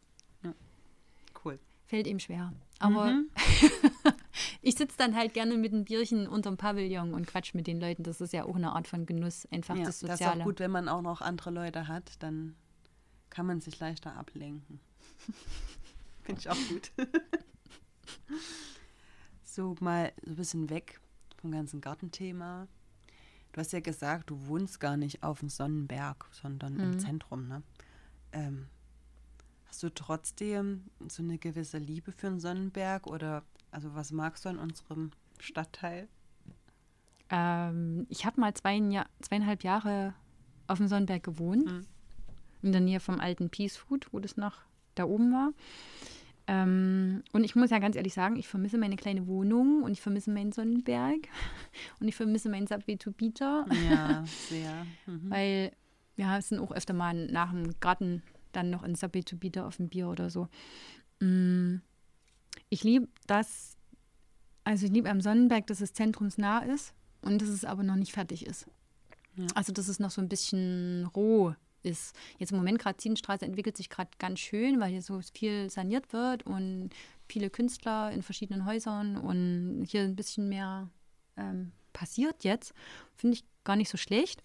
cool. 1.45 1.59
Fällt 1.85 2.07
ihm 2.07 2.19
schwer. 2.19 2.51
Aber 2.79 3.11
mhm. 3.11 3.29
ich 4.61 4.75
sitze 4.75 4.97
dann 4.97 5.15
halt 5.15 5.33
gerne 5.33 5.55
mit 5.55 5.71
einem 5.71 5.85
Bierchen 5.85 6.27
unterm 6.27 6.57
Pavillon 6.57 7.13
und 7.13 7.27
quatsch 7.27 7.53
mit 7.53 7.67
den 7.67 7.79
Leuten. 7.79 8.03
Das 8.03 8.21
ist 8.21 8.33
ja 8.33 8.45
auch 8.45 8.55
eine 8.55 8.73
Art 8.73 8.87
von 8.87 9.05
Genuss, 9.05 9.47
einfach 9.51 9.75
ja, 9.77 9.85
das 9.85 9.99
Soziale. 9.99 10.19
Das 10.19 10.35
ist 10.35 10.41
auch 10.41 10.43
gut, 10.43 10.59
wenn 10.59 10.71
man 10.71 10.89
auch 10.89 11.01
noch 11.01 11.21
andere 11.21 11.51
Leute 11.51 11.87
hat, 11.87 12.11
dann 12.23 12.55
kann 13.29 13.45
man 13.45 13.61
sich 13.61 13.79
leichter 13.79 14.15
ablenken. 14.15 14.79
Finde 16.23 16.41
ich 16.41 16.49
auch 16.49 16.57
gut. 16.69 16.91
so 19.43 19.75
mal 19.79 20.11
so 20.23 20.31
ein 20.31 20.35
bisschen 20.35 20.69
weg 20.69 20.99
vom 21.37 21.51
ganzen 21.51 21.81
Gartenthema. 21.81 22.67
Du 23.51 23.61
hast 23.61 23.71
ja 23.71 23.79
gesagt, 23.79 24.31
du 24.31 24.47
wohnst 24.47 24.79
gar 24.79 24.97
nicht 24.97 25.23
auf 25.23 25.39
dem 25.39 25.49
Sonnenberg, 25.49 26.27
sondern 26.31 26.73
mhm. 26.73 26.79
im 26.79 26.99
Zentrum. 26.99 27.47
Ne? 27.47 27.63
Ähm, 28.31 28.67
Hast 29.65 29.83
du 29.83 29.93
trotzdem 29.93 30.85
so 31.07 31.23
eine 31.23 31.37
gewisse 31.37 31.77
Liebe 31.77 32.11
für 32.11 32.29
den 32.29 32.39
Sonnenberg 32.39 33.07
oder 33.07 33.43
also 33.71 33.93
was 33.95 34.11
magst 34.11 34.45
du 34.45 34.49
an 34.49 34.57
unserem 34.57 35.11
Stadtteil? 35.39 36.07
Ähm, 37.29 38.05
ich 38.09 38.25
habe 38.25 38.39
mal 38.39 38.53
zwei, 38.53 38.79
zweieinhalb 39.21 39.63
Jahre 39.63 40.13
auf 40.67 40.77
dem 40.77 40.87
Sonnenberg 40.87 41.23
gewohnt, 41.23 41.65
mhm. 41.65 41.85
in 42.61 42.71
der 42.71 42.81
Nähe 42.81 42.99
vom 42.99 43.19
alten 43.19 43.49
Peace 43.49 43.77
Food, 43.77 44.07
wo 44.11 44.19
das 44.19 44.37
noch 44.37 44.59
da 44.95 45.05
oben 45.05 45.33
war. 45.33 45.51
Ähm, 46.47 47.23
und 47.33 47.43
ich 47.43 47.55
muss 47.55 47.71
ja 47.71 47.79
ganz 47.79 47.95
ehrlich 47.95 48.13
sagen, 48.13 48.35
ich 48.35 48.47
vermisse 48.47 48.77
meine 48.77 48.95
kleine 48.95 49.25
Wohnung 49.27 49.81
und 49.81 49.91
ich 49.91 50.01
vermisse 50.01 50.31
meinen 50.31 50.51
Sonnenberg 50.51 51.27
und 51.99 52.07
ich 52.07 52.15
vermisse 52.15 52.49
meinen 52.49 52.67
Subway 52.67 52.97
to 52.97 53.11
Beater. 53.11 53.65
Ja, 53.89 54.23
sehr. 54.49 54.85
Mhm. 55.07 55.29
Weil 55.29 55.71
wir 56.15 56.41
sind 56.41 56.59
auch 56.59 56.71
öfter 56.71 56.93
mal 56.93 57.27
nach 57.27 57.51
dem 57.51 57.79
Garten 57.79 58.21
dann 58.55 58.69
noch 58.69 58.83
in 58.83 58.95
Subway 58.95 59.23
to 59.23 59.37
Beater 59.37 59.65
auf 59.65 59.79
ein 59.79 59.89
Bier 59.89 60.07
oder 60.07 60.29
so. 60.29 60.47
Mm, 61.19 61.77
ich 62.69 62.83
liebe 62.83 63.07
das, 63.27 63.77
also 64.63 64.85
ich 64.85 64.91
liebe 64.91 65.09
am 65.09 65.21
Sonnenberg, 65.21 65.67
dass 65.67 65.81
es 65.81 65.93
zentrumsnah 65.93 66.59
ist 66.59 66.93
und 67.21 67.41
dass 67.41 67.49
es 67.49 67.65
aber 67.65 67.83
noch 67.83 67.95
nicht 67.95 68.13
fertig 68.13 68.45
ist. 68.45 68.67
Ja. 69.35 69.47
Also 69.55 69.73
dass 69.73 69.87
es 69.87 69.99
noch 69.99 70.11
so 70.11 70.21
ein 70.21 70.29
bisschen 70.29 71.05
roh 71.15 71.53
ist. 71.83 72.15
Jetzt 72.39 72.51
im 72.51 72.57
Moment 72.57 72.79
gerade 72.79 72.97
Ziehenstraße 72.97 73.45
entwickelt 73.45 73.77
sich 73.77 73.89
gerade 73.89 74.09
ganz 74.17 74.39
schön, 74.39 74.79
weil 74.79 74.91
hier 74.91 75.01
so 75.01 75.21
viel 75.33 75.69
saniert 75.69 76.13
wird 76.13 76.45
und 76.45 76.89
viele 77.27 77.49
Künstler 77.49 78.11
in 78.11 78.23
verschiedenen 78.23 78.65
Häusern 78.65 79.17
und 79.17 79.85
hier 79.87 80.01
ein 80.01 80.15
bisschen 80.15 80.49
mehr 80.49 80.89
ähm, 81.37 81.71
passiert 81.93 82.43
jetzt. 82.43 82.73
Finde 83.15 83.35
ich 83.37 83.43
gar 83.63 83.75
nicht 83.75 83.89
so 83.89 83.97
schlecht. 83.97 84.43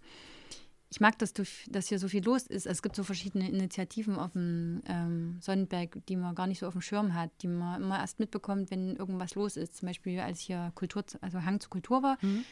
Ich 0.92 0.98
mag, 1.00 1.16
dass, 1.18 1.32
du, 1.32 1.44
dass 1.68 1.86
hier 1.86 2.00
so 2.00 2.08
viel 2.08 2.24
los 2.24 2.42
ist. 2.48 2.66
Es 2.66 2.82
gibt 2.82 2.96
so 2.96 3.04
verschiedene 3.04 3.48
Initiativen 3.48 4.16
auf 4.16 4.32
dem 4.32 4.82
ähm, 4.86 5.38
Sonnenberg, 5.40 6.04
die 6.08 6.16
man 6.16 6.34
gar 6.34 6.48
nicht 6.48 6.58
so 6.58 6.66
auf 6.66 6.72
dem 6.72 6.82
Schirm 6.82 7.14
hat, 7.14 7.30
die 7.42 7.46
man 7.48 7.80
immer 7.80 8.00
erst 8.00 8.18
mitbekommt, 8.18 8.72
wenn 8.72 8.96
irgendwas 8.96 9.36
los 9.36 9.56
ist. 9.56 9.76
Zum 9.76 9.86
Beispiel, 9.86 10.18
als 10.18 10.40
hier 10.40 10.72
Kultur, 10.74 11.04
also 11.20 11.44
Hang 11.44 11.60
zur 11.60 11.70
Kultur 11.70 12.02
war, 12.02 12.18
Mhm. 12.22 12.44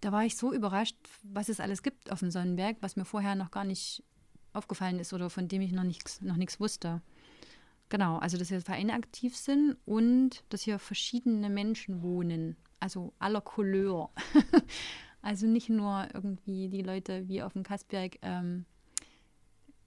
da 0.00 0.10
war 0.10 0.24
ich 0.24 0.36
so 0.36 0.52
überrascht, 0.52 0.96
was 1.22 1.48
es 1.48 1.60
alles 1.60 1.84
gibt 1.84 2.10
auf 2.10 2.18
dem 2.18 2.32
Sonnenberg, 2.32 2.76
was 2.80 2.96
mir 2.96 3.04
vorher 3.04 3.36
noch 3.36 3.52
gar 3.52 3.64
nicht 3.64 4.02
aufgefallen 4.52 4.98
ist 4.98 5.12
oder 5.12 5.30
von 5.30 5.46
dem 5.46 5.62
ich 5.62 5.70
noch 5.70 5.84
nichts 5.84 6.20
noch 6.22 6.36
wusste. 6.58 7.02
Genau, 7.88 8.18
also 8.18 8.36
dass 8.36 8.48
hier 8.48 8.60
Vereine 8.62 8.94
aktiv 8.94 9.36
sind 9.36 9.76
und 9.84 10.42
dass 10.48 10.62
hier 10.62 10.80
verschiedene 10.80 11.48
Menschen 11.50 12.02
wohnen, 12.02 12.56
also 12.80 13.12
aller 13.20 13.40
Couleur. 13.40 14.10
also 15.26 15.48
nicht 15.48 15.68
nur 15.68 16.06
irgendwie 16.14 16.68
die 16.68 16.82
Leute 16.82 17.28
wie 17.28 17.42
auf 17.42 17.52
dem 17.52 17.64
Kassberg 17.64 18.16
ähm, 18.22 18.64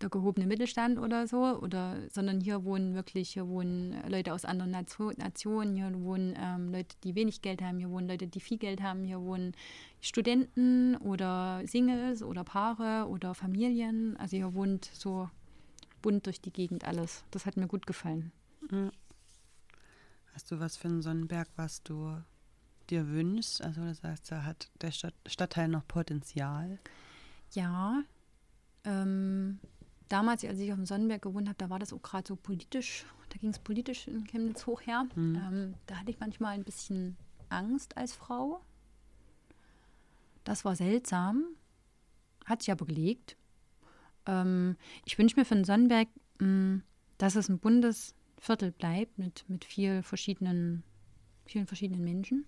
der 0.02 0.10
gehobene 0.10 0.46
Mittelstand 0.46 1.00
oder 1.00 1.28
so, 1.28 1.38
oder, 1.62 2.10
sondern 2.10 2.42
hier 2.42 2.66
wohnen 2.66 2.94
wirklich, 2.94 3.30
hier 3.30 3.48
wohnen 3.48 3.96
Leute 4.10 4.34
aus 4.34 4.44
anderen 4.44 4.72
Nation, 4.72 5.14
Nationen, 5.18 5.78
hier 5.78 5.94
wohnen 6.02 6.38
ähm, 6.38 6.74
Leute, 6.74 6.98
die 7.06 7.16
wenig 7.16 7.42
Geld 7.42 7.62
haben, 7.62 7.78
hier 7.78 7.90
wohnen 7.90 8.10
Leute, 8.10 8.28
die 8.28 8.42
viel 8.42 8.58
Geld 8.58 8.82
haben, 8.82 9.06
hier 9.06 9.22
wohnen 9.22 9.54
Studenten 10.02 10.98
oder 10.98 11.62
Singles 11.66 12.22
oder 12.22 12.44
Paare 12.44 13.08
oder 13.08 13.34
Familien. 13.34 14.18
Also 14.18 14.36
hier 14.36 14.54
wohnt 14.54 14.90
so 14.94 15.30
bunt 16.02 16.26
durch 16.26 16.42
die 16.42 16.52
Gegend 16.52 16.84
alles. 16.84 17.24
Das 17.32 17.46
hat 17.46 17.56
mir 17.56 17.68
gut 17.68 17.88
gefallen. 17.88 18.34
Hast 20.34 20.52
du 20.52 20.60
was 20.60 20.76
für 20.76 20.90
einen 20.90 21.02
Sonnenberg, 21.02 21.48
was 21.56 21.82
du 21.82 22.18
dir 22.90 23.08
wünschst? 23.08 23.62
Also 23.62 23.84
das 23.84 24.04
heißt, 24.04 24.32
da 24.32 24.44
hat 24.44 24.70
der 24.82 24.92
Stadt, 24.92 25.14
Stadtteil 25.26 25.68
noch 25.68 25.88
Potenzial. 25.88 26.80
Ja, 27.52 28.04
ähm, 28.84 29.60
damals, 30.08 30.44
als 30.44 30.60
ich 30.60 30.72
auf 30.72 30.78
dem 30.78 30.86
Sonnenberg 30.86 31.22
gewohnt 31.22 31.48
habe, 31.48 31.58
da 31.58 31.70
war 31.70 31.80
das 31.80 31.94
auch 31.94 32.02
gerade 32.02 32.28
so 32.28 32.36
politisch, 32.36 33.06
da 33.30 33.38
ging 33.38 33.50
es 33.50 33.60
politisch 33.60 34.08
in 34.08 34.26
Chemnitz 34.26 34.66
hoch 34.66 34.82
her. 34.82 35.08
Mhm. 35.16 35.36
Ähm, 35.36 35.74
da 35.86 35.96
hatte 35.96 36.12
ich 36.12 36.20
manchmal 36.20 36.54
ein 36.54 36.64
bisschen 36.64 37.16
Angst 37.50 37.98
als 37.98 38.14
Frau. 38.14 38.62
Das 40.44 40.66
war 40.66 40.76
seltsam, 40.76 41.46
hat 42.46 42.62
sich 42.62 42.72
aber 42.72 42.86
gelegt. 42.86 43.38
Ähm, 44.26 44.78
ich 45.06 45.18
wünsche 45.18 45.40
mir 45.40 45.46
für 45.46 45.56
den 45.56 45.66
Sonnenberg, 45.66 46.08
mh, 46.40 46.82
dass 47.18 47.36
es 47.36 47.50
ein 47.50 47.60
buntes 47.60 48.16
Viertel 48.40 48.72
bleibt 48.72 49.18
mit, 49.18 49.46
mit 49.48 49.66
viel 49.66 50.02
verschiedenen, 50.02 50.84
vielen 51.46 51.68
verschiedenen 51.68 52.04
Menschen. 52.04 52.46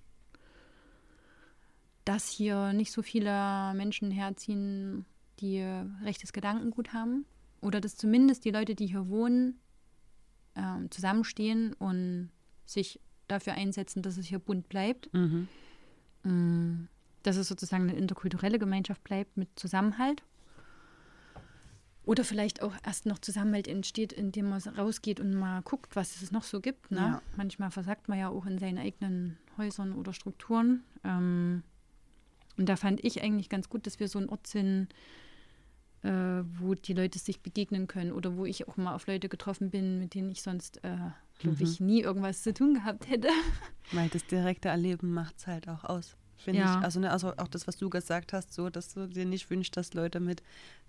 Dass 2.12 2.28
hier 2.28 2.74
nicht 2.74 2.91
so 2.91 3.01
viele 3.01 3.74
Menschen 3.74 4.12
herziehen, 4.12 5.05
die 5.39 5.62
rechtes 6.03 6.34
Gedankengut 6.34 6.91
haben. 6.91 7.26
Oder 7.62 7.80
dass 7.80 7.95
zumindest 7.95 8.43
die 8.43 8.51
Leute, 8.51 8.76
die 8.76 8.88
hier 8.88 9.07
wohnen, 9.07 9.62
ähm, 10.57 10.91
zusammenstehen 10.91 11.72
und 11.74 12.30
sich 12.66 12.99
dafür 13.30 13.53
einsetzen, 13.53 14.01
dass 14.01 14.18
es 14.18 14.26
hier 14.26 14.39
bunt 14.39 14.68
bleibt. 14.68 15.14
Mhm. 15.14 15.47
Mm, 16.24 16.89
Dass 17.24 17.38
es 17.38 17.47
sozusagen 17.47 17.84
eine 17.84 17.97
interkulturelle 17.97 18.59
Gemeinschaft 18.59 19.05
bleibt 19.05 19.38
mit 19.38 19.47
Zusammenhalt. 19.57 20.22
Oder 22.03 22.26
vielleicht 22.26 22.62
auch 22.62 22.74
erst 22.84 23.05
noch 23.05 23.20
Zusammenhalt 23.20 23.70
entsteht, 23.70 24.12
indem 24.12 24.49
man 24.49 24.59
rausgeht 24.59 25.22
und 25.22 25.34
mal 25.34 25.62
guckt, 25.62 25.95
was 25.95 26.22
es 26.22 26.34
noch 26.34 26.43
so 26.43 26.59
gibt. 26.59 26.91
Ne? 26.91 26.97
Ja. 26.97 27.22
Manchmal 27.38 27.72
versagt 27.72 28.09
man 28.09 28.20
ja 28.20 28.28
auch 28.28 28.45
in 28.47 28.57
seinen 28.57 28.80
eigenen 28.80 29.38
Häusern 29.55 29.93
oder 29.93 30.12
Strukturen. 30.12 30.84
Ähm, 31.05 31.64
und 32.62 32.70
da 32.70 32.76
fand 32.76 33.03
ich 33.03 33.24
eigentlich 33.24 33.49
ganz 33.49 33.70
gut, 33.70 33.88
dass 33.88 33.99
wir 33.99 34.07
so 34.07 34.20
ein 34.20 34.30
Ort 34.30 34.45
sind, 34.45 34.88
äh, 36.03 36.43
wo 36.59 36.76
die 36.76 36.93
Leute 36.93 37.18
sich 37.20 37.41
begegnen 37.41 37.88
können 37.88 38.12
oder 38.12 38.38
wo 38.38 38.45
ich 38.45 38.68
auch 38.68 38.78
mal 38.78 38.93
auf 38.95 39.07
Leute 39.07 39.30
getroffen 39.30 39.72
bin, 39.72 39.97
mit 39.99 40.14
denen 40.14 40.30
ich 40.30 40.41
sonst, 40.43 40.78
äh, 40.84 40.97
glaube 41.39 41.57
Mhm. 41.57 41.64
ich, 41.64 41.80
nie 41.80 42.01
irgendwas 42.01 42.43
zu 42.43 42.53
tun 42.53 42.76
gehabt 42.76 43.09
hätte. 43.09 43.30
Weil 43.91 44.09
das 44.09 44.26
direkte 44.28 44.70
Erleben 44.70 45.12
macht 45.12 45.39
es 45.39 45.47
halt 45.47 45.68
auch 45.68 45.84
aus. 45.84 46.16
Finde 46.38 46.62
Ja. 46.62 46.78
ich. 46.78 46.84
Also, 46.84 46.99
ne, 46.99 47.09
also 47.12 47.34
auch 47.38 47.47
das, 47.47 47.66
was 47.68 47.78
du 47.78 47.89
gesagt 47.89 48.32
hast, 48.32 48.53
so, 48.53 48.70
dass 48.70 48.93
du 48.93 49.07
dir 49.07 49.26
nicht 49.26 49.49
wünschst, 49.49 49.76
dass 49.76 49.93
Leute 49.95 50.20
mit 50.20 50.41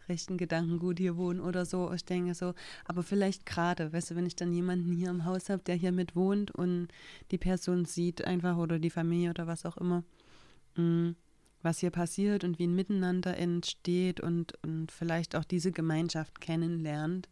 rechten 0.08 0.36
Gedankengut 0.36 0.98
hier 0.98 1.16
wohnen 1.16 1.40
oder 1.40 1.64
so. 1.64 1.90
Ich 1.92 2.04
denke 2.04 2.34
so, 2.34 2.54
aber 2.84 3.02
vielleicht 3.02 3.46
gerade, 3.46 3.92
weißt 3.92 4.10
du, 4.10 4.16
wenn 4.16 4.26
ich 4.26 4.34
dann 4.36 4.52
jemanden 4.52 4.92
hier 4.92 5.10
im 5.10 5.24
Haus 5.24 5.48
habe, 5.48 5.62
der 5.62 5.74
hier 5.74 5.92
mit 5.92 6.16
wohnt 6.16 6.50
und 6.52 6.88
die 7.30 7.38
Person 7.38 7.84
sieht 7.84 8.24
einfach 8.24 8.56
oder 8.56 8.78
die 8.78 8.90
Familie 8.90 9.30
oder 9.30 9.46
was 9.46 9.64
auch 9.64 9.76
immer, 9.76 10.04
mh, 10.76 11.14
was 11.62 11.78
hier 11.78 11.90
passiert 11.90 12.44
und 12.44 12.58
wie 12.58 12.66
ein 12.66 12.74
Miteinander 12.74 13.36
entsteht 13.36 14.20
und, 14.20 14.52
und 14.64 14.90
vielleicht 14.92 15.36
auch 15.36 15.44
diese 15.44 15.72
Gemeinschaft 15.72 16.40
kennenlernt, 16.40 17.28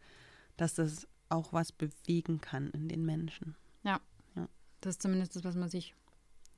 dass 0.57 0.75
das 0.75 1.07
auch 1.29 1.53
was 1.53 1.73
bewegen 1.73 2.41
kann 2.41 2.71
in 2.71 2.89
den 2.89 3.05
Menschen. 3.05 3.57
Das 4.83 4.95
ist 4.95 5.03
zumindest 5.03 5.37
das, 5.37 5.45
was 5.45 5.57
man 5.57 5.69
sich 5.69 5.95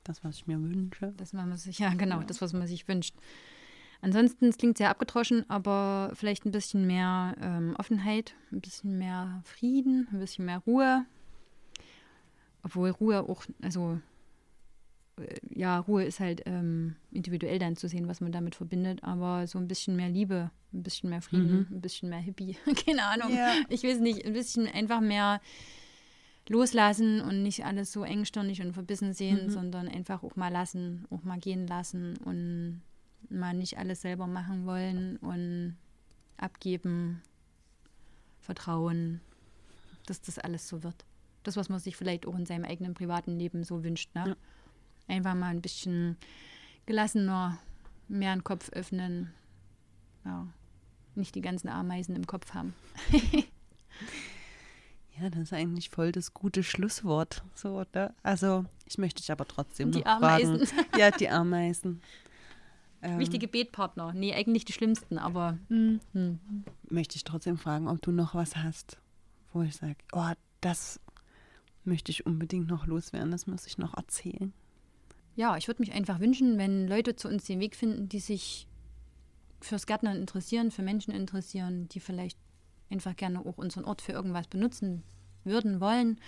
Das, 0.05 0.23
was 0.23 0.37
ich 0.37 0.47
mir 0.47 0.61
wünsche. 0.63 1.13
Das, 1.17 1.35
was 1.35 1.45
man 1.45 1.57
sich, 1.57 1.79
ja, 1.81 1.93
genau, 1.95 2.21
Ja. 2.21 2.25
das, 2.25 2.41
was 2.41 2.53
man 2.53 2.69
sich 2.69 2.87
wünscht. 2.87 3.17
Ansonsten, 4.01 4.47
es 4.47 4.59
klingt 4.59 4.79
sehr 4.79 4.91
abgedroschen, 4.91 5.49
aber 5.51 6.13
vielleicht 6.15 6.45
ein 6.45 6.53
bisschen 6.53 6.87
mehr 6.87 7.35
ähm, 7.41 7.75
Offenheit, 7.79 8.35
ein 8.53 8.61
bisschen 8.61 8.97
mehr 8.97 9.43
Frieden, 9.45 10.07
ein 10.13 10.21
bisschen 10.21 10.45
mehr 10.45 10.59
Ruhe. 10.59 11.05
Obwohl 12.63 12.91
Ruhe 12.91 13.29
auch, 13.29 13.45
also 13.61 14.01
ja, 15.55 15.79
Ruhe 15.79 16.05
ist 16.05 16.21
halt 16.21 16.43
ähm, 16.47 16.97
individuell 17.11 17.59
dann 17.59 17.77
zu 17.77 17.89
sehen, 17.89 18.09
was 18.09 18.21
man 18.21 18.33
damit 18.33 18.55
verbindet, 18.55 19.05
aber 19.05 19.47
so 19.47 19.59
ein 19.59 19.69
bisschen 19.69 19.95
mehr 19.95 20.09
Liebe, 20.09 20.51
ein 20.73 20.83
bisschen 20.83 21.11
mehr 21.11 21.21
Frieden, 21.23 21.67
ein 21.71 21.81
bisschen 21.83 22.09
mehr 22.09 22.19
Hippie, 22.19 22.57
keine 22.87 23.05
Ahnung. 23.05 23.35
Ja. 23.35 23.55
Ich 23.69 23.83
weiß 23.85 24.01
nicht, 24.01 24.25
ein 24.25 24.33
bisschen 24.33 24.67
einfach 24.67 25.01
mehr 25.01 25.41
loslassen 26.49 27.21
und 27.21 27.43
nicht 27.43 27.65
alles 27.65 27.93
so 27.93 28.05
engstirnig 28.05 28.63
und 28.63 28.73
verbissen 28.73 29.13
sehen, 29.13 29.47
Mhm. 29.47 29.51
sondern 29.51 29.89
einfach 29.89 30.23
auch 30.23 30.35
mal 30.37 30.51
lassen, 30.51 31.05
auch 31.11 31.23
mal 31.23 31.39
gehen 31.39 31.67
lassen 31.67 32.17
und 32.25 32.83
mal 33.29 33.55
nicht 33.55 33.79
alles 33.79 34.01
selber 34.01 34.27
machen 34.27 34.67
wollen 34.67 35.19
und 35.19 35.77
abgeben, 36.39 37.23
vertrauen, 38.41 39.21
dass 40.07 40.21
das 40.21 40.39
alles 40.39 40.67
so 40.69 40.83
wird. 40.83 41.05
Das, 41.45 41.57
was 41.57 41.69
man 41.69 41.79
sich 41.79 41.97
vielleicht 41.97 42.27
auch 42.27 42.37
in 42.37 42.47
seinem 42.47 42.65
eigenen 42.65 42.95
privaten 42.95 43.39
Leben 43.39 43.63
so 43.63 43.85
wünscht. 43.85 44.15
Ne? 44.15 44.25
Ja. 44.29 44.37
Einfach 45.09 45.35
mal 45.35 45.49
ein 45.49 45.61
bisschen 45.63 46.17
gelassener, 46.87 47.59
mehr 48.09 48.35
den 48.35 48.45
Kopf 48.45 48.71
öffnen. 48.71 49.33
Ja. 50.25 50.47
Nicht 51.15 51.35
die 51.35 51.41
ganzen 51.41 51.69
Ameisen 51.69 52.17
im 52.17 52.27
Kopf 52.27 52.55
haben. 52.55 52.75
Ja, 55.21 55.29
das 55.31 55.41
ist 55.43 55.53
eigentlich 55.53 55.91
voll 55.91 56.11
das 56.11 56.33
gute 56.33 56.63
Schlusswort. 56.63 57.43
So, 57.55 57.85
ne? 57.95 58.15
Also, 58.23 58.65
ich 58.87 58.99
möchte 58.99 59.21
dich 59.21 59.31
aber 59.31 59.47
trotzdem 59.47 59.93
Die 59.93 59.99
noch 59.99 60.07
Ameisen. 60.07 60.67
fragen. 60.67 60.89
Ja, 60.99 61.11
die 61.11 61.29
Ameisen. 61.29 62.01
Ähm, 63.03 63.19
Wichtige 63.19 63.49
Betpartner. 63.49 64.13
Nee, 64.15 64.35
eigentlich 64.35 64.65
die 64.65 64.73
schlimmsten, 64.73 65.19
aber 65.19 65.59
hm. 65.69 66.01
Möchte 66.89 67.17
ich 67.17 67.25
trotzdem 67.25 67.59
fragen, 67.59 67.89
ob 67.89 68.01
du 68.01 68.11
noch 68.13 68.35
was 68.35 68.57
hast, 68.57 68.99
wo 69.53 69.63
ich 69.63 69.77
sage, 69.77 69.97
oh, 70.13 70.31
das 70.61 71.01
möchte 71.85 72.11
ich 72.11 72.27
unbedingt 72.27 72.69
noch 72.69 72.87
loswerden, 72.87 73.33
das 73.33 73.47
muss 73.47 73.67
ich 73.67 73.77
noch 73.77 73.95
erzählen. 73.95 74.53
Ja, 75.35 75.57
ich 75.57 75.67
würde 75.69 75.83
mich 75.83 75.93
einfach 75.93 76.21
wünschen, 76.21 76.59
wenn 76.59 76.89
Leute 76.89 77.17
zu 77.17 77.29
uns 77.29 77.45
den 77.45 77.61
Weg 77.61 77.77
finden, 77.77 78.09
die 78.09 78.21
sich 78.21 78.67
fürs 79.61 79.87
Gärtnern 79.87 80.17
interessieren, 80.17 80.71
für 80.71 80.83
Menschen 80.83 81.13
interessieren, 81.13 81.89
die 81.89 82.01
vielleicht 82.01 82.39
einfach 82.91 83.17
gerne 83.17 83.41
auch 83.41 83.59
unseren 83.59 83.85
Ort 83.85 84.03
für 84.03 84.13
irgendwas 84.13 84.49
benutzen 84.49 85.03
würden, 85.45 85.81
wollen 85.81 86.19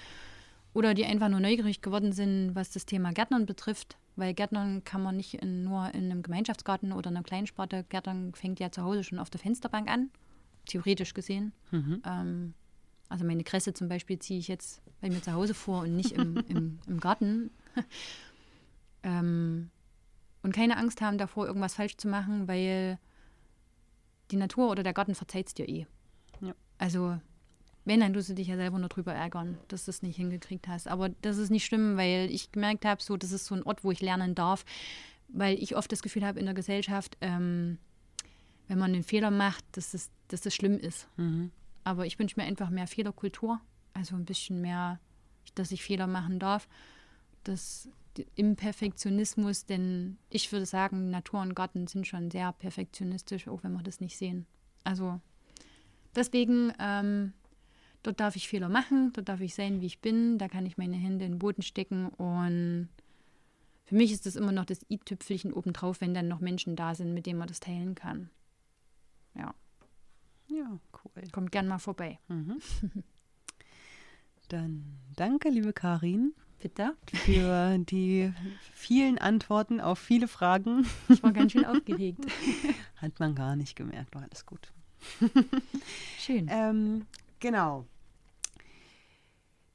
oder 0.73 0.95
die 0.95 1.05
einfach 1.05 1.29
nur 1.29 1.41
neugierig 1.41 1.83
geworden 1.83 2.13
sind, 2.13 2.55
was 2.55 2.71
das 2.71 2.87
Thema 2.87 3.13
Gärtnern 3.13 3.47
betrifft. 3.47 3.97
Weil 4.17 4.35
Gärtnern 4.35 4.85
kann 4.85 5.03
man 5.03 5.17
nicht 5.17 5.35
in, 5.35 5.65
nur 5.65 5.93
in 5.93 6.05
einem 6.05 6.23
Gemeinschaftsgarten 6.23 6.93
oder 6.93 7.11
einer 7.11 7.23
Kleinsparte. 7.25 7.85
Gärtnern 7.89 8.33
fängt 8.35 8.61
ja 8.61 8.71
zu 8.71 8.83
Hause 8.83 9.03
schon 9.03 9.19
auf 9.19 9.31
der 9.31 9.41
Fensterbank 9.41 9.91
an, 9.91 10.11
theoretisch 10.67 11.15
gesehen. 11.15 11.53
Mhm. 11.73 12.03
Ähm, 12.07 12.55
Also 13.09 13.25
meine 13.25 13.45
Kresse 13.45 13.75
zum 13.75 13.89
Beispiel 13.89 14.19
ziehe 14.19 14.39
ich 14.39 14.49
jetzt 14.49 14.81
bei 15.01 15.09
mir 15.11 15.21
zu 15.23 15.33
Hause 15.33 15.55
vor 15.55 15.83
und 15.83 15.95
nicht 15.95 16.13
im, 16.13 16.37
im, 16.49 16.79
im 16.87 17.01
Garten. 17.01 17.51
Ähm, 19.05 19.71
und 20.43 20.53
keine 20.53 20.77
Angst 20.77 21.01
haben 21.01 21.19
davor, 21.19 21.47
irgendwas 21.47 21.75
falsch 21.75 21.97
zu 21.97 22.09
machen, 22.09 22.49
weil 22.49 22.99
die 24.31 24.37
Natur 24.37 24.71
oder 24.71 24.83
der 24.83 24.93
Garten 24.93 25.15
verzeiht 25.15 25.47
es 25.49 25.55
dir 25.55 25.69
eh. 25.69 25.87
Ja. 26.41 26.55
Also 26.79 27.19
wenn, 27.85 28.01
dann 28.01 28.15
tust 28.15 28.31
du 28.31 28.35
dich 28.35 28.49
ja 28.49 28.57
selber 28.57 28.79
nur 28.79 28.89
drüber 28.89 29.13
ärgern, 29.13 29.59
dass 29.69 29.85
du 29.85 29.91
es 29.91 30.03
nicht 30.03 30.17
hingekriegt 30.17 30.69
hast. 30.69 30.89
Aber 30.89 31.11
das 31.21 31.37
ist 31.37 31.51
nicht 31.51 31.67
schlimm, 31.67 31.97
weil 31.97 32.31
ich 32.31 32.51
gemerkt 32.51 32.85
habe, 32.85 33.03
so, 33.03 33.17
das 33.17 33.33
ist 33.33 33.47
so 33.47 33.55
ein 33.55 33.63
Ort, 33.63 33.85
wo 33.85 33.91
ich 33.91 34.01
lernen 34.01 34.35
darf, 34.35 34.65
weil 35.29 35.63
ich 35.63 35.77
oft 35.77 35.93
das 35.93 36.03
Gefühl 36.03 36.25
habe 36.25 36.41
in 36.41 36.47
der 36.47 36.55
Gesellschaft, 36.55 37.17
ähm, 37.21 37.79
wenn 38.69 38.79
man 38.79 38.95
einen 38.95 39.03
Fehler 39.03 39.31
macht, 39.31 39.65
dass 39.73 39.91
das, 39.91 40.11
dass 40.29 40.41
das 40.41 40.55
schlimm 40.55 40.79
ist. 40.79 41.09
Mhm. 41.17 41.51
Aber 41.85 42.07
ich 42.07 42.19
wünsche 42.19 42.41
mir 42.41 42.47
einfach 42.47 42.71
mehr 42.71 42.87
Fehlerkultur, 42.87 43.61
also 43.93 44.17
ein 44.17 44.25
bisschen 44.25 44.63
mehr, 44.63 44.99
dass 45.55 45.71
ich 45.71 45.83
Fehler 45.83 46.07
machen 46.07 46.39
darf. 46.39 46.67
Das 47.45 47.89
im 48.35 48.57
Perfektionismus, 48.57 49.67
denn 49.67 50.19
ich 50.31 50.51
würde 50.53 50.67
sagen, 50.67 51.11
Natur 51.11 51.41
und 51.41 51.55
Garten 51.55 51.87
sind 51.87 52.07
schon 52.07 52.31
sehr 52.31 52.53
perfektionistisch, 52.53 53.49
auch 53.49 53.63
wenn 53.63 53.73
wir 53.73 53.83
das 53.83 54.01
nicht 54.01 54.17
sehen. 54.17 54.47
Also 54.85 55.21
deswegen, 56.15 56.73
ähm, 56.79 57.33
dort 58.03 58.21
darf 58.21 58.37
ich 58.37 58.49
Fehler 58.49 58.69
machen, 58.69 59.13
dort 59.13 59.29
darf 59.29 59.41
ich 59.41 59.55
sein, 59.55 59.81
wie 59.81 59.87
ich 59.87 60.01
bin, 60.01 60.39
da 60.39 60.49
kann 60.49 60.67
ich 60.67 60.77
meine 60.77 60.97
Hände 60.97 61.25
in 61.25 61.33
den 61.33 61.39
Boden 61.39 61.63
stecken 61.63 62.09
und 62.09 62.89
für 63.85 63.97
mich 63.97 64.13
ist 64.13 64.27
das 64.27 64.37
immer 64.37 64.53
noch 64.53 64.65
das 64.65 64.85
i-Tüpfelchen 64.91 65.53
obendrauf, 65.53 66.01
wenn 66.01 66.15
dann 66.15 66.29
noch 66.29 66.41
Menschen 66.41 66.77
da 66.77 66.95
sind, 66.95 67.13
mit 67.13 67.27
denen 67.27 67.39
man 67.39 67.49
das 67.49 67.61
teilen 67.61 67.95
kann. 67.95 68.31
Ja. 69.35 69.55
Ja, 70.49 70.79
cool. 71.05 71.23
Kommt 71.33 71.53
gern 71.53 71.69
mal 71.69 71.79
vorbei. 71.79 72.19
Mhm. 72.29 72.59
Dann 74.49 74.99
danke, 75.17 75.49
liebe 75.49 75.73
Karin. 75.73 76.35
Bitte. 76.65 76.97
Für 77.13 77.77
die 77.77 78.33
vielen 78.73 79.19
Antworten 79.19 79.83
auf 79.83 79.99
viele 79.99 80.27
Fragen. 80.27 80.87
Ich 81.11 81.23
war 81.23 81.31
ganz 81.31 81.53
schön 81.53 81.67
aufgeregt. 81.67 82.25
Hat 82.97 83.21
man 83.21 83.35
gar 83.35 83.55
nicht 83.55 83.77
gemerkt, 83.77 84.15
war 84.15 84.23
alles 84.23 84.47
gut. 84.47 84.73
Schön. 86.19 86.47
Ähm, 86.51 87.05
genau. 87.39 87.85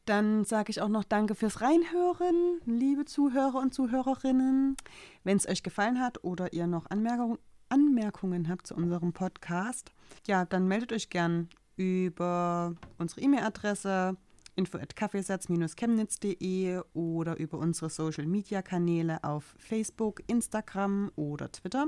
Dann 0.05 0.45
sage 0.45 0.71
ich 0.71 0.81
auch 0.81 0.89
noch 0.89 1.03
Danke 1.03 1.35
fürs 1.35 1.61
Reinhören, 1.61 2.59
liebe 2.65 3.05
Zuhörer 3.05 3.59
und 3.59 3.71
Zuhörerinnen. 3.71 4.75
Wenn 5.23 5.37
es 5.37 5.47
euch 5.47 5.61
gefallen 5.61 5.99
hat 5.99 6.23
oder 6.23 6.53
ihr 6.53 6.65
noch 6.65 6.89
Anmerkung, 6.89 7.37
Anmerkungen 7.69 8.49
habt 8.49 8.65
zu 8.65 8.73
unserem 8.73 9.13
Podcast, 9.13 9.91
ja, 10.25 10.43
dann 10.43 10.67
meldet 10.67 10.91
euch 10.91 11.11
gern 11.11 11.49
über 11.75 12.73
unsere 12.97 13.21
E-Mail-Adresse 13.21 14.17
info@kaffeesatz-chemnitz.de 14.59 16.81
oder 16.93 17.39
über 17.39 17.57
unsere 17.57 17.89
Social-Media-Kanäle 17.89 19.23
auf 19.23 19.55
Facebook, 19.57 20.21
Instagram 20.27 21.11
oder 21.15 21.51
Twitter. 21.51 21.87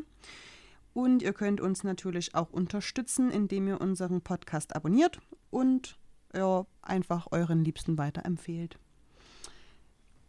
Und 0.93 1.21
ihr 1.21 1.33
könnt 1.33 1.61
uns 1.61 1.83
natürlich 1.83 2.33
auch 2.33 2.51
unterstützen, 2.51 3.29
indem 3.29 3.67
ihr 3.67 3.79
unseren 3.79 4.21
Podcast 4.21 4.75
abonniert 4.75 5.19
und 5.49 5.97
ja, 6.33 6.65
einfach 6.81 7.27
euren 7.31 7.63
Liebsten 7.63 7.97
weiterempfehlt. 7.97 8.77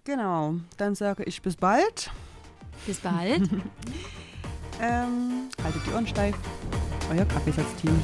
Genau, 0.05 0.57
dann 0.77 0.95
sage 0.95 1.25
ich 1.25 1.43
bis 1.43 1.57
bald. 1.57 2.11
Bis 2.87 2.99
bald. 2.99 3.43
ähm, 4.81 5.49
haltet 5.63 5.83
die 5.87 5.93
Ohren 5.93 6.07
steif. 6.07 6.37
Euer 7.11 7.25
Kaffeesatzteam. 7.25 8.03